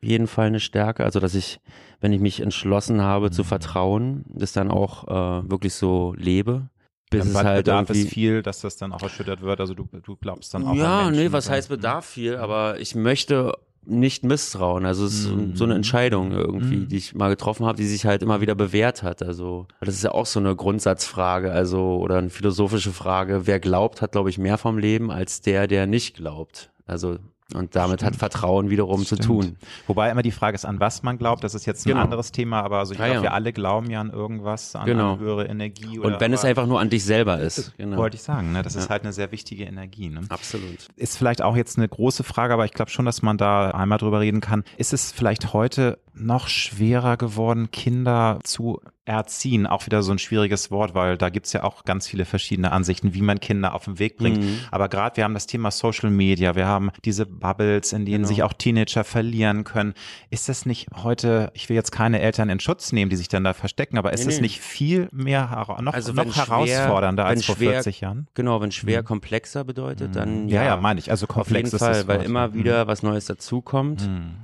jeden 0.00 0.26
Fall 0.26 0.46
eine 0.46 0.60
Stärke. 0.60 1.04
Also, 1.04 1.20
dass 1.20 1.34
ich, 1.34 1.60
wenn 2.00 2.12
ich 2.12 2.20
mich 2.20 2.40
entschlossen 2.40 3.02
habe 3.02 3.26
mhm. 3.26 3.32
zu 3.32 3.44
vertrauen, 3.44 4.24
das 4.28 4.52
dann 4.52 4.70
auch 4.70 5.06
äh, 5.08 5.50
wirklich 5.50 5.74
so 5.74 6.14
lebe. 6.16 6.68
Bis 7.10 7.24
ja, 7.24 7.40
es 7.40 7.44
halt 7.44 7.64
bedarf 7.66 7.90
es 7.90 8.06
viel, 8.06 8.42
dass 8.42 8.60
das 8.60 8.76
dann 8.76 8.92
auch 8.92 9.02
erschüttert 9.02 9.42
wird. 9.42 9.60
Also 9.60 9.74
du, 9.74 9.88
du 10.02 10.16
glaubst 10.16 10.54
dann 10.54 10.64
auch. 10.64 10.74
Ja, 10.74 11.10
nee, 11.10 11.32
was 11.32 11.50
heißt 11.50 11.68
bedarf 11.68 12.06
viel, 12.06 12.36
aber 12.36 12.78
ich 12.78 12.94
möchte 12.94 13.52
nicht 13.84 14.22
misstrauen. 14.22 14.86
Also 14.86 15.06
es 15.06 15.20
ist 15.20 15.28
mhm. 15.28 15.56
so 15.56 15.64
eine 15.64 15.74
Entscheidung 15.74 16.30
irgendwie, 16.30 16.76
mhm. 16.76 16.88
die 16.88 16.98
ich 16.98 17.14
mal 17.14 17.28
getroffen 17.28 17.66
habe, 17.66 17.76
die 17.76 17.86
sich 17.86 18.06
halt 18.06 18.22
immer 18.22 18.40
wieder 18.40 18.54
bewährt 18.54 19.02
hat. 19.02 19.22
Also 19.22 19.66
das 19.80 19.96
ist 19.96 20.04
ja 20.04 20.12
auch 20.12 20.26
so 20.26 20.38
eine 20.38 20.54
Grundsatzfrage, 20.54 21.50
also 21.50 21.96
oder 21.96 22.18
eine 22.18 22.30
philosophische 22.30 22.92
Frage. 22.92 23.46
Wer 23.46 23.58
glaubt, 23.58 24.02
hat 24.02 24.12
glaube 24.12 24.30
ich 24.30 24.38
mehr 24.38 24.56
vom 24.56 24.78
Leben 24.78 25.10
als 25.10 25.40
der, 25.40 25.66
der 25.66 25.88
nicht 25.88 26.14
glaubt. 26.14 26.70
Also 26.86 27.18
und 27.54 27.76
damit 27.76 28.00
Stimmt. 28.00 28.12
hat 28.12 28.16
Vertrauen 28.16 28.70
wiederum 28.70 29.04
Stimmt. 29.04 29.22
zu 29.22 29.28
tun. 29.28 29.56
Wobei 29.86 30.10
immer 30.10 30.22
die 30.22 30.30
Frage 30.30 30.54
ist, 30.54 30.64
an 30.64 30.80
was 30.80 31.02
man 31.02 31.18
glaubt. 31.18 31.44
Das 31.44 31.54
ist 31.54 31.66
jetzt 31.66 31.86
ein 31.86 31.90
genau. 31.90 32.02
anderes 32.02 32.32
Thema, 32.32 32.62
aber 32.62 32.78
also 32.78 32.92
ich 32.92 32.98
ja, 32.98 33.06
glaube, 33.06 33.18
ja. 33.18 33.22
wir 33.22 33.32
alle 33.32 33.52
glauben 33.52 33.90
ja 33.90 34.00
an 34.00 34.10
irgendwas, 34.10 34.76
an 34.76 34.86
genau. 34.86 35.12
eine 35.12 35.20
höhere 35.20 35.46
Energie. 35.46 35.98
Oder, 35.98 36.14
und 36.14 36.20
wenn 36.20 36.32
es 36.32 36.44
einfach 36.44 36.66
nur 36.66 36.80
an 36.80 36.90
dich 36.90 37.04
selber 37.04 37.38
ist. 37.38 37.72
Genau. 37.76 37.96
Wollte 37.96 38.16
ich 38.16 38.22
sagen, 38.22 38.52
ne? 38.52 38.62
das 38.62 38.74
ja. 38.74 38.80
ist 38.80 38.90
halt 38.90 39.02
eine 39.02 39.12
sehr 39.12 39.32
wichtige 39.32 39.64
Energie. 39.64 40.08
Ne? 40.08 40.22
Absolut. 40.28 40.88
Ist 40.96 41.16
vielleicht 41.16 41.42
auch 41.42 41.56
jetzt 41.56 41.78
eine 41.78 41.88
große 41.88 42.24
Frage, 42.24 42.52
aber 42.54 42.64
ich 42.64 42.72
glaube 42.72 42.90
schon, 42.90 43.04
dass 43.04 43.22
man 43.22 43.38
da 43.38 43.70
einmal 43.70 43.98
drüber 43.98 44.20
reden 44.20 44.40
kann. 44.40 44.64
Ist 44.76 44.92
es 44.92 45.12
vielleicht 45.12 45.52
heute 45.52 45.98
noch 46.14 46.48
schwerer 46.48 47.16
geworden, 47.16 47.70
Kinder 47.70 48.38
zu 48.42 48.80
erziehen. 49.04 49.66
Auch 49.66 49.86
wieder 49.86 50.02
so 50.02 50.12
ein 50.12 50.18
schwieriges 50.18 50.70
Wort, 50.70 50.94
weil 50.94 51.16
da 51.16 51.30
gibt's 51.30 51.52
ja 51.52 51.64
auch 51.64 51.84
ganz 51.84 52.06
viele 52.06 52.24
verschiedene 52.24 52.70
Ansichten, 52.70 53.14
wie 53.14 53.22
man 53.22 53.40
Kinder 53.40 53.74
auf 53.74 53.84
den 53.84 53.98
Weg 53.98 54.16
bringt. 54.16 54.42
Mhm. 54.42 54.60
Aber 54.70 54.88
gerade 54.88 55.16
wir 55.16 55.24
haben 55.24 55.34
das 55.34 55.46
Thema 55.46 55.70
Social 55.70 56.10
Media, 56.10 56.54
wir 56.54 56.66
haben 56.66 56.90
diese 57.04 57.26
Bubbles, 57.26 57.92
in 57.92 58.04
denen 58.04 58.18
genau. 58.18 58.28
sich 58.28 58.42
auch 58.42 58.52
Teenager 58.52 59.04
verlieren 59.04 59.64
können. 59.64 59.94
Ist 60.30 60.48
das 60.48 60.66
nicht 60.66 60.88
heute, 61.02 61.50
ich 61.54 61.68
will 61.68 61.76
jetzt 61.76 61.90
keine 61.90 62.20
Eltern 62.20 62.50
in 62.50 62.60
Schutz 62.60 62.92
nehmen, 62.92 63.10
die 63.10 63.16
sich 63.16 63.28
dann 63.28 63.44
da 63.44 63.54
verstecken, 63.54 63.98
aber 63.98 64.12
ist 64.12 64.26
nee, 64.26 64.32
das 64.32 64.40
nicht 64.40 64.60
viel 64.60 65.08
mehr 65.12 65.66
noch, 65.80 65.92
also 65.92 66.12
noch 66.12 66.36
herausfordernder 66.36 67.24
schwer, 67.24 67.30
als 67.30 67.44
vor 67.44 67.56
schwer, 67.56 67.72
40 67.72 68.00
Jahren? 68.00 68.28
Genau, 68.34 68.60
wenn 68.60 68.70
schwer 68.70 69.02
mhm. 69.02 69.06
komplexer 69.06 69.64
bedeutet, 69.64 70.14
dann 70.14 70.48
ja. 70.48 70.60
Ja, 70.62 70.68
ja, 70.68 70.76
meine 70.76 71.00
ich. 71.00 71.10
Also 71.10 71.26
komplex 71.26 71.74
auf 71.74 71.80
jeden 71.80 71.94
Fall, 71.94 72.08
weil 72.08 72.22
immer 72.24 72.54
wieder 72.54 72.84
mhm. 72.84 72.88
was 72.88 73.02
Neues 73.02 73.24
dazukommt. 73.24 74.06
Mhm. 74.06 74.36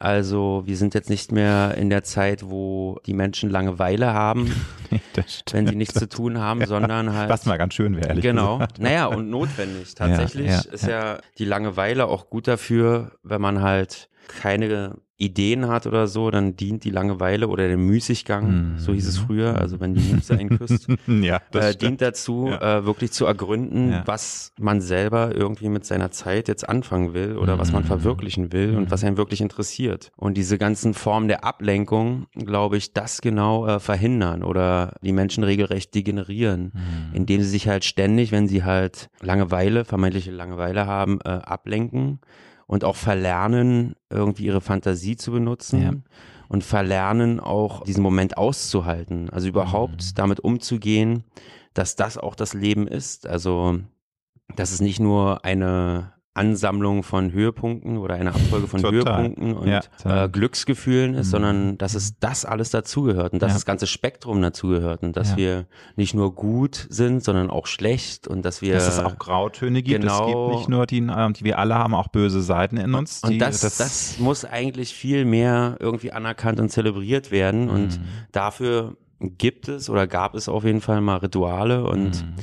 Also 0.00 0.62
wir 0.64 0.78
sind 0.78 0.94
jetzt 0.94 1.10
nicht 1.10 1.30
mehr 1.30 1.74
in 1.76 1.90
der 1.90 2.02
Zeit, 2.02 2.48
wo 2.48 2.98
die 3.04 3.12
Menschen 3.12 3.50
Langeweile 3.50 4.14
haben, 4.14 4.50
wenn 5.52 5.66
sie 5.66 5.76
nichts 5.76 5.92
zu 5.92 6.08
tun 6.08 6.38
haben, 6.38 6.60
ja, 6.60 6.66
sondern 6.66 7.12
halt. 7.12 7.28
Was 7.28 7.44
mal 7.44 7.58
ganz 7.58 7.74
schön 7.74 7.94
wäre, 7.96 8.08
ehrlich 8.08 8.22
Genau. 8.22 8.54
Gesagt. 8.54 8.78
Naja, 8.78 9.06
und 9.06 9.28
notwendig. 9.28 9.94
Tatsächlich 9.94 10.46
ja, 10.46 10.62
ja, 10.64 10.72
ist 10.72 10.86
ja 10.86 11.18
die 11.36 11.44
Langeweile 11.44 12.06
auch 12.06 12.30
gut 12.30 12.48
dafür, 12.48 13.12
wenn 13.22 13.42
man 13.42 13.60
halt 13.60 14.08
keine 14.28 14.96
Ideen 15.20 15.68
hat 15.68 15.86
oder 15.86 16.06
so, 16.06 16.30
dann 16.30 16.56
dient 16.56 16.82
die 16.84 16.90
Langeweile 16.90 17.48
oder 17.48 17.68
der 17.68 17.76
Müßiggang, 17.76 18.74
mm. 18.74 18.78
so 18.78 18.94
hieß 18.94 19.06
es 19.06 19.18
früher, 19.18 19.58
also 19.58 19.78
wenn 19.78 19.94
die 19.94 20.14
Muße 20.14 20.32
einen 20.32 20.58
küsst, 20.58 20.88
ja, 21.06 21.42
äh, 21.52 21.74
dient 21.74 22.00
dazu, 22.00 22.48
ja. 22.48 22.78
äh, 22.78 22.86
wirklich 22.86 23.12
zu 23.12 23.26
ergründen, 23.26 23.92
ja. 23.92 24.02
was 24.06 24.52
man 24.58 24.80
selber 24.80 25.34
irgendwie 25.34 25.68
mit 25.68 25.84
seiner 25.84 26.10
Zeit 26.10 26.48
jetzt 26.48 26.66
anfangen 26.66 27.12
will 27.12 27.36
oder 27.36 27.56
mm. 27.56 27.58
was 27.58 27.70
man 27.70 27.82
mhm. 27.82 27.88
verwirklichen 27.88 28.52
will 28.52 28.72
mm. 28.72 28.76
und 28.78 28.90
was 28.90 29.04
einen 29.04 29.18
wirklich 29.18 29.42
interessiert. 29.42 30.10
Und 30.16 30.38
diese 30.38 30.56
ganzen 30.56 30.94
Formen 30.94 31.28
der 31.28 31.44
Ablenkung, 31.44 32.26
glaube 32.34 32.78
ich, 32.78 32.94
das 32.94 33.20
genau 33.20 33.66
äh, 33.66 33.78
verhindern 33.78 34.42
oder 34.42 34.94
die 35.02 35.12
Menschen 35.12 35.44
regelrecht 35.44 35.94
degenerieren, 35.94 36.72
mhm. 36.72 37.14
indem 37.14 37.42
sie 37.42 37.48
sich 37.48 37.68
halt 37.68 37.84
ständig, 37.84 38.32
wenn 38.32 38.48
sie 38.48 38.64
halt 38.64 39.10
Langeweile, 39.20 39.84
vermeintliche 39.84 40.30
Langeweile 40.30 40.86
haben, 40.86 41.18
äh, 41.24 41.28
ablenken 41.28 42.20
und 42.70 42.84
auch 42.84 42.94
verlernen, 42.94 43.96
irgendwie 44.10 44.44
ihre 44.44 44.60
Fantasie 44.60 45.16
zu 45.16 45.32
benutzen 45.32 45.82
ja. 45.82 45.92
und 46.48 46.62
verlernen 46.62 47.40
auch 47.40 47.82
diesen 47.82 48.00
Moment 48.00 48.38
auszuhalten. 48.38 49.28
Also 49.28 49.48
überhaupt 49.48 50.04
mhm. 50.04 50.14
damit 50.14 50.38
umzugehen, 50.38 51.24
dass 51.74 51.96
das 51.96 52.16
auch 52.16 52.36
das 52.36 52.54
Leben 52.54 52.86
ist. 52.86 53.26
Also, 53.26 53.80
dass 54.54 54.70
es 54.70 54.80
nicht 54.80 55.00
nur 55.00 55.44
eine 55.44 56.12
Ansammlung 56.34 57.02
von 57.02 57.32
Höhepunkten 57.32 57.98
oder 57.98 58.14
eine 58.14 58.30
Abfolge 58.32 58.68
von 58.68 58.82
Höhepunkten 58.82 59.52
und 59.52 59.68
ja, 59.68 59.80
äh, 60.04 60.28
Glücksgefühlen 60.28 61.14
ist, 61.14 61.26
mhm. 61.28 61.30
sondern 61.30 61.78
dass 61.78 61.94
es 61.94 62.20
das 62.20 62.44
alles 62.44 62.70
dazugehört 62.70 63.32
und 63.32 63.42
dass 63.42 63.50
ja. 63.50 63.54
das 63.54 63.64
ganze 63.64 63.88
Spektrum 63.88 64.40
dazugehört 64.40 65.02
und 65.02 65.16
dass 65.16 65.32
ja. 65.32 65.36
wir 65.36 65.66
nicht 65.96 66.14
nur 66.14 66.32
gut 66.32 66.86
sind, 66.88 67.24
sondern 67.24 67.50
auch 67.50 67.66
schlecht 67.66 68.28
und 68.28 68.44
dass 68.44 68.62
wir 68.62 68.74
dass 68.74 68.86
es 68.86 69.00
auch 69.00 69.18
Grautöne 69.18 69.82
gibt. 69.82 70.02
Genau, 70.02 70.20
es 70.20 70.26
gibt 70.26 70.58
nicht 70.58 70.68
nur 70.68 70.86
die, 70.86 70.98
äh, 70.98 71.32
die 71.32 71.44
wir 71.44 71.58
alle 71.58 71.74
haben 71.74 71.94
auch 71.94 72.08
böse 72.08 72.42
Seiten 72.42 72.76
in 72.76 72.94
uns. 72.94 73.22
Die, 73.22 73.32
und 73.32 73.38
das, 73.40 73.60
das, 73.60 73.78
das, 73.78 74.18
muss 74.20 74.44
eigentlich 74.44 74.94
viel 74.94 75.24
mehr 75.24 75.78
irgendwie 75.80 76.12
anerkannt 76.12 76.60
und 76.60 76.68
zelebriert 76.68 77.32
werden 77.32 77.68
und 77.68 77.98
mhm. 77.98 78.04
dafür 78.30 78.96
gibt 79.18 79.68
es 79.68 79.90
oder 79.90 80.06
gab 80.06 80.36
es 80.36 80.48
auf 80.48 80.64
jeden 80.64 80.80
Fall 80.80 81.00
mal 81.00 81.16
Rituale 81.16 81.84
und 81.84 82.24
mhm 82.24 82.34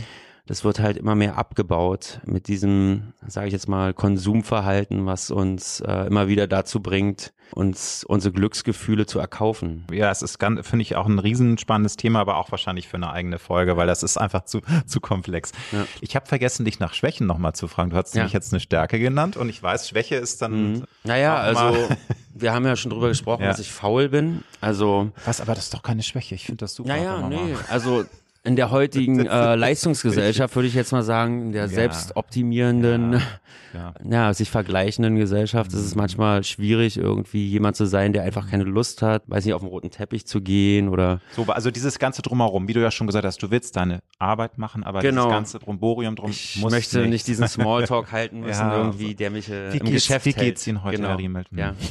das 0.48 0.64
wird 0.64 0.80
halt 0.80 0.98
immer 0.98 1.14
mehr 1.14 1.38
abgebaut 1.38 2.22
mit 2.26 2.48
diesem, 2.48 3.14
sage 3.28 3.48
ich 3.48 3.54
jetzt 3.54 3.68
mal, 3.68 3.94
Konsumverhalten, 3.94 5.06
was 5.06 5.30
uns 5.30 5.82
äh, 5.82 6.08
immer 6.08 6.30
wieder 6.30 6.48
dazu 6.48 6.80
bringt, 6.80 7.34
uns 7.52 8.06
unsere 8.06 8.34
Glücksgefühle 8.34 9.06
zu 9.06 9.20
erkaufen. 9.20 9.86
Ja, 9.92 10.10
es 10.10 10.22
ist, 10.22 10.40
finde 10.42 10.82
ich, 10.82 10.96
auch 10.96 11.06
ein 11.06 11.20
riesenspannendes 11.20 11.98
Thema, 11.98 12.20
aber 12.22 12.38
auch 12.38 12.52
wahrscheinlich 12.52 12.88
für 12.88 12.96
eine 12.96 13.12
eigene 13.12 13.40
Folge, 13.40 13.76
weil 13.76 13.88
das 13.88 14.04
ist 14.04 14.18
einfach 14.18 14.46
zu, 14.46 14.62
zu 14.86 15.02
komplex. 15.02 15.52
Ja. 15.74 15.86
Ich 16.00 16.16
habe 16.16 16.26
vergessen, 16.26 16.64
dich 16.64 16.80
nach 16.80 16.94
Schwächen 16.94 17.28
nochmal 17.28 17.54
zu 17.54 17.68
fragen. 17.68 17.90
Du 17.90 17.98
hast 17.98 18.16
ja. 18.16 18.22
nämlich 18.22 18.34
jetzt 18.34 18.54
eine 18.54 18.62
Stärke 18.62 19.00
genannt 19.00 19.36
und 19.36 19.50
ich 19.50 19.62
weiß, 19.62 19.90
Schwäche 19.90 20.16
ist 20.16 20.42
dann. 20.42 20.74
Mhm. 20.74 20.84
Naja, 21.04 21.36
also 21.36 21.90
wir 22.34 22.54
haben 22.54 22.66
ja 22.66 22.78
schon 22.78 22.92
drüber 22.92 23.10
gesprochen, 23.10 23.44
ja. 23.44 23.50
dass 23.50 23.60
ich 23.60 23.72
faul 23.72 24.10
bin. 24.10 24.44
Also. 24.62 25.12
Was, 25.26 25.42
aber 25.42 25.56
das 25.56 25.66
ist 25.66 25.74
doch 25.74 25.84
keine 25.84 26.04
Schwäche. 26.04 26.36
Ich 26.36 26.46
finde 26.46 26.60
das 26.60 26.76
super. 26.76 26.90
Naja, 26.90 27.28
nee, 27.28 27.56
also 27.70 28.06
in 28.48 28.56
der 28.56 28.72
heutigen 28.72 29.26
äh, 29.26 29.56
Leistungsgesellschaft 29.56 30.56
würde 30.56 30.68
ich 30.70 30.74
jetzt 30.74 30.92
mal 30.94 31.04
sagen, 31.04 31.48
in 31.48 31.52
der 31.52 31.64
ja. 31.64 31.68
selbstoptimierenden, 31.68 33.14
ja. 33.14 33.22
Ja. 33.74 33.94
ja. 34.10 34.34
sich 34.34 34.50
vergleichenden 34.50 35.18
Gesellschaft 35.18 35.74
ist 35.74 35.82
es 35.82 35.96
mhm. 35.96 36.02
manchmal 36.02 36.44
schwierig, 36.46 36.98
irgendwie 36.98 37.46
jemand 37.46 37.76
zu 37.76 37.86
sein, 37.86 38.14
der 38.14 38.24
einfach 38.24 38.50
keine 38.50 38.64
Lust 38.64 39.02
hat, 39.02 39.24
weiß 39.28 39.44
nicht, 39.44 39.54
auf 39.54 39.62
den 39.62 39.70
roten 39.70 39.92
Teppich 39.92 40.26
zu 40.26 40.42
gehen 40.42 40.88
oder. 40.88 41.20
So, 41.36 41.44
also 41.44 41.72
dieses 41.72 42.00
ganze 42.00 42.22
Drumherum, 42.22 42.68
wie 42.70 42.74
du 42.74 42.82
ja 42.82 42.90
schon 42.90 43.06
gesagt 43.06 43.26
hast, 43.26 43.44
du 43.44 43.52
willst 43.52 43.76
deine 43.76 44.00
Arbeit 44.18 44.58
machen, 44.58 44.84
aber 44.84 45.02
genau. 45.02 45.24
dieses 45.24 45.36
ganze 45.36 45.60
Drumborium 45.60 46.16
drum 46.16 46.32
ich 46.32 46.62
möchte 46.62 47.00
nicht, 47.02 47.10
nicht 47.10 47.28
diesen 47.28 47.48
Smalltalk 47.48 48.12
halten 48.14 48.40
müssen, 48.40 48.72
irgendwie, 48.72 49.14
der 49.14 49.30
mich 49.30 49.50
äh, 49.50 49.74
wie 49.74 49.78
im 49.78 49.92
Geschäft 49.92 50.26
Wie 50.26 50.34
geht's 50.34 50.66
Ihnen 50.66 50.84
heute, 50.84 50.98
genau. 50.98 51.10
Herr 51.10 51.18
Riemelt? 51.18 51.48
Ja. 51.52 51.76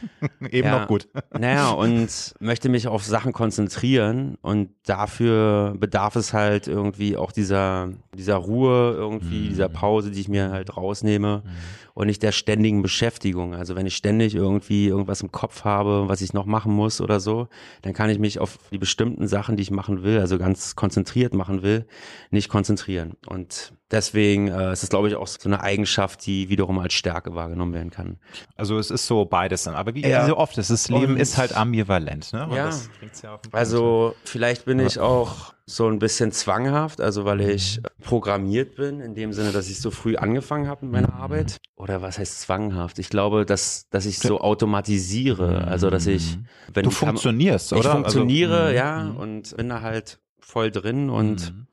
Eben 0.50 0.68
ja. 0.68 0.78
noch 0.80 0.88
gut. 0.88 1.08
Naja, 1.38 1.70
und 1.70 2.34
möchte 2.40 2.68
mich 2.68 2.88
auf 2.88 3.04
Sachen 3.04 3.32
konzentrieren 3.32 4.36
und 4.40 4.70
dafür 4.84 5.74
bedarf 5.78 6.16
es 6.16 6.32
halt 6.32 6.66
irgendwie 6.66 7.16
auch 7.16 7.32
dieser, 7.32 7.90
dieser 8.16 8.36
Ruhe, 8.36 8.94
irgendwie, 8.96 9.44
mhm. 9.44 9.48
dieser 9.48 9.68
Pause, 9.68 10.10
die 10.10 10.20
ich 10.20 10.28
mir 10.28 10.50
halt 10.50 10.76
rausnehme 10.76 11.42
mhm. 11.44 11.50
Und 11.96 12.08
nicht 12.08 12.22
der 12.22 12.32
ständigen 12.32 12.82
Beschäftigung. 12.82 13.54
Also 13.54 13.74
wenn 13.74 13.86
ich 13.86 13.96
ständig 13.96 14.34
irgendwie 14.34 14.86
irgendwas 14.86 15.22
im 15.22 15.32
Kopf 15.32 15.64
habe, 15.64 16.08
was 16.08 16.20
ich 16.20 16.34
noch 16.34 16.44
machen 16.44 16.70
muss 16.70 17.00
oder 17.00 17.20
so, 17.20 17.48
dann 17.80 17.94
kann 17.94 18.10
ich 18.10 18.18
mich 18.18 18.38
auf 18.38 18.58
die 18.70 18.76
bestimmten 18.76 19.26
Sachen, 19.26 19.56
die 19.56 19.62
ich 19.62 19.70
machen 19.70 20.02
will, 20.02 20.20
also 20.20 20.36
ganz 20.36 20.76
konzentriert 20.76 21.32
machen 21.32 21.62
will, 21.62 21.86
nicht 22.30 22.50
konzentrieren. 22.50 23.14
Und 23.26 23.72
Deswegen 23.92 24.48
äh, 24.48 24.72
ist 24.72 24.82
es, 24.82 24.88
glaube 24.88 25.06
ich, 25.06 25.14
auch 25.14 25.28
so 25.28 25.48
eine 25.48 25.60
Eigenschaft, 25.60 26.26
die 26.26 26.48
wiederum 26.48 26.80
als 26.80 26.92
Stärke 26.92 27.36
wahrgenommen 27.36 27.72
werden 27.72 27.90
kann. 27.90 28.18
Also 28.56 28.80
es 28.80 28.90
ist 28.90 29.06
so 29.06 29.24
beides 29.26 29.62
dann. 29.62 29.76
Aber 29.76 29.94
wie 29.94 30.02
ja. 30.02 30.26
so 30.26 30.36
oft, 30.36 30.58
das 30.58 30.88
Leben 30.88 31.12
Und, 31.12 31.20
ist 31.20 31.38
halt 31.38 31.56
ambivalent. 31.56 32.32
Ne? 32.32 32.48
ja, 32.50 32.70
ja 32.70 33.38
also 33.52 34.16
vielleicht 34.24 34.64
bin 34.64 34.80
ich 34.80 34.98
auch 34.98 35.54
so 35.66 35.88
ein 35.88 35.98
bisschen 35.98 36.30
zwanghaft, 36.30 37.00
also 37.00 37.24
weil 37.24 37.40
ich 37.40 37.80
programmiert 38.00 38.76
bin, 38.76 39.00
in 39.00 39.14
dem 39.14 39.32
Sinne, 39.32 39.50
dass 39.50 39.68
ich 39.68 39.80
so 39.80 39.90
früh 39.90 40.16
angefangen 40.16 40.68
habe 40.68 40.86
mit 40.86 40.92
meiner 40.92 41.12
mhm. 41.12 41.20
Arbeit. 41.20 41.56
Oder 41.74 42.02
was 42.02 42.18
heißt 42.18 42.40
zwanghaft? 42.40 42.98
Ich 43.00 43.08
glaube, 43.08 43.44
dass, 43.44 43.88
dass 43.90 44.06
ich 44.06 44.18
so 44.18 44.40
automatisiere. 44.40 45.66
Also 45.66 45.90
dass 45.90 46.06
ich, 46.06 46.38
wenn 46.72 46.84
du 46.84 46.90
funktionierst, 46.90 47.70
kann, 47.70 47.78
oder? 47.80 47.88
Ich 47.88 47.94
funktioniere, 47.94 48.60
also, 48.60 48.76
ja, 48.76 49.04
mhm. 49.04 49.16
und 49.16 49.56
bin 49.56 49.68
da 49.68 49.80
halt 49.80 50.20
voll 50.38 50.70
drin 50.70 51.10
und 51.10 51.52
mhm 51.52 51.66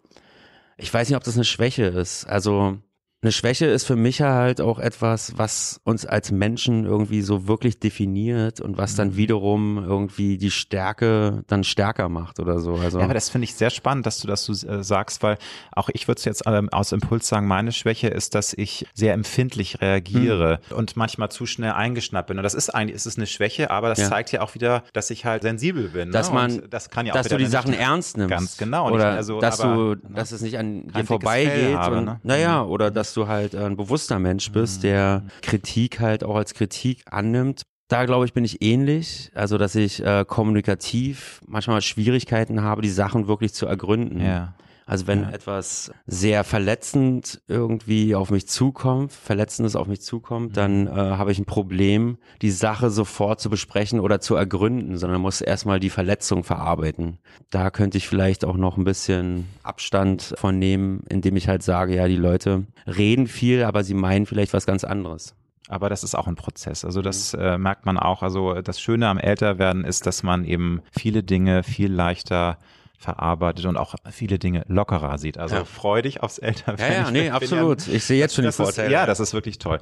ich 0.77 0.93
weiß 0.93 1.09
nicht, 1.09 1.17
ob 1.17 1.23
das 1.23 1.35
eine 1.35 1.45
Schwäche 1.45 1.85
ist. 1.85 2.25
Also 2.25 2.77
eine 3.23 3.31
Schwäche 3.31 3.65
ist 3.65 3.85
für 3.85 3.95
mich 3.95 4.21
halt 4.21 4.59
auch 4.59 4.79
etwas, 4.79 5.33
was 5.37 5.79
uns 5.85 6.05
als 6.05 6.31
Menschen 6.31 6.85
irgendwie 6.85 7.21
so 7.21 7.47
wirklich 7.47 7.79
definiert 7.79 8.59
und 8.59 8.77
was 8.77 8.95
dann 8.95 9.09
mhm. 9.09 9.15
wiederum 9.15 9.83
irgendwie 9.83 10.37
die 10.37 10.51
Stärke 10.51 11.43
dann 11.47 11.63
stärker 11.63 12.09
macht 12.09 12.39
oder 12.39 12.59
so. 12.59 12.75
Also 12.75 12.99
ja, 12.99 13.05
aber 13.05 13.13
das 13.13 13.29
finde 13.29 13.45
ich 13.45 13.55
sehr 13.55 13.69
spannend, 13.69 14.05
dass 14.05 14.19
du 14.19 14.27
das 14.27 14.43
so 14.43 14.51
äh, 14.67 14.83
sagst, 14.83 15.23
weil 15.23 15.37
auch 15.71 15.89
ich 15.93 16.07
würde 16.07 16.19
es 16.19 16.25
jetzt 16.25 16.43
ähm, 16.45 16.69
aus 16.69 16.91
Impuls 16.91 17.27
sagen, 17.27 17.47
meine 17.47 17.71
Schwäche 17.71 18.09
ist, 18.09 18.35
dass 18.35 18.53
ich 18.53 18.85
sehr 18.93 19.13
empfindlich 19.13 19.79
reagiere 19.79 20.59
hm. 20.67 20.77
und 20.77 20.97
manchmal 20.97 21.31
zu 21.31 21.45
schnell 21.45 21.71
eingeschnappt 21.71 22.27
bin. 22.27 22.37
Und 22.37 22.43
das 22.43 22.53
ist 22.53 22.69
eigentlich, 22.69 22.95
ist 22.95 23.05
es 23.05 23.15
eine 23.15 23.27
Schwäche, 23.27 23.71
aber 23.71 23.87
das 23.87 23.99
ja. 23.99 24.09
zeigt 24.09 24.33
ja 24.33 24.41
auch 24.41 24.53
wieder, 24.53 24.83
dass 24.91 25.09
ich 25.09 25.23
halt 25.23 25.43
sensibel 25.43 25.87
bin. 25.87 26.11
Dass 26.11 26.27
ne? 26.27 26.35
man, 26.35 26.63
das 26.69 26.89
kann 26.89 27.05
ja 27.05 27.13
auch 27.13 27.17
dass 27.17 27.29
du 27.29 27.37
die 27.37 27.45
Sachen 27.45 27.73
ernst 27.73 28.17
nimmst. 28.17 28.31
Ganz 28.31 28.57
genau. 28.57 28.91
Oder 28.91 29.11
also, 29.11 29.39
dass 29.39 29.61
aber, 29.61 29.95
du, 29.95 30.13
dass 30.13 30.33
es 30.33 30.41
nicht 30.41 30.57
an 30.57 30.87
dir 30.87 31.05
vorbeigeht. 31.05 31.77
Habe, 31.77 31.99
und, 31.99 32.05
ne? 32.05 32.19
Naja, 32.23 32.63
mhm. 32.63 32.69
oder 32.69 32.91
dass 32.91 33.12
du 33.13 33.27
halt 33.27 33.55
ein 33.55 33.77
bewusster 33.77 34.19
Mensch 34.19 34.51
bist, 34.51 34.79
mhm. 34.79 34.87
der 34.87 35.23
Kritik 35.41 35.99
halt 35.99 36.23
auch 36.23 36.35
als 36.35 36.53
Kritik 36.53 37.03
annimmt. 37.09 37.63
Da 37.87 38.05
glaube 38.05 38.25
ich, 38.25 38.33
bin 38.33 38.45
ich 38.45 38.61
ähnlich. 38.61 39.31
Also, 39.35 39.57
dass 39.57 39.75
ich 39.75 40.03
äh, 40.03 40.25
kommunikativ 40.27 41.41
manchmal 41.47 41.81
Schwierigkeiten 41.81 42.61
habe, 42.61 42.81
die 42.81 42.89
Sachen 42.89 43.27
wirklich 43.27 43.53
zu 43.53 43.65
ergründen. 43.65 44.21
Ja. 44.21 44.55
Also 44.93 45.07
wenn 45.07 45.23
ja. 45.23 45.31
etwas 45.31 45.91
sehr 46.05 46.43
verletzend 46.43 47.41
irgendwie 47.47 48.13
auf 48.13 48.29
mich 48.29 48.47
zukommt, 48.47 49.11
verletzendes 49.11 49.75
auf 49.75 49.87
mich 49.87 50.01
zukommt, 50.01 50.49
mhm. 50.49 50.53
dann 50.53 50.87
äh, 50.87 50.91
habe 50.91 51.31
ich 51.31 51.39
ein 51.39 51.45
Problem, 51.45 52.19
die 52.43 52.51
Sache 52.51 52.91
sofort 52.91 53.41
zu 53.41 53.49
besprechen 53.49 53.99
oder 53.99 54.19
zu 54.19 54.35
ergründen, 54.35 54.99
sondern 54.99 55.19
muss 55.19 55.41
erstmal 55.41 55.79
die 55.79 55.89
Verletzung 55.89 56.43
verarbeiten. 56.43 57.17
Da 57.49 57.71
könnte 57.71 57.97
ich 57.97 58.07
vielleicht 58.07 58.45
auch 58.45 58.55
noch 58.55 58.77
ein 58.77 58.83
bisschen 58.83 59.47
Abstand 59.63 60.35
von 60.37 60.59
nehmen, 60.59 61.01
indem 61.09 61.37
ich 61.37 61.47
halt 61.47 61.63
sage, 61.63 61.95
ja, 61.95 62.07
die 62.07 62.15
Leute 62.15 62.67
reden 62.85 63.25
viel, 63.25 63.63
aber 63.63 63.83
sie 63.83 63.95
meinen 63.95 64.27
vielleicht 64.27 64.53
was 64.53 64.67
ganz 64.67 64.83
anderes. 64.83 65.33
Aber 65.69 65.89
das 65.89 66.03
ist 66.03 66.13
auch 66.13 66.27
ein 66.27 66.35
Prozess. 66.35 66.85
Also 66.85 67.01
das 67.01 67.33
mhm. 67.33 67.39
äh, 67.39 67.57
merkt 67.57 67.87
man 67.87 67.97
auch. 67.97 68.21
Also 68.21 68.61
das 68.61 68.79
Schöne 68.79 69.07
am 69.07 69.17
Älterwerden 69.17 69.85
ist, 69.85 70.05
dass 70.05 70.21
man 70.21 70.45
eben 70.45 70.83
viele 70.91 71.23
Dinge 71.23 71.63
viel 71.63 71.91
leichter 71.91 72.59
verarbeitet 73.03 73.65
und 73.65 73.77
auch 73.77 73.95
viele 74.09 74.39
Dinge 74.39 74.63
lockerer 74.67 75.17
sieht. 75.17 75.37
Also 75.37 75.55
ja. 75.57 75.65
freu 75.65 76.01
dich 76.01 76.23
aufs 76.23 76.39
Älterwerden. 76.39 76.93
Ja, 76.93 77.03
ja, 77.03 77.11
nee, 77.11 77.29
absolut. 77.29 77.87
Ich 77.87 78.05
sehe 78.05 78.19
jetzt 78.19 78.35
schon 78.35 78.45
die 78.45 78.51
Vorteile. 78.51 78.87
Ist, 78.87 78.93
ja, 78.93 79.05
das 79.05 79.19
ist 79.19 79.33
wirklich 79.33 79.59
toll. 79.59 79.79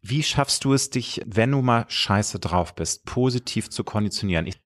Wie 0.00 0.22
schaffst 0.22 0.64
du 0.64 0.74
es, 0.74 0.90
dich, 0.90 1.22
wenn 1.26 1.50
du 1.50 1.60
mal 1.60 1.86
scheiße 1.88 2.38
drauf 2.38 2.74
bist, 2.74 3.04
positiv 3.04 3.70
zu 3.70 3.82
konditionieren? 3.82 4.46
Ich 4.46 4.60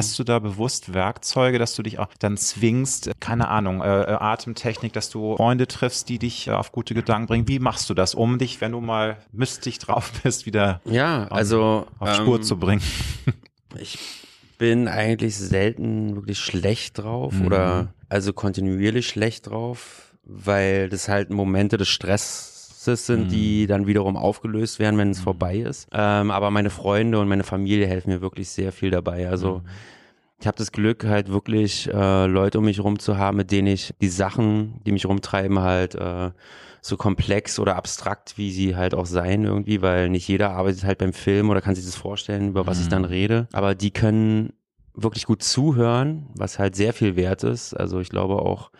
Hast 0.00 0.18
du 0.18 0.24
da 0.24 0.38
bewusst 0.38 0.94
Werkzeuge, 0.94 1.58
dass 1.58 1.74
du 1.74 1.82
dich 1.82 1.98
auch 1.98 2.08
dann 2.18 2.38
zwingst, 2.38 3.10
keine 3.20 3.48
Ahnung, 3.48 3.82
äh, 3.82 4.02
äh, 4.02 4.12
Atemtechnik, 4.12 4.94
dass 4.94 5.10
du 5.10 5.36
Freunde 5.36 5.68
triffst, 5.68 6.08
die 6.08 6.18
dich 6.18 6.48
äh, 6.48 6.52
auf 6.52 6.72
gute 6.72 6.94
Gedanken 6.94 7.26
bringen? 7.26 7.48
Wie 7.48 7.58
machst 7.58 7.90
du 7.90 7.94
das, 7.94 8.14
um 8.14 8.38
dich, 8.38 8.62
wenn 8.62 8.72
du 8.72 8.80
mal 8.80 9.18
mystig 9.30 9.78
drauf 9.78 10.10
bist, 10.22 10.46
wieder 10.46 10.80
ja, 10.86 11.26
also, 11.28 11.86
auf, 11.98 12.08
auf 12.08 12.14
Spur 12.16 12.36
ähm, 12.36 12.42
zu 12.42 12.58
bringen? 12.58 12.82
Ich 13.78 14.00
bin 14.58 14.88
eigentlich 14.88 15.36
selten 15.36 16.16
wirklich 16.16 16.40
schlecht 16.40 16.98
drauf 16.98 17.34
mhm. 17.34 17.46
oder 17.46 17.94
also 18.08 18.32
kontinuierlich 18.32 19.06
schlecht 19.06 19.48
drauf, 19.48 20.12
weil 20.24 20.88
das 20.88 21.08
halt 21.08 21.30
Momente 21.30 21.76
des 21.76 21.88
Stress 21.88 22.49
sind, 22.84 23.24
mhm. 23.24 23.28
die 23.28 23.66
dann 23.66 23.86
wiederum 23.86 24.16
aufgelöst 24.16 24.78
werden, 24.78 24.98
wenn 24.98 25.10
es 25.10 25.18
mhm. 25.20 25.24
vorbei 25.24 25.58
ist. 25.58 25.88
Ähm, 25.92 26.30
aber 26.30 26.50
meine 26.50 26.70
Freunde 26.70 27.18
und 27.20 27.28
meine 27.28 27.44
Familie 27.44 27.86
helfen 27.86 28.10
mir 28.10 28.22
wirklich 28.22 28.48
sehr 28.48 28.72
viel 28.72 28.90
dabei. 28.90 29.28
Also 29.28 29.58
mhm. 29.58 29.68
ich 30.40 30.46
habe 30.46 30.56
das 30.56 30.72
Glück, 30.72 31.04
halt 31.04 31.28
wirklich 31.28 31.88
äh, 31.92 32.26
Leute 32.26 32.58
um 32.58 32.64
mich 32.64 32.78
herum 32.78 32.98
zu 32.98 33.18
haben, 33.18 33.36
mit 33.36 33.50
denen 33.50 33.68
ich 33.68 33.94
die 34.00 34.08
Sachen, 34.08 34.80
die 34.86 34.92
mich 34.92 35.04
rumtreiben, 35.04 35.60
halt 35.60 35.94
äh, 35.94 36.30
so 36.80 36.96
komplex 36.96 37.58
oder 37.58 37.76
abstrakt, 37.76 38.38
wie 38.38 38.50
sie 38.50 38.74
halt 38.74 38.94
auch 38.94 39.04
sein 39.04 39.44
irgendwie, 39.44 39.82
weil 39.82 40.08
nicht 40.08 40.26
jeder 40.26 40.52
arbeitet 40.52 40.84
halt 40.84 40.98
beim 40.98 41.12
Film 41.12 41.50
oder 41.50 41.60
kann 41.60 41.74
sich 41.74 41.84
das 41.84 41.96
vorstellen, 41.96 42.48
über 42.48 42.66
was 42.66 42.80
ich 42.80 42.88
dann 42.88 43.02
mhm. 43.02 43.08
rede. 43.08 43.48
Aber 43.52 43.74
die 43.74 43.90
können 43.90 44.54
wirklich 44.94 45.26
gut 45.26 45.42
zuhören, 45.42 46.28
was 46.34 46.58
halt 46.58 46.74
sehr 46.76 46.94
viel 46.94 47.16
wert 47.16 47.44
ist. 47.44 47.74
Also 47.74 48.00
ich 48.00 48.08
glaube 48.08 48.36
auch, 48.36 48.70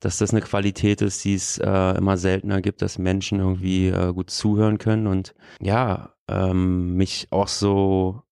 dass 0.00 0.18
das 0.18 0.30
eine 0.30 0.42
Qualität 0.42 1.02
ist, 1.02 1.24
die 1.24 1.34
es 1.34 1.58
äh, 1.58 1.96
immer 1.96 2.16
seltener 2.16 2.60
gibt, 2.60 2.82
dass 2.82 2.98
Menschen 2.98 3.40
irgendwie 3.40 3.88
äh, 3.88 4.12
gut 4.12 4.30
zuhören 4.30 4.78
können 4.78 5.06
und 5.06 5.34
ja, 5.60 6.14
ähm, 6.28 6.96
mich 6.96 7.28
auch 7.30 7.48
so 7.48 8.22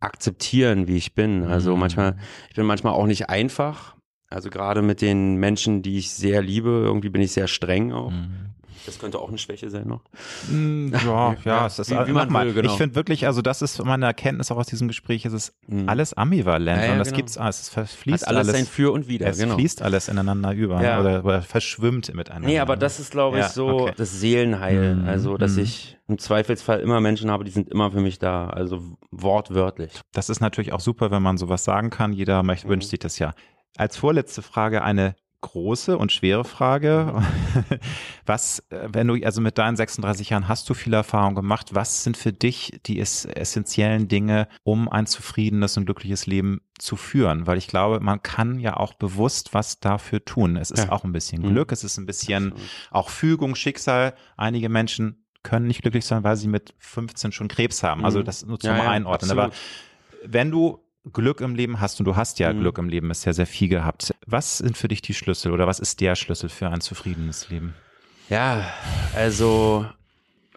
akzeptieren, 0.00 0.88
wie 0.88 0.96
ich 0.96 1.14
bin. 1.14 1.44
Also 1.44 1.74
mhm. 1.74 1.80
manchmal, 1.80 2.16
ich 2.48 2.56
bin 2.56 2.66
manchmal 2.66 2.94
auch 2.94 3.06
nicht 3.06 3.28
einfach. 3.28 3.96
Also 4.28 4.48
gerade 4.48 4.80
mit 4.80 5.02
den 5.02 5.36
Menschen, 5.36 5.82
die 5.82 5.98
ich 5.98 6.12
sehr 6.12 6.40
liebe, 6.40 6.70
irgendwie 6.70 7.10
bin 7.10 7.20
ich 7.20 7.32
sehr 7.32 7.48
streng 7.48 7.92
auch. 7.92 8.12
Mhm. 8.12 8.50
Das 8.86 8.98
könnte 8.98 9.18
auch 9.18 9.28
eine 9.28 9.38
Schwäche 9.38 9.70
sein 9.70 9.86
noch. 9.86 10.00
Mm, 10.48 10.92
ja, 11.04 11.36
ja, 11.44 11.66
es 11.66 11.78
ist, 11.78 11.90
wie, 11.90 12.06
wie 12.06 12.12
man 12.12 12.32
will, 12.32 12.54
genau. 12.54 12.70
Ich 12.70 12.78
finde 12.78 12.94
wirklich, 12.94 13.26
also 13.26 13.42
das 13.42 13.62
ist 13.62 13.82
meine 13.84 14.06
Erkenntnis 14.06 14.50
auch 14.50 14.56
aus 14.56 14.66
diesem 14.66 14.88
Gespräch, 14.88 15.24
es 15.26 15.32
ist 15.32 15.54
mhm. 15.66 15.88
alles 15.88 16.14
ambivalent 16.14 16.80
ja, 16.80 16.86
ja, 16.86 16.92
und 16.92 16.98
das 16.98 17.08
genau. 17.08 17.16
gibt's 17.16 17.38
alles, 17.38 17.76
es 17.76 17.92
fließt 17.94 18.26
Hat 18.26 18.28
alles, 18.28 18.48
alles 18.48 18.56
sein 18.56 18.66
Für 18.66 18.92
und 18.92 19.08
Wider, 19.08 19.28
es 19.28 19.38
genau. 19.38 19.56
fließt 19.56 19.82
alles 19.82 20.08
ineinander 20.08 20.52
über 20.52 20.82
ja. 20.82 21.00
oder, 21.00 21.24
oder, 21.24 21.42
verschwimmt 21.42 22.12
miteinander. 22.14 22.48
Nee, 22.48 22.58
aber 22.58 22.76
das 22.76 23.00
ist 23.00 23.10
glaube 23.10 23.40
ich 23.40 23.46
so 23.46 23.68
okay. 23.68 23.94
das 23.96 24.20
Seelenheil, 24.20 24.96
mhm. 24.96 25.08
also 25.08 25.36
dass 25.36 25.56
mhm. 25.56 25.64
ich 25.64 25.98
im 26.10 26.18
Zweifelsfall 26.18 26.80
immer 26.80 27.00
Menschen 27.00 27.30
habe, 27.30 27.44
die 27.44 27.50
sind 27.50 27.68
immer 27.68 27.92
für 27.92 28.00
mich 28.00 28.18
da, 28.18 28.48
also 28.48 28.82
wortwörtlich. 29.10 29.92
Das 30.12 30.28
ist 30.28 30.40
natürlich 30.40 30.72
auch 30.72 30.80
super, 30.80 31.10
wenn 31.10 31.22
man 31.22 31.38
sowas 31.38 31.64
sagen 31.64 31.90
kann. 31.90 32.12
Jeder 32.12 32.42
möchte, 32.42 32.68
wünscht 32.68 32.88
mhm. 32.88 32.90
sich 32.90 32.98
das 32.98 33.18
ja. 33.18 33.32
Als 33.76 33.96
vorletzte 33.96 34.42
Frage 34.42 34.82
eine 34.82 35.14
große 35.40 35.96
und 35.96 36.12
schwere 36.12 36.44
Frage. 36.44 37.22
Was, 38.26 38.60
äh, 38.70 38.88
wenn 38.92 39.06
du, 39.06 39.14
also 39.24 39.40
mit 39.40 39.58
deinen 39.58 39.76
36 39.76 40.30
Jahren 40.30 40.48
hast 40.48 40.68
du 40.68 40.74
viel 40.74 40.92
Erfahrung 40.92 41.34
gemacht. 41.34 41.74
Was 41.74 42.04
sind 42.04 42.16
für 42.16 42.32
dich 42.32 42.80
die 42.86 43.00
essentiellen 43.00 44.08
Dinge, 44.08 44.48
um 44.62 44.88
ein 44.88 45.06
zufriedenes 45.06 45.76
und 45.76 45.86
glückliches 45.86 46.26
Leben 46.26 46.60
zu 46.78 46.96
führen? 46.96 47.46
Weil 47.46 47.58
ich 47.58 47.68
glaube, 47.68 48.00
man 48.00 48.22
kann 48.22 48.58
ja 48.58 48.76
auch 48.76 48.94
bewusst 48.94 49.54
was 49.54 49.80
dafür 49.80 50.24
tun. 50.24 50.56
Es 50.56 50.70
ist 50.70 50.84
ja. 50.84 50.92
auch 50.92 51.04
ein 51.04 51.12
bisschen 51.12 51.42
mhm. 51.42 51.50
Glück, 51.50 51.72
es 51.72 51.84
ist 51.84 51.98
ein 51.98 52.06
bisschen 52.06 52.54
auch 52.90 53.08
Fügung, 53.08 53.54
Schicksal. 53.54 54.14
Einige 54.36 54.68
Menschen 54.68 55.24
können 55.42 55.66
nicht 55.66 55.82
glücklich 55.82 56.04
sein, 56.04 56.22
weil 56.22 56.36
sie 56.36 56.48
mit 56.48 56.74
15 56.78 57.32
schon 57.32 57.48
Krebs 57.48 57.82
haben. 57.82 58.04
Also 58.04 58.20
mhm. 58.20 58.24
das 58.24 58.44
nur 58.44 58.60
zum 58.60 58.70
ja, 58.70 58.84
ja, 58.84 58.90
Einordnen. 58.90 59.30
Absolut. 59.30 59.52
Aber 59.52 59.54
wenn 60.24 60.50
du 60.50 60.84
Glück 61.12 61.40
im 61.40 61.54
Leben 61.54 61.80
hast 61.80 61.98
und 61.98 62.06
du 62.06 62.16
hast 62.16 62.38
ja 62.38 62.52
mhm. 62.52 62.60
Glück 62.60 62.78
im 62.78 62.88
Leben, 62.88 63.10
ist 63.10 63.24
ja 63.24 63.32
sehr 63.32 63.46
viel 63.46 63.68
gehabt. 63.68 64.14
Was 64.26 64.58
sind 64.58 64.76
für 64.76 64.88
dich 64.88 65.02
die 65.02 65.14
Schlüssel 65.14 65.52
oder 65.52 65.66
was 65.66 65.80
ist 65.80 66.00
der 66.00 66.14
Schlüssel 66.14 66.48
für 66.48 66.68
ein 66.68 66.80
zufriedenes 66.80 67.48
Leben? 67.48 67.74
Ja, 68.28 68.70
also 69.14 69.86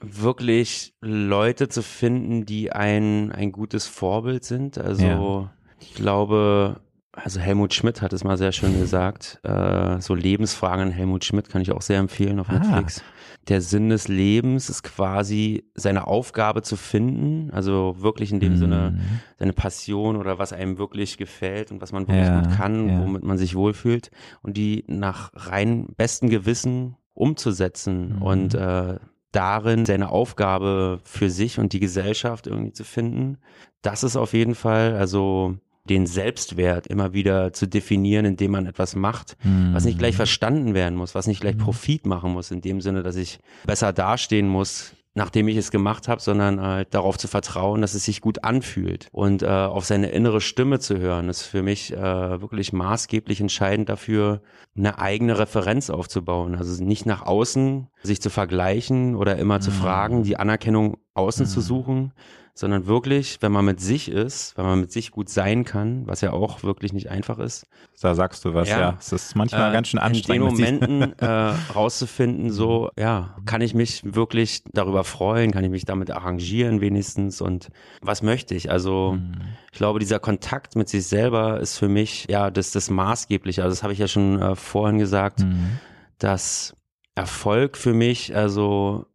wirklich 0.02 0.94
Leute 1.00 1.70
zu 1.70 1.82
finden, 1.82 2.46
die 2.46 2.72
ein, 2.72 3.32
ein 3.32 3.52
gutes 3.52 3.88
Vorbild 3.88 4.44
sind. 4.44 4.78
Also 4.78 5.06
ja. 5.06 5.54
ich 5.80 5.96
glaube, 5.96 6.82
also 7.14 7.40
Helmut 7.40 7.74
Schmidt 7.74 8.02
hat 8.02 8.12
es 8.14 8.24
mal 8.24 8.38
sehr 8.38 8.52
schön 8.52 8.80
gesagt. 8.80 9.40
Äh, 9.44 10.02
so 10.02 10.16
Lebensfragen 10.16 10.88
an 10.88 10.92
Helmut 10.92 11.24
Schmidt 11.24 11.50
kann 11.50 11.62
ich 11.62 11.72
auch 11.72 11.82
sehr 11.82 12.00
empfehlen 12.00 12.40
auf 12.40 12.50
ah. 12.50 12.54
Netflix 12.54 13.04
der 13.48 13.62
Sinn 13.62 13.90
des 13.90 14.08
Lebens 14.08 14.70
ist 14.70 14.84
quasi 14.84 15.66
seine 15.76 16.08
Aufgabe 16.08 16.62
zu 16.62 16.78
finden, 16.78 17.52
also 17.52 17.96
wirklich 18.00 18.32
in 18.32 18.40
dem 18.40 18.54
mhm. 18.54 18.58
Sinne 18.58 19.00
seine 19.38 19.54
Passion 19.54 20.16
oder 20.16 20.40
was 20.40 20.54
einem 20.54 20.78
wirklich 20.78 21.18
gefällt 21.18 21.72
und 21.72 21.82
was 21.82 21.92
man 21.92 22.08
wirklich 22.08 22.28
ja, 22.28 22.42
gut 22.42 22.52
kann, 22.56 22.90
ja. 22.90 23.02
womit 23.02 23.24
man 23.24 23.38
sich 23.38 23.56
wohlfühlt 23.56 24.12
und 24.44 24.56
die 24.56 24.86
nach 24.88 25.32
rein 25.34 25.88
bestem 25.98 26.30
Gewissen 26.30 26.96
umzusetzen 27.14 28.16
mhm. 28.16 28.22
und 28.22 28.56
äh, 28.56 28.98
darin 29.34 29.86
seine 29.86 30.10
Aufgabe 30.10 31.00
für 31.04 31.30
sich 31.30 31.60
und 31.60 31.74
die 31.74 31.80
Gesellschaft 31.80 32.48
irgendwie 32.48 32.72
zu 32.72 32.84
finden. 32.84 33.40
Das 33.82 34.04
ist 34.04 34.16
auf 34.16 34.34
jeden 34.34 34.56
Fall, 34.56 34.96
also 34.96 35.58
den 35.90 36.08
Selbstwert 36.08 36.88
immer 36.88 37.14
wieder 37.14 37.52
zu 37.52 37.68
definieren, 37.68 38.26
indem 38.26 38.52
man 38.52 38.66
etwas 38.66 38.96
macht, 38.96 39.36
mhm. 39.44 39.74
was 39.74 39.86
nicht 39.86 40.00
gleich 40.00 40.16
mhm. 40.16 40.18
verstanden 40.18 40.74
werden 40.74 40.96
muss, 40.96 41.14
was 41.14 41.28
nicht 41.28 41.42
gleich 41.42 41.56
mhm. 41.56 41.60
Profit 41.62 42.06
machen 42.06 42.32
muss, 42.32 42.52
in 42.52 42.62
dem 42.62 42.80
Sinne, 42.80 43.04
dass 43.04 43.16
ich 43.16 43.40
besser 43.66 43.92
dastehen 43.92 44.48
muss, 44.48 44.94
nachdem 45.16 45.48
ich 45.48 45.58
es 45.58 45.72
gemacht 45.72 46.08
habe, 46.08 46.22
sondern 46.22 46.60
halt 46.60 46.94
darauf 46.94 47.18
zu 47.18 47.28
vertrauen, 47.28 47.82
dass 47.82 47.94
es 47.94 48.06
sich 48.06 48.22
gut 48.22 48.44
anfühlt 48.44 49.10
und 49.12 49.44
äh, 49.44 49.48
auf 49.48 49.86
seine 49.86 50.10
innere 50.10 50.42
Stimme 50.42 50.80
zu 50.80 50.98
hören, 50.98 51.30
ist 51.30 51.44
für 51.44 51.62
mich 51.62 51.94
äh, 51.94 52.42
wirklich 52.42 52.74
maßgeblich 52.74 53.40
entscheidend 53.40 53.90
dafür, 53.90 54.42
eine 54.76 54.98
eigene 55.00 55.38
Referenz 55.38 55.90
aufzubauen. 55.90 56.56
Also 56.56 56.84
nicht 56.84 57.06
nach 57.06 57.24
außen 57.24 57.90
sich 58.02 58.22
zu 58.22 58.30
vergleichen 58.30 59.16
oder 59.16 59.38
immer 59.38 59.58
mhm. 59.58 59.62
zu 59.62 59.72
fragen, 59.72 60.24
die 60.24 60.38
Anerkennung 60.38 60.98
außen 61.14 61.46
mhm. 61.46 61.50
zu 61.50 61.62
suchen, 61.62 62.14
sondern 62.56 62.86
wirklich, 62.86 63.40
wenn 63.42 63.52
man 63.52 63.66
mit 63.66 63.80
sich 63.80 64.10
ist, 64.10 64.56
wenn 64.58 64.66
man 64.66 64.80
mit 64.80 64.92
sich 64.92 65.10
gut 65.10 65.28
sein 65.28 65.66
kann, 65.66 66.06
was 66.06 66.22
ja 66.22 66.34
auch 66.34 66.62
wirklich 66.62 66.94
nicht 66.94 67.10
einfach 67.10 67.40
ist. 67.40 67.66
Da 68.00 68.14
sagst 68.14 68.46
du 68.46 68.54
was, 68.54 68.70
ja. 68.70 68.80
ja. 68.80 68.98
Es 69.00 69.12
ist 69.12 69.36
manchmal 69.36 69.72
äh, 69.72 69.74
ganz 69.74 69.88
schön 69.88 70.00
anstrengend. 70.00 70.60
In 70.60 70.66
den 70.66 70.80
Momenten 70.80 71.14
äh, 71.20 71.54
rauszufinden, 71.74 72.52
so, 72.52 72.92
ja, 72.98 73.36
kann 73.46 73.62
ich 73.62 73.74
mich 73.74 74.04
wirklich 74.04 74.64
darüber 74.72 75.04
freuen, 75.04 75.52
kann 75.52 75.64
ich 75.64 75.72
mich 75.72 75.86
damit 75.86 76.12
arrangieren 76.12 76.80
wenigstens 76.80 77.42
und 77.42 77.70
was 78.02 78.22
möchte 78.22 78.54
ich? 78.54 78.70
Also 78.70 79.14
mhm. 79.14 79.34
ich 79.72 79.78
glaube, 79.78 79.98
dieser 79.98 80.20
Kontakt 80.20 80.76
mit 80.76 80.90
sich 80.90 81.08
selber 81.08 81.60
ist 81.60 81.80
für 81.80 81.90
mich, 81.90 82.28
ja, 82.30 82.52
das 82.52 82.72
das 82.72 82.92
Maßgebliche. 82.92 83.64
Also 83.64 83.74
das 83.74 83.82
habe 83.82 83.94
ich 83.94 84.00
ja 84.00 84.08
schon 84.08 84.40
äh, 84.40 84.56
vorhin 84.56 85.00
gesagt, 85.00 85.40
mhm. 85.40 85.80
dass 86.20 86.76
Erfolg 87.16 87.78
für 87.78 87.94
mich, 87.94 88.36
also 88.36 89.06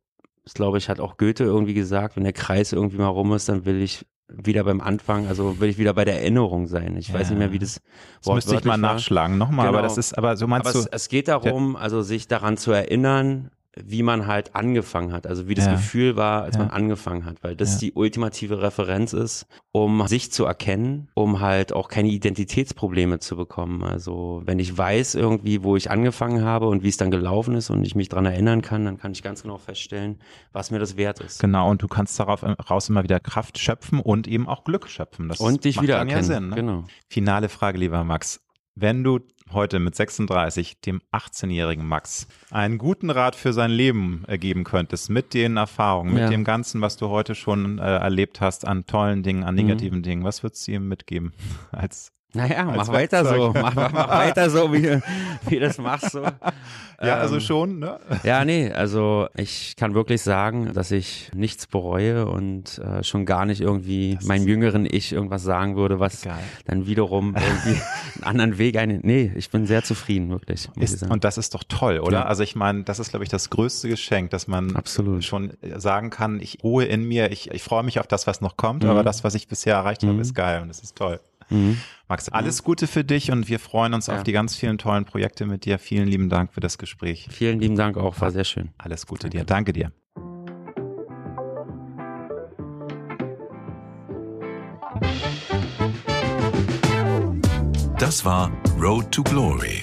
das 0.49 0.55
glaube 0.55 0.79
ich, 0.79 0.89
hat 0.89 0.99
auch 0.99 1.19
Goethe 1.19 1.45
irgendwie 1.45 1.75
gesagt, 1.75 2.17
wenn 2.17 2.25
der 2.25 2.33
Kreis 2.33 2.73
irgendwie 2.73 2.97
mal 2.97 3.09
rum 3.09 3.35
ist, 3.35 3.51
dann 3.51 3.67
will 3.67 3.83
ich 3.83 4.07
wieder 4.29 4.65
beim 4.65 4.81
Anfang, 4.81 5.27
also 5.27 5.61
will 5.61 5.69
ich 5.69 5.77
wieder 5.77 5.93
bei 5.93 6.07
der 6.07 6.23
Erinnerung 6.23 6.67
sein. 6.69 6.97
Ich 6.97 7.09
ja. 7.09 7.15
weiß 7.15 7.29
nicht 7.29 7.39
mehr, 7.39 7.53
wie 7.53 7.59
das 7.59 7.83
Wort 8.23 8.39
Das 8.39 8.47
müsste 8.47 8.55
ich 8.55 8.65
mal 8.65 8.81
war. 8.81 8.95
nachschlagen, 8.95 9.37
nochmal, 9.37 9.67
genau. 9.67 9.79
aber 9.79 9.87
das 9.87 9.99
ist, 9.99 10.17
aber 10.17 10.39
so 10.39 10.47
meinst 10.47 10.67
aber 10.67 10.73
du. 10.73 10.79
Es, 10.79 10.87
es 10.87 11.09
geht 11.11 11.29
darum, 11.29 11.77
also 11.77 12.01
sich 12.01 12.29
daran 12.29 12.57
zu 12.57 12.73
erinnern, 12.73 13.51
wie 13.85 14.03
man 14.03 14.27
halt 14.27 14.55
angefangen 14.55 15.13
hat, 15.13 15.27
also 15.27 15.49
wie 15.49 15.55
das 15.55 15.67
ja. 15.67 15.73
Gefühl 15.73 16.17
war, 16.17 16.43
als 16.43 16.57
ja. 16.57 16.63
man 16.63 16.71
angefangen 16.71 17.25
hat, 17.25 17.43
weil 17.43 17.57
das 17.57 17.75
ja. 17.75 17.79
die 17.81 17.93
ultimative 17.93 18.63
Referenz 18.63 19.13
ist, 19.13 19.47
um 19.73 20.07
sich 20.07 20.33
zu 20.33 20.45
erkennen, 20.45 21.09
um 21.15 21.41
halt 21.41 21.73
auch 21.73 21.89
keine 21.89 22.09
Identitätsprobleme 22.09 23.19
zu 23.19 23.37
bekommen. 23.37 23.85
Also 23.85 24.43
wenn 24.45 24.59
ich 24.59 24.77
weiß 24.77 25.15
irgendwie, 25.15 25.63
wo 25.63 25.77
ich 25.77 25.91
angefangen 25.91 26.45
habe 26.45 26.67
und 26.69 26.83
wie 26.83 26.89
es 26.89 26.97
dann 26.97 27.11
gelaufen 27.11 27.55
ist 27.55 27.71
und 27.71 27.85
ich 27.85 27.95
mich 27.95 28.09
dran 28.09 28.27
erinnern 28.27 28.63
kann, 28.63 28.85
dann 28.85 28.99
kann 28.99 29.13
ich 29.13 29.23
ganz 29.23 29.43
genau 29.43 29.59
feststellen, 29.59 30.19
was 30.53 30.71
mir 30.71 30.79
das 30.79 30.97
wert 30.97 31.21
ist. 31.21 31.41
Genau, 31.41 31.71
und 31.71 31.83
du 31.83 31.89
kannst 31.89 32.19
darauf 32.19 32.43
raus 32.43 32.89
immer 32.89 33.03
wieder 33.03 33.21
Kraft 33.21 33.59
schöpfen 33.59 34.01
und 34.01 34.27
eben 34.27 34.49
auch 34.49 34.65
Glück 34.65 34.89
schöpfen. 34.89 35.29
Das 35.29 35.41
und 35.41 35.65
dich 35.65 35.81
wieder 35.81 35.97
erkennen. 35.99 36.25
Sinn, 36.25 36.49
ne? 36.51 36.57
Genau. 36.57 36.85
Finale 37.09 37.49
Frage, 37.49 37.79
lieber 37.79 38.05
Max. 38.05 38.41
Wenn 38.75 39.03
du 39.03 39.21
heute 39.53 39.79
mit 39.79 39.95
36 39.95 40.81
dem 40.81 41.01
18-jährigen 41.13 41.87
Max 41.87 42.27
einen 42.51 42.79
guten 42.79 43.11
Rat 43.11 43.37
für 43.37 43.53
sein 43.53 43.71
Leben 43.71 44.25
geben 44.29 44.65
könntest, 44.65 45.11
mit 45.11 45.35
den 45.35 45.57
Erfahrungen, 45.57 46.15
mit 46.15 46.23
ja. 46.23 46.29
dem 46.31 46.45
Ganzen, 46.45 46.81
was 46.81 46.97
du 46.97 47.09
heute 47.09 47.35
schon 47.35 47.79
äh, 47.79 47.83
erlebt 47.83 48.41
hast, 48.41 48.67
an 48.67 48.87
tollen 48.87 49.23
Dingen, 49.23 49.45
an 49.45 49.55
negativen 49.55 49.99
mhm. 49.99 50.03
Dingen, 50.03 50.25
was 50.25 50.43
würdest 50.43 50.67
du 50.67 50.73
ihm 50.73 50.89
mitgeben 50.89 51.33
als 51.73 52.13
Naja, 52.35 52.65
mach 52.65 52.89
weiter 52.89 53.25
so. 53.25 53.53
Mach, 53.55 53.75
mach, 53.75 53.93
mach, 53.93 54.09
weiter 54.09 54.51
so, 54.51 54.73
wie, 54.73 55.01
wie 55.47 55.55
du 55.55 55.61
das 55.61 55.79
machst. 55.79 56.13
So. 56.13 56.23
Ja, 57.01 57.17
also 57.17 57.37
ähm, 57.37 57.41
schon, 57.41 57.79
ne? 57.79 57.99
Ja, 58.25 58.45
nee, 58.45 58.71
also 58.71 59.29
ich 59.37 59.77
kann 59.77 59.95
wirklich 59.95 60.21
sagen, 60.21 60.73
dass 60.75 60.91
ich 60.91 61.31
nichts 61.33 61.67
bereue 61.67 62.27
und 62.27 62.79
äh, 62.79 63.03
schon 63.03 63.25
gar 63.25 63.47
nicht 63.47 63.61
irgendwie 63.61 64.17
das 64.17 64.27
meinem 64.27 64.47
jüngeren 64.47 64.85
Ich 64.85 65.13
irgendwas 65.13 65.43
sagen 65.43 65.77
würde, 65.77 66.01
was 66.01 66.23
geil. 66.23 66.35
dann 66.67 66.87
wiederum 66.87 67.35
irgendwie 67.65 67.81
einen 68.17 68.25
anderen 68.25 68.59
Weg 68.59 68.77
ein. 68.77 69.01
Nee, 69.05 69.33
ich 69.35 69.51
bin 69.51 69.67
sehr 69.67 69.83
zufrieden, 69.83 70.29
wirklich. 70.29 70.69
Ist, 70.77 71.05
und 71.05 71.25
das 71.25 71.39
ist 71.39 71.55
doch 71.55 71.65
toll, 71.67 72.01
oder? 72.01 72.19
Ja. 72.19 72.25
Also 72.27 72.43
ich 72.43 72.57
meine, 72.57 72.83
das 72.83 72.99
ist, 72.99 73.11
glaube 73.11 73.25
ich, 73.25 73.31
das 73.31 73.49
größte 73.49 73.89
Geschenk, 73.89 74.31
dass 74.31 74.49
man 74.49 74.77
Absolut. 74.77 75.25
schon 75.25 75.53
sagen 75.77 76.11
kann, 76.11 76.41
ich 76.41 76.59
ruhe 76.63 76.85
in 76.85 77.05
mir, 77.05 77.31
ich, 77.31 77.53
ich 77.53 77.63
freue 77.63 77.85
mich 77.85 78.01
auf 78.01 78.07
das, 78.07 78.27
was 78.27 78.43
noch 78.43 78.57
kommt, 78.57 78.83
mhm. 78.83 78.91
aber 78.91 79.03
das, 79.03 79.25
was 79.25 79.35
ich 79.35 79.49
bisher 79.49 79.77
erreicht 79.77 80.03
mhm. 80.03 80.09
habe, 80.09 80.21
ist 80.21 80.35
geil 80.35 80.61
und 80.61 80.69
es 80.69 80.81
ist 80.81 80.97
toll. 80.97 81.21
Mhm. 81.51 81.79
Max, 82.09 82.29
alles 82.29 82.63
Gute 82.63 82.87
für 82.87 83.05
dich 83.05 83.31
und 83.31 83.49
wir 83.49 83.59
freuen 83.59 83.93
uns 83.95 84.07
ja. 84.07 84.17
auf 84.17 84.23
die 84.23 84.33
ganz 84.33 84.57
vielen 84.57 84.79
tollen 84.79 85.05
Projekte 85.05 85.45
mit 85.47 85.65
dir. 85.65 85.79
Vielen 85.79 86.09
lieben 86.09 86.29
Dank 86.29 86.53
für 86.55 86.61
das 86.61 86.79
Gespräch. 86.79 87.29
Vielen 87.31 87.61
lieben 87.61 87.77
Dank 87.77 87.97
auch, 87.97 88.21
war 88.21 88.31
sehr 88.31 88.45
schön. 88.45 88.71
Alles 88.79 89.07
Gute 89.07 89.29
Danke. 89.29 89.39
dir. 89.39 89.45
Danke 89.45 89.73
dir. 89.73 89.93
Das 97.99 98.25
war 98.25 98.51
Road 98.81 99.11
to 99.13 99.23
Glory. 99.23 99.83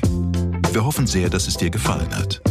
Wir 0.71 0.83
hoffen 0.83 1.05
sehr, 1.05 1.29
dass 1.29 1.47
es 1.47 1.57
dir 1.57 1.69
gefallen 1.69 2.15
hat. 2.15 2.41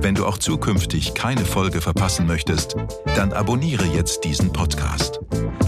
Wenn 0.00 0.14
du 0.14 0.26
auch 0.26 0.38
zukünftig 0.38 1.14
keine 1.14 1.44
Folge 1.44 1.80
verpassen 1.80 2.26
möchtest, 2.26 2.76
dann 3.16 3.32
abonniere 3.32 3.86
jetzt 3.86 4.24
diesen 4.24 4.52
Podcast. 4.52 5.20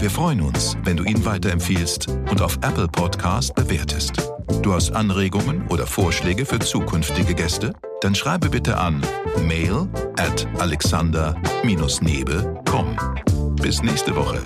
Wir 0.07 0.13
freuen 0.13 0.39
uns, 0.39 0.77
wenn 0.85 0.95
du 0.95 1.03
ihn 1.03 1.25
weiterempfiehlst 1.25 2.07
und 2.07 2.41
auf 2.41 2.55
Apple 2.61 2.87
Podcast 2.87 3.53
bewertest. 3.55 4.13
Du 4.61 4.73
hast 4.73 4.91
Anregungen 4.91 5.67
oder 5.67 5.85
Vorschläge 5.85 6.45
für 6.45 6.59
zukünftige 6.59 7.35
Gäste? 7.35 7.73
Dann 7.99 8.15
schreibe 8.15 8.49
bitte 8.49 8.77
an 8.77 9.05
mail 9.45 9.89
at 10.17 10.47
alexander-nebe.com. 10.59 12.97
Bis 13.61 13.83
nächste 13.83 14.15
Woche. 14.15 14.41